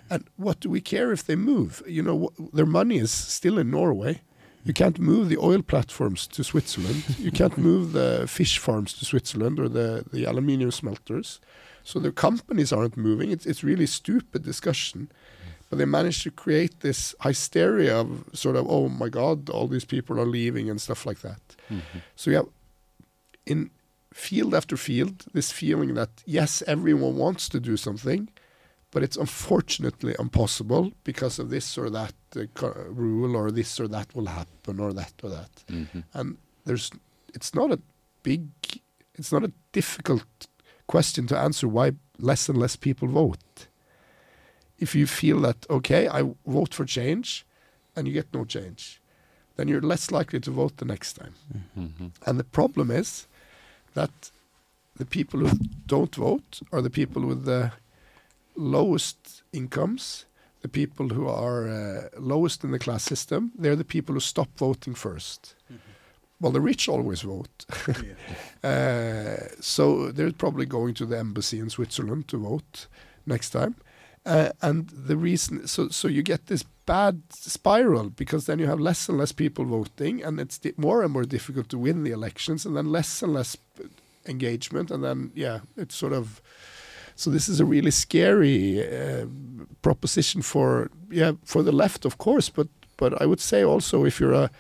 And 0.09 0.25
what 0.37 0.61
do 0.61 0.71
we 0.71 0.81
care 0.81 1.13
if 1.13 1.25
they 1.25 1.37
move? 1.37 1.83
You 1.87 2.03
know, 2.03 2.31
their 2.53 2.67
money 2.67 2.99
is 2.99 3.11
still 3.11 3.59
in 3.59 3.71
Norway. 3.71 4.23
You 4.65 4.73
can't 4.73 4.99
move 4.99 5.29
the 5.29 5.39
oil 5.39 5.63
platforms 5.63 6.27
to 6.29 6.43
Switzerland. 6.43 7.05
you 7.19 7.31
can't 7.31 7.57
move 7.57 7.93
the 7.93 8.27
fish 8.29 8.59
farms 8.59 8.93
to 8.95 9.05
Switzerland 9.05 9.61
or 9.61 9.69
the, 9.69 10.05
the 10.13 10.25
aluminium 10.25 10.71
smelters. 10.71 11.41
So 11.85 12.01
the 12.01 12.11
companies 12.11 12.73
aren't 12.73 12.97
moving. 12.97 13.31
It's, 13.31 13.47
it's 13.47 13.63
really 13.63 13.87
stupid 13.87 14.43
discussion. 14.43 15.09
But 15.69 15.79
they 15.79 15.85
managed 15.85 16.23
to 16.23 16.31
create 16.31 16.81
this 16.81 17.15
hysteria 17.23 17.97
of 18.01 18.09
sort 18.33 18.57
of, 18.57 18.67
oh 18.69 18.89
my 18.89 19.09
God, 19.09 19.51
all 19.51 19.67
these 19.69 19.85
people 19.85 20.21
are 20.21 20.27
leaving 20.27 20.71
and 20.71 20.81
stuff 20.81 21.05
like 21.07 21.21
that. 21.21 21.41
Mhm. 21.69 22.03
So 22.15 22.31
yeah, 22.31 22.43
in 23.47 23.71
field 24.13 24.55
after 24.55 24.77
field 24.77 25.25
this 25.35 25.53
feeling 25.53 25.95
that 25.95 26.11
yes, 26.25 26.63
everyone 26.67 27.17
wants 27.17 27.49
to 27.49 27.61
do 27.61 27.77
something, 27.77 28.29
but 28.91 29.03
it's 29.03 29.17
unfortunately 29.17 30.15
impossible 30.19 30.93
because 31.05 31.39
of 31.43 31.51
this 31.51 31.77
or 31.79 31.91
that 31.91 32.15
uh, 32.37 32.43
rule 32.89 33.37
or 33.37 33.51
this 33.51 33.81
or 33.81 33.89
that 33.89 34.15
will 34.15 34.27
happen 34.27 34.81
or 34.81 34.93
that 34.93 35.13
or 35.23 35.31
that. 35.31 35.51
Mhm. 35.69 36.05
And 36.15 36.37
there's 36.65 36.91
it's 37.35 37.53
not 37.55 37.71
a 37.73 37.79
big 38.23 38.43
it's 39.19 39.33
not 39.33 39.45
a 39.45 39.53
difficult 39.73 40.47
question 40.87 41.27
to 41.27 41.37
answer 41.37 41.67
why 41.69 41.93
less 42.19 42.49
and 42.49 42.59
less 42.59 42.77
people 42.77 43.09
vote. 43.09 43.66
If 44.79 44.95
you 44.95 45.07
feel 45.07 45.41
that 45.41 45.67
okay, 45.71 46.09
I 46.09 46.23
vote 46.47 46.75
for 46.75 46.85
change 46.87 47.45
and 47.95 48.07
you 48.07 48.13
get 48.15 48.33
no 48.35 48.45
change, 48.45 49.01
then 49.57 49.69
you're 49.69 49.81
less 49.89 50.11
likely 50.11 50.41
to 50.41 50.51
vote 50.51 50.77
the 50.77 50.85
next 50.85 51.15
time. 51.15 51.35
Mhm. 51.77 52.11
And 52.27 52.39
the 52.39 52.45
problem 52.45 52.91
is 52.91 53.27
that 53.95 54.31
the 54.99 55.07
people 55.07 55.41
who 55.41 55.59
don't 55.87 56.15
vote 56.15 56.61
are 56.73 56.83
the 56.83 56.91
people 56.91 57.23
with 57.27 57.45
the 57.45 57.71
lowest 58.55 59.43
incomes, 59.53 60.27
the 60.63 60.69
people 60.69 61.09
who 61.09 61.27
are 61.29 61.69
uh, 61.69 62.09
lowest 62.19 62.65
in 62.65 62.71
the 62.71 62.79
class 62.79 63.03
system. 63.05 63.53
They're 63.59 63.77
the 63.77 63.85
people 63.85 64.15
who 64.15 64.21
stop 64.21 64.49
voting 64.59 64.95
1st 64.95 65.55
Well, 66.41 66.53
the 66.53 66.61
rich 66.61 66.89
always 66.89 67.23
vote. 67.23 67.65
Uh, 68.65 69.37
so 69.61 70.11
they're 70.11 70.33
probably 70.33 70.67
going 70.67 70.95
to 70.95 71.07
the 71.07 71.19
embassy 71.19 71.59
in 71.61 71.71
Switzerland 71.71 72.27
to 72.29 72.37
vote 72.39 72.89
next 73.25 73.51
time. 73.51 73.75
Uh, 74.27 74.51
and 74.61 74.89
the 74.89 75.17
reason, 75.17 75.69
so 75.69 75.89
so 75.89 76.09
you 76.09 76.21
get 76.21 76.47
this 76.47 76.65
bad 76.85 77.23
spiral 77.31 78.11
because 78.11 78.47
then 78.47 78.59
you 78.59 78.67
have 78.67 78.81
less 78.81 79.09
and 79.09 79.19
less 79.19 79.33
people 79.33 79.65
voting, 79.65 80.25
and 80.25 80.41
it's 80.41 80.61
more 80.77 81.05
and 81.05 81.13
more 81.13 81.25
difficult 81.25 81.69
to 81.69 81.79
win 81.79 82.03
the 82.03 82.11
elections, 82.11 82.67
and 82.67 82.77
then 82.77 82.91
less 82.91 83.23
and 83.23 83.33
less 83.33 83.57
engagement, 84.27 84.91
and 84.91 85.05
then 85.05 85.31
yeah, 85.35 85.61
it's 85.77 85.95
sort 85.95 86.13
of. 86.13 86.43
So 87.15 87.31
this 87.31 87.49
is 87.49 87.61
a 87.61 87.65
really 87.65 87.93
scary 87.93 88.83
uh, 88.83 89.27
proposition 89.81 90.43
for 90.43 90.91
yeah 91.09 91.33
for 91.45 91.63
the 91.63 91.73
left, 91.73 92.05
of 92.05 92.19
course, 92.19 92.51
but 92.51 92.69
but 92.97 93.23
I 93.23 93.27
would 93.27 93.41
say 93.41 93.65
also 93.65 94.05
if 94.05 94.19
you're 94.21 94.45
a 94.45 94.51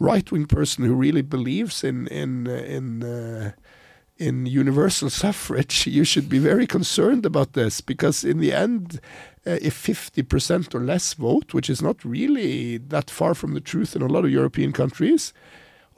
right 0.00 0.32
wing 0.32 0.46
person 0.46 0.84
who 0.84 0.94
really 0.94 1.22
believes 1.22 1.84
in 1.84 2.08
in 2.08 2.48
uh, 2.48 2.50
in 2.50 3.02
uh, 3.04 3.52
in 4.16 4.46
universal 4.46 5.10
suffrage, 5.22 5.86
you 5.86 6.04
should 6.04 6.28
be 6.28 6.38
very 6.38 6.66
concerned 6.66 7.26
about 7.26 7.52
this 7.54 7.80
because 7.80 8.24
in 8.24 8.38
the 8.38 8.52
end, 8.52 9.00
uh, 9.46 9.58
if 9.60 9.74
50% 9.86 10.74
or 10.74 10.80
less 10.80 11.14
vote, 11.14 11.52
which 11.52 11.68
is 11.68 11.82
not 11.82 12.04
really 12.04 12.78
that 12.78 13.10
far 13.10 13.34
from 13.34 13.54
the 13.54 13.60
truth 13.60 13.94
in 13.96 14.02
a 14.02 14.06
lot 14.06 14.24
of 14.24 14.30
European 14.30 14.72
countries, 14.72 15.32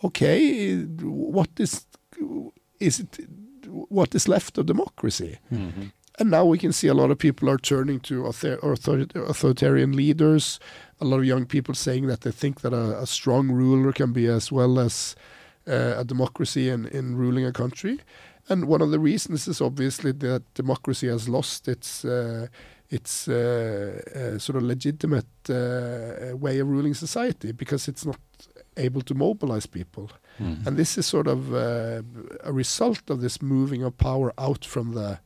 okay, 0.04 0.80
what 1.02 1.48
is 1.58 1.86
is 2.80 3.00
it? 3.00 3.18
What 3.68 4.14
is 4.14 4.28
left 4.28 4.58
of 4.58 4.66
democracy? 4.66 5.38
Mhm. 5.52 5.92
And 6.18 6.30
now 6.30 6.44
we 6.46 6.56
can 6.58 6.72
see 6.72 6.88
a 6.88 6.94
lot 6.94 7.10
of 7.10 7.18
people 7.18 7.48
are 7.50 7.58
turning 7.58 8.00
to 8.00 8.24
author- 8.24 8.58
author- 8.62 9.06
authoritarian 9.14 9.92
leaders. 9.92 10.58
A 11.00 11.04
lot 11.04 11.18
of 11.18 11.24
young 11.26 11.44
people 11.46 11.74
saying 11.74 12.06
that 12.06 12.20
they 12.22 12.30
think 12.32 12.60
that 12.62 12.72
a, 12.72 13.00
a 13.02 13.06
strong 13.06 13.50
ruler 13.50 13.92
can 13.92 14.12
be 14.12 14.26
as 14.26 14.50
well 14.50 14.78
as 14.78 15.14
a 15.66 16.04
democracy 16.04 16.68
in, 16.68 16.86
in 16.86 17.16
ruling 17.16 17.44
a 17.44 17.52
country. 17.52 17.98
And 18.48 18.66
one 18.66 18.80
of 18.82 18.90
the 18.90 19.00
reasons 19.00 19.48
is 19.48 19.60
obviously 19.60 20.12
that 20.12 20.42
democracy 20.54 21.08
has 21.08 21.28
lost 21.28 21.68
its 21.68 22.04
uh, 22.04 22.46
its 22.88 23.28
uh, 23.28 24.00
uh, 24.14 24.38
sort 24.38 24.56
of 24.56 24.62
legitimate 24.62 25.26
uh, 25.50 26.36
way 26.36 26.60
of 26.60 26.68
ruling 26.68 26.94
society 26.94 27.52
because 27.52 27.88
it's 27.88 28.06
not 28.06 28.20
able 28.76 29.02
to 29.02 29.14
mobilize 29.14 29.66
people. 29.66 30.10
Mhm. 30.38 30.66
And 30.66 30.76
this 30.76 30.98
is 30.98 31.06
sort 31.06 31.26
of 31.26 31.52
uh, 31.52 32.02
a 32.44 32.52
result 32.52 33.10
of 33.10 33.20
this 33.20 33.42
moving 33.42 33.82
of 33.82 33.96
power 33.96 34.32
out 34.38 34.64
from 34.64 34.92
the 34.94 35.18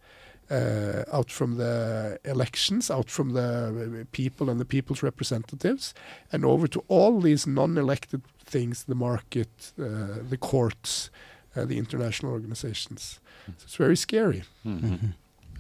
uh, 0.51 1.05
out 1.13 1.31
from 1.31 1.57
the 1.57 2.19
elections, 2.25 2.91
out 2.91 3.09
from 3.11 3.33
the 3.35 4.07
people 4.11 4.51
and 4.51 4.59
the 4.59 4.65
people's 4.65 5.03
representatives, 5.03 5.95
and 6.33 6.45
over 6.45 6.67
to 6.67 6.83
all 6.89 7.21
these 7.21 7.47
non-elected 7.47 8.23
things: 8.51 8.85
the 8.85 8.95
market, 8.95 9.73
uh, 9.79 9.85
the 10.31 10.37
courts, 10.39 11.11
uh, 11.57 11.65
the 11.67 11.77
international 11.79 12.33
organizations. 12.33 13.21
So 13.47 13.65
it's 13.67 13.77
very 13.77 13.97
scary. 13.97 14.43
Mhm. 14.65 14.99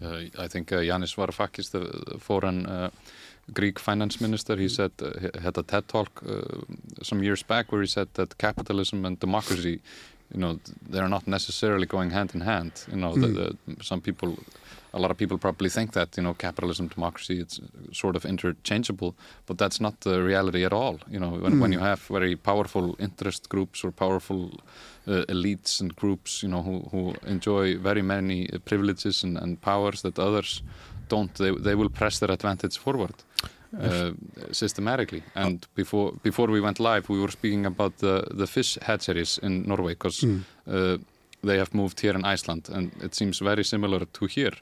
Uh, 0.02 0.44
I 0.44 0.48
think 0.48 0.72
uh, 0.72 0.76
Yanis 0.82 1.14
Varoufakis, 1.16 1.70
the 1.70 1.80
the 2.12 2.18
foreign 2.18 2.66
uh, 2.66 2.88
Greek 3.52 3.78
finance 3.78 4.20
minister, 4.20 4.56
he 4.56 4.68
said 4.68 4.90
uh, 5.02 5.06
he 5.20 5.28
had 5.42 5.58
a 5.58 5.62
TED 5.62 5.84
talk 5.88 6.08
uh, 6.22 6.32
some 7.02 7.24
years 7.24 7.42
back 7.46 7.72
where 7.72 7.82
he 7.82 7.88
said 7.88 8.08
that 8.14 8.38
capitalism 8.38 9.04
and 9.04 9.18
democracy, 9.20 9.80
you 10.34 10.40
know, 10.40 10.58
they're 10.92 11.08
not 11.08 11.26
necessarily 11.26 11.86
going 11.86 12.12
hand 12.12 12.30
in 12.34 12.40
hand. 12.40 12.72
You 12.92 12.96
know, 12.96 13.14
the, 13.14 13.26
Mm. 13.28 13.56
the, 13.76 13.84
some 13.84 14.00
people, 14.00 14.28
a 14.92 14.98
lot 14.98 15.10
of 15.10 15.16
people 15.16 15.38
probably 15.38 15.68
think 15.70 15.92
that 15.92 16.16
you 16.16 16.22
know, 16.22 16.34
capitalism, 16.34 16.88
democracy, 16.88 17.40
it's 17.40 17.60
sort 17.92 18.16
of 18.16 18.24
interchangeable, 18.24 19.14
but 19.46 19.58
that's 19.58 19.80
not 19.80 20.00
the 20.00 20.22
reality 20.22 20.64
at 20.64 20.72
all. 20.72 20.98
You 21.08 21.20
know, 21.20 21.30
when, 21.30 21.60
when 21.60 21.70
Mm. 21.70 21.74
you 21.74 21.80
have 21.80 22.00
very 22.10 22.36
powerful 22.36 22.96
interest 22.98 23.48
groups 23.48 23.84
or 23.84 23.92
powerful 23.92 24.50
uh, 25.06 25.24
elites 25.28 25.80
and 25.80 25.94
groups, 25.96 26.42
you 26.42 26.48
know, 26.48 26.62
who, 26.62 26.80
who 26.90 27.14
enjoy 27.26 27.78
very 27.78 28.02
many 28.02 28.48
uh, 28.52 28.58
privileges 28.64 29.24
and, 29.24 29.38
and 29.38 29.60
powers 29.60 30.02
that 30.02 30.18
others 30.18 30.62
don't, 31.08 31.34
they, 31.34 31.50
they 31.52 31.74
will 31.74 31.88
press 31.90 32.18
their 32.18 32.30
advantage 32.32 32.78
forward 32.78 33.14
uh, 33.80 34.10
systematically. 34.52 35.24
And 35.34 35.66
before 35.74 36.12
before 36.22 36.48
we 36.52 36.60
went 36.60 36.80
live, 36.80 37.08
we 37.08 37.20
were 37.20 37.30
speaking 37.30 37.66
about 37.66 37.98
the, 37.98 38.24
the 38.30 38.46
fish 38.46 38.78
hatcheries 38.82 39.38
in 39.42 39.62
Norway 39.66 39.94
because 39.94 40.26
Mm. 40.26 40.44
uh, 40.66 40.98
they 41.42 41.58
have 41.58 41.74
moved 41.74 42.00
here 42.00 42.14
in 42.14 42.24
Iceland, 42.24 42.68
and 42.72 42.92
it 43.02 43.14
seems 43.14 43.38
very 43.40 43.64
similar 43.64 44.04
to 44.04 44.26
here. 44.26 44.52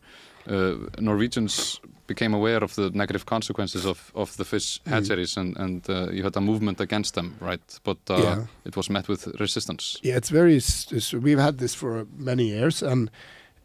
Uh, 0.51 0.75
Norwegians 1.01 1.81
became 2.07 2.33
aware 2.37 2.65
of 2.65 2.75
the 2.75 2.91
negative 2.95 3.25
consequences 3.27 3.85
of, 3.85 4.11
of 4.15 4.37
the 4.37 4.45
fish 4.45 4.81
Mm. 4.87 4.91
hatcheries, 4.93 5.37
and, 5.37 5.57
and 5.59 5.91
uh, 5.91 6.11
you 6.11 6.23
had 6.23 6.37
a 6.37 6.41
movement 6.41 6.81
against 6.81 7.15
them, 7.15 7.35
right? 7.41 7.81
But 7.85 7.99
uh, 8.11 8.17
Yeah. 8.23 8.47
it 8.65 8.77
was 8.77 8.89
met 8.91 9.09
with 9.09 9.27
resistance. 9.41 9.99
Yeah, 10.03 10.17
it's 10.17 10.31
very. 10.31 10.57
s- 10.57 10.87
s- 10.93 11.13
We've 11.13 11.39
had 11.43 11.59
this 11.59 11.75
for 11.75 12.07
many 12.17 12.45
years, 12.49 12.83
and 12.83 13.11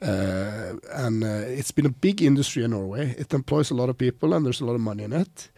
uh, 0.01 0.73
and 1.05 1.23
uh, 1.23 1.27
it's 1.59 1.71
been 1.71 1.85
a 1.85 1.93
big 2.01 2.21
industry 2.21 2.63
in 2.63 2.71
Norway. 2.71 3.15
It 3.17 3.33
employs 3.33 3.71
a 3.71 3.75
lot 3.75 3.89
of 3.89 3.97
people, 3.97 4.33
and 4.33 4.45
there's 4.45 4.61
a 4.61 4.65
lot 4.65 4.75
of 4.75 4.81
money 4.81 5.03
in 5.03 5.13
it. 5.13 5.49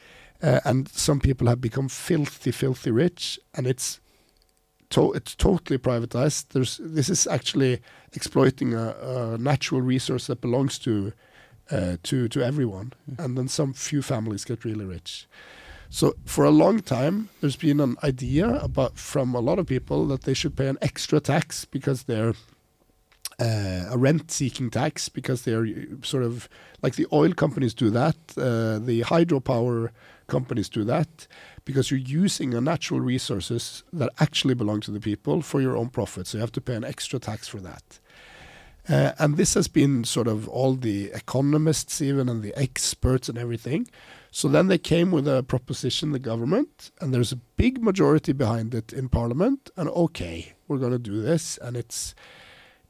Uh, 0.44 0.60
and 0.66 0.88
some 0.90 1.20
people 1.20 1.48
have 1.48 1.60
become 1.62 1.88
filthy, 1.90 2.52
filthy 2.52 2.92
rich, 2.92 3.40
and 3.54 3.66
it's 3.66 4.00
to- 4.96 5.14
it's 5.14 5.36
totally 5.36 5.78
privatized. 5.78 6.50
There's 6.50 6.80
this 6.82 7.10
is 7.10 7.28
actually 7.28 7.82
exploiting 8.14 8.74
a, 8.74 8.96
a 9.02 9.38
natural 9.38 9.82
resource 9.82 10.28
that 10.28 10.42
belongs 10.42 10.80
to 10.80 11.12
uh, 11.72 11.98
to 12.04 12.28
to 12.28 12.42
everyone, 12.42 12.94
and 13.18 13.38
then 13.38 13.48
some 13.48 13.74
few 13.74 14.02
families 14.02 14.46
get 14.46 14.66
really 14.66 14.86
rich. 14.86 15.28
So 15.90 16.16
for 16.26 16.46
a 16.46 16.52
long 16.52 16.80
time, 16.82 17.30
there's 17.40 17.56
been 17.56 17.80
an 17.80 17.96
idea 18.04 18.48
about 18.48 18.98
from 18.98 19.36
a 19.36 19.40
lot 19.40 19.60
of 19.60 19.68
people 19.68 20.08
that 20.08 20.22
they 20.24 20.34
should 20.34 20.56
pay 20.56 20.68
an 20.68 20.78
extra 20.82 21.20
tax 21.20 21.66
because 21.66 22.04
they're 22.04 22.34
uh, 23.40 23.86
a 23.92 23.98
rent-seeking 23.98 24.70
tax 24.72 25.10
because 25.10 25.44
they're 25.44 25.66
uh, 25.66 26.04
sort 26.04 26.24
of 26.24 26.50
like 26.82 26.96
the 26.96 27.08
oil 27.12 27.34
companies 27.34 27.74
do 27.74 27.90
that, 27.90 28.16
uh, 28.38 28.80
the 28.80 29.04
hydropower 29.06 29.90
companies 30.28 30.70
do 30.70 30.84
that 30.86 31.28
because 31.66 31.92
you're 31.92 32.00
using 32.00 32.52
natural 32.64 33.00
resources 33.00 33.84
that 33.94 34.10
actually 34.20 34.54
belong 34.54 34.82
to 34.82 34.92
the 34.92 35.00
people 35.00 35.42
for 35.42 35.62
your 35.62 35.76
own 35.76 35.90
profit. 35.90 36.28
So 36.28 36.38
you 36.38 36.42
have 36.42 36.52
to 36.54 36.62
pay 36.62 36.76
an 36.76 36.84
extra 36.84 37.20
tax 37.20 37.48
for 37.48 37.60
that. 37.60 38.00
Uh, 38.88 39.14
and 39.18 39.36
this 39.36 39.56
has 39.56 39.68
been 39.68 40.04
sort 40.04 40.28
of 40.28 40.48
all 40.48 40.76
the 40.76 41.06
economists, 41.06 42.02
even 42.02 42.30
and 42.30 42.44
the 42.44 42.54
experts 42.56 43.28
and 43.28 43.38
everything, 43.38 43.88
So 44.36 44.50
then 44.50 44.68
they 44.68 44.78
came 44.78 45.12
with 45.12 45.30
a 45.30 45.44
proposition, 45.44 46.12
the 46.12 46.20
government, 46.20 46.92
and 47.00 47.14
there's 47.14 47.32
a 47.32 47.38
big 47.38 47.82
majority 47.82 48.34
behind 48.34 48.76
it 48.76 48.92
in 48.92 49.08
parliament. 49.08 49.70
And 49.78 49.88
okay, 49.88 50.56
we're 50.68 50.78
going 50.78 50.92
to 50.92 51.00
do 51.00 51.22
this, 51.22 51.58
and 51.62 51.78
it's 51.78 52.14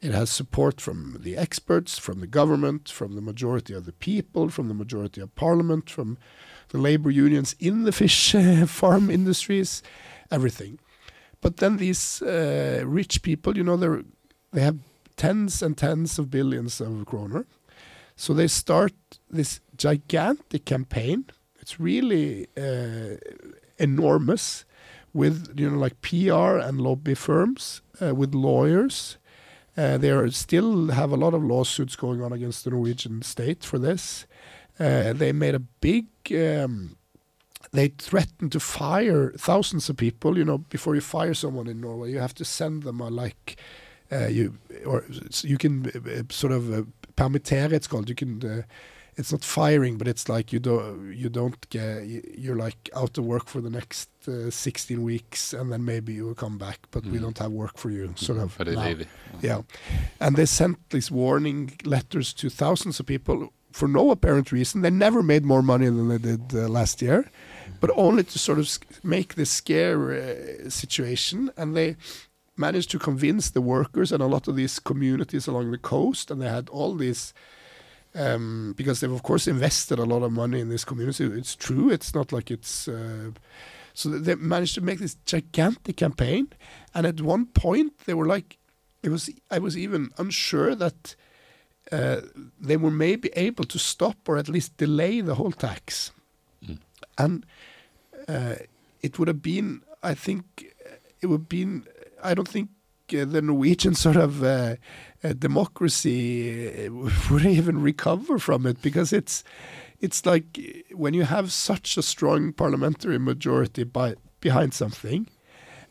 it 0.02 0.12
has 0.12 0.32
support 0.32 0.82
from 0.82 1.18
the 1.20 1.38
experts, 1.38 2.00
from 2.00 2.20
the 2.20 2.26
government, 2.26 2.90
from 2.90 3.14
the 3.14 3.22
majority 3.22 3.76
of 3.76 3.86
the 3.86 3.94
people, 3.94 4.50
from 4.50 4.70
the 4.70 4.74
majority 4.74 5.22
of 5.22 5.36
parliament, 5.36 5.88
from 5.88 6.18
the 6.70 6.78
labor 6.78 7.10
unions 7.10 7.56
in 7.60 7.84
the 7.84 7.92
fish 7.92 8.36
uh, 8.36 8.66
farm 8.66 9.10
industries, 9.10 9.84
everything. 10.32 10.80
But 11.42 11.58
then 11.58 11.78
these 11.78 12.22
uh, 12.22 12.84
rich 12.86 13.22
people, 13.22 13.58
you 13.58 13.64
know, 13.64 13.78
they 13.78 14.04
they 14.52 14.62
have 14.62 14.80
tens 15.18 15.62
and 15.62 15.78
tens 15.78 16.18
of 16.18 16.32
billions 16.32 16.82
of 16.82 17.06
kroner. 17.06 17.46
So 18.16 18.34
they 18.34 18.48
start 18.48 18.94
this 19.30 19.60
gigantic 19.78 20.66
campaign. 20.66 21.26
It's 21.60 21.80
really 21.80 22.48
uh, 22.58 23.18
enormous 23.78 24.66
with, 25.14 25.54
you 25.58 25.70
know, 25.70 25.78
like 25.78 26.02
PR 26.02 26.58
and 26.58 26.80
lobby 26.80 27.16
firms, 27.16 27.82
uh, 28.02 28.16
with 28.16 28.34
lawyers. 28.34 29.18
Uh, 29.78 29.98
they 29.98 30.30
still 30.30 30.88
have 30.92 31.12
a 31.12 31.18
lot 31.18 31.34
of 31.34 31.44
lawsuits 31.44 31.96
going 31.96 32.22
on 32.22 32.32
against 32.32 32.64
the 32.64 32.70
Norwegian 32.70 33.22
state 33.22 33.64
for 33.64 33.78
this. 33.78 34.26
Uh, 34.80 35.14
they 35.14 35.32
made 35.32 35.56
a 35.56 35.60
big 35.60 36.08
um, 36.32 36.98
they 37.72 37.90
threatened 37.90 38.52
to 38.54 38.60
fire 38.60 39.32
thousands 39.38 39.90
of 39.90 39.98
people. 39.98 40.38
You 40.38 40.46
know, 40.46 40.58
before 40.58 40.96
you 40.96 41.02
fire 41.02 41.34
someone 41.34 41.68
in 41.68 41.82
Norway, 41.82 42.12
you 42.12 42.20
have 42.20 42.36
to 42.36 42.46
send 42.46 42.84
them 42.84 43.02
a 43.02 43.10
like 43.10 43.58
uh, 44.12 44.28
you 44.28 44.58
or 44.86 45.06
you 45.42 45.58
can 45.58 45.86
uh, 45.88 46.24
sort 46.30 46.54
of 46.54 46.74
uh, 46.74 46.84
permittere. 47.16 47.72
It's 47.72 47.88
called. 47.88 48.10
You 48.10 48.16
can. 48.16 48.44
Uh, 48.44 48.62
it's 49.18 49.32
not 49.32 49.46
firing, 49.46 49.98
but 49.98 50.10
it's 50.10 50.28
like 50.28 50.52
you 50.52 50.60
don't 50.60 51.14
you 51.14 51.30
don't 51.30 51.70
get 51.70 52.06
you're 52.38 52.58
like 52.58 52.90
out 52.94 53.18
of 53.18 53.24
work 53.24 53.48
for 53.48 53.62
the 53.62 53.70
next 53.70 54.10
uh, 54.28 54.52
16 54.52 55.02
weeks, 55.04 55.54
and 55.54 55.72
then 55.72 55.86
maybe 55.86 56.14
you 56.14 56.26
will 56.26 56.36
come 56.36 56.58
back, 56.58 56.80
but 56.92 57.04
mm. 57.04 57.12
we 57.14 57.20
don't 57.20 57.38
have 57.38 57.52
work 57.52 57.78
for 57.78 57.90
you, 57.90 58.14
sort 58.18 58.40
of. 58.40 58.58
Yeah, 59.42 59.62
and 60.20 60.36
they 60.36 60.46
sent 60.46 60.90
these 60.90 61.10
warning 61.10 61.78
letters 61.86 62.34
to 62.34 62.50
thousands 62.50 63.00
of 63.00 63.06
people 63.06 63.54
for 63.80 63.88
no 63.88 64.04
apparent 64.12 64.48
reason. 64.52 64.82
They 64.82 64.90
never 65.06 65.22
made 65.22 65.44
more 65.44 65.64
money 65.74 65.88
than 65.88 66.08
they 66.10 66.22
did 66.30 66.44
uh, 66.54 66.68
last 66.80 67.02
year 67.02 67.20
but 67.80 67.92
only 67.96 68.24
to 68.24 68.40
sort 68.40 68.60
of 68.60 68.80
make 69.04 69.36
this 69.36 69.52
scare 69.52 70.12
uh, 70.12 70.70
situation. 70.70 71.52
And 71.58 71.76
they 71.76 71.96
managed 72.58 72.92
to 72.92 73.00
convince 73.00 73.52
the 73.52 73.62
workers 73.62 74.12
and 74.12 74.24
a 74.24 74.28
lot 74.28 74.48
of 74.48 74.56
these 74.56 74.80
communities 74.80 75.48
along 75.48 75.72
the 75.72 75.78
coast, 75.78 76.32
and 76.32 76.42
they 76.42 76.50
had 76.50 76.70
all 76.70 76.96
these. 76.96 77.34
Um, 78.18 78.74
because 78.78 79.02
they've 79.02 79.12
of 79.12 79.24
course 79.24 79.46
invested 79.46 80.00
a 80.00 80.06
lot 80.06 80.24
of 80.24 80.32
money 80.32 80.62
in 80.62 80.70
this 80.70 80.86
community. 80.86 81.26
It's 81.26 81.54
true. 81.54 81.90
It's 81.90 82.16
not 82.16 82.32
like 82.32 82.50
it's. 82.50 82.88
Uh, 82.88 83.32
so 83.94 84.08
they 84.08 84.36
managed 84.36 84.76
to 84.76 84.82
make 84.82 85.00
this 85.00 85.18
gigantic 85.26 85.98
campaign, 85.98 86.48
and 86.94 87.06
at 87.06 87.20
one 87.20 87.46
point 87.48 87.92
they 88.06 88.14
were 88.14 88.26
like, 88.26 88.58
it 89.04 89.10
was. 89.10 89.30
I 89.52 89.60
was 89.60 89.78
even 89.78 90.12
unsure 90.18 90.76
that 90.76 91.16
uh, 91.92 92.22
they 92.60 92.78
were 92.78 92.92
maybe 92.92 93.30
able 93.36 93.64
to 93.66 93.80
stop 93.80 94.18
or 94.28 94.38
at 94.38 94.50
least 94.50 94.78
delay 94.78 95.22
the 95.22 95.36
whole 95.36 95.52
tax. 95.52 96.12
Mm. 96.66 96.80
And 97.18 97.46
uh, 98.28 98.56
it 99.02 99.20
would 99.20 99.28
have 99.28 99.42
been, 99.42 99.82
I 100.02 100.14
think, 100.14 100.74
it 101.22 101.28
would 101.28 101.42
have 101.42 101.50
been, 101.50 101.86
I 102.24 102.34
don't 102.34 102.48
think 102.48 102.70
uh, 103.14 103.26
the 103.26 103.42
Norwegian 103.42 103.96
sort 104.06 104.16
of 104.16 104.44
uh, 104.44 104.76
uh 105.24 105.34
democracy 105.34 106.88
uh, 106.88 106.92
would 107.32 107.46
even 107.46 107.82
recover 107.82 108.40
from 108.40 108.66
it 108.66 108.82
because 108.82 109.14
it's 109.14 109.44
it's 110.02 110.26
like 110.26 110.60
when 110.92 111.14
you 111.14 111.24
have 111.24 111.52
such 111.52 111.98
a 111.98 112.02
strong 112.02 112.52
parliamentary 112.52 113.18
majority 113.18 113.86
by, 113.86 114.16
behind 114.42 114.74
something, 114.74 115.28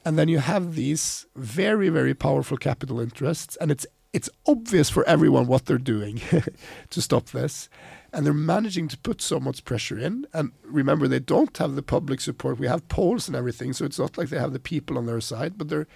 and 0.04 0.18
then 0.18 0.28
you 0.28 0.38
have 0.38 0.74
these 0.74 1.26
very 1.36 1.88
very 1.88 2.14
powerful 2.14 2.56
capital 2.56 3.00
interests, 3.00 3.56
and 3.60 3.70
it's 3.70 3.86
it's 4.14 4.30
obvious 4.46 4.88
for 4.88 5.04
everyone 5.04 5.46
what 5.48 5.66
they're 5.66 5.76
doing 5.76 6.20
to 6.90 7.02
stop 7.02 7.30
this 7.30 7.68
and 8.14 8.24
they're 8.24 8.32
managing 8.32 8.86
to 8.86 8.96
put 8.98 9.20
so 9.20 9.40
much 9.40 9.64
pressure 9.64 9.98
in. 9.98 10.24
And 10.32 10.52
remember, 10.62 11.08
they 11.08 11.18
don't 11.18 11.54
have 11.56 11.74
the 11.74 11.82
public 11.82 12.20
support. 12.20 12.60
We 12.60 12.68
have 12.68 12.88
polls 12.88 13.26
and 13.26 13.36
everything, 13.36 13.72
so 13.72 13.84
it's 13.84 13.98
not 13.98 14.16
like 14.16 14.28
they 14.28 14.38
have 14.38 14.52
the 14.52 14.60
people 14.60 14.96
on 14.96 15.06
their 15.06 15.20
side, 15.20 15.58
but 15.58 15.68
they're 15.68 15.88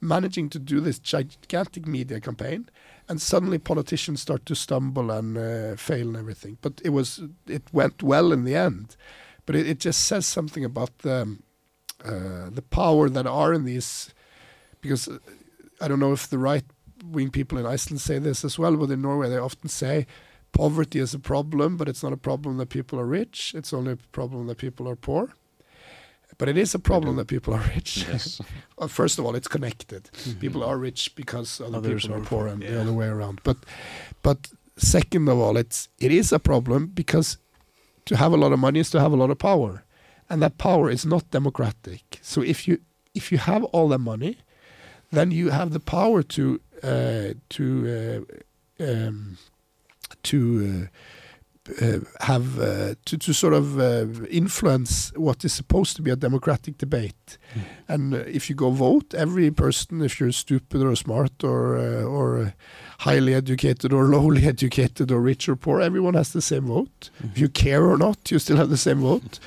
managing 0.00 0.48
to 0.50 0.58
do 0.58 0.80
this 0.80 0.98
gigantic 0.98 1.86
media 1.86 2.18
campaign. 2.20 2.68
And 3.08 3.22
suddenly, 3.22 3.58
politicians 3.58 4.20
start 4.20 4.46
to 4.46 4.56
stumble 4.56 5.12
and 5.12 5.38
uh, 5.38 5.76
fail 5.76 6.08
and 6.08 6.16
everything. 6.16 6.58
But 6.60 6.80
it 6.84 6.90
was 6.90 7.22
it 7.46 7.62
went 7.72 8.02
well 8.02 8.32
in 8.32 8.44
the 8.44 8.56
end. 8.56 8.96
But 9.46 9.54
it, 9.54 9.68
it 9.68 9.78
just 9.78 10.04
says 10.04 10.26
something 10.26 10.64
about 10.64 10.98
the 10.98 11.38
uh, 12.04 12.50
the 12.50 12.64
power 12.70 13.08
that 13.08 13.26
are 13.28 13.52
in 13.52 13.64
these, 13.64 14.12
because 14.80 15.06
uh, 15.06 15.18
I 15.80 15.86
don't 15.86 16.00
know 16.00 16.12
if 16.12 16.28
the 16.28 16.38
right 16.38 16.64
wing 17.04 17.30
people 17.30 17.58
in 17.58 17.66
Iceland 17.66 18.00
say 18.00 18.18
this 18.18 18.44
as 18.44 18.58
well, 18.58 18.76
but 18.76 18.90
in 18.90 19.02
Norway 19.02 19.28
they 19.28 19.38
often 19.38 19.68
say 19.68 20.06
poverty 20.52 20.98
is 20.98 21.14
a 21.14 21.18
problem, 21.18 21.76
but 21.76 21.88
it's 21.88 22.02
not 22.02 22.12
a 22.12 22.16
problem 22.16 22.56
that 22.58 22.68
people 22.68 22.98
are 22.98 23.06
rich. 23.06 23.54
It's 23.54 23.72
only 23.72 23.92
a 23.92 23.98
problem 24.12 24.46
that 24.46 24.58
people 24.58 24.88
are 24.88 24.96
poor. 24.96 25.32
But 26.38 26.48
it 26.48 26.56
is 26.56 26.74
a 26.74 26.78
problem 26.78 27.16
that 27.16 27.26
people 27.26 27.52
are 27.52 27.64
rich. 27.74 28.06
Yes. 28.08 28.40
well, 28.78 28.88
first 28.88 29.18
of 29.18 29.26
all, 29.26 29.34
it's 29.34 29.48
connected. 29.48 30.10
Mm 30.12 30.32
-hmm. 30.32 30.40
People 30.40 30.64
are 30.64 30.78
rich 30.78 31.14
because 31.14 31.64
other 31.64 31.78
Others 31.78 32.02
people 32.02 32.16
are 32.16 32.24
poor, 32.24 32.48
and 32.48 32.62
yeah. 32.62 32.72
the 32.72 32.80
other 32.80 32.94
way 32.94 33.08
around. 33.08 33.40
But, 33.42 33.56
but 34.22 34.50
second 34.76 35.28
of 35.28 35.38
all, 35.38 35.56
it's 35.56 35.88
it 35.98 36.10
is 36.10 36.32
a 36.32 36.38
problem 36.38 36.90
because 36.94 37.38
to 38.04 38.16
have 38.16 38.34
a 38.34 38.38
lot 38.38 38.52
of 38.52 38.58
money 38.58 38.80
is 38.80 38.90
to 38.90 38.98
have 38.98 39.12
a 39.12 39.16
lot 39.16 39.30
of 39.30 39.38
power, 39.38 39.84
and 40.28 40.40
that 40.40 40.56
power 40.56 40.90
is 40.92 41.04
not 41.04 41.30
democratic. 41.30 42.02
So 42.22 42.42
if 42.42 42.66
you 42.66 42.78
if 43.14 43.30
you 43.32 43.38
have 43.38 43.64
all 43.72 43.88
that 43.88 44.00
money, 44.00 44.36
then 45.12 45.30
you 45.30 45.50
have 45.50 45.70
the 45.70 45.80
power 45.80 46.22
to 46.22 46.60
to 46.80 48.24
uh, 48.80 48.84
um, 48.84 49.38
to 50.22 50.88
uh, 50.90 50.96
uh, 51.80 51.98
have 52.20 52.58
uh, 52.58 52.94
to, 53.04 53.18
to 53.18 53.32
sort 53.32 53.52
of 53.52 53.78
uh, 53.78 54.06
influence 54.30 55.12
what 55.14 55.44
is 55.44 55.52
supposed 55.52 55.94
to 55.96 56.02
be 56.02 56.10
a 56.10 56.16
democratic 56.16 56.78
debate. 56.78 57.38
Mm. 57.54 57.62
And 57.88 58.14
uh, 58.14 58.18
if 58.18 58.48
you 58.48 58.56
go 58.56 58.70
vote, 58.70 59.14
every 59.14 59.50
person, 59.50 60.02
if 60.02 60.18
you're 60.18 60.32
stupid 60.32 60.82
or 60.82 60.96
smart 60.96 61.44
or 61.44 61.76
uh, 61.76 62.02
or 62.02 62.54
highly 63.00 63.34
educated 63.34 63.92
or 63.92 64.04
lowly 64.04 64.46
educated 64.54 65.10
or 65.10 65.20
rich 65.20 65.48
or 65.48 65.56
poor, 65.56 65.80
everyone 65.80 66.14
has 66.14 66.32
the 66.32 66.42
same 66.42 66.66
vote. 66.66 67.10
Mm. 67.22 67.32
If 67.32 67.38
you 67.38 67.48
care 67.48 67.84
or 67.84 67.98
not, 67.98 68.30
you 68.30 68.38
still 68.38 68.56
have 68.56 68.70
the 68.70 68.76
same 68.76 69.00
vote. 69.00 69.38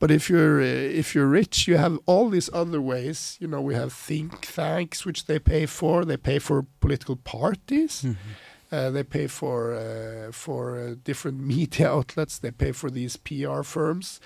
But 0.00 0.10
if 0.10 0.28
you're 0.30 0.60
if 0.60 1.14
you're 1.14 1.28
rich, 1.28 1.68
you 1.68 1.76
have 1.76 1.98
all 2.06 2.30
these 2.30 2.50
other 2.52 2.80
ways. 2.80 3.36
You 3.40 3.48
know, 3.48 3.60
we 3.60 3.74
have 3.74 3.92
think 3.92 4.30
tanks, 4.40 5.04
which 5.06 5.26
they 5.26 5.38
pay 5.38 5.66
for. 5.66 6.04
They 6.04 6.16
pay 6.16 6.38
for 6.40 6.66
political 6.80 7.16
parties. 7.16 8.02
Mm 8.02 8.10
-hmm 8.10 8.34
uh, 8.72 8.90
they 8.90 9.02
pay 9.02 9.26
for 9.26 9.74
uh, 9.74 10.32
for 10.32 10.78
uh, 10.78 10.94
different 11.02 11.40
media 11.54 11.90
outlets. 11.90 12.38
They 12.38 12.50
pay 12.50 12.72
for 12.72 12.90
these 12.90 13.16
PR 13.16 13.62
firms, 13.62 14.20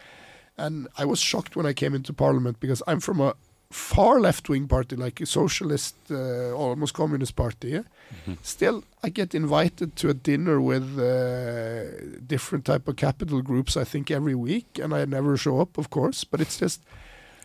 and 0.57 0.89
I 0.99 1.05
was 1.05 1.20
shocked 1.20 1.57
when 1.57 1.66
I 1.66 1.72
came 1.72 1.95
into 1.95 2.12
parliament 2.12 2.61
because 2.61 2.83
I'm 2.87 3.01
from 3.01 3.20
a 3.20 3.35
far 3.75 4.20
left 4.20 4.49
wing 4.49 4.68
party, 4.68 4.95
like 4.95 5.20
a 5.20 5.27
socialist, 5.27 5.97
uh, 6.11 6.53
almost 6.53 6.95
communist 6.95 7.35
party. 7.35 7.70
Yeah? 7.70 7.83
Mm-hmm. 8.12 8.35
Still, 8.43 8.85
I 9.03 9.09
get 9.09 9.35
invited 9.35 9.97
to 9.97 10.09
a 10.11 10.14
dinner 10.14 10.61
with 10.61 10.97
uh, 10.99 12.20
different 12.25 12.64
type 12.64 12.87
of 12.87 12.97
capital 12.97 13.43
groups. 13.43 13.77
I 13.77 13.85
think 13.85 14.11
every 14.11 14.37
week, 14.37 14.79
and 14.79 14.95
I 14.95 15.05
never 15.05 15.37
show 15.37 15.61
up, 15.61 15.77
of 15.77 15.91
course. 15.91 16.22
But 16.22 16.41
it's 16.41 16.57
just, 16.57 16.83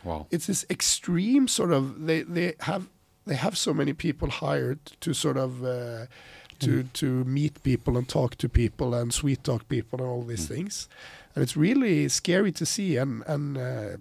wow, 0.04 0.28
it's 0.30 0.46
this 0.46 0.66
extreme 0.70 1.48
sort 1.48 1.72
of. 1.72 2.06
They 2.06 2.22
they 2.22 2.54
have 2.60 2.88
they 3.26 3.36
have 3.36 3.58
so 3.58 3.74
many 3.74 3.94
people 3.94 4.30
hired 4.30 4.80
to 5.02 5.14
sort 5.14 5.38
of 5.38 5.64
uh, 5.64 6.06
to 6.60 6.84
mm. 6.84 6.94
to 6.94 7.24
meet 7.26 7.64
people 7.64 7.98
and 7.98 8.08
talk 8.08 8.36
to 8.36 8.48
people 8.48 8.94
and 8.94 9.12
sweet 9.12 9.44
talk 9.44 9.68
people 9.68 10.00
and 10.00 10.08
all 10.08 10.24
these 10.24 10.46
mm. 10.46 10.56
things, 10.56 10.88
and 11.34 11.42
it's 11.44 11.58
really 11.58 12.08
scary 12.08 12.52
to 12.52 12.66
see. 12.66 12.98
And 12.98 13.24
and 13.26 13.58
uh, 13.58 13.98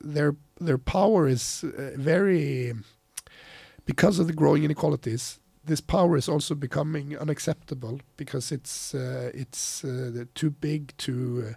their 0.00 0.36
their 0.60 0.78
power 0.78 1.28
is 1.28 1.64
uh, 1.64 1.90
very 1.96 2.74
because 3.84 4.18
of 4.18 4.26
the 4.26 4.32
growing 4.32 4.64
inequalities. 4.64 5.40
This 5.64 5.80
power 5.80 6.16
is 6.16 6.28
also 6.28 6.54
becoming 6.54 7.18
unacceptable 7.18 8.00
because 8.16 8.50
it's 8.52 8.94
uh, 8.94 9.30
it's 9.34 9.84
uh, 9.84 10.24
too 10.34 10.50
big 10.50 10.96
to 10.98 11.44
uh, 11.48 11.52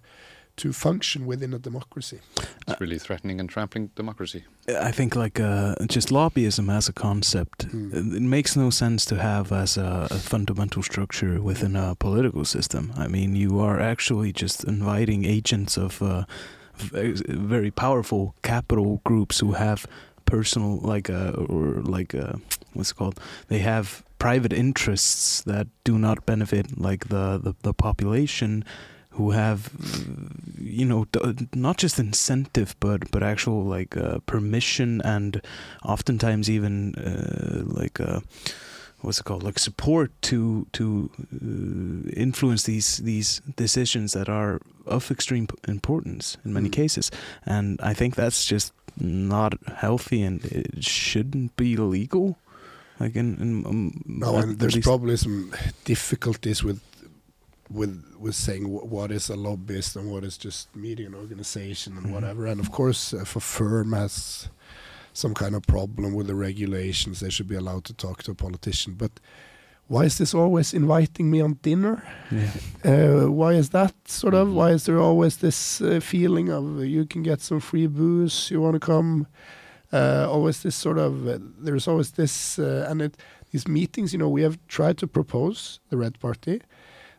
to 0.56 0.72
function 0.72 1.26
within 1.26 1.54
a 1.54 1.60
democracy. 1.60 2.20
It's 2.68 2.80
really 2.80 3.00
threatening 3.00 3.40
and 3.40 3.50
trampling 3.50 3.90
democracy. 3.96 4.44
I 4.68 4.92
think 4.92 5.16
like 5.16 5.40
uh, 5.40 5.76
just 5.88 6.10
lobbyism 6.10 6.70
as 6.70 6.88
a 6.88 6.94
concept, 6.94 7.68
mm. 7.68 8.16
it 8.16 8.22
makes 8.22 8.56
no 8.56 8.70
sense 8.70 9.06
to 9.06 9.16
have 9.16 9.52
as 9.52 9.78
a, 9.78 10.08
a, 10.12 10.20
fundamental 10.20 10.84
structure 10.84 11.42
within 11.42 11.76
a 11.76 11.96
political 11.96 12.46
system. 12.46 12.94
I 12.96 13.08
mean, 13.08 13.36
you 13.36 13.60
are 13.60 13.80
actually 13.80 14.32
just 14.32 14.64
inviting 14.64 15.26
agents 15.26 15.76
of 15.78 16.02
uh, 16.02 16.26
very 16.78 17.72
powerful 17.72 18.36
capital 18.42 19.02
groups 19.04 19.40
who 19.40 19.54
have 19.54 19.86
personal 20.26 20.78
like 20.78 21.10
uh, 21.10 21.32
or 21.32 21.82
like 21.82 22.16
uh, 22.16 22.34
what's 22.74 22.92
it 22.92 22.96
called? 22.96 23.20
They 23.48 23.60
have 23.60 24.04
private 24.20 24.54
interests 24.54 25.42
that 25.42 25.68
do 25.84 25.98
not 25.98 26.26
benefit 26.26 26.80
like 26.80 27.10
the, 27.10 27.38
the, 27.38 27.54
the 27.62 27.74
population 27.74 28.64
who 29.12 29.32
have, 29.32 29.70
you 30.58 30.86
know, 30.86 31.06
not 31.54 31.78
just 31.78 32.00
incentive, 32.00 32.76
but 32.80 33.12
but 33.12 33.22
actual 33.22 33.64
like 33.64 33.96
uh, 33.96 34.20
permission 34.26 35.02
and 35.02 35.42
oftentimes 35.84 36.50
even 36.50 36.96
uh, 36.96 37.64
like 37.66 38.00
uh, 38.00 38.22
what's 39.04 39.20
it 39.20 39.26
called, 39.26 39.44
like 39.44 39.60
support 39.60 40.10
to 40.22 40.66
to 40.74 41.10
uh, 41.20 42.10
influence 42.16 42.64
these 42.64 42.98
these 43.04 43.42
decisions 43.56 44.12
that 44.14 44.28
are 44.30 44.60
of 44.86 45.12
extreme 45.12 45.48
importance 45.68 46.38
in 46.46 46.54
many 46.54 46.70
Mm. 46.70 46.74
cases. 46.82 47.12
And 47.46 47.80
I 47.82 47.94
think 47.94 48.16
that's 48.16 48.46
just 48.52 48.74
not 48.98 49.54
healthy, 49.78 50.22
and 50.26 50.44
it 50.46 50.84
shouldn't 50.84 51.56
be 51.56 51.76
legal. 51.78 52.38
Like 53.00 53.16
in, 53.20 53.38
in 53.42 53.66
um, 53.66 54.02
No, 54.06 54.38
and 54.38 54.60
there's 54.60 54.78
probably 54.80 55.18
some 55.18 55.52
difficulties 55.86 56.64
with 56.64 56.80
with 57.70 58.04
with 58.20 58.36
saying 58.36 58.66
wh- 58.66 58.86
what 58.92 59.12
is 59.12 59.30
a 59.30 59.36
lobbyist 59.36 59.96
and 59.96 60.12
what 60.12 60.24
is 60.24 60.38
just 60.38 60.74
meeting 60.76 61.08
an 61.08 61.16
organization 61.16 61.98
and 61.98 62.06
Mhm. 62.08 62.12
whatever. 62.14 62.46
And 62.46 62.60
of 62.60 62.72
course, 62.72 63.14
if 63.14 63.36
a 63.36 63.40
firm 63.40 63.94
has 63.94 64.48
some 65.14 65.34
kind 65.34 65.56
of 65.56 65.62
problem 65.68 66.14
with 66.14 66.28
the 66.28 66.36
regulations, 66.36 67.20
they 67.20 67.30
should 67.30 67.48
be 67.48 67.56
allowed 67.56 67.84
to 67.86 67.94
talk 67.94 68.24
to 68.24 68.32
a 68.32 68.36
politician. 68.36 68.96
But 68.96 69.12
why 69.88 70.06
is 70.06 70.18
this 70.18 70.34
always 70.34 70.74
inviting 70.74 71.30
me 71.30 71.42
on 71.42 71.60
dinner? 71.62 72.04
yeah. 72.32 72.52
Uh, 72.84 73.30
why 73.32 73.54
is 73.54 73.70
that 73.70 73.94
sort 74.08 74.34
of? 74.34 74.48
Mhm. 74.48 74.54
Why 74.54 74.72
is 74.74 74.84
there 74.86 75.00
always 75.00 75.38
this 75.38 75.82
uh, 75.82 76.00
feeling 76.02 76.50
of 76.50 76.84
you 76.86 77.06
can 77.06 77.24
get 77.24 77.42
some 77.42 77.60
free 77.60 77.88
booze, 77.88 78.50
you 78.52 78.62
want 78.62 78.74
to 78.74 78.80
come? 78.80 79.28
Uh, 79.92 80.26
always 80.28 80.64
this 80.64 80.76
sort 80.76 80.98
of, 80.98 81.28
uh, 81.28 81.38
there's 81.66 81.88
always 81.88 82.12
this, 82.12 82.58
uh, 82.58 82.88
and 82.90 83.02
it, 83.02 83.16
these 83.52 83.68
meetings, 83.68 84.12
you 84.12 84.18
know, 84.20 84.30
we 84.30 84.42
have 84.42 84.58
tried 84.68 84.98
to 84.98 85.08
propose, 85.08 85.80
the 85.90 85.98
Red 85.98 86.20
Party, 86.20 86.62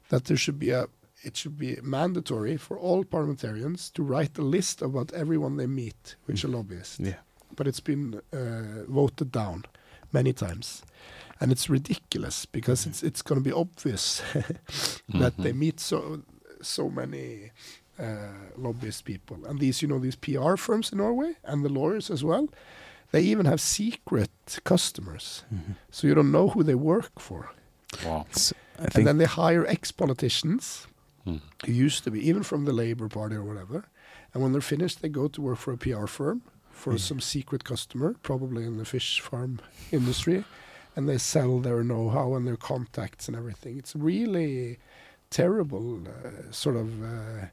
that 0.09 0.25
there 0.25 0.37
should 0.37 0.59
be 0.59 0.71
a, 0.71 0.87
it 1.23 1.37
should 1.37 1.57
be 1.57 1.79
mandatory 1.83 2.57
for 2.57 2.77
all 2.77 3.05
parliamentarians 3.05 3.91
to 3.91 4.03
write 4.03 4.37
a 4.39 4.43
list 4.43 4.83
about 4.83 5.13
everyone 5.13 5.57
they 5.57 5.69
meet, 5.69 6.17
which 6.27 6.45
are 6.45 6.49
lobbyists 6.49 6.99
Yeah. 6.99 7.15
But 7.57 7.67
it's 7.67 7.81
been 7.81 8.21
uh, 8.33 8.85
voted 8.89 9.31
down 9.33 9.65
many 10.13 10.33
times, 10.33 10.83
and 11.41 11.53
it's 11.53 11.69
ridiculous 11.71 12.47
because 12.47 12.87
it's 12.89 13.03
it's 13.03 13.23
going 13.23 13.43
to 13.43 13.51
be 13.51 13.55
obvious 13.55 14.23
that 15.21 15.37
they 15.37 15.53
Mhm. 15.53 15.59
meet 15.59 15.81
so 15.81 16.23
so 16.63 16.89
many 16.91 17.51
uh, 17.99 18.51
lobbyist 18.57 19.05
people, 19.05 19.37
and 19.49 19.59
these 19.61 19.83
you 19.83 19.89
know 19.89 20.01
these 20.01 20.17
PR 20.17 20.57
firms 20.57 20.93
in 20.93 20.99
Norway 20.99 21.35
and 21.45 21.65
the 21.65 21.73
lawyers 21.73 22.11
as 22.11 22.23
well. 22.23 22.49
They 23.11 23.23
even 23.33 23.47
have 23.47 23.59
secret 23.61 24.31
customers, 24.65 25.45
Mhm. 25.51 25.75
so 25.91 26.07
you 26.07 26.15
don't 26.15 26.31
know 26.33 26.49
who 26.51 26.63
they 26.65 26.75
work 26.75 27.21
for. 27.21 27.51
Wow. 28.05 28.27
So 28.31 28.55
I 28.79 28.89
And 28.95 29.07
then 29.07 29.19
they 29.19 29.27
hire 29.27 29.65
ex-politicians 29.67 30.87
Mm. 31.27 31.41
who 31.67 31.73
used 31.87 32.05
to 32.05 32.11
be 32.11 32.19
even 32.29 32.43
from 32.43 32.65
the 32.65 32.73
Labour 32.73 33.09
Party 33.09 33.37
or 33.37 33.45
whatever. 33.45 33.85
And 34.33 34.43
when 34.43 34.53
they're 34.53 34.61
finished, 34.77 35.01
they 35.01 35.09
go 35.09 35.29
to 35.29 35.41
work 35.43 35.59
for 35.59 35.73
a 35.73 35.77
PR 35.79 36.07
firm 36.07 36.43
for 36.75 36.93
Yeah. 36.93 36.99
some 36.99 37.21
secret 37.21 37.65
customer, 37.65 38.15
probably 38.23 38.65
in 38.65 38.77
the 38.79 38.85
fish 38.85 39.21
farm 39.21 39.59
industry, 39.93 40.45
and 40.97 41.09
they 41.09 41.19
sell 41.19 41.61
their 41.61 41.83
know-how 41.83 42.35
and 42.37 42.47
their 42.47 42.57
contacts 42.59 43.29
and 43.29 43.37
everything. 43.37 43.79
It's 43.79 43.95
really 43.97 44.79
terrible, 45.31 46.01
uh, 46.07 46.53
sort 46.53 46.77
of, 46.77 46.89
uh, 47.03 47.47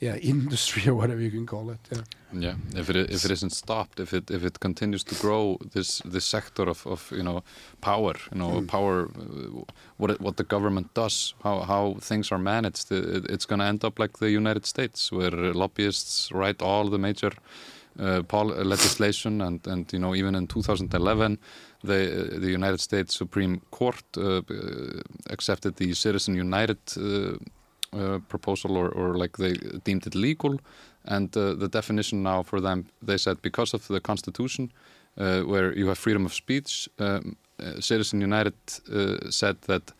yeah, 0.00 0.16
industry 0.22 0.88
or 0.90 0.94
whatever 0.94 1.20
you 1.20 1.30
can 1.30 1.46
call 1.46 1.70
it. 1.70 1.80
Yeah. 1.90 2.02
Yeah, 2.36 2.54
if 2.80 2.88
it 2.90 2.96
if 2.96 3.24
it 3.24 3.30
isn't 3.30 3.52
stopped, 3.52 4.00
if 4.00 4.12
it 4.12 4.30
if 4.30 4.42
it 4.44 4.58
continues 4.58 5.04
to 5.04 5.14
grow, 5.14 5.56
this 5.72 6.02
this 6.04 6.24
sector 6.24 6.68
of, 6.68 6.86
of 6.86 7.12
you 7.12 7.22
know 7.22 7.42
power, 7.80 8.14
you 8.32 8.38
know 8.38 8.60
Mm. 8.60 8.66
power, 8.66 9.02
uh, 9.04 9.62
what 9.98 10.10
it, 10.10 10.20
what 10.20 10.36
the 10.36 10.44
government 10.44 10.94
does, 10.94 11.34
how 11.44 11.60
how 11.60 11.96
things 12.00 12.32
are 12.32 12.38
managed, 12.42 12.90
it, 12.92 13.30
it's 13.30 13.46
going 13.46 13.60
to 13.60 13.66
end 13.68 13.84
up 13.84 13.98
like 14.00 14.18
the 14.18 14.30
United 14.36 14.66
States, 14.66 15.12
where 15.12 15.54
lobbyists 15.54 16.32
write 16.32 16.60
all 16.64 16.90
the 16.90 16.98
major 16.98 17.30
uh, 17.98 18.22
legislation, 18.64 19.40
and 19.40 19.66
and 19.66 19.92
you 19.92 19.98
know 19.98 20.14
even 20.14 20.34
in 20.34 20.46
2011, 20.46 21.38
the 21.82 22.38
the 22.40 22.50
United 22.50 22.80
States 22.80 23.14
Supreme 23.14 23.60
Court 23.70 24.04
uh, 24.16 24.22
uh, 24.22 24.42
accepted 25.30 25.76
the 25.76 25.94
Citizen 25.94 26.34
United. 26.34 26.78
Uh, 26.96 27.36
uh, 27.96 28.18
proposal 28.28 28.76
or, 28.76 28.88
or 28.88 29.16
like 29.16 29.36
they 29.36 29.52
deemed 29.84 30.04
it 30.04 30.16
legal 30.16 30.58
and 31.04 31.30
the 31.30 31.68
definition 31.68 32.24
now 32.24 32.42
for 32.42 32.60
them 32.60 32.86
they 33.00 33.16
said 33.16 33.40
because 33.40 33.72
of 33.72 33.86
the 33.86 34.00
constitution 34.00 34.72
where 35.14 35.72
you 35.78 35.86
have 35.86 35.96
freedom 35.96 36.26
of 36.26 36.34
speech 36.34 36.88
um, 36.98 37.36
citizen 37.78 38.20
united 38.20 38.54
said 39.30 39.56
that 39.68 39.92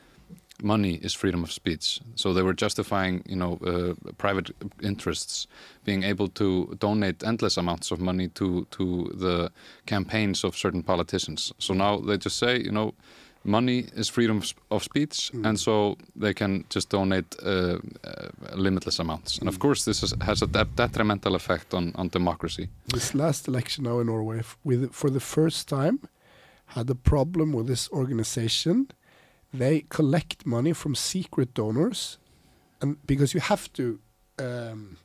money 0.62 0.94
is 1.02 1.14
freedom 1.14 1.42
of 1.42 1.50
speech 1.52 2.00
so 2.14 2.32
they 2.32 2.42
were 2.42 2.54
justifying 2.54 3.22
you 3.28 3.36
know 3.36 3.58
uh, 3.66 3.92
private 4.18 4.50
interests 4.82 5.46
being 5.84 6.04
able 6.04 6.28
to 6.28 6.76
donate 6.78 7.24
endless 7.26 7.56
amounts 7.56 7.90
of 7.90 7.98
money 8.00 8.28
to 8.28 8.64
to 8.70 9.10
the 9.18 9.50
campaigns 9.86 10.44
of 10.44 10.56
certain 10.56 10.82
politicians 10.82 11.52
so 11.58 11.74
now 11.74 11.98
they 11.98 12.16
just 12.16 12.36
say 12.38 12.56
you 12.60 12.70
know 12.70 12.94
money 13.46 13.86
is 13.96 14.08
freedom 14.08 14.36
of, 14.38 14.54
of 14.70 14.82
speech 14.82 15.30
Mm. 15.34 15.46
and 15.46 15.58
so 15.60 15.96
they 16.20 16.32
can 16.34 16.64
just 16.74 16.88
donate 16.90 17.26
uh, 17.42 17.78
uh, 18.04 18.56
limitless 18.56 18.98
amounts 19.00 19.38
and 19.38 19.48
of 19.48 19.54
Mm. 19.56 19.60
course 19.60 19.84
this 19.84 20.02
is, 20.02 20.14
has 20.20 20.42
a 20.42 20.46
de- 20.46 20.68
detrimental 20.76 21.34
effect 21.34 21.74
on, 21.74 21.92
on 21.96 22.08
democracy 22.08 22.68
This 22.94 23.12
last 23.14 23.48
election 23.48 23.84
now 23.84 24.00
in 24.00 24.06
Norway, 24.06 24.42
with 24.64 24.92
for 24.92 25.10
the 25.10 25.20
first 25.20 25.68
time, 25.68 25.98
had 26.66 26.88
a 26.90 26.94
problem 26.94 27.52
with 27.52 27.66
this 27.66 27.88
organization. 27.90 28.86
They 29.58 29.84
collect 29.88 30.44
money 30.44 30.72
from 30.72 30.94
secret 30.96 31.54
donors, 31.54 32.18
and 32.80 32.96
because 33.06 33.34
you 33.34 33.40
have 33.40 33.72
to, 33.74 34.00
um, 34.40 34.96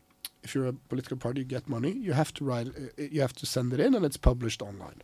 if 0.43 0.55
you're 0.55 0.65
a 0.65 0.73
political 0.73 1.17
party, 1.17 1.41
you 1.41 1.45
get 1.45 1.69
money. 1.69 1.91
You 1.91 2.13
have 2.13 2.33
to 2.33 2.43
write, 2.43 2.67
uh, 2.67 3.03
you 3.11 3.21
have 3.21 3.33
to 3.33 3.45
send 3.45 3.73
it 3.73 3.79
in, 3.79 3.93
and 3.93 4.03
it's 4.03 4.17
published 4.17 4.61
online. 4.63 5.01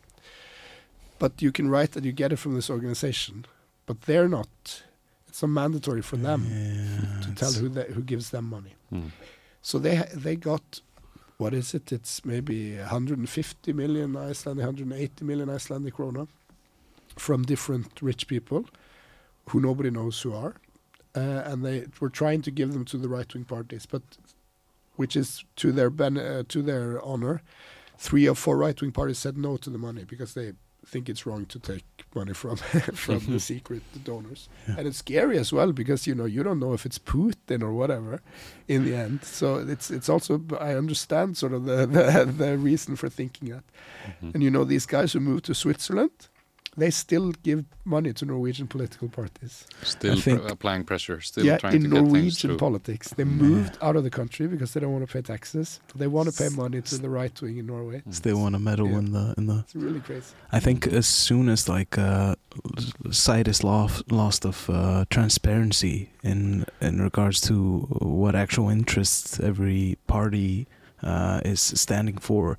But 1.18 1.40
you 1.40 1.52
can 1.52 1.70
write 1.70 1.92
that 1.92 2.04
you 2.04 2.12
get 2.12 2.32
it 2.32 2.36
from 2.36 2.54
this 2.54 2.68
organization, 2.68 3.46
but 3.86 4.02
they're 4.02 4.28
not. 4.28 4.82
It's 5.28 5.42
not 5.42 5.50
mandatory 5.50 6.02
for 6.02 6.16
them 6.16 6.46
Yeah, 6.50 7.20
to 7.20 7.34
tell 7.34 7.52
who 7.52 7.68
they, 7.68 7.84
who 7.92 8.02
gives 8.02 8.30
them 8.30 8.46
money. 8.50 8.74
Mm. 8.92 9.10
So 9.62 9.78
they 9.78 10.02
they 10.14 10.36
got 10.36 10.80
what 11.38 11.54
is 11.54 11.74
it? 11.74 11.92
It's 11.92 12.24
maybe 12.24 12.76
150 12.78 13.72
million 13.74 14.16
Icelandic, 14.16 14.64
180 14.64 15.24
million 15.24 15.50
Icelandic 15.50 15.94
krona 15.94 16.26
from 17.16 17.42
different 17.42 18.00
rich 18.02 18.26
people 18.26 18.64
who 19.50 19.60
nobody 19.60 19.90
knows 19.90 20.20
who 20.22 20.32
are, 20.34 20.54
uh, 21.14 21.42
and 21.50 21.64
they 21.64 21.86
were 22.00 22.10
trying 22.10 22.42
to 22.42 22.50
give 22.50 22.72
them 22.72 22.84
to 22.86 22.96
the 22.98 23.08
right 23.08 23.32
wing 23.34 23.44
parties, 23.44 23.86
but 23.86 24.02
which 24.96 25.14
is 25.16 25.44
to 25.56 25.72
their 25.72 25.90
ben- 25.90 26.18
uh, 26.18 26.42
to 26.48 26.62
their 26.62 27.00
honor, 27.04 27.42
three 27.98 28.28
or 28.28 28.34
four 28.34 28.56
right 28.56 28.80
wing 28.80 28.92
parties 28.92 29.18
said 29.18 29.36
no 29.36 29.56
to 29.56 29.70
the 29.70 29.78
money 29.78 30.04
because 30.04 30.34
they 30.34 30.52
think 30.88 31.08
it's 31.08 31.26
wrong 31.26 31.44
to 31.46 31.58
take 31.58 31.84
money 32.14 32.32
from 32.32 32.56
from 32.94 33.18
the 33.26 33.40
secret 33.40 33.82
donors 34.04 34.48
Yeah. 34.68 34.76
and 34.78 34.86
it's 34.86 34.98
scary 34.98 35.36
as 35.36 35.52
well 35.52 35.72
because 35.72 36.06
you 36.06 36.14
know 36.14 36.26
you 36.26 36.44
don't 36.44 36.60
know 36.60 36.74
if 36.74 36.86
it's 36.86 36.98
Putin 36.98 37.60
or 37.62 37.72
whatever 37.72 38.20
in 38.68 38.84
the 38.84 38.94
end. 38.94 39.24
So 39.24 39.56
it's 39.56 39.90
it's 39.90 40.08
also 40.08 40.40
I 40.60 40.74
understand 40.76 41.36
sort 41.36 41.52
of 41.54 41.64
the 41.64 41.86
the, 41.96 42.24
the 42.38 42.56
reason 42.58 42.96
for 42.96 43.08
thinking 43.08 43.48
that. 43.50 43.64
Mhm. 44.22 44.34
And 44.34 44.42
you 44.42 44.50
know 44.50 44.64
these 44.64 44.86
guys 44.86 45.12
who 45.14 45.20
moved 45.20 45.44
to 45.46 45.54
Switzerland, 45.54 46.28
they 46.76 46.90
still 46.90 47.32
give 47.42 47.64
money 47.84 48.12
to 48.12 48.24
Norwegian 48.26 48.66
political 48.66 49.08
parties. 49.08 49.66
still 49.82 50.16
think- 50.20 50.42
pr- 50.42 50.48
applying 50.48 50.84
pressure 50.84 51.20
still 51.20 51.44
yeah, 51.44 51.56
trying 51.58 51.74
in 51.76 51.82
to 51.82 51.88
get 51.88 51.94
things 51.96 52.12
Norwegian 52.12 52.50
through 52.50 52.58
politics, 52.58 53.06
they 53.16 53.24
Mm. 53.24 53.36
moved 53.40 53.78
out 53.80 53.96
of 53.96 54.02
the 54.04 54.10
country 54.10 54.46
because 54.46 54.72
they 54.74 54.80
don't 54.80 54.92
want 54.92 55.06
to 55.06 55.12
pay 55.12 55.22
taxes. 55.22 55.80
They 55.94 56.06
want 56.06 56.28
to 56.30 56.34
pay 56.42 56.48
money 56.54 56.80
to 56.82 56.98
the 56.98 57.08
right 57.08 57.40
wing 57.42 57.56
in 57.58 57.66
Norway. 57.66 58.02
Mm. 58.06 58.12
Still 58.14 58.38
want 58.40 58.54
to 58.54 58.58
meddle 58.58 58.88
Yeah. 58.90 58.98
in 58.98 59.12
the 59.12 59.34
in 59.38 59.46
the 59.46 59.58
It's 59.64 59.74
really 59.74 60.00
crazy. 60.00 60.32
I 60.52 60.60
think 60.60 60.86
as 60.86 61.06
soon 61.06 61.48
as 61.48 61.68
like 61.68 61.96
uh, 61.98 62.34
l- 63.04 63.12
sight 63.12 63.48
is 63.48 63.62
lost 63.64 64.10
lost 64.12 64.44
of 64.44 64.68
uh, 64.68 65.04
transparency 65.08 66.10
in 66.22 66.64
in 66.80 67.00
regards 67.00 67.40
to 67.48 67.54
what 68.22 68.34
actual 68.34 68.68
interests 68.70 69.40
every 69.40 69.96
party 70.06 70.66
uh, 71.02 71.40
is 71.44 71.60
standing 71.60 72.18
for, 72.20 72.56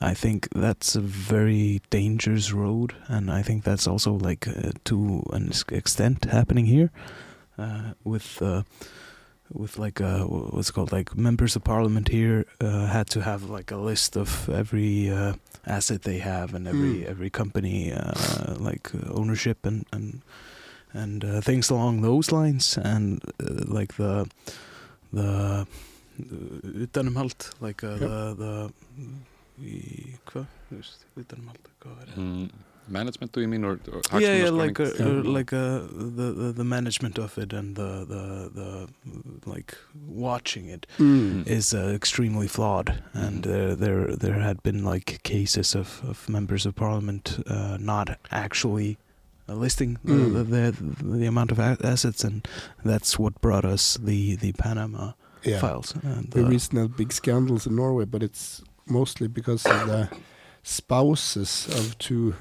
I 0.00 0.14
think 0.14 0.48
that's 0.54 0.94
a 0.96 1.00
very 1.00 1.80
dangerous 1.90 2.52
road, 2.52 2.94
and 3.08 3.30
I 3.30 3.42
think 3.42 3.64
that's 3.64 3.86
also 3.86 4.12
like 4.12 4.46
uh, 4.48 4.72
to 4.84 5.22
an 5.32 5.50
extent 5.70 6.24
happening 6.26 6.66
here 6.66 6.90
uh, 7.58 7.92
with. 8.04 8.42
Uh, 8.42 8.62
with 9.52 9.78
like 9.78 10.00
uh, 10.00 10.24
what's 10.24 10.70
it 10.70 10.72
called 10.72 10.90
like 10.90 11.16
members 11.16 11.54
of 11.54 11.62
parliament 11.62 12.08
here 12.08 12.44
uh, 12.60 12.86
had 12.86 13.08
to 13.08 13.20
have 13.20 13.44
like 13.44 13.70
a 13.70 13.76
list 13.76 14.16
of 14.16 14.48
every 14.50 15.08
uh, 15.08 15.34
asset 15.64 16.02
they 16.02 16.18
have 16.18 16.52
and 16.52 16.66
every 16.66 17.04
Mm. 17.04 17.10
every 17.10 17.30
company 17.30 17.92
uh, 17.92 18.56
like 18.58 18.90
ownership 19.14 19.64
and 19.64 19.84
and 19.92 20.20
and 20.92 21.24
uh, 21.24 21.40
things 21.40 21.70
along 21.70 22.02
those 22.02 22.32
lines 22.32 22.76
and 22.76 23.20
uh, 23.40 23.74
like 23.78 23.94
the 23.94 24.26
the 25.12 25.64
utanumhald 26.64 27.52
like 27.60 27.84
uh, 27.86 27.90
Yep. 28.00 28.00
the 28.00 28.34
the 28.34 28.70
í, 29.60 30.16
hvað, 30.26 30.46
þú 30.70 30.76
veist, 30.80 31.04
utanumhald 31.16 31.68
hvað 31.80 32.00
er 32.02 32.08
það? 32.14 32.16
Mm, 32.24 32.48
management 32.88 33.32
do 33.32 33.40
you 33.40 33.48
mean 33.48 33.64
or, 33.64 33.80
or 33.92 34.00
yeah, 34.20 34.32
yeah, 34.44 34.50
like 34.50 34.78
uh, 34.78 34.90
Yeah. 34.98 35.06
uh, 35.06 35.22
like 35.24 35.52
uh, 35.52 35.80
the, 35.90 36.32
the 36.40 36.52
the 36.52 36.64
management 36.64 37.18
of 37.18 37.36
it 37.36 37.52
and 37.52 37.74
the 37.74 38.04
the 38.06 38.50
the 38.54 38.88
like 39.50 39.76
watching 40.06 40.68
it 40.68 40.86
Mm. 40.98 41.46
is 41.48 41.74
uh, 41.74 41.88
extremely 41.94 42.46
flawed, 42.48 43.02
and 43.12 43.46
uh, 43.46 43.74
there 43.74 44.14
there 44.16 44.40
had 44.40 44.62
been 44.62 44.84
like 44.84 45.18
cases 45.24 45.74
of, 45.74 46.00
of 46.04 46.28
members 46.28 46.64
of 46.66 46.74
parliament 46.76 47.38
uh, 47.48 47.76
not 47.80 48.18
actually 48.30 48.98
uh, 49.48 49.54
listing 49.54 49.98
the, 50.04 50.12
Mm. 50.12 50.32
the, 50.34 50.44
the 50.44 51.18
the 51.18 51.26
amount 51.26 51.50
of 51.52 51.58
assets, 51.58 52.22
and 52.24 52.46
that's 52.84 53.18
what 53.18 53.40
brought 53.40 53.64
us 53.64 53.96
the 53.96 54.36
the 54.36 54.52
Panama 54.52 55.12
Yeah. 55.42 55.58
files. 55.60 55.94
And, 56.02 56.32
We 56.34 56.42
uh, 56.42 56.48
recently 56.48 56.82
had 56.82 56.96
big 56.96 57.12
scandals 57.12 57.66
in 57.66 57.74
Norway, 57.76 58.04
but 58.04 58.22
it's 58.22 58.62
mostly 58.86 59.28
because 59.28 59.66
of 59.66 59.86
the 59.88 60.08
spouses 60.62 61.66
of 61.78 61.96
two 61.98 62.34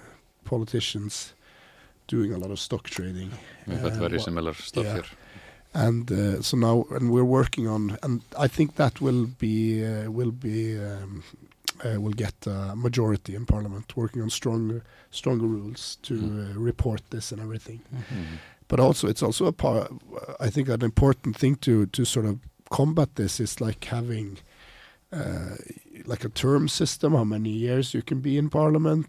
politicians 0.44 1.34
doing 2.08 2.34
a 2.34 2.38
lot 2.38 2.52
of 2.52 2.60
stock 2.60 2.84
trading. 2.84 3.32
Had 3.66 3.86
Uh, 3.86 3.90
very 4.00 4.18
wha- 4.18 4.24
similar 4.24 4.54
stuff 4.54 4.86
yeah. 4.86 4.94
here. 4.94 5.06
and 5.74 6.12
uh, 6.12 6.42
so 6.42 6.58
now 6.58 6.86
and 6.96 7.10
we're 7.12 7.30
working 7.40 7.68
on 7.68 7.98
and 8.04 8.22
I 8.46 8.48
think 8.48 8.76
that 8.76 9.02
will 9.02 9.26
be 9.40 9.84
uh, 9.86 10.12
will 10.12 10.32
be 10.32 10.78
um, 10.80 11.24
uh, 11.86 12.00
will 12.02 12.14
get 12.16 12.48
a 12.48 12.76
majority 12.76 13.36
in 13.36 13.46
parliament 13.46 13.96
working 13.98 14.22
on 14.24 14.30
stronger 14.30 14.82
stronger 15.12 15.48
rules 15.48 15.98
to 16.02 16.14
Mm. 16.14 16.56
uh, 16.56 16.60
report 16.66 17.02
this 17.10 17.32
and 17.32 17.42
everything 17.42 17.80
Mhm. 17.94 18.38
but 18.68 18.80
also 18.80 19.08
it's 19.08 19.24
also 19.24 19.46
a 19.46 19.52
part 19.52 19.92
I 20.48 20.50
think 20.52 20.70
an 20.70 20.82
important 20.82 21.38
thing 21.40 21.58
to 21.60 21.86
to 21.86 22.06
sort 22.06 22.26
of 22.26 22.36
combat 22.70 23.10
this 23.16 23.40
is 23.40 23.60
like 23.62 23.88
having 23.96 24.38
like 26.12 26.24
a 26.26 26.30
term 26.30 26.68
system 26.68 27.14
how 27.14 27.24
many 27.24 27.50
years 27.50 27.94
you 27.94 28.02
can 28.02 28.20
be 28.22 28.38
in 28.38 28.50
parliament 28.50 29.08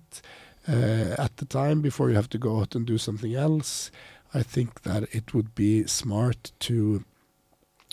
uh, 0.68 1.14
at 1.26 1.36
the 1.36 1.44
time 1.44 1.80
before 1.80 2.08
you 2.10 2.16
have 2.16 2.28
to 2.30 2.38
go 2.38 2.60
out 2.60 2.74
and 2.76 2.86
do 2.86 2.98
something 2.98 3.34
else 3.34 3.90
I 4.34 4.42
think 4.42 4.82
that 4.82 5.02
it 5.18 5.26
would 5.34 5.54
be 5.54 5.86
smart 5.86 6.52
to 6.66 7.04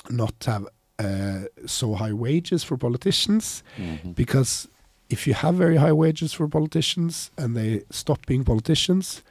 not 0.10 0.34
have 0.46 0.66
uh, 1.00 1.44
so 1.66 1.94
high 1.96 2.14
wages 2.14 2.64
for 2.64 2.78
politicians 2.78 3.64
Mhm. 3.78 4.16
because 4.16 4.68
if 5.10 5.28
you 5.28 5.34
have 5.34 5.56
very 5.56 5.78
high 5.78 5.92
wages 5.94 6.34
for 6.34 6.48
politicians 6.48 7.32
and 7.38 7.56
they 7.56 7.84
stop 7.92 8.26
being 8.26 8.44
politicians, 8.44 9.22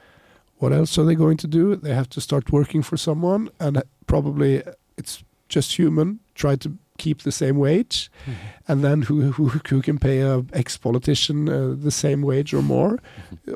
what 0.59 0.71
else 0.71 0.97
are 0.97 1.05
they 1.05 1.15
going 1.15 1.37
to 1.37 1.47
do? 1.47 1.75
They 1.75 1.93
have 1.93 2.09
to 2.09 2.21
start 2.21 2.51
working 2.51 2.83
for 2.83 2.97
someone, 2.97 3.49
and 3.59 3.81
probably 4.07 4.63
it's 4.97 5.23
just 5.49 5.77
human. 5.79 6.19
Try 6.35 6.55
to 6.57 6.69
keep 7.03 7.17
the 7.21 7.31
same 7.31 7.53
wage, 7.59 8.09
Mhm. 8.25 8.33
and 8.67 8.83
then 8.83 9.01
who 9.07 9.15
who, 9.35 9.45
who 9.69 9.81
can 9.81 9.97
pay 9.99 10.17
a 10.21 10.43
ex 10.53 10.77
politician 10.77 11.47
uh, 11.49 11.75
the 11.83 11.91
same 11.91 12.21
wage 12.27 12.53
or 12.57 12.63
more? 12.63 12.97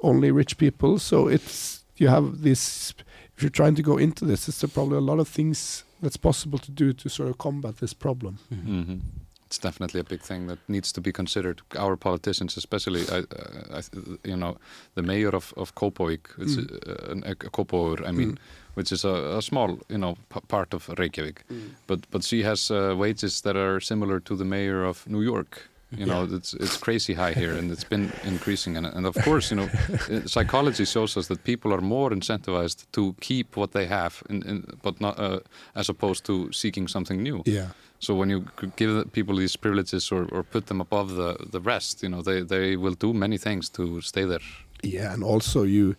Only 0.02 0.32
rich 0.32 0.54
people. 0.58 1.00
So 1.00 1.28
it's 1.36 1.84
you 2.02 2.10
have 2.10 2.26
this. 2.44 2.94
If 3.38 3.44
you're 3.44 3.58
trying 3.62 3.76
to 3.76 3.84
go 3.84 3.98
into 4.00 4.26
this, 4.26 4.48
it's 4.50 4.74
probably 4.74 4.98
a 4.98 5.02
lot 5.12 5.20
of 5.20 5.28
things 5.28 5.84
that's 6.02 6.18
possible 6.18 6.60
to 6.60 6.72
do 6.72 6.94
to 6.94 7.10
sort 7.10 7.30
of 7.30 7.38
combat 7.38 7.78
this 7.78 7.94
problem. 7.94 8.34
Mhm. 8.50 8.86
Mhm. 8.86 9.00
It's 9.48 9.58
definitely 9.60 10.02
a 10.02 10.04
big 10.04 10.22
thing 10.22 10.48
that 10.48 10.60
needs 10.68 10.92
to 10.92 11.02
be 11.02 11.12
considered. 11.14 11.62
Our 11.78 11.96
politicians, 11.96 12.58
especially, 12.58 13.02
I, 13.10 13.20
uh, 13.20 13.80
I, 13.80 13.82
you 14.30 14.36
know, 14.36 14.58
the 14.96 15.02
mayor 15.04 15.34
of 15.36 15.54
of 15.58 15.74
Kópavogur, 15.74 16.38
which 16.38 16.50
Mm. 16.50 16.60
is, 16.60 16.68
uh, 16.88 18.10
I 18.10 18.12
mean, 18.12 18.32
Mm. 18.32 18.38
which 18.76 18.92
is 18.92 19.06
a, 19.06 19.38
a 19.38 19.42
small, 19.42 19.80
you 19.90 19.98
know, 19.98 20.16
p- 20.30 20.42
part 20.48 20.74
of 20.74 20.90
Reykjavik, 21.00 21.44
but 21.88 22.00
but 22.12 22.24
she 22.24 22.44
has 22.44 22.72
uh, 22.72 22.94
wages 22.98 23.42
that 23.42 23.56
are 23.56 23.80
similar 23.82 24.20
to 24.20 24.36
the 24.36 24.46
mayor 24.46 24.84
of 24.90 25.06
New 25.08 25.24
York. 25.24 25.70
You 25.98 26.06
know, 26.06 26.24
Yeah. 26.28 26.38
it's 26.38 26.54
it's 26.54 26.78
crazy 26.78 27.14
high 27.14 27.34
here, 27.40 27.58
and 27.60 27.72
it's 27.72 27.88
been 27.90 28.12
increasing. 28.34 28.78
And, 28.78 28.86
and 28.88 29.06
of 29.06 29.16
course, 29.24 29.56
you 29.56 29.62
know, 29.62 29.70
uh, 30.12 30.28
psychology 30.28 30.86
shows 30.86 31.18
us 31.18 31.28
that 31.28 31.44
people 31.44 31.72
are 31.74 31.82
more 31.82 32.16
incentivized 32.16 32.86
to 32.92 33.14
keep 33.22 33.56
what 33.56 33.72
they 33.72 33.86
have, 33.88 34.14
in, 34.30 34.44
in, 34.50 34.64
but 34.84 35.00
not 35.00 35.18
uh, 35.20 35.40
as 35.76 35.90
opposed 35.90 36.24
to 36.26 36.52
seeking 36.52 36.90
something 36.90 37.24
new. 37.24 37.42
Yeah. 37.46 37.68
So 38.00 38.14
when 38.14 38.30
you 38.30 38.46
give 38.76 39.12
people 39.12 39.36
these 39.36 39.58
privileges 39.58 40.12
or, 40.12 40.28
or 40.32 40.44
put 40.44 40.68
them 40.68 40.82
above 40.82 41.16
the, 41.16 41.36
the 41.52 41.60
rest, 41.60 42.04
you 42.04 42.10
know, 42.10 42.22
they, 42.22 42.42
they 42.42 42.76
will 42.76 42.94
do 42.94 43.14
many 43.14 43.38
things 43.38 43.70
to 43.70 44.02
stay 44.02 44.26
there. 44.26 44.46
Yeah, 44.84 45.14
and 45.14 45.24
also 45.24 45.64
you, 45.64 45.96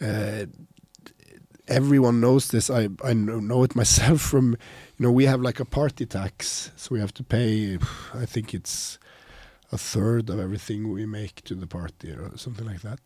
uh, 0.00 0.46
everyone 1.68 2.20
knows 2.20 2.48
this. 2.48 2.70
I 2.70 2.88
I 3.04 3.12
know 3.12 3.64
it 3.64 3.74
myself 3.74 4.20
from, 4.20 4.50
you 4.50 5.02
know, 5.06 5.10
we 5.10 5.26
have 5.26 5.40
like 5.40 5.60
a 5.60 5.64
party 5.64 6.06
tax, 6.06 6.70
so 6.76 6.94
we 6.94 7.00
have 7.00 7.12
to 7.14 7.24
pay. 7.24 7.78
I 8.14 8.26
think 8.26 8.54
it's 8.54 8.98
a 9.72 9.78
third 9.78 10.30
of 10.30 10.38
everything 10.38 10.92
we 10.92 11.06
make 11.06 11.42
to 11.44 11.54
the 11.54 11.66
party 11.66 12.10
or 12.12 12.30
something 12.36 12.66
like 12.66 12.82
that, 12.82 13.00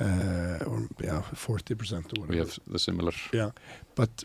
uh, 0.00 0.70
or 0.70 0.88
yeah, 1.00 1.22
forty 1.34 1.74
percent 1.76 2.06
or 2.06 2.22
whatever. 2.22 2.32
We 2.32 2.38
have 2.38 2.58
the 2.66 2.78
similar. 2.78 3.12
Yeah, 3.32 3.50
but 3.94 4.24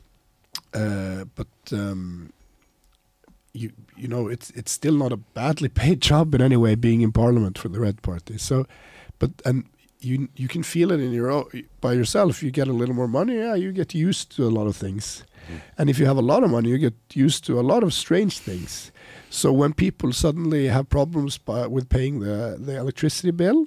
uh, 0.73 1.25
but 1.35 1.47
um, 1.71 2.33
you 3.53 3.71
you 3.97 4.07
know 4.07 4.27
it's 4.27 4.49
it's 4.51 4.71
still 4.71 4.93
not 4.93 5.11
a 5.11 5.17
badly 5.17 5.69
paid 5.83 6.01
job 6.01 6.35
in 6.35 6.41
any 6.41 6.57
way 6.57 6.75
being 6.75 7.01
in 7.01 7.11
parliament 7.11 7.57
for 7.57 7.69
the 7.69 7.79
Red 7.79 8.01
Party. 8.01 8.37
So, 8.37 8.65
but 9.19 9.31
and 9.45 9.63
you 9.99 10.29
you 10.35 10.47
can 10.47 10.63
feel 10.63 10.91
it 10.91 10.99
in 10.99 11.11
your 11.11 11.29
own, 11.31 11.45
by 11.81 11.93
yourself. 11.93 12.43
You 12.43 12.51
get 12.51 12.67
a 12.67 12.73
little 12.73 12.95
more 12.95 13.07
money, 13.07 13.35
yeah, 13.37 13.55
you 13.55 13.71
get 13.71 13.93
used 13.93 14.35
to 14.35 14.47
a 14.47 14.51
lot 14.59 14.67
of 14.67 14.75
things, 14.75 15.23
Mm. 15.49 15.61
and 15.77 15.89
if 15.89 15.97
you 15.99 16.05
have 16.05 16.17
a 16.19 16.21
lot 16.33 16.43
of 16.43 16.49
money, 16.51 16.69
you 16.69 16.77
get 16.77 16.93
used 17.13 17.45
to 17.45 17.59
a 17.59 17.61
lot 17.63 17.83
of 17.83 17.93
strange 17.93 18.37
things. 18.39 18.91
So 19.29 19.51
when 19.53 19.73
people 19.73 20.11
suddenly 20.13 20.67
have 20.67 20.89
problems 20.89 21.37
by, 21.39 21.65
with 21.67 21.87
paying 21.89 22.19
the 22.19 22.57
the 22.65 22.75
electricity 22.77 23.31
bill, 23.31 23.65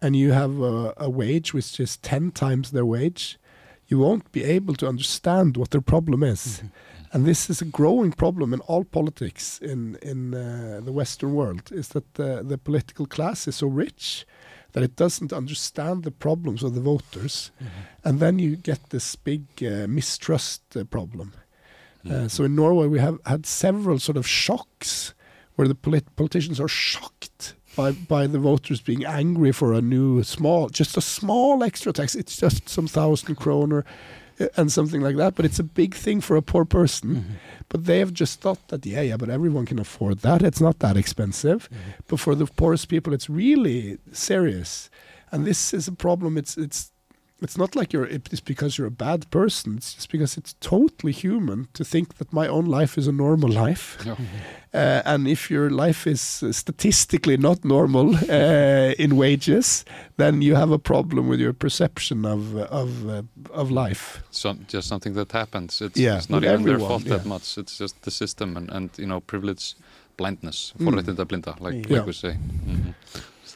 and 0.00 0.14
you 0.14 0.32
have 0.32 0.60
a, 0.62 0.92
a 0.96 1.08
wage 1.08 1.54
which 1.54 1.80
is 1.80 1.96
ten 1.96 2.30
times 2.30 2.70
their 2.70 2.84
wage, 2.84 3.38
you 3.88 3.98
won't 3.98 4.30
be 4.32 4.44
able 4.56 4.74
to 4.74 4.86
understand 4.88 5.56
what 5.56 5.70
their 5.70 5.80
problem 5.82 6.22
is. 6.22 6.62
And 7.12 7.24
this 7.24 7.50
is 7.50 7.62
a 7.62 7.64
growing 7.64 8.12
problem 8.12 8.52
in 8.52 8.60
all 8.60 8.84
politics 8.84 9.58
in 9.62 9.96
in 10.02 10.34
uh, 10.34 10.80
the 10.84 10.92
Western 10.92 11.34
world. 11.34 11.72
Is 11.72 11.88
that 11.88 12.14
the 12.14 12.42
the 12.48 12.58
political 12.58 13.06
class 13.06 13.48
is 13.48 13.56
so 13.56 13.66
rich 13.66 14.26
that 14.72 14.82
it 14.82 14.96
doesn't 14.96 15.32
understand 15.32 16.02
the 16.02 16.10
problems 16.10 16.62
of 16.62 16.74
the 16.74 16.80
voters, 16.80 17.50
and 18.04 18.20
then 18.20 18.38
you 18.38 18.56
get 18.56 18.90
this 18.90 19.16
big 19.16 19.42
uh, 19.62 19.86
mistrust 19.88 20.76
uh, 20.76 20.84
problem. 20.84 21.32
Uh, 22.10 22.28
so 22.28 22.44
in 22.44 22.54
Norway, 22.54 22.86
we 22.86 23.00
have 23.00 23.18
had 23.24 23.46
several 23.46 23.98
sort 23.98 24.16
of 24.16 24.26
shocks 24.26 25.14
where 25.56 25.68
the 25.68 25.74
polit- 25.74 26.14
politicians 26.16 26.60
are 26.60 26.68
shocked 26.68 27.54
by 27.76 27.92
by 27.92 28.26
the 28.26 28.38
voters 28.38 28.80
being 28.80 29.04
angry 29.04 29.52
for 29.52 29.72
a 29.72 29.80
new 29.80 30.22
small, 30.22 30.68
just 30.68 30.96
a 30.96 31.00
small 31.00 31.64
extra 31.64 31.92
tax. 31.92 32.14
It's 32.14 32.36
just 32.36 32.68
some 32.68 32.86
thousand 32.86 33.36
kroner 33.36 33.84
and 34.56 34.70
something 34.70 35.00
like 35.00 35.16
that, 35.16 35.34
but 35.34 35.44
it's 35.44 35.58
a 35.58 35.64
big 35.64 35.94
thing 35.94 36.20
for 36.20 36.36
a 36.36 36.42
poor 36.42 36.64
person. 36.64 37.14
Mhm. 37.16 37.24
But 37.68 37.84
they 37.86 37.98
have 38.00 38.12
just 38.12 38.40
thought 38.40 38.68
that 38.68 38.84
yeah, 38.86 39.02
yeah, 39.02 39.16
but 39.16 39.30
everyone 39.30 39.66
can 39.66 39.78
afford 39.78 40.18
that. 40.20 40.42
It's 40.42 40.60
not 40.60 40.78
that 40.80 40.96
expensive. 40.96 41.68
But 42.08 42.20
for 42.20 42.34
the 42.34 42.46
poorest 42.46 42.88
people, 42.88 43.12
it's 43.12 43.28
really 43.30 43.98
serious, 44.12 44.90
and 45.32 45.44
this 45.46 45.72
is 45.74 45.88
a 45.88 45.92
problem. 45.92 46.36
It's 46.38 46.56
it's 46.56 46.92
it's 47.42 47.56
not 47.58 47.76
like 47.76 47.92
you're 47.92 48.06
it's 48.06 48.40
because 48.44 48.78
you're 48.78 48.86
a 48.88 48.90
bad 48.90 49.30
person. 49.30 49.76
It's 49.76 49.94
just 49.94 50.10
because 50.12 50.36
it's 50.40 50.54
totally 50.60 51.12
human 51.12 51.68
to 51.72 51.84
think 51.84 52.14
that 52.18 52.32
my 52.32 52.48
own 52.48 52.64
life 52.80 52.98
is 53.00 53.06
a 53.08 53.12
normal 53.12 53.50
life, 53.50 53.98
Yeah. 54.06 54.16
uh, 54.74 55.02
and 55.14 55.28
if 55.28 55.50
your 55.50 55.70
life 55.70 56.06
is 56.10 56.42
uh, 56.42 56.52
statistically 56.52 57.36
not 57.36 57.64
normal 57.64 58.14
uh, 58.16 58.94
in 58.98 59.16
wages, 59.16 59.84
then 60.16 60.42
you 60.42 60.56
have 60.56 60.70
a 60.74 60.78
problem 60.78 61.28
with 61.28 61.40
your 61.40 61.52
perception 61.54 62.24
of 62.24 62.56
uh, 62.56 62.80
of 62.80 62.88
uh, 63.08 63.22
of 63.52 63.70
life. 63.70 64.20
Some, 64.30 64.58
just 64.72 64.88
something 64.88 65.14
that 65.14 65.32
happens. 65.32 65.80
It's, 65.82 65.98
Yeah, 66.00 66.16
it's 66.18 66.28
not 66.30 66.40
with 66.42 66.50
even 66.50 66.64
their 66.64 66.74
everyone, 66.74 66.88
fault 66.88 67.04
that 67.04 67.26
much. 67.26 67.58
It's 67.58 67.78
just 67.80 68.02
the 68.02 68.10
system 68.10 68.56
and, 68.56 68.70
and 68.72 68.90
you 68.98 69.06
know, 69.06 69.20
privilege, 69.20 69.74
blindness, 70.16 70.72
Mm. 70.78 70.84
forréttindablinda, 70.86 71.60
like, 71.60 71.90
Yeah. 71.90 71.96
like 71.98 72.06
we 72.06 72.12
say. 72.12 72.36
Mhm. 72.68 72.94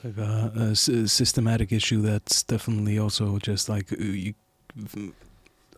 It's 0.03 0.17
like 0.17 0.27
a, 0.27 0.53
a 0.57 0.71
s- 0.71 1.13
systematic 1.13 1.73
issue 1.73 2.01
that's 2.03 2.43
definitely 2.43 2.99
also 2.99 3.39
just 3.39 3.69
like 3.69 3.93
uh, 3.93 3.97
you, 3.99 4.35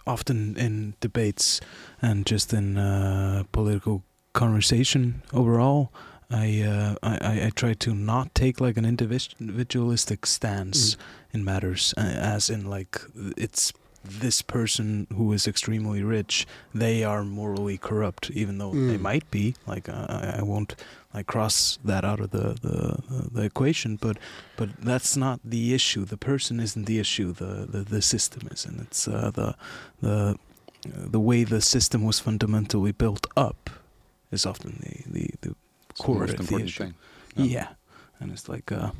often 0.06 0.56
in 0.56 0.94
debates 1.00 1.60
and 2.00 2.26
just 2.26 2.52
in 2.52 2.78
uh, 2.78 3.44
political 3.52 4.02
conversation 4.32 5.22
overall. 5.32 5.92
I, 6.30 6.62
uh, 6.62 6.94
I 7.02 7.42
I- 7.46 7.50
try 7.54 7.74
to 7.74 7.94
not 7.94 8.34
take 8.34 8.58
like 8.60 8.78
an 8.78 8.84
individualistic 8.86 10.24
stance 10.26 10.96
in 11.32 11.44
matters, 11.44 11.92
uh, 11.98 12.00
as 12.00 12.48
in 12.48 12.64
like 12.70 13.00
it's 13.36 13.72
this 14.04 14.42
person 14.42 15.06
who 15.16 15.32
is 15.32 15.46
extremely 15.46 16.02
rich, 16.02 16.46
they 16.74 17.04
are 17.04 17.24
morally 17.24 17.78
corrupt, 17.78 18.30
even 18.30 18.58
though 18.58 18.72
they 18.72 18.96
Mm. 18.98 19.00
might 19.00 19.30
be. 19.30 19.54
Like 19.66 19.88
I, 19.88 20.36
I 20.38 20.42
won't 20.42 20.74
like 21.14 21.26
cross 21.26 21.78
that 21.84 22.04
out 22.04 22.20
of 22.20 22.30
the, 22.30 22.54
the 22.62 23.28
the 23.32 23.42
equation, 23.42 23.96
but 23.96 24.16
but 24.56 24.68
that's 24.84 25.16
not 25.16 25.40
the 25.44 25.74
issue. 25.74 26.04
The 26.04 26.16
person 26.16 26.60
isn't 26.60 26.86
the 26.86 26.98
issue. 26.98 27.32
The 27.32 27.66
the, 27.68 27.82
the 27.84 28.02
system 28.02 28.48
is, 28.50 28.64
and 28.66 28.80
it's 28.80 29.06
uh, 29.08 29.30
the 29.34 29.54
the 30.00 30.36
the 31.10 31.20
way 31.20 31.44
the 31.44 31.60
system 31.60 32.02
was 32.04 32.18
fundamentally 32.20 32.92
built 32.92 33.26
up 33.36 33.70
is 34.30 34.46
often 34.46 34.78
the 34.80 35.12
the, 35.12 35.30
the 35.42 35.48
the 35.48 36.02
core 36.02 36.20
most 36.26 36.40
of 36.40 36.46
the 36.48 36.56
issue. 36.64 36.84
thing. 36.84 36.94
yeah. 37.36 37.68
and 38.20 38.32
it's 38.32 38.48
like 38.48 38.72
uh, 38.72 38.90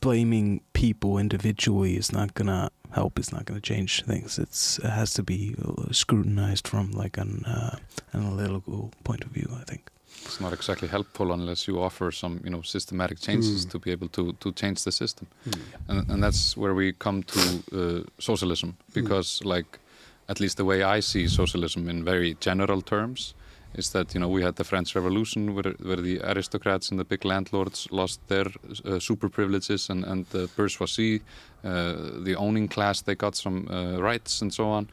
blaming 0.00 0.60
people 0.72 1.18
individually 1.18 1.96
is 1.96 2.12
not 2.12 2.34
gonna 2.34 2.70
help. 2.90 3.18
It's 3.18 3.32
not 3.32 3.44
gonna 3.44 3.60
change 3.60 4.02
things. 4.04 4.38
It's 4.38 4.78
it 4.78 4.90
has 4.90 5.14
to 5.14 5.22
be 5.22 5.54
uh, 5.64 5.92
scrutinized 5.92 6.68
from 6.68 6.90
like 6.92 7.16
an 7.20 7.44
uh, 7.46 7.76
analytical 8.14 8.90
point 9.04 9.24
of 9.24 9.30
view. 9.30 9.48
I 9.60 9.64
think. 9.64 9.90
It's 10.24 10.40
not 10.40 10.52
exactly 10.52 10.88
helpful 10.88 11.32
unless 11.32 11.68
you 11.68 11.80
offer 11.80 12.10
some, 12.10 12.40
you 12.44 12.50
know, 12.50 12.62
systematic 12.62 13.20
changes 13.20 13.64
Mm. 13.66 13.70
to 13.70 13.78
be 13.78 13.92
able 13.92 14.08
to 14.08 14.32
to 14.40 14.52
change 14.52 14.82
the 14.84 14.92
system. 14.92 15.26
Mm. 15.46 15.58
and, 15.88 16.10
and 16.10 16.22
that's 16.24 16.56
where 16.56 16.74
we 16.74 16.92
come 16.92 17.22
to 17.22 17.40
uh, 17.72 18.02
socialism 18.18 18.76
because 18.94 19.44
like 19.44 19.78
at 20.28 20.40
least 20.40 20.56
the 20.56 20.64
way 20.64 20.82
i 20.96 21.00
see 21.02 21.28
socialism 21.28 21.88
in 21.88 22.04
very 22.04 22.36
general 22.40 22.82
terms 22.82 23.34
is 23.76 23.90
that 23.90 24.14
you 24.14 24.20
know 24.20 24.28
we 24.28 24.42
had 24.42 24.56
the 24.56 24.64
french 24.64 24.94
revolution 24.94 25.54
where, 25.54 25.74
where 25.82 25.96
the 25.96 26.20
aristocrats 26.24 26.90
and 26.90 26.98
the 26.98 27.04
big 27.04 27.24
landlords 27.24 27.88
lost 27.90 28.20
their 28.28 28.46
uh, 28.84 28.98
super 28.98 29.28
privileges 29.28 29.90
and, 29.90 30.04
and 30.04 30.26
the 30.30 30.48
bourgeoisie 30.56 31.22
uh, 31.64 31.94
the 32.24 32.34
owning 32.36 32.68
class 32.68 33.02
they 33.02 33.14
got 33.14 33.36
some 33.36 33.68
uh, 33.70 34.00
rights 34.00 34.42
and 34.42 34.52
so 34.52 34.64
on 34.68 34.88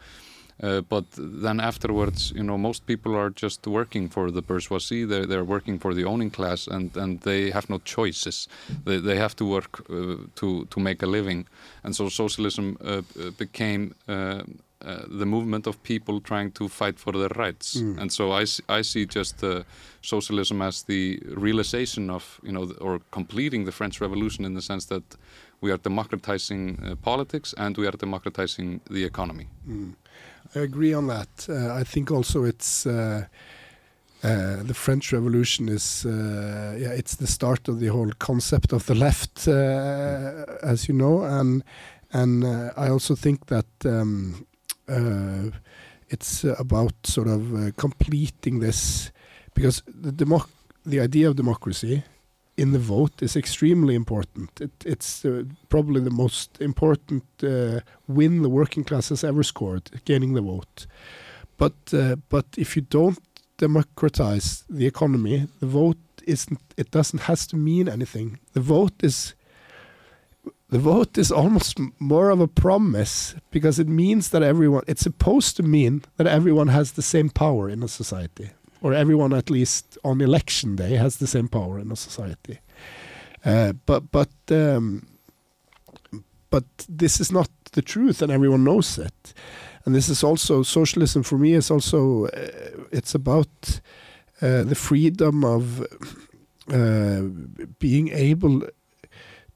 uh, 0.61 0.81
but 0.81 1.05
then 1.17 1.59
afterwards, 1.59 2.31
you 2.35 2.43
know, 2.43 2.57
most 2.57 2.85
people 2.85 3.15
are 3.15 3.29
just 3.29 3.65
working 3.65 4.07
for 4.07 4.29
the 4.31 4.41
bourgeoisie. 4.41 5.03
They're, 5.03 5.25
they're 5.25 5.43
working 5.43 5.79
for 5.79 5.93
the 5.93 6.05
owning 6.05 6.29
class, 6.29 6.67
and, 6.67 6.95
and 6.95 7.19
they 7.21 7.49
have 7.49 7.69
no 7.69 7.79
choices. 7.79 8.47
They, 8.85 8.97
they 8.97 9.17
have 9.17 9.35
to 9.37 9.45
work 9.45 9.83
uh, 9.89 10.15
to 10.35 10.65
to 10.65 10.79
make 10.79 11.01
a 11.03 11.07
living, 11.07 11.47
and 11.83 11.95
so 11.95 12.09
socialism 12.09 12.77
uh, 12.81 13.01
uh, 13.19 13.31
became 13.37 13.95
uh, 14.83 15.05
the 15.07 15.25
movement 15.25 15.67
of 15.67 15.81
people 15.83 16.19
trying 16.19 16.51
to 16.51 16.67
fight 16.67 16.99
for 16.99 17.13
their 17.13 17.29
rights. 17.35 17.77
Mm. 17.77 18.01
And 18.01 18.11
so 18.11 18.31
I 18.31 18.81
see 18.81 19.05
just 19.05 19.43
uh, 19.43 19.63
socialism 20.01 20.61
as 20.61 20.83
the 20.83 21.21
realization 21.25 22.09
of 22.09 22.39
you 22.43 22.51
know, 22.51 22.71
or 22.81 22.99
completing 23.11 23.65
the 23.65 23.71
French 23.71 24.01
Revolution 24.01 24.45
in 24.45 24.53
the 24.53 24.61
sense 24.61 24.85
that 24.85 25.03
we 25.61 25.71
are 25.71 25.77
democratizing 25.77 26.79
uh, 26.83 26.95
politics 26.95 27.53
and 27.57 27.77
we 27.77 27.87
are 27.87 27.97
democratizing 27.97 28.81
the 28.89 29.03
economy. 29.05 29.47
Mm. 29.67 29.95
I 30.55 30.59
agree 30.59 30.93
on 30.93 31.07
that. 31.07 31.47
Uh, 31.49 31.73
I 31.73 31.83
think 31.83 32.11
also 32.11 32.43
it's 32.43 32.85
uh, 32.85 33.25
uh, 34.23 34.63
the 34.63 34.73
French 34.73 35.13
Revolution 35.13 35.69
is 35.69 36.05
uh, 36.05 36.77
yeah 36.77 36.91
it's 36.91 37.15
the 37.15 37.27
start 37.27 37.67
of 37.67 37.79
the 37.79 37.87
whole 37.87 38.11
concept 38.19 38.73
of 38.73 38.85
the 38.85 38.95
left, 38.95 39.47
uh, 39.47 40.45
as 40.61 40.87
you 40.87 40.93
know, 40.93 41.23
and 41.23 41.63
and 42.11 42.45
I 42.77 42.89
also 42.89 43.15
think 43.15 43.47
that 43.47 43.65
um, 43.85 44.45
it's 46.09 46.45
uh, 46.45 46.55
about 46.59 46.93
sort 47.03 47.27
of 47.27 47.53
uh, 47.55 47.71
completing 47.77 48.59
this 48.59 49.11
because 49.53 49.83
the 49.87 50.11
democ- 50.11 50.49
the 50.85 50.99
idea 50.99 51.27
of 51.29 51.35
democracy 51.35 52.03
in 52.57 52.71
the 52.71 52.79
vote 52.79 53.21
is 53.21 53.35
extremely 53.35 53.95
important. 53.95 54.49
It, 54.61 54.71
it's 54.85 55.25
uh, 55.25 55.43
probably 55.69 56.01
the 56.01 56.11
most 56.11 56.61
important 56.61 57.23
uh, 57.41 57.79
win 58.07 58.41
the 58.43 58.49
working 58.49 58.83
class 58.83 59.09
has 59.09 59.23
ever 59.23 59.43
scored, 59.43 59.89
gaining 60.05 60.33
the 60.33 60.41
vote. 60.41 60.85
But 61.57 61.93
uh, 61.93 62.15
but 62.29 62.45
if 62.57 62.75
you 62.75 62.83
don't 62.89 63.19
democratize 63.57 64.65
the 64.69 64.85
economy, 64.85 65.47
the 65.59 65.67
vote 65.67 65.97
isn't. 66.27 66.59
It 66.77 66.91
doesn't 66.91 67.21
has 67.21 67.47
to 67.47 67.55
mean 67.55 67.87
anything. 67.87 68.39
The 68.53 68.61
vote 68.61 69.03
is. 69.03 69.35
The 70.73 70.79
vote 70.79 71.19
is 71.19 71.31
almost 71.31 71.79
more 71.99 72.31
of 72.31 72.39
a 72.39 72.47
promise 72.47 73.35
because 73.51 73.77
it 73.77 73.87
means 73.87 74.29
that 74.29 74.41
everyone. 74.41 74.81
It's 74.87 75.03
supposed 75.03 75.55
to 75.57 75.63
mean 75.63 76.01
that 76.17 76.25
everyone 76.25 76.69
has 76.69 76.93
the 76.93 77.03
same 77.03 77.29
power 77.29 77.69
in 77.69 77.83
a 77.83 77.87
society, 77.87 78.49
or 78.81 78.91
everyone 78.91 79.33
at 79.33 79.51
least 79.51 79.99
on 80.03 80.19
election 80.19 80.75
day 80.75 80.95
has 80.95 81.17
the 81.17 81.27
same 81.27 81.47
power 81.47 81.77
in 81.77 81.91
a 81.91 81.95
society. 81.95 82.59
Uh, 83.45 83.73
but 83.85 84.11
but 84.11 84.31
um, 84.49 85.05
but 86.49 86.65
this 86.89 87.19
is 87.19 87.31
not 87.31 87.51
the 87.73 87.83
truth, 87.83 88.23
and 88.23 88.31
everyone 88.31 88.63
knows 88.63 88.97
it. 88.97 89.33
And 89.85 89.93
this 89.93 90.09
is 90.09 90.23
also 90.23 90.63
socialism 90.63 91.21
for 91.21 91.37
me 91.37 91.53
is 91.53 91.69
also 91.69 92.25
uh, 92.25 92.87
it's 92.91 93.13
about 93.13 93.81
uh, 94.41 94.63
the 94.63 94.75
freedom 94.75 95.45
of 95.45 95.85
uh, 96.73 97.21
being 97.77 98.09
able 98.09 98.63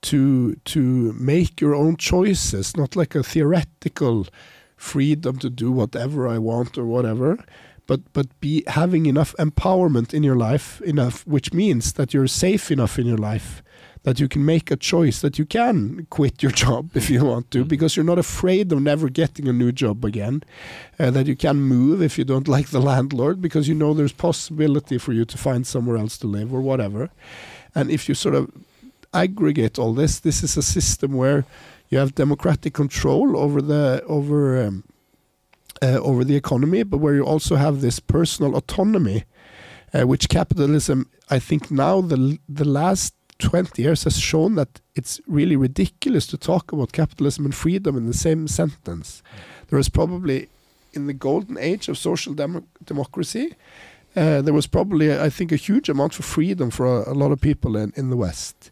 to 0.03 0.55
to 0.65 1.13
make 1.13 1.61
your 1.61 1.75
own 1.75 1.97
choices, 1.97 2.75
not 2.75 2.95
like 2.95 3.15
a 3.15 3.23
theoretical 3.23 4.27
freedom 4.75 5.37
to 5.39 5.49
do 5.49 5.71
whatever 5.71 6.27
I 6.27 6.37
want 6.37 6.77
or 6.77 6.85
whatever, 6.85 7.37
but 7.87 8.01
but 8.13 8.27
be 8.39 8.63
having 8.67 9.05
enough 9.05 9.35
empowerment 9.39 10.13
in 10.13 10.23
your 10.23 10.35
life 10.35 10.81
enough, 10.81 11.25
which 11.25 11.53
means 11.53 11.93
that 11.93 12.13
you're 12.13 12.27
safe 12.27 12.71
enough 12.71 12.99
in 12.99 13.05
your 13.05 13.17
life 13.17 13.63
that 14.07 14.21
you 14.21 14.29
can 14.29 14.45
make 14.45 14.71
a 14.71 14.77
choice 14.77 15.19
that 15.19 15.37
you 15.37 15.45
can 15.45 16.07
quit 16.09 16.41
your 16.41 16.51
job 16.63 16.95
if 16.95 17.09
you 17.09 17.25
want 17.25 17.51
to 17.51 17.65
because 17.65 17.97
you're 17.97 18.05
not 18.05 18.17
afraid 18.17 18.71
of 18.71 18.81
never 18.81 19.09
getting 19.09 19.49
a 19.49 19.53
new 19.53 19.69
job 19.69 20.05
again 20.05 20.41
uh, 20.97 21.11
that 21.11 21.27
you 21.27 21.35
can 21.35 21.57
move 21.57 22.01
if 22.01 22.17
you 22.17 22.23
don't 22.23 22.47
like 22.55 22.67
the 22.69 22.79
landlord 22.79 23.41
because 23.41 23.67
you 23.67 23.75
know 23.75 23.93
there's 23.93 24.13
possibility 24.13 24.97
for 24.97 25.11
you 25.11 25.25
to 25.25 25.37
find 25.37 25.67
somewhere 25.67 25.97
else 25.97 26.17
to 26.17 26.25
live 26.25 26.53
or 26.53 26.61
whatever. 26.61 27.09
And 27.75 27.91
if 27.91 28.07
you 28.07 28.15
sort 28.15 28.35
of 28.35 28.49
aggregate 29.14 29.80
all 29.80 29.93
this 29.93 30.20
this 30.20 30.43
is 30.43 30.58
a 30.58 30.62
system 30.62 31.14
where 31.14 31.45
you 31.89 31.97
have 31.97 32.16
democratic 32.16 32.74
control 32.74 33.38
over 33.38 33.62
the 33.62 34.03
over 34.08 34.66
um, 34.66 34.84
uh, 35.82 35.99
over 36.01 36.24
the 36.24 36.36
economy 36.36 36.84
but 36.84 36.97
where 36.97 37.16
you 37.16 37.24
also 37.24 37.55
have 37.55 37.82
this 37.82 37.99
personal 37.99 38.55
autonomy 38.55 39.24
uh, 39.93 40.05
which 40.05 40.30
capitalism 40.30 41.10
i 41.30 41.39
think 41.39 41.72
now 41.72 42.01
the 42.01 42.38
the 42.49 42.66
last 42.66 43.14
20 43.39 43.82
years 43.82 44.03
has 44.03 44.20
shown 44.20 44.55
that 44.55 44.82
it's 44.95 45.22
really 45.28 45.55
ridiculous 45.55 46.26
to 46.28 46.38
talk 46.38 46.72
about 46.72 46.91
capitalism 46.91 47.45
and 47.45 47.55
freedom 47.55 47.95
in 47.97 48.08
the 48.08 48.14
same 48.14 48.47
sentence. 48.47 49.22
There 49.70 49.78
was 49.78 49.89
probably, 49.89 50.49
in 50.93 51.08
the 51.08 51.14
golden 51.14 51.58
age 51.58 51.88
of 51.88 51.97
social 51.97 52.34
demo- 52.34 52.64
democracy, 52.84 53.55
uh, 54.16 54.41
there 54.41 54.53
was 54.53 54.66
probably, 54.66 55.16
I 55.16 55.30
think, 55.30 55.51
a 55.51 55.58
huge 55.58 55.89
amount 55.89 56.14
for 56.16 56.24
freedom 56.24 56.72
for 56.72 56.86
a, 56.86 57.12
a 57.12 57.14
lot 57.14 57.32
of 57.32 57.39
people 57.39 57.78
in, 57.78 57.93
in 57.95 58.10
the 58.10 58.18
West 58.18 58.72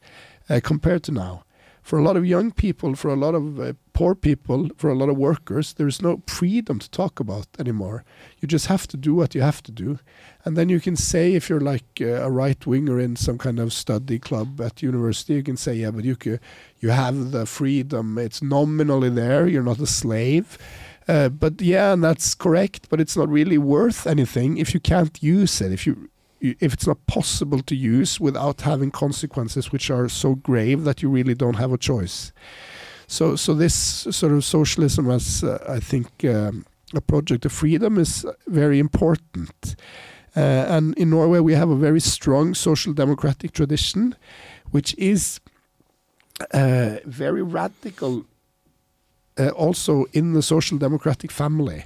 uh, 0.50 0.60
compared 0.64 1.04
to 1.04 1.12
now. 1.12 1.44
For 1.82 2.00
a 2.00 2.04
lot 2.04 2.18
of 2.18 2.26
young 2.26 2.50
people, 2.52 2.96
for 2.96 3.10
a 3.10 3.16
lot 3.16 3.36
of 3.36 3.60
uh, 3.60 3.74
poor 3.94 4.16
people, 4.16 4.70
for 4.76 4.90
a 4.90 4.96
lot 4.96 5.08
of 5.08 5.18
workers, 5.18 5.74
there 5.74 5.88
is 5.88 6.02
no 6.02 6.24
freedom 6.26 6.80
to 6.80 6.90
talk 6.90 7.20
about 7.20 7.46
anymore. 7.60 8.04
You 8.40 8.48
just 8.48 8.66
have 8.66 8.88
to 8.88 8.98
do 8.98 9.14
what 9.14 9.36
you 9.36 9.42
have 9.42 9.62
to 9.62 9.72
do. 9.72 10.00
And 10.44 10.58
then 10.58 10.68
you 10.68 10.80
can 10.80 10.96
say, 10.96 11.34
if 11.36 11.48
you're 11.48 11.60
like 11.60 11.86
uh, 12.02 12.26
a 12.26 12.32
right 12.32 12.66
winger 12.66 13.00
in 13.00 13.16
some 13.16 13.38
kind 13.38 13.60
of 13.60 13.72
study 13.72 14.18
club 14.18 14.60
at 14.62 14.82
university, 14.82 15.36
you 15.36 15.44
can 15.44 15.58
say, 15.58 15.76
yeah, 15.76 15.92
but 15.92 16.06
you 16.06 16.18
you 16.80 16.90
have 16.90 17.30
the 17.30 17.46
freedom. 17.46 18.18
It's 18.18 18.42
nominally 18.42 19.12
there. 19.12 19.48
You're 19.48 19.62
not 19.62 19.80
a 19.80 19.86
slave. 19.86 20.58
Uh, 21.08 21.30
but 21.30 21.62
yeah, 21.62 21.94
and 21.94 22.04
that's 22.04 22.34
correct. 22.34 22.90
But 22.90 23.00
it's 23.00 23.16
not 23.16 23.30
really 23.30 23.60
worth 23.60 24.08
anything 24.08 24.58
if 24.58 24.74
you 24.74 24.80
can't 24.80 25.22
use 25.22 25.62
it. 25.62 25.72
If 25.72 25.86
you- 25.86 26.10
if 26.60 26.74
it's 26.74 26.88
not 26.88 27.06
possible 27.08 27.62
to 27.62 27.76
use 27.76 28.20
without 28.20 28.62
having 28.62 28.92
consequences 28.92 29.72
which 29.72 29.90
are 29.90 30.10
so 30.10 30.36
grave 30.36 30.84
that 30.84 31.02
you 31.02 31.10
really 31.10 31.36
don't 31.36 31.56
have 31.56 31.74
a 31.74 31.78
choice. 31.78 32.32
So, 33.08 33.36
so 33.36 33.54
this 33.54 33.76
sort 33.76 34.34
of 34.34 34.44
socialism 34.44 35.10
as 35.10 35.44
uh, 35.44 35.64
I 35.70 35.80
think 35.80 36.08
um, 36.26 36.66
a 36.94 37.02
project 37.02 37.46
of 37.46 37.52
freedom 37.52 37.98
is 37.98 38.26
very 38.48 38.80
important. 38.80 39.76
Uh, 40.36 40.40
and 40.40 40.98
in 40.98 41.10
Norway, 41.10 41.40
we 41.40 41.54
have 41.54 41.70
a 41.70 41.76
very 41.76 42.00
strong 42.00 42.54
social 42.54 42.94
democratic 42.94 43.52
tradition, 43.54 44.16
which 44.72 44.96
is 44.98 45.40
uh, 46.54 46.98
very 47.06 47.42
radical 47.42 48.26
uh, 49.38 49.50
also 49.50 50.06
in 50.14 50.34
the 50.34 50.42
social 50.42 50.78
democratic 50.78 51.32
family. 51.32 51.86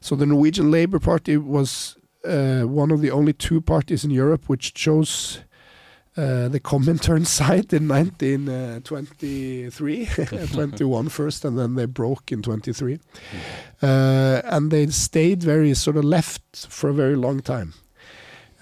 So 0.00 0.16
the 0.16 0.26
Norwegian 0.26 0.70
Labour 0.70 0.98
Party 0.98 1.36
was 1.36 1.96
one 2.24 2.90
of 2.90 3.00
the 3.00 3.10
only 3.10 3.32
two 3.32 3.60
parties 3.60 4.04
in 4.04 4.10
Europe 4.10 4.48
which 4.48 4.74
chose 4.74 5.40
uh, 6.16 6.48
the 6.48 6.60
Comintern 6.60 7.26
side 7.26 7.72
in 7.72 7.88
1923, 7.88 10.06
21 10.52 11.08
first, 11.08 11.44
and 11.44 11.58
then 11.58 11.74
they 11.74 11.86
broke 11.86 12.30
in 12.30 12.40
23. 12.40 13.00
Uh, 13.82 14.40
and 14.44 14.70
they 14.70 14.86
stayed 14.86 15.42
very 15.42 15.74
sort 15.74 15.96
of 15.96 16.04
left 16.04 16.68
for 16.68 16.88
a 16.88 16.94
very 16.94 17.16
long 17.16 17.40
time. 17.40 17.74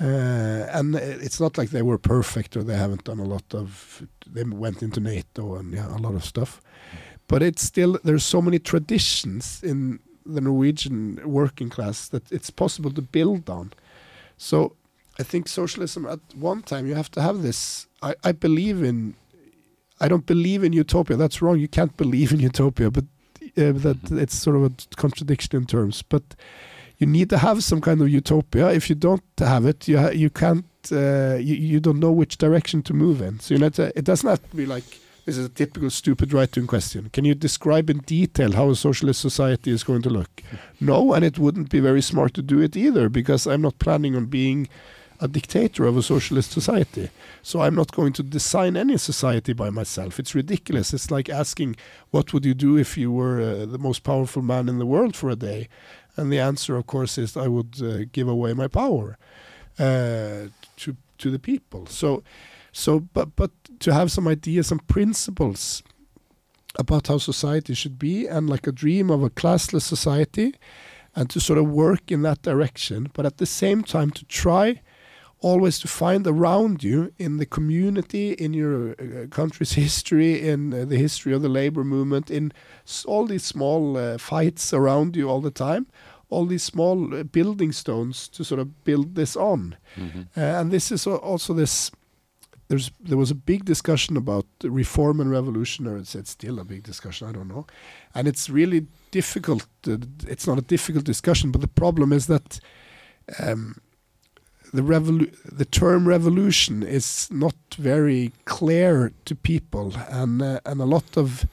Uh, 0.01 0.67
and 0.73 0.95
it's 0.95 1.39
not 1.39 1.59
like 1.59 1.69
they 1.71 1.83
were 1.83 1.99
perfect 1.99 2.57
or 2.57 2.63
they 2.63 2.77
haven't 2.77 3.05
done 3.05 3.19
a 3.19 3.25
lot 3.25 3.55
of, 3.55 4.03
they 4.27 4.45
went 4.45 4.83
into 4.83 4.99
NATO 4.99 5.57
and 5.57 5.75
yeah, 5.75 5.95
a 5.95 5.99
lot 5.99 6.15
of 6.15 6.25
stuff. 6.25 6.63
But 7.29 7.43
it's 7.43 7.63
still, 7.63 7.99
there's 8.03 8.25
so 8.25 8.41
many 8.41 8.59
traditions 8.59 9.63
in 9.63 10.01
the 10.25 10.41
Norwegian 10.41 11.21
working 11.25 11.71
class 11.71 12.09
that 12.09 12.31
it's 12.33 12.51
possible 12.51 12.91
to 12.93 13.03
build 13.03 13.49
on. 13.51 13.73
So 14.37 14.77
I 15.19 15.23
think 15.23 15.49
socialism 15.49 16.07
at 16.07 16.21
one 16.35 16.63
time 16.63 16.87
you 16.87 16.95
have 16.95 17.11
to 17.13 17.23
have 17.23 17.43
this. 17.43 17.87
I, 18.03 18.15
I 18.25 18.33
believe 18.33 18.83
in. 18.83 19.15
I 20.01 20.09
don't 20.09 20.27
believe 20.27 20.65
in 20.65 20.73
utopia. 20.73 21.17
That's 21.17 21.41
wrong. 21.41 21.59
You 21.59 21.69
can't 21.69 21.97
believe 21.97 22.33
in 22.33 22.41
utopia, 22.41 22.91
but 22.91 23.05
uh, 23.57 23.73
that 23.73 23.99
it's 24.11 24.37
sort 24.37 24.57
of 24.57 24.65
a 24.65 24.73
contradiction 24.97 25.57
in 25.57 25.67
terms. 25.67 26.03
But 26.03 26.23
you 26.99 27.07
need 27.07 27.31
to 27.31 27.39
have 27.39 27.63
some 27.63 27.81
kind 27.81 28.01
of 28.01 28.09
utopia. 28.09 28.71
If 28.73 28.89
you 28.89 28.97
don't 28.97 29.23
have 29.39 29.67
it, 29.67 29.87
you 29.87 29.99
ha- 29.99 30.11
you 30.11 30.31
can't. 30.31 30.65
Uh, 30.91 31.37
you 31.39 31.55
you 31.55 31.79
don't 31.79 32.01
know 32.01 32.11
which 32.11 32.39
direction 32.39 32.83
to 32.83 32.95
move 32.95 33.21
in. 33.21 33.39
So 33.39 33.55
you 33.55 33.61
need 33.61 33.75
to, 33.75 33.97
it 33.97 34.05
doesn't 34.05 34.29
have 34.29 34.51
to 34.51 34.57
be 34.57 34.67
like 34.67 34.99
this 35.25 35.39
is 35.39 35.47
a 35.47 35.49
typical 35.49 35.91
stupid 35.91 36.33
right-wing 36.33 36.67
question. 36.67 37.11
Can 37.13 37.25
you 37.25 37.35
describe 37.35 37.89
in 37.89 37.99
detail 37.99 38.53
how 38.53 38.71
a 38.71 38.77
socialist 38.77 39.21
society 39.21 39.71
is 39.71 39.85
going 39.85 40.03
to 40.03 40.11
look? 40.11 40.43
No, 40.81 41.13
and 41.13 41.25
it 41.25 41.39
wouldn't 41.39 41.71
be 41.71 41.81
very 41.81 42.03
smart 42.03 42.35
to 42.35 42.43
do 42.43 42.61
it 42.61 42.77
either 42.77 43.09
because 43.09 43.47
I'm 43.47 43.63
not 43.63 43.79
planning 43.79 44.17
on 44.17 44.27
being 44.27 44.69
a 45.21 45.29
dictator 45.29 45.85
of 45.87 45.97
a 45.97 46.03
socialist 46.03 46.51
society. 46.51 47.09
So 47.43 47.61
I'm 47.61 47.77
not 47.77 47.93
going 47.93 48.13
to 48.15 48.25
design 48.25 48.77
any 48.77 48.99
society 48.99 49.53
by 49.53 49.71
myself. 49.71 50.19
It's 50.19 50.35
ridiculous. 50.35 50.93
It's 50.93 51.13
like 51.13 51.29
asking, 51.29 51.77
what 52.11 52.33
would 52.33 52.45
you 52.45 52.55
do 52.55 52.77
if 52.77 52.99
you 52.99 53.13
were 53.13 53.41
uh, 53.41 53.67
the 53.67 53.79
most 53.79 54.03
powerful 54.03 54.43
man 54.43 54.69
in 54.69 54.79
the 54.79 54.87
world 54.87 55.15
for 55.15 55.31
a 55.31 55.37
day? 55.37 55.69
And 56.17 56.33
the 56.33 56.41
answer, 56.41 56.77
of 56.77 56.87
course, 56.87 57.17
is 57.19 57.37
I 57.37 57.47
would 57.47 57.81
uh, 57.81 58.05
give 58.11 58.29
away 58.29 58.53
my 58.53 58.67
power 58.67 59.17
uh, 59.79 60.49
to 60.79 60.97
to 61.19 61.31
the 61.31 61.39
people. 61.39 61.87
So, 61.87 62.25
so 62.73 63.01
but 63.01 63.37
but 63.37 63.51
to 63.81 63.93
have 63.93 64.11
some 64.11 64.27
ideas, 64.29 64.67
some 64.69 64.81
principles 64.81 65.83
about 66.79 67.09
how 67.09 67.19
society 67.19 67.75
should 67.75 67.99
be, 67.99 68.27
and 68.27 68.49
like 68.49 68.67
a 68.67 68.73
dream 68.73 69.11
of 69.11 69.23
a 69.23 69.31
classless 69.31 69.83
society, 69.83 70.55
and 71.15 71.29
to 71.31 71.41
sort 71.41 71.59
of 71.59 71.69
work 71.69 72.11
in 72.11 72.23
that 72.23 72.43
direction, 72.43 73.11
but 73.13 73.27
at 73.27 73.37
the 73.37 73.47
same 73.47 73.83
time 73.83 74.11
to 74.11 74.25
try 74.25 74.81
always 75.43 75.79
to 75.81 75.89
find 75.89 76.27
around 76.27 76.85
you 76.85 77.13
in 77.19 77.37
the 77.39 77.45
community, 77.47 78.33
in 78.33 78.55
your 78.55 78.93
uh, 78.93 79.27
country's 79.29 79.73
history, 79.85 80.49
in 80.49 80.73
uh, 80.73 80.85
the 80.85 80.97
history 80.97 81.35
of 81.35 81.43
the 81.43 81.49
labor 81.49 81.85
movement, 81.85 82.31
in 82.31 82.53
all 83.07 83.27
these 83.27 83.45
small 83.45 83.97
uh, 83.97 84.17
fights 84.19 84.73
around 84.73 85.17
you 85.17 85.29
all 85.29 85.41
the 85.41 85.51
time, 85.51 85.87
all 86.31 86.47
these 86.47 86.63
small 86.63 87.13
uh, 87.15 87.25
building 87.25 87.73
stones 87.73 88.29
to 88.29 88.45
sort 88.45 88.61
of 88.61 88.85
build 88.85 89.15
this 89.17 89.37
on. 89.37 89.77
Mhm. 89.97 90.29
Uh, 90.37 90.61
and 90.61 90.71
this 90.71 90.91
is 90.93 91.07
also 91.07 91.53
this. 91.55 91.91
There's 92.69 92.91
there 93.09 93.19
was 93.19 93.31
a 93.31 93.35
big 93.35 93.65
discussion 93.65 94.17
about 94.17 94.47
reform 94.65 95.21
and 95.21 95.31
revolution, 95.31 95.87
or 95.87 95.97
it's, 95.99 96.15
it's 96.15 96.31
still 96.31 96.59
a 96.59 96.65
big 96.65 96.83
discussion. 96.83 97.29
I 97.29 97.33
don't 97.33 97.49
know, 97.49 97.67
and 98.15 98.27
it's 98.29 98.49
really 98.49 98.87
difficult. 99.11 99.67
Uh, 99.87 99.99
it's 100.27 100.47
not 100.47 100.59
a 100.59 100.63
difficult 100.63 101.05
discussion, 101.05 101.51
but 101.51 101.61
the 101.61 101.69
problem 101.69 102.13
is 102.13 102.27
that 102.27 102.61
um, 103.39 103.77
the 104.73 104.83
revolu- 104.83 105.35
the 105.45 105.65
term 105.67 106.09
revolution 106.09 106.83
is 106.83 107.29
not 107.31 107.55
very 107.79 108.33
clear 108.45 109.13
to 109.25 109.35
people, 109.35 109.93
and 110.09 110.41
uh, 110.43 110.61
and 110.65 110.81
a 110.81 110.87
lot 110.87 111.17
of. 111.17 111.45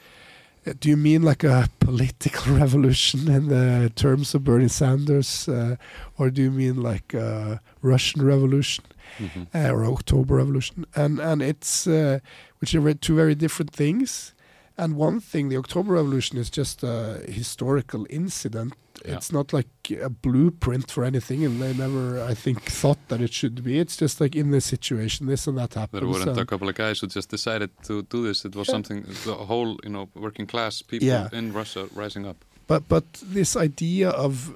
uh, 0.67 0.73
Do 0.79 0.89
you 0.89 0.97
mean 0.97 1.23
like 1.23 1.43
a 1.47 1.67
political 1.79 2.55
revolution 2.59 3.27
in 3.27 3.47
the 3.47 3.89
terms 3.95 4.35
of 4.35 4.43
Bernie 4.43 4.69
Sanders, 4.69 5.47
uh, 5.49 5.75
or 6.17 6.29
do 6.29 6.41
you 6.41 6.51
mean 6.51 6.81
like 6.81 7.13
a 7.17 7.59
Russian 7.81 8.25
revolution? 8.25 8.85
Mhm. 9.17 9.47
uh, 9.53 9.73
or 9.73 9.85
October 9.85 10.35
Revolution, 10.35 10.85
and 10.95 11.19
and 11.19 11.41
it's 11.41 11.87
uh, 11.87 12.19
which 12.59 12.75
are 12.75 12.93
two 12.93 13.15
very 13.15 13.35
different 13.35 13.71
things. 13.73 14.33
And 14.77 14.95
one 14.95 15.19
thing, 15.19 15.49
the 15.49 15.57
October 15.57 15.93
Revolution 15.95 16.37
is 16.39 16.49
just 16.49 16.83
a 16.83 17.19
historical 17.27 18.05
incident. 18.09 18.73
Yeah. 19.05 19.15
It's 19.17 19.29
not 19.31 19.51
like 19.53 19.67
a 20.01 20.09
blueprint 20.09 20.89
for 20.91 21.03
anything, 21.03 21.45
and 21.45 21.59
they 21.61 21.73
never, 21.73 22.23
I 22.31 22.33
think, 22.33 22.61
thought 22.63 22.97
that 23.09 23.19
it 23.21 23.33
should 23.33 23.61
be. 23.63 23.77
It's 23.79 23.97
just 23.97 24.21
like 24.21 24.37
in 24.39 24.51
this 24.51 24.65
situation, 24.65 25.27
this 25.27 25.47
and 25.47 25.57
that 25.57 25.73
happens. 25.73 26.01
There 26.01 26.09
weren't 26.09 26.37
a 26.39 26.45
couple 26.45 26.69
of 26.69 26.75
guys 26.75 26.99
who 27.01 27.07
just 27.07 27.29
decided 27.29 27.69
to 27.83 28.03
do 28.03 28.23
this. 28.27 28.45
It 28.45 28.55
was 28.55 28.67
Yeah. 28.67 28.73
something 28.73 29.03
the 29.25 29.35
whole, 29.47 29.77
you 29.83 29.89
know, 29.89 30.07
working 30.15 30.47
class 30.47 30.81
people 30.81 31.07
Yeah. 31.07 31.27
in 31.39 31.51
Russia 31.53 31.87
rising 31.95 32.25
up. 32.25 32.37
But 32.67 32.87
but 32.87 33.03
this 33.33 33.55
idea 33.57 34.09
of 34.11 34.53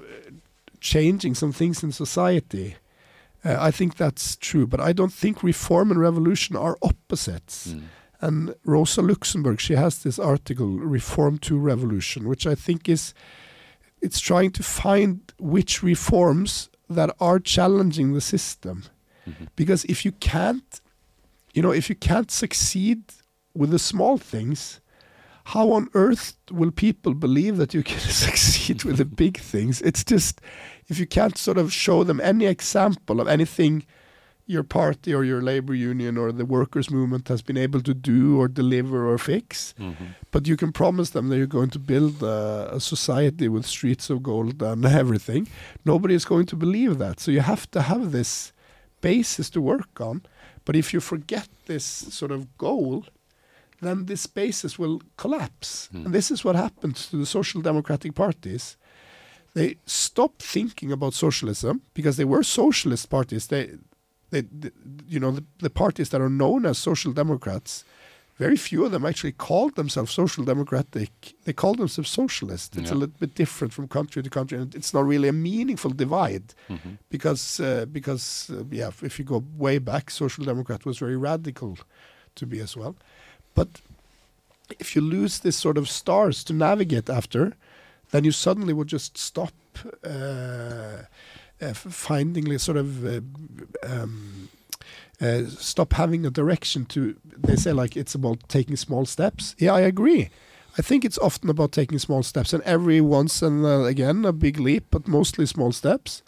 changing 0.80 1.34
some 1.36 1.52
things 1.52 1.82
in 1.82 1.92
society, 1.92 2.76
uh, 3.44 3.56
I 3.58 3.70
think 3.70 3.96
that's 3.96 4.36
true. 4.36 4.66
But 4.66 4.80
I 4.80 4.92
don't 4.92 5.12
think 5.12 5.42
reform 5.42 5.90
and 5.90 6.00
revolution 6.00 6.56
are 6.56 6.78
opposites. 6.82 7.68
Mm. 7.68 7.82
And 8.20 8.54
Rosa 8.64 9.02
Luxemburg, 9.02 9.60
she 9.60 9.74
has 9.74 10.02
this 10.02 10.18
article, 10.18 10.78
Reform 10.78 11.38
to 11.38 11.58
Revolution, 11.58 12.26
which 12.26 12.46
I 12.46 12.54
think 12.54 12.88
is 12.88 13.12
it's 14.00 14.20
trying 14.20 14.50
to 14.52 14.62
find 14.62 15.20
which 15.38 15.82
reforms 15.82 16.68
that 16.90 17.10
are 17.20 17.38
challenging 17.38 18.12
the 18.12 18.20
system. 18.20 18.84
Mhm. 19.26 19.48
Because 19.56 19.84
if 19.86 20.04
you 20.04 20.12
can't, 20.12 20.80
you 21.54 21.62
know, 21.62 21.72
if 21.72 21.88
you 21.88 21.94
can't 21.96 22.30
succeed 22.30 23.02
with 23.54 23.70
the 23.70 23.78
small 23.78 24.18
things, 24.18 24.80
how 25.44 25.72
on 25.72 25.88
earth 25.94 26.34
will 26.50 26.70
people 26.70 27.14
believe 27.14 27.56
that 27.56 27.74
you 27.74 27.82
can 27.82 27.98
succeed 28.26 28.84
with 28.84 28.96
the 28.98 29.04
big 29.04 29.38
things? 29.38 29.80
It's 29.82 30.04
just 30.04 30.40
if 30.88 30.98
you 30.98 31.06
can't 31.06 31.38
sort 31.38 31.58
of 31.58 31.72
show 31.72 32.04
them 32.04 32.20
any 32.20 32.46
example 32.46 33.20
of 33.20 33.28
anything 33.28 33.84
your 34.46 34.62
party 34.62 35.14
or 35.14 35.24
your 35.24 35.40
labor 35.40 35.74
union 35.74 36.18
or 36.18 36.30
the 36.30 36.44
workers 36.44 36.90
movement 36.90 37.28
has 37.28 37.40
been 37.40 37.56
able 37.56 37.80
to 37.80 37.94
do 37.94 38.38
or 38.38 38.46
deliver 38.46 39.08
or 39.10 39.16
fix, 39.18 39.74
Mhm. 39.78 39.94
but 40.30 40.46
you 40.46 40.56
can 40.56 40.70
promise 40.72 41.10
them 41.10 41.28
that 41.28 41.38
you're 41.38 41.46
going 41.58 41.70
to 41.70 41.78
build 41.78 42.22
a, 42.22 42.68
a 42.74 42.78
society 42.80 43.48
with 43.48 43.64
streets 43.64 44.10
of 44.10 44.22
gold 44.22 44.62
and 44.62 44.84
everything. 45.02 45.48
Nobody 45.84 46.14
is 46.14 46.26
going 46.26 46.44
to 46.46 46.56
believe 46.56 46.98
that. 46.98 47.20
So 47.20 47.30
you 47.30 47.40
have 47.40 47.70
to 47.70 47.80
have 47.80 48.12
this 48.12 48.52
basis 49.00 49.48
to 49.50 49.60
work 49.62 49.98
on. 50.00 50.20
But 50.66 50.76
if 50.76 50.92
you 50.92 51.00
forget 51.00 51.48
this 51.66 51.84
sort 51.84 52.30
of 52.30 52.40
goal, 52.58 53.04
then 53.80 54.06
this 54.06 54.26
basis 54.26 54.78
will 54.78 55.00
collapse. 55.16 55.88
Hmm. 55.92 56.04
And 56.06 56.14
this 56.14 56.30
is 56.30 56.44
what 56.44 56.56
happens 56.56 57.08
to 57.08 57.16
the 57.16 57.26
social 57.26 57.62
democratic 57.62 58.14
parties. 58.14 58.76
They 59.54 59.76
stopped 59.86 60.42
thinking 60.42 60.92
about 60.92 61.14
socialism 61.14 61.80
because 61.94 62.16
they 62.16 62.24
were 62.24 62.42
socialist 62.42 63.08
parties. 63.08 63.46
They, 63.46 63.70
they, 64.30 64.42
th 64.42 64.72
you 65.12 65.20
know, 65.20 65.32
the, 65.38 65.44
the 65.66 65.70
parties 65.70 66.08
that 66.10 66.20
are 66.20 66.28
known 66.42 66.66
as 66.66 66.76
social 66.78 67.12
democrats, 67.12 67.84
very 68.44 68.56
few 68.56 68.84
of 68.84 68.90
them 68.90 69.04
actually 69.06 69.32
called 69.48 69.72
themselves 69.76 70.12
social 70.12 70.44
democratic. 70.44 71.10
They 71.44 71.52
called 71.52 71.78
themselves 71.78 72.10
socialist. 72.10 72.76
It's 72.76 72.90
a 72.90 72.98
little 73.02 73.18
bit 73.20 73.34
different 73.36 73.72
from 73.72 73.86
country 73.88 74.22
to 74.24 74.30
country, 74.30 74.58
and 74.58 74.74
it's 74.74 74.92
not 74.92 75.06
really 75.12 75.28
a 75.28 75.32
meaningful 75.50 75.92
divide 76.04 76.46
Mhm. 76.68 76.98
because 77.14 77.44
uh, 77.60 77.86
because 77.98 78.24
uh, 78.50 78.64
yeah, 78.80 78.88
if- 78.88 79.02
if 79.04 79.18
you 79.18 79.24
go 79.24 79.44
way 79.66 79.78
back, 79.78 80.10
social 80.10 80.44
democrat 80.44 80.84
was 80.84 80.98
very 80.98 81.16
radical 81.30 81.72
to 82.34 82.46
be 82.46 82.58
as 82.62 82.76
well. 82.76 82.94
But 83.54 83.68
if 84.80 84.96
you 84.96 85.02
lose 85.18 85.38
this 85.40 85.56
sort 85.56 85.78
of 85.78 85.88
stars 85.88 86.44
to 86.44 86.52
navigate 86.52 87.08
after, 87.18 87.52
then 88.14 88.22
you 88.24 88.30
suddenly 88.30 88.72
would 88.72 88.86
just 88.86 89.18
stop 89.18 89.52
uh, 90.04 91.02
uh, 91.60 91.72
finding 91.74 92.56
sort 92.58 92.76
of 92.76 93.04
uh, 93.04 93.20
um, 93.82 94.48
uh, 95.20 95.42
stop 95.48 95.92
having 95.94 96.24
a 96.24 96.30
direction 96.30 96.84
to. 96.86 97.16
They 97.36 97.56
say 97.56 97.72
like 97.72 97.96
it's 97.96 98.14
about 98.14 98.48
taking 98.48 98.76
small 98.76 99.04
steps. 99.04 99.56
Yeah, 99.58 99.74
I 99.74 99.80
agree. 99.80 100.30
I 100.78 100.82
think 100.82 101.04
it's 101.04 101.18
often 101.18 101.50
about 101.50 101.72
taking 101.72 101.98
small 101.98 102.22
steps, 102.22 102.52
and 102.52 102.62
every 102.62 103.00
once 103.00 103.42
and 103.42 103.66
again 103.86 104.24
a 104.24 104.32
big 104.32 104.60
leap, 104.60 104.84
but 104.90 105.08
mostly 105.08 105.46
small 105.46 105.72
steps. 105.72 106.22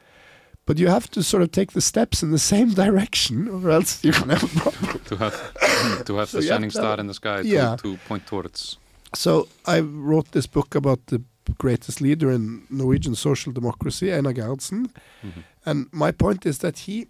But 0.67 0.79
you 0.79 0.89
have 0.89 1.09
to 1.11 1.23
sort 1.23 1.43
of 1.45 1.51
take 1.53 1.71
the 1.73 1.81
steps 1.81 2.23
in 2.23 2.33
the 2.33 2.39
same 2.39 2.71
direction, 2.85 3.49
or 3.49 3.71
else 3.71 4.03
you 4.03 4.11
can 4.13 4.31
have 4.31 4.43
a 4.43 4.49
problem. 4.61 5.01
to 5.05 5.17
have 5.17 6.05
to 6.05 6.17
have 6.17 6.29
So 6.31 6.39
the 6.39 6.45
you 6.45 6.51
have 6.51 6.57
shining 6.59 6.71
to 6.71 6.79
star 6.79 6.99
in 6.99 7.07
the 7.07 7.15
sky 7.15 7.43
Yeah. 7.45 7.77
to, 7.77 7.83
to 7.83 7.97
point 8.09 8.27
towards. 8.27 8.77
So 9.15 9.47
I 9.65 9.81
wrote 9.81 10.33
this 10.33 10.49
book 10.49 10.75
about 10.75 11.07
the 11.07 11.21
greatest 11.59 12.01
leader 12.01 12.31
in 12.31 12.67
Norwegian 12.71 13.15
social 13.15 13.53
democracy, 13.53 14.13
Einar 14.13 14.33
Gerhardsen. 14.35 14.91
Mhm. 15.25 15.45
And 15.65 15.87
my 15.93 16.13
point 16.13 16.47
is 16.47 16.59
that 16.59 16.79
he 16.81 17.07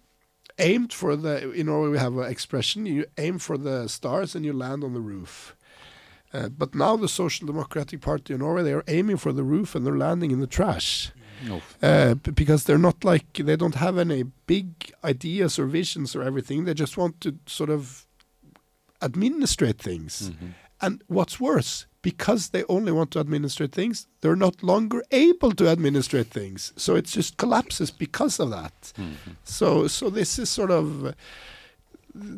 aimed 0.59 0.91
for 0.93 1.15
the, 1.15 1.51
in 1.51 1.65
Norway 1.67 1.89
we 1.91 1.97
have 1.99 2.17
an 2.17 2.29
expression, 2.31 2.85
you 2.85 3.05
aim 3.17 3.37
for 3.39 3.57
the 3.57 3.87
stars 3.87 4.35
and 4.35 4.43
you 4.45 4.53
land 4.53 4.83
on 4.83 4.93
the 4.93 4.99
roof. 5.01 5.55
Uh, 6.33 6.49
but 6.49 6.73
now 6.75 6.97
the 6.97 7.07
Social 7.07 7.47
Democratic 7.47 8.01
Party 8.01 8.33
in 8.33 8.39
Norway, 8.39 8.63
they 8.63 8.73
are 8.73 8.83
aiming 8.87 9.17
for 9.17 9.31
the 9.31 9.43
roof 9.43 9.75
and 9.75 9.85
they're 9.85 9.97
landing 9.97 10.31
in 10.31 10.39
the 10.39 10.47
trash. 10.47 11.11
No. 11.45 11.61
Uh, 11.81 12.15
b- 12.15 12.31
because 12.31 12.63
they're 12.63 12.77
not 12.79 13.03
like, 13.03 13.31
they 13.33 13.55
don't 13.55 13.75
have 13.75 13.97
any 13.99 14.23
big 14.47 14.67
ideas 15.03 15.59
or 15.59 15.67
visions 15.67 16.15
or 16.15 16.23
everything. 16.23 16.65
They 16.65 16.73
just 16.73 16.97
want 16.97 17.21
to 17.21 17.35
sort 17.45 17.69
of 17.69 18.05
administrate 19.01 19.77
things. 19.77 20.31
Mhm. 20.31 20.53
And 20.81 21.03
what's 21.07 21.39
worse, 21.39 21.85
because 22.09 22.43
they 22.53 22.63
only 22.75 22.91
want 22.97 23.09
to 23.11 23.19
administrate 23.25 23.73
things, 23.79 24.07
they're 24.21 24.43
not 24.47 24.55
longer 24.73 24.99
able 25.27 25.51
to 25.59 25.65
administrate 25.75 26.29
things. 26.39 26.59
So 26.83 26.89
it 26.99 27.05
just 27.17 27.31
collapses 27.43 27.89
because 28.05 28.35
of 28.43 28.49
that. 28.57 28.77
Mhm. 28.97 29.33
So, 29.57 29.67
so 29.97 30.09
this 30.19 30.31
is 30.39 30.49
sort 30.59 30.71
of 30.79 30.87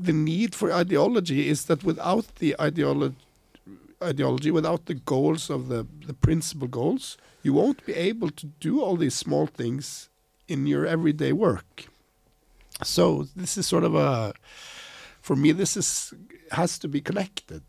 the 0.08 0.14
need 0.32 0.52
for 0.60 0.68
ideology 0.84 1.42
is 1.54 1.60
that 1.66 1.84
without 1.92 2.26
the 2.42 2.56
ideolo- 2.70 3.14
ideology, 4.12 4.52
without 4.60 4.82
the 4.86 4.98
goals 5.14 5.50
of 5.50 5.62
the, 5.72 5.82
the 6.08 6.14
principal 6.28 6.68
goals, 6.68 7.18
you 7.46 7.54
won't 7.54 7.82
be 7.86 7.94
able 8.10 8.30
to 8.40 8.46
do 8.68 8.72
all 8.84 8.98
these 8.98 9.18
small 9.26 9.46
things 9.60 10.10
in 10.48 10.60
your 10.68 10.86
everyday 10.96 11.34
work. 11.48 11.86
So 12.84 13.28
this 13.36 13.58
is 13.58 13.68
sort 13.68 13.84
of 13.90 13.94
a, 13.96 14.34
for 15.22 15.36
me, 15.36 15.52
this 15.54 15.78
is 15.78 16.14
has 16.52 16.80
to 16.80 16.88
be 16.88 17.02
connected. 17.02 17.62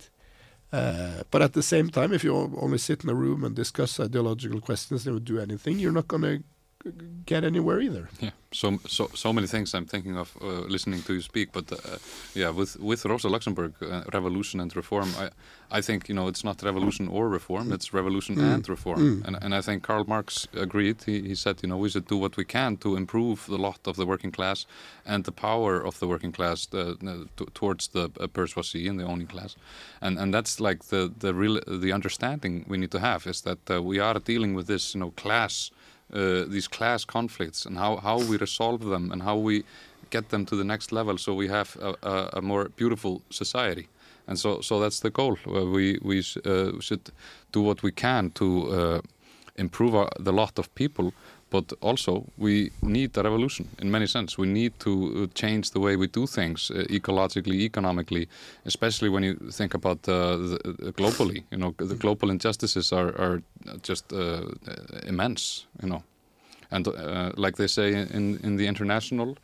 Uh, 0.72 1.22
but 1.30 1.42
at 1.42 1.52
the 1.52 1.62
same 1.62 1.90
time, 1.90 2.12
if 2.12 2.22
you 2.22 2.34
only 2.34 2.78
sit 2.78 3.02
in 3.02 3.10
a 3.10 3.14
room 3.14 3.42
and 3.44 3.56
discuss 3.56 3.98
ideological 3.98 4.60
questions 4.60 5.06
and 5.06 5.14
would 5.14 5.24
do 5.24 5.38
anything, 5.38 5.78
you're 5.78 5.90
not 5.92 6.08
going 6.08 6.22
to 6.22 6.42
get 7.26 7.44
anywhere 7.44 7.80
either. 7.80 8.08
Yeah, 8.20 8.30
so 8.52 8.78
so 8.86 9.08
so 9.14 9.32
many 9.32 9.46
things 9.46 9.74
I'm 9.74 9.86
thinking 9.86 10.16
of 10.16 10.36
uh, 10.40 10.46
listening 10.68 11.02
to 11.02 11.12
you 11.14 11.20
speak, 11.20 11.52
but 11.52 11.70
uh, 11.72 11.98
yeah, 12.34 12.50
with 12.50 12.76
with 12.80 13.04
Rosa 13.04 13.28
Luxemburg, 13.28 13.72
uh, 13.82 14.02
revolution 14.12 14.60
and 14.60 14.74
reform, 14.76 15.08
I 15.18 15.28
I 15.78 15.82
think 15.82 16.08
you 16.08 16.14
know 16.14 16.28
it's 16.28 16.44
not 16.44 16.62
revolution 16.62 17.08
or 17.08 17.28
reform, 17.28 17.72
it's 17.72 17.92
revolution 17.94 18.36
Mm. 18.36 18.54
and 18.54 18.68
reform, 18.68 18.98
Mm. 19.00 19.26
and 19.26 19.36
and 19.44 19.54
I 19.54 19.62
think 19.62 19.82
Karl 19.86 20.04
Marx 20.06 20.48
agreed. 20.54 20.96
He 21.06 21.20
he 21.28 21.34
said 21.34 21.62
you 21.62 21.68
know 21.68 21.76
we 21.82 21.90
should 21.90 22.06
do 22.08 22.16
what 22.20 22.36
we 22.36 22.44
can 22.44 22.76
to 22.78 22.96
improve 22.96 23.36
the 23.46 23.58
lot 23.58 23.86
of 23.86 23.96
the 23.96 24.04
working 24.06 24.32
class 24.32 24.66
and 25.06 25.24
the 25.24 25.32
power 25.32 25.86
of 25.86 25.98
the 25.98 26.06
working 26.06 26.32
class 26.32 26.68
uh, 26.74 26.78
uh, 26.78 27.24
towards 27.54 27.88
the 27.88 28.04
uh, 28.20 28.26
bourgeoisie 28.26 28.88
and 28.88 28.98
the 29.00 29.04
owning 29.06 29.28
class, 29.28 29.56
and 30.00 30.18
and 30.18 30.34
that's 30.34 30.60
like 30.60 30.84
the 30.88 31.10
the 31.20 31.32
real 31.34 31.60
the 31.80 31.92
understanding 31.94 32.64
we 32.68 32.76
need 32.76 32.90
to 32.90 32.98
have 33.00 33.30
is 33.30 33.40
that 33.42 33.70
uh, 33.70 33.82
we 33.82 34.00
are 34.02 34.18
dealing 34.20 34.56
with 34.56 34.66
this 34.66 34.94
you 34.94 35.00
know 35.00 35.10
class 35.22 35.70
uh, 36.12 36.44
these 36.48 36.68
class 36.68 37.04
conflicts 37.04 37.66
and 37.66 37.76
how, 37.76 37.96
how 37.96 38.18
we 38.18 38.36
resolve 38.36 38.84
them 38.84 39.12
and 39.12 39.22
how 39.22 39.36
we 39.36 39.64
get 40.10 40.28
them 40.28 40.44
to 40.46 40.56
the 40.56 40.64
next 40.64 40.92
level 40.92 41.16
so 41.18 41.34
we 41.34 41.48
have 41.48 41.76
a, 41.80 41.94
a, 42.02 42.30
a 42.34 42.42
more 42.42 42.68
beautiful 42.76 43.22
society. 43.30 43.88
And 44.26 44.38
so, 44.38 44.60
so 44.60 44.80
that's 44.80 45.00
the 45.00 45.10
goal. 45.10 45.36
Uh, 45.46 45.66
we 45.66 45.98
we 46.02 46.18
uh, 46.44 46.80
should 46.80 47.10
do 47.52 47.62
what 47.62 47.82
we 47.82 47.90
can 47.92 48.30
to 48.30 48.46
uh, 48.46 49.00
improve 49.56 49.94
our, 49.94 50.08
the 50.18 50.32
lot 50.32 50.58
of 50.58 50.72
people, 50.74 51.12
but 51.50 51.72
also 51.80 52.24
we 52.38 52.70
need 52.82 53.16
a 53.18 53.22
revolution 53.22 53.68
in 53.78 53.90
many 53.90 54.06
sense. 54.06 54.38
We 54.38 54.46
need 54.46 54.72
to 54.80 54.90
uh, 54.90 55.26
change 55.34 55.70
the 55.70 55.80
way 55.80 55.96
we 55.96 56.06
do 56.06 56.26
things 56.26 56.70
uh, 56.70 56.84
ecologically, 56.88 57.60
economically, 57.60 58.28
especially 58.64 59.08
when 59.08 59.24
you 59.24 59.34
think 59.50 59.74
about 59.74 60.08
uh, 60.08 60.36
the, 60.36 60.58
the 60.78 60.92
globally. 60.92 61.42
You 61.50 61.58
know, 61.58 61.74
the 61.76 61.96
global 61.96 62.30
injustices 62.30 62.92
are 62.92 63.08
are 63.18 63.42
just 63.82 64.12
uh, 64.12 64.42
immense. 65.06 65.66
You 65.82 65.88
know, 65.88 66.02
and 66.70 66.86
uh, 66.88 67.32
like 67.36 67.56
they 67.56 67.68
say 67.68 67.92
in 68.14 68.38
in 68.44 68.56
the 68.56 68.66
international. 68.66 69.36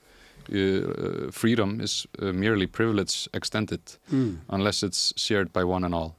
Uh, 0.53 1.28
freedom 1.33 1.81
is 1.81 2.07
uh, 2.23 2.33
merely 2.33 2.66
privilege 2.69 3.28
extended 3.35 3.81
unless 4.49 4.83
it's 4.85 5.12
shared 5.16 5.53
by 5.53 5.65
one 5.65 5.85
and 5.85 5.93
all 5.95 6.15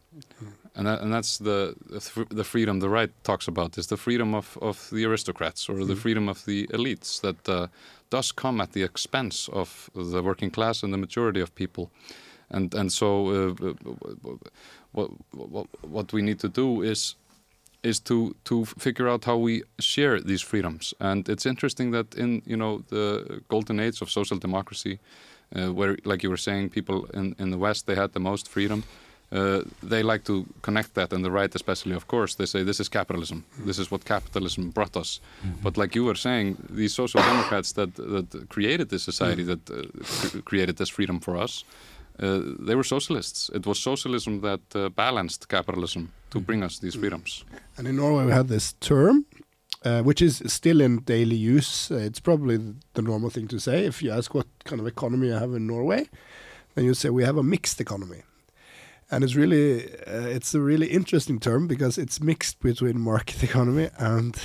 and 0.78 0.86
that, 0.86 1.02
and 1.02 1.12
that's 1.12 1.40
the 1.40 1.76
the 2.30 2.44
freedom 2.44 2.80
the 2.80 2.90
right 2.90 3.12
talks 3.24 3.48
about 3.48 3.78
is 3.78 3.88
the 3.88 3.98
freedom 3.98 4.36
of, 4.36 4.58
of 4.62 4.90
the 4.92 5.06
aristocrats 5.06 5.68
or 5.70 5.84
the 5.86 5.96
freedom 5.96 6.30
of 6.30 6.46
the 6.46 6.68
elites 6.68 7.20
that 7.22 7.50
uh, 7.50 7.68
does 8.12 8.32
come 8.32 8.62
at 8.62 8.72
the 8.74 8.84
expense 8.84 9.50
of 9.52 9.90
the 9.96 10.22
working 10.22 10.52
class 10.52 10.84
and 10.84 10.94
the 10.94 10.98
majority 10.98 11.42
of 11.42 11.56
people. 11.56 11.90
And 12.52 12.76
and 12.76 12.92
so 12.92 13.08
uh, 13.30 13.54
what, 14.92 15.10
what 15.32 15.68
what 15.82 16.14
we 16.14 16.22
need 16.22 16.40
to 16.40 16.48
do 16.48 16.84
is 16.84 17.16
is 17.82 18.00
to 18.02 18.36
to 18.44 18.66
figure 18.66 19.10
out 19.10 19.26
how 19.26 19.38
we 19.38 19.64
share 19.80 20.22
these 20.22 20.44
freedoms. 20.46 20.94
And 21.00 21.28
it's 21.28 21.46
interesting 21.46 21.92
that 21.92 22.16
in 22.16 22.44
you 22.46 22.58
know 22.58 22.84
the 22.90 23.42
golden 23.48 23.80
age 23.80 24.02
of 24.02 24.12
social 24.12 24.38
democracy 24.38 25.00
uh, 25.56 25.74
where 25.74 25.98
like 26.06 26.22
you 26.24 26.30
were 26.30 26.42
saying 26.42 26.70
people 26.70 27.08
in 27.14 27.36
in 27.40 27.50
the 27.50 27.58
west 27.58 27.86
they 27.86 27.96
had 27.96 28.12
the 28.12 28.20
most 28.20 28.48
freedom 28.48 28.84
uh, 29.32 29.62
they 29.84 30.04
like 30.04 30.24
to 30.24 30.46
connect 30.62 30.94
that, 30.94 31.14
and 31.14 31.24
the 31.24 31.32
right 31.32 31.54
especially, 31.54 31.96
of 31.96 32.08
course, 32.08 32.36
they 32.36 32.46
say 32.46 32.64
this 32.64 32.80
is 32.80 32.90
capitalism. 32.90 33.44
This 33.66 33.78
is 33.80 33.92
what 33.92 34.06
capitalism 34.06 34.70
brought 34.70 34.96
us. 34.96 35.20
But 35.62 35.78
like 35.78 35.96
you 35.96 36.06
were 36.06 36.16
saying, 36.16 36.58
these 36.70 36.94
social 36.94 37.22
democrats 37.22 37.74
that 37.74 37.96
that 37.96 38.50
created 38.50 38.90
this 38.90 39.04
society, 39.04 39.44
that 39.44 39.70
uh, 39.70 39.84
cr- 40.04 40.42
created 40.44 40.78
this 40.78 40.90
freedom 40.90 41.20
for 41.20 41.36
us, 41.36 41.66
uh, 42.20 42.40
they 42.68 42.76
were 42.76 42.84
socialists. 42.84 43.50
It 43.54 43.66
was 43.66 43.80
socialism 43.80 44.42
that 44.42 44.62
uh, 44.76 44.90
balanced 44.90 45.48
capitalism 45.50 46.12
to 46.30 46.40
bring 46.40 46.64
us 46.64 46.80
these 46.80 46.98
freedoms. 46.98 47.46
And 47.78 47.88
in 47.88 47.96
Norway, 47.96 48.26
we 48.26 48.32
have 48.32 48.48
this 48.48 48.74
term, 48.80 49.26
uh, 49.84 50.02
which 50.04 50.22
is 50.22 50.42
still 50.46 50.82
in 50.82 51.00
daily 51.04 51.36
use. 51.36 51.92
Uh, 51.92 51.98
it's 51.98 52.22
probably 52.22 52.58
the 52.94 53.02
normal 53.02 53.30
thing 53.30 53.48
to 53.50 53.60
say. 53.60 53.86
If 53.86 54.02
you 54.02 54.12
ask 54.12 54.34
what 54.34 54.48
kind 54.64 54.80
of 54.80 54.88
economy 54.88 55.28
you 55.28 55.34
have 55.34 55.54
in 55.54 55.68
Norway, 55.68 56.08
then 56.76 56.86
you 56.86 56.94
say 56.94 57.10
we 57.10 57.26
have 57.26 57.38
a 57.38 57.44
mixed 57.44 57.82
economy. 57.82 58.24
And 59.10 59.24
it's 59.24 59.36
really, 59.36 59.86
uh, 60.06 60.28
it's 60.28 60.54
a 60.54 60.60
really 60.60 60.88
interesting 60.88 61.40
term 61.40 61.68
because 61.68 61.98
it's 61.98 62.20
mixed 62.20 62.60
between 62.60 63.00
market 63.00 63.44
economy 63.50 63.90
and 63.98 64.36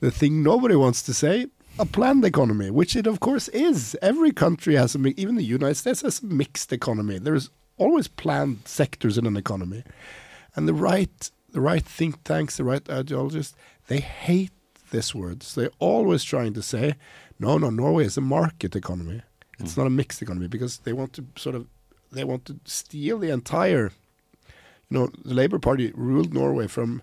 the 0.00 0.10
thing 0.10 0.42
nobody 0.42 0.76
wants 0.76 1.02
to 1.02 1.14
say, 1.14 1.46
a 1.78 1.86
planned 1.86 2.24
economy, 2.24 2.70
which 2.70 2.94
it 2.96 3.06
of 3.06 3.20
course 3.20 3.48
is. 3.48 3.96
Every 4.02 4.30
country 4.32 4.74
has 4.74 4.94
a, 4.94 4.98
even 5.20 5.36
the 5.36 5.42
United 5.42 5.76
States 5.76 6.02
has 6.02 6.22
a 6.22 6.26
mixed 6.26 6.72
economy. 6.72 7.18
There's 7.18 7.50
always 7.78 8.08
planned 8.08 8.60
sectors 8.66 9.16
in 9.16 9.26
an 9.26 9.36
economy. 9.36 9.82
And 10.54 10.68
the 10.68 10.74
right, 10.74 11.30
the 11.50 11.60
right 11.60 11.84
think 11.84 12.22
tanks, 12.24 12.58
the 12.58 12.64
right 12.64 12.88
ideologists, 12.90 13.56
they 13.88 14.00
hate 14.00 14.52
these 14.90 15.14
words. 15.14 15.54
They're 15.54 15.70
always 15.78 16.22
trying 16.22 16.52
to 16.54 16.62
say, 16.62 16.94
no, 17.38 17.58
no, 17.58 17.70
Norway 17.70 18.04
is 18.04 18.16
a 18.16 18.20
market 18.20 18.76
economy. 18.76 19.22
It's 19.58 19.76
not 19.76 19.86
a 19.86 19.90
mixed 19.90 20.20
economy 20.22 20.48
because 20.48 20.78
they 20.78 20.92
want 20.92 21.12
to 21.14 21.24
sort 21.36 21.54
of, 21.54 21.66
they 22.12 22.24
want 22.24 22.44
to 22.46 22.56
steal 22.64 23.18
the 23.18 23.30
entire, 23.30 23.90
you 24.90 24.98
know, 24.98 25.08
the 25.24 25.34
Labour 25.34 25.58
Party 25.58 25.92
ruled 25.94 26.32
Norway 26.34 26.66
from, 26.66 27.02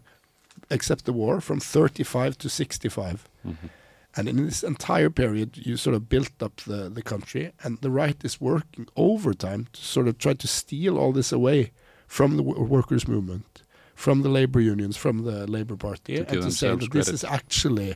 except 0.70 1.06
the 1.06 1.14
war, 1.14 1.42
from 1.42 1.60
35 1.60 2.38
to 2.38 2.50
65. 2.50 3.28
And 4.16 4.28
in 4.28 4.46
this 4.46 4.64
entire 4.64 5.10
period, 5.10 5.58
you 5.68 5.78
sort 5.78 5.96
of 5.96 6.10
built 6.10 6.42
up 6.42 6.58
the, 6.66 6.90
the 6.90 7.02
country, 7.04 7.52
and 7.64 7.78
the 7.82 7.92
right 7.92 8.18
is 8.24 8.42
working 8.42 8.88
overtime 8.96 9.68
to 9.74 9.82
sort 9.82 10.08
of 10.08 10.18
try 10.18 10.34
to 10.34 10.48
steal 10.48 10.98
all 10.98 11.12
this 11.12 11.32
away 11.32 11.72
from 12.08 12.36
the 12.38 12.44
wo- 12.44 12.64
workers' 12.64 13.08
movement, 13.08 13.64
from 13.96 14.24
the 14.24 14.30
labor 14.30 14.60
unions, 14.60 14.98
from 14.98 15.24
the 15.26 15.46
Labour 15.48 15.76
Party, 15.76 16.16
To 16.16 16.22
and 16.22 16.42
to 16.42 16.52
say 16.52 16.68
that 16.80 16.92
this 16.92 17.08
is 17.14 17.24
actually 17.24 17.96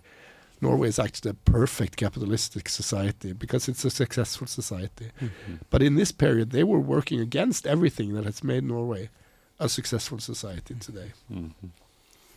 Norway 0.63 0.87
is 0.87 0.99
actually 0.99 1.31
a 1.31 1.51
perfect 1.51 1.93
capitalistic 1.97 2.69
society 2.69 3.33
because 3.33 3.63
it's 3.71 3.85
a 3.85 3.89
successful 3.89 4.47
society. 4.47 5.07
But 5.69 5.81
in 5.81 5.95
this 5.95 6.11
period, 6.11 6.51
they 6.51 6.63
were 6.63 6.79
working 6.79 7.19
against 7.19 7.67
everything 7.67 8.13
that 8.15 8.25
has 8.25 8.43
made 8.43 8.63
Norway 8.63 9.09
a 9.59 9.69
successful 9.69 10.19
society 10.19 10.75
today. 10.79 11.11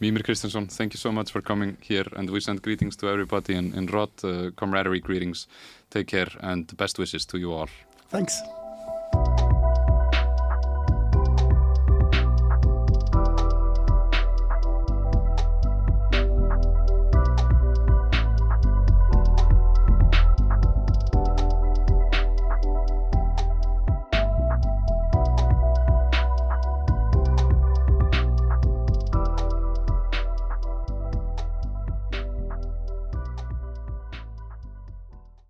Mímir 0.00 0.22
Kristjánsson, 0.22 0.68
thank 0.70 0.92
you 0.92 0.98
so 0.98 1.10
much 1.10 1.32
for 1.32 1.40
coming 1.40 1.78
here, 1.80 2.06
and 2.16 2.28
we 2.28 2.40
send 2.40 2.60
greetings 2.60 2.96
to 2.96 3.08
everybody 3.08 3.54
in, 3.54 3.74
in 3.74 3.86
Rødt, 3.86 4.24
uh, 4.24 4.50
camaraderie 4.50 5.00
greetings. 5.00 5.46
Take 5.90 6.08
care, 6.08 6.28
and 6.40 6.76
best 6.76 6.98
wishes 6.98 7.24
to 7.26 7.38
you 7.38 7.52
all. 7.52 7.68
Thanks. 8.10 8.42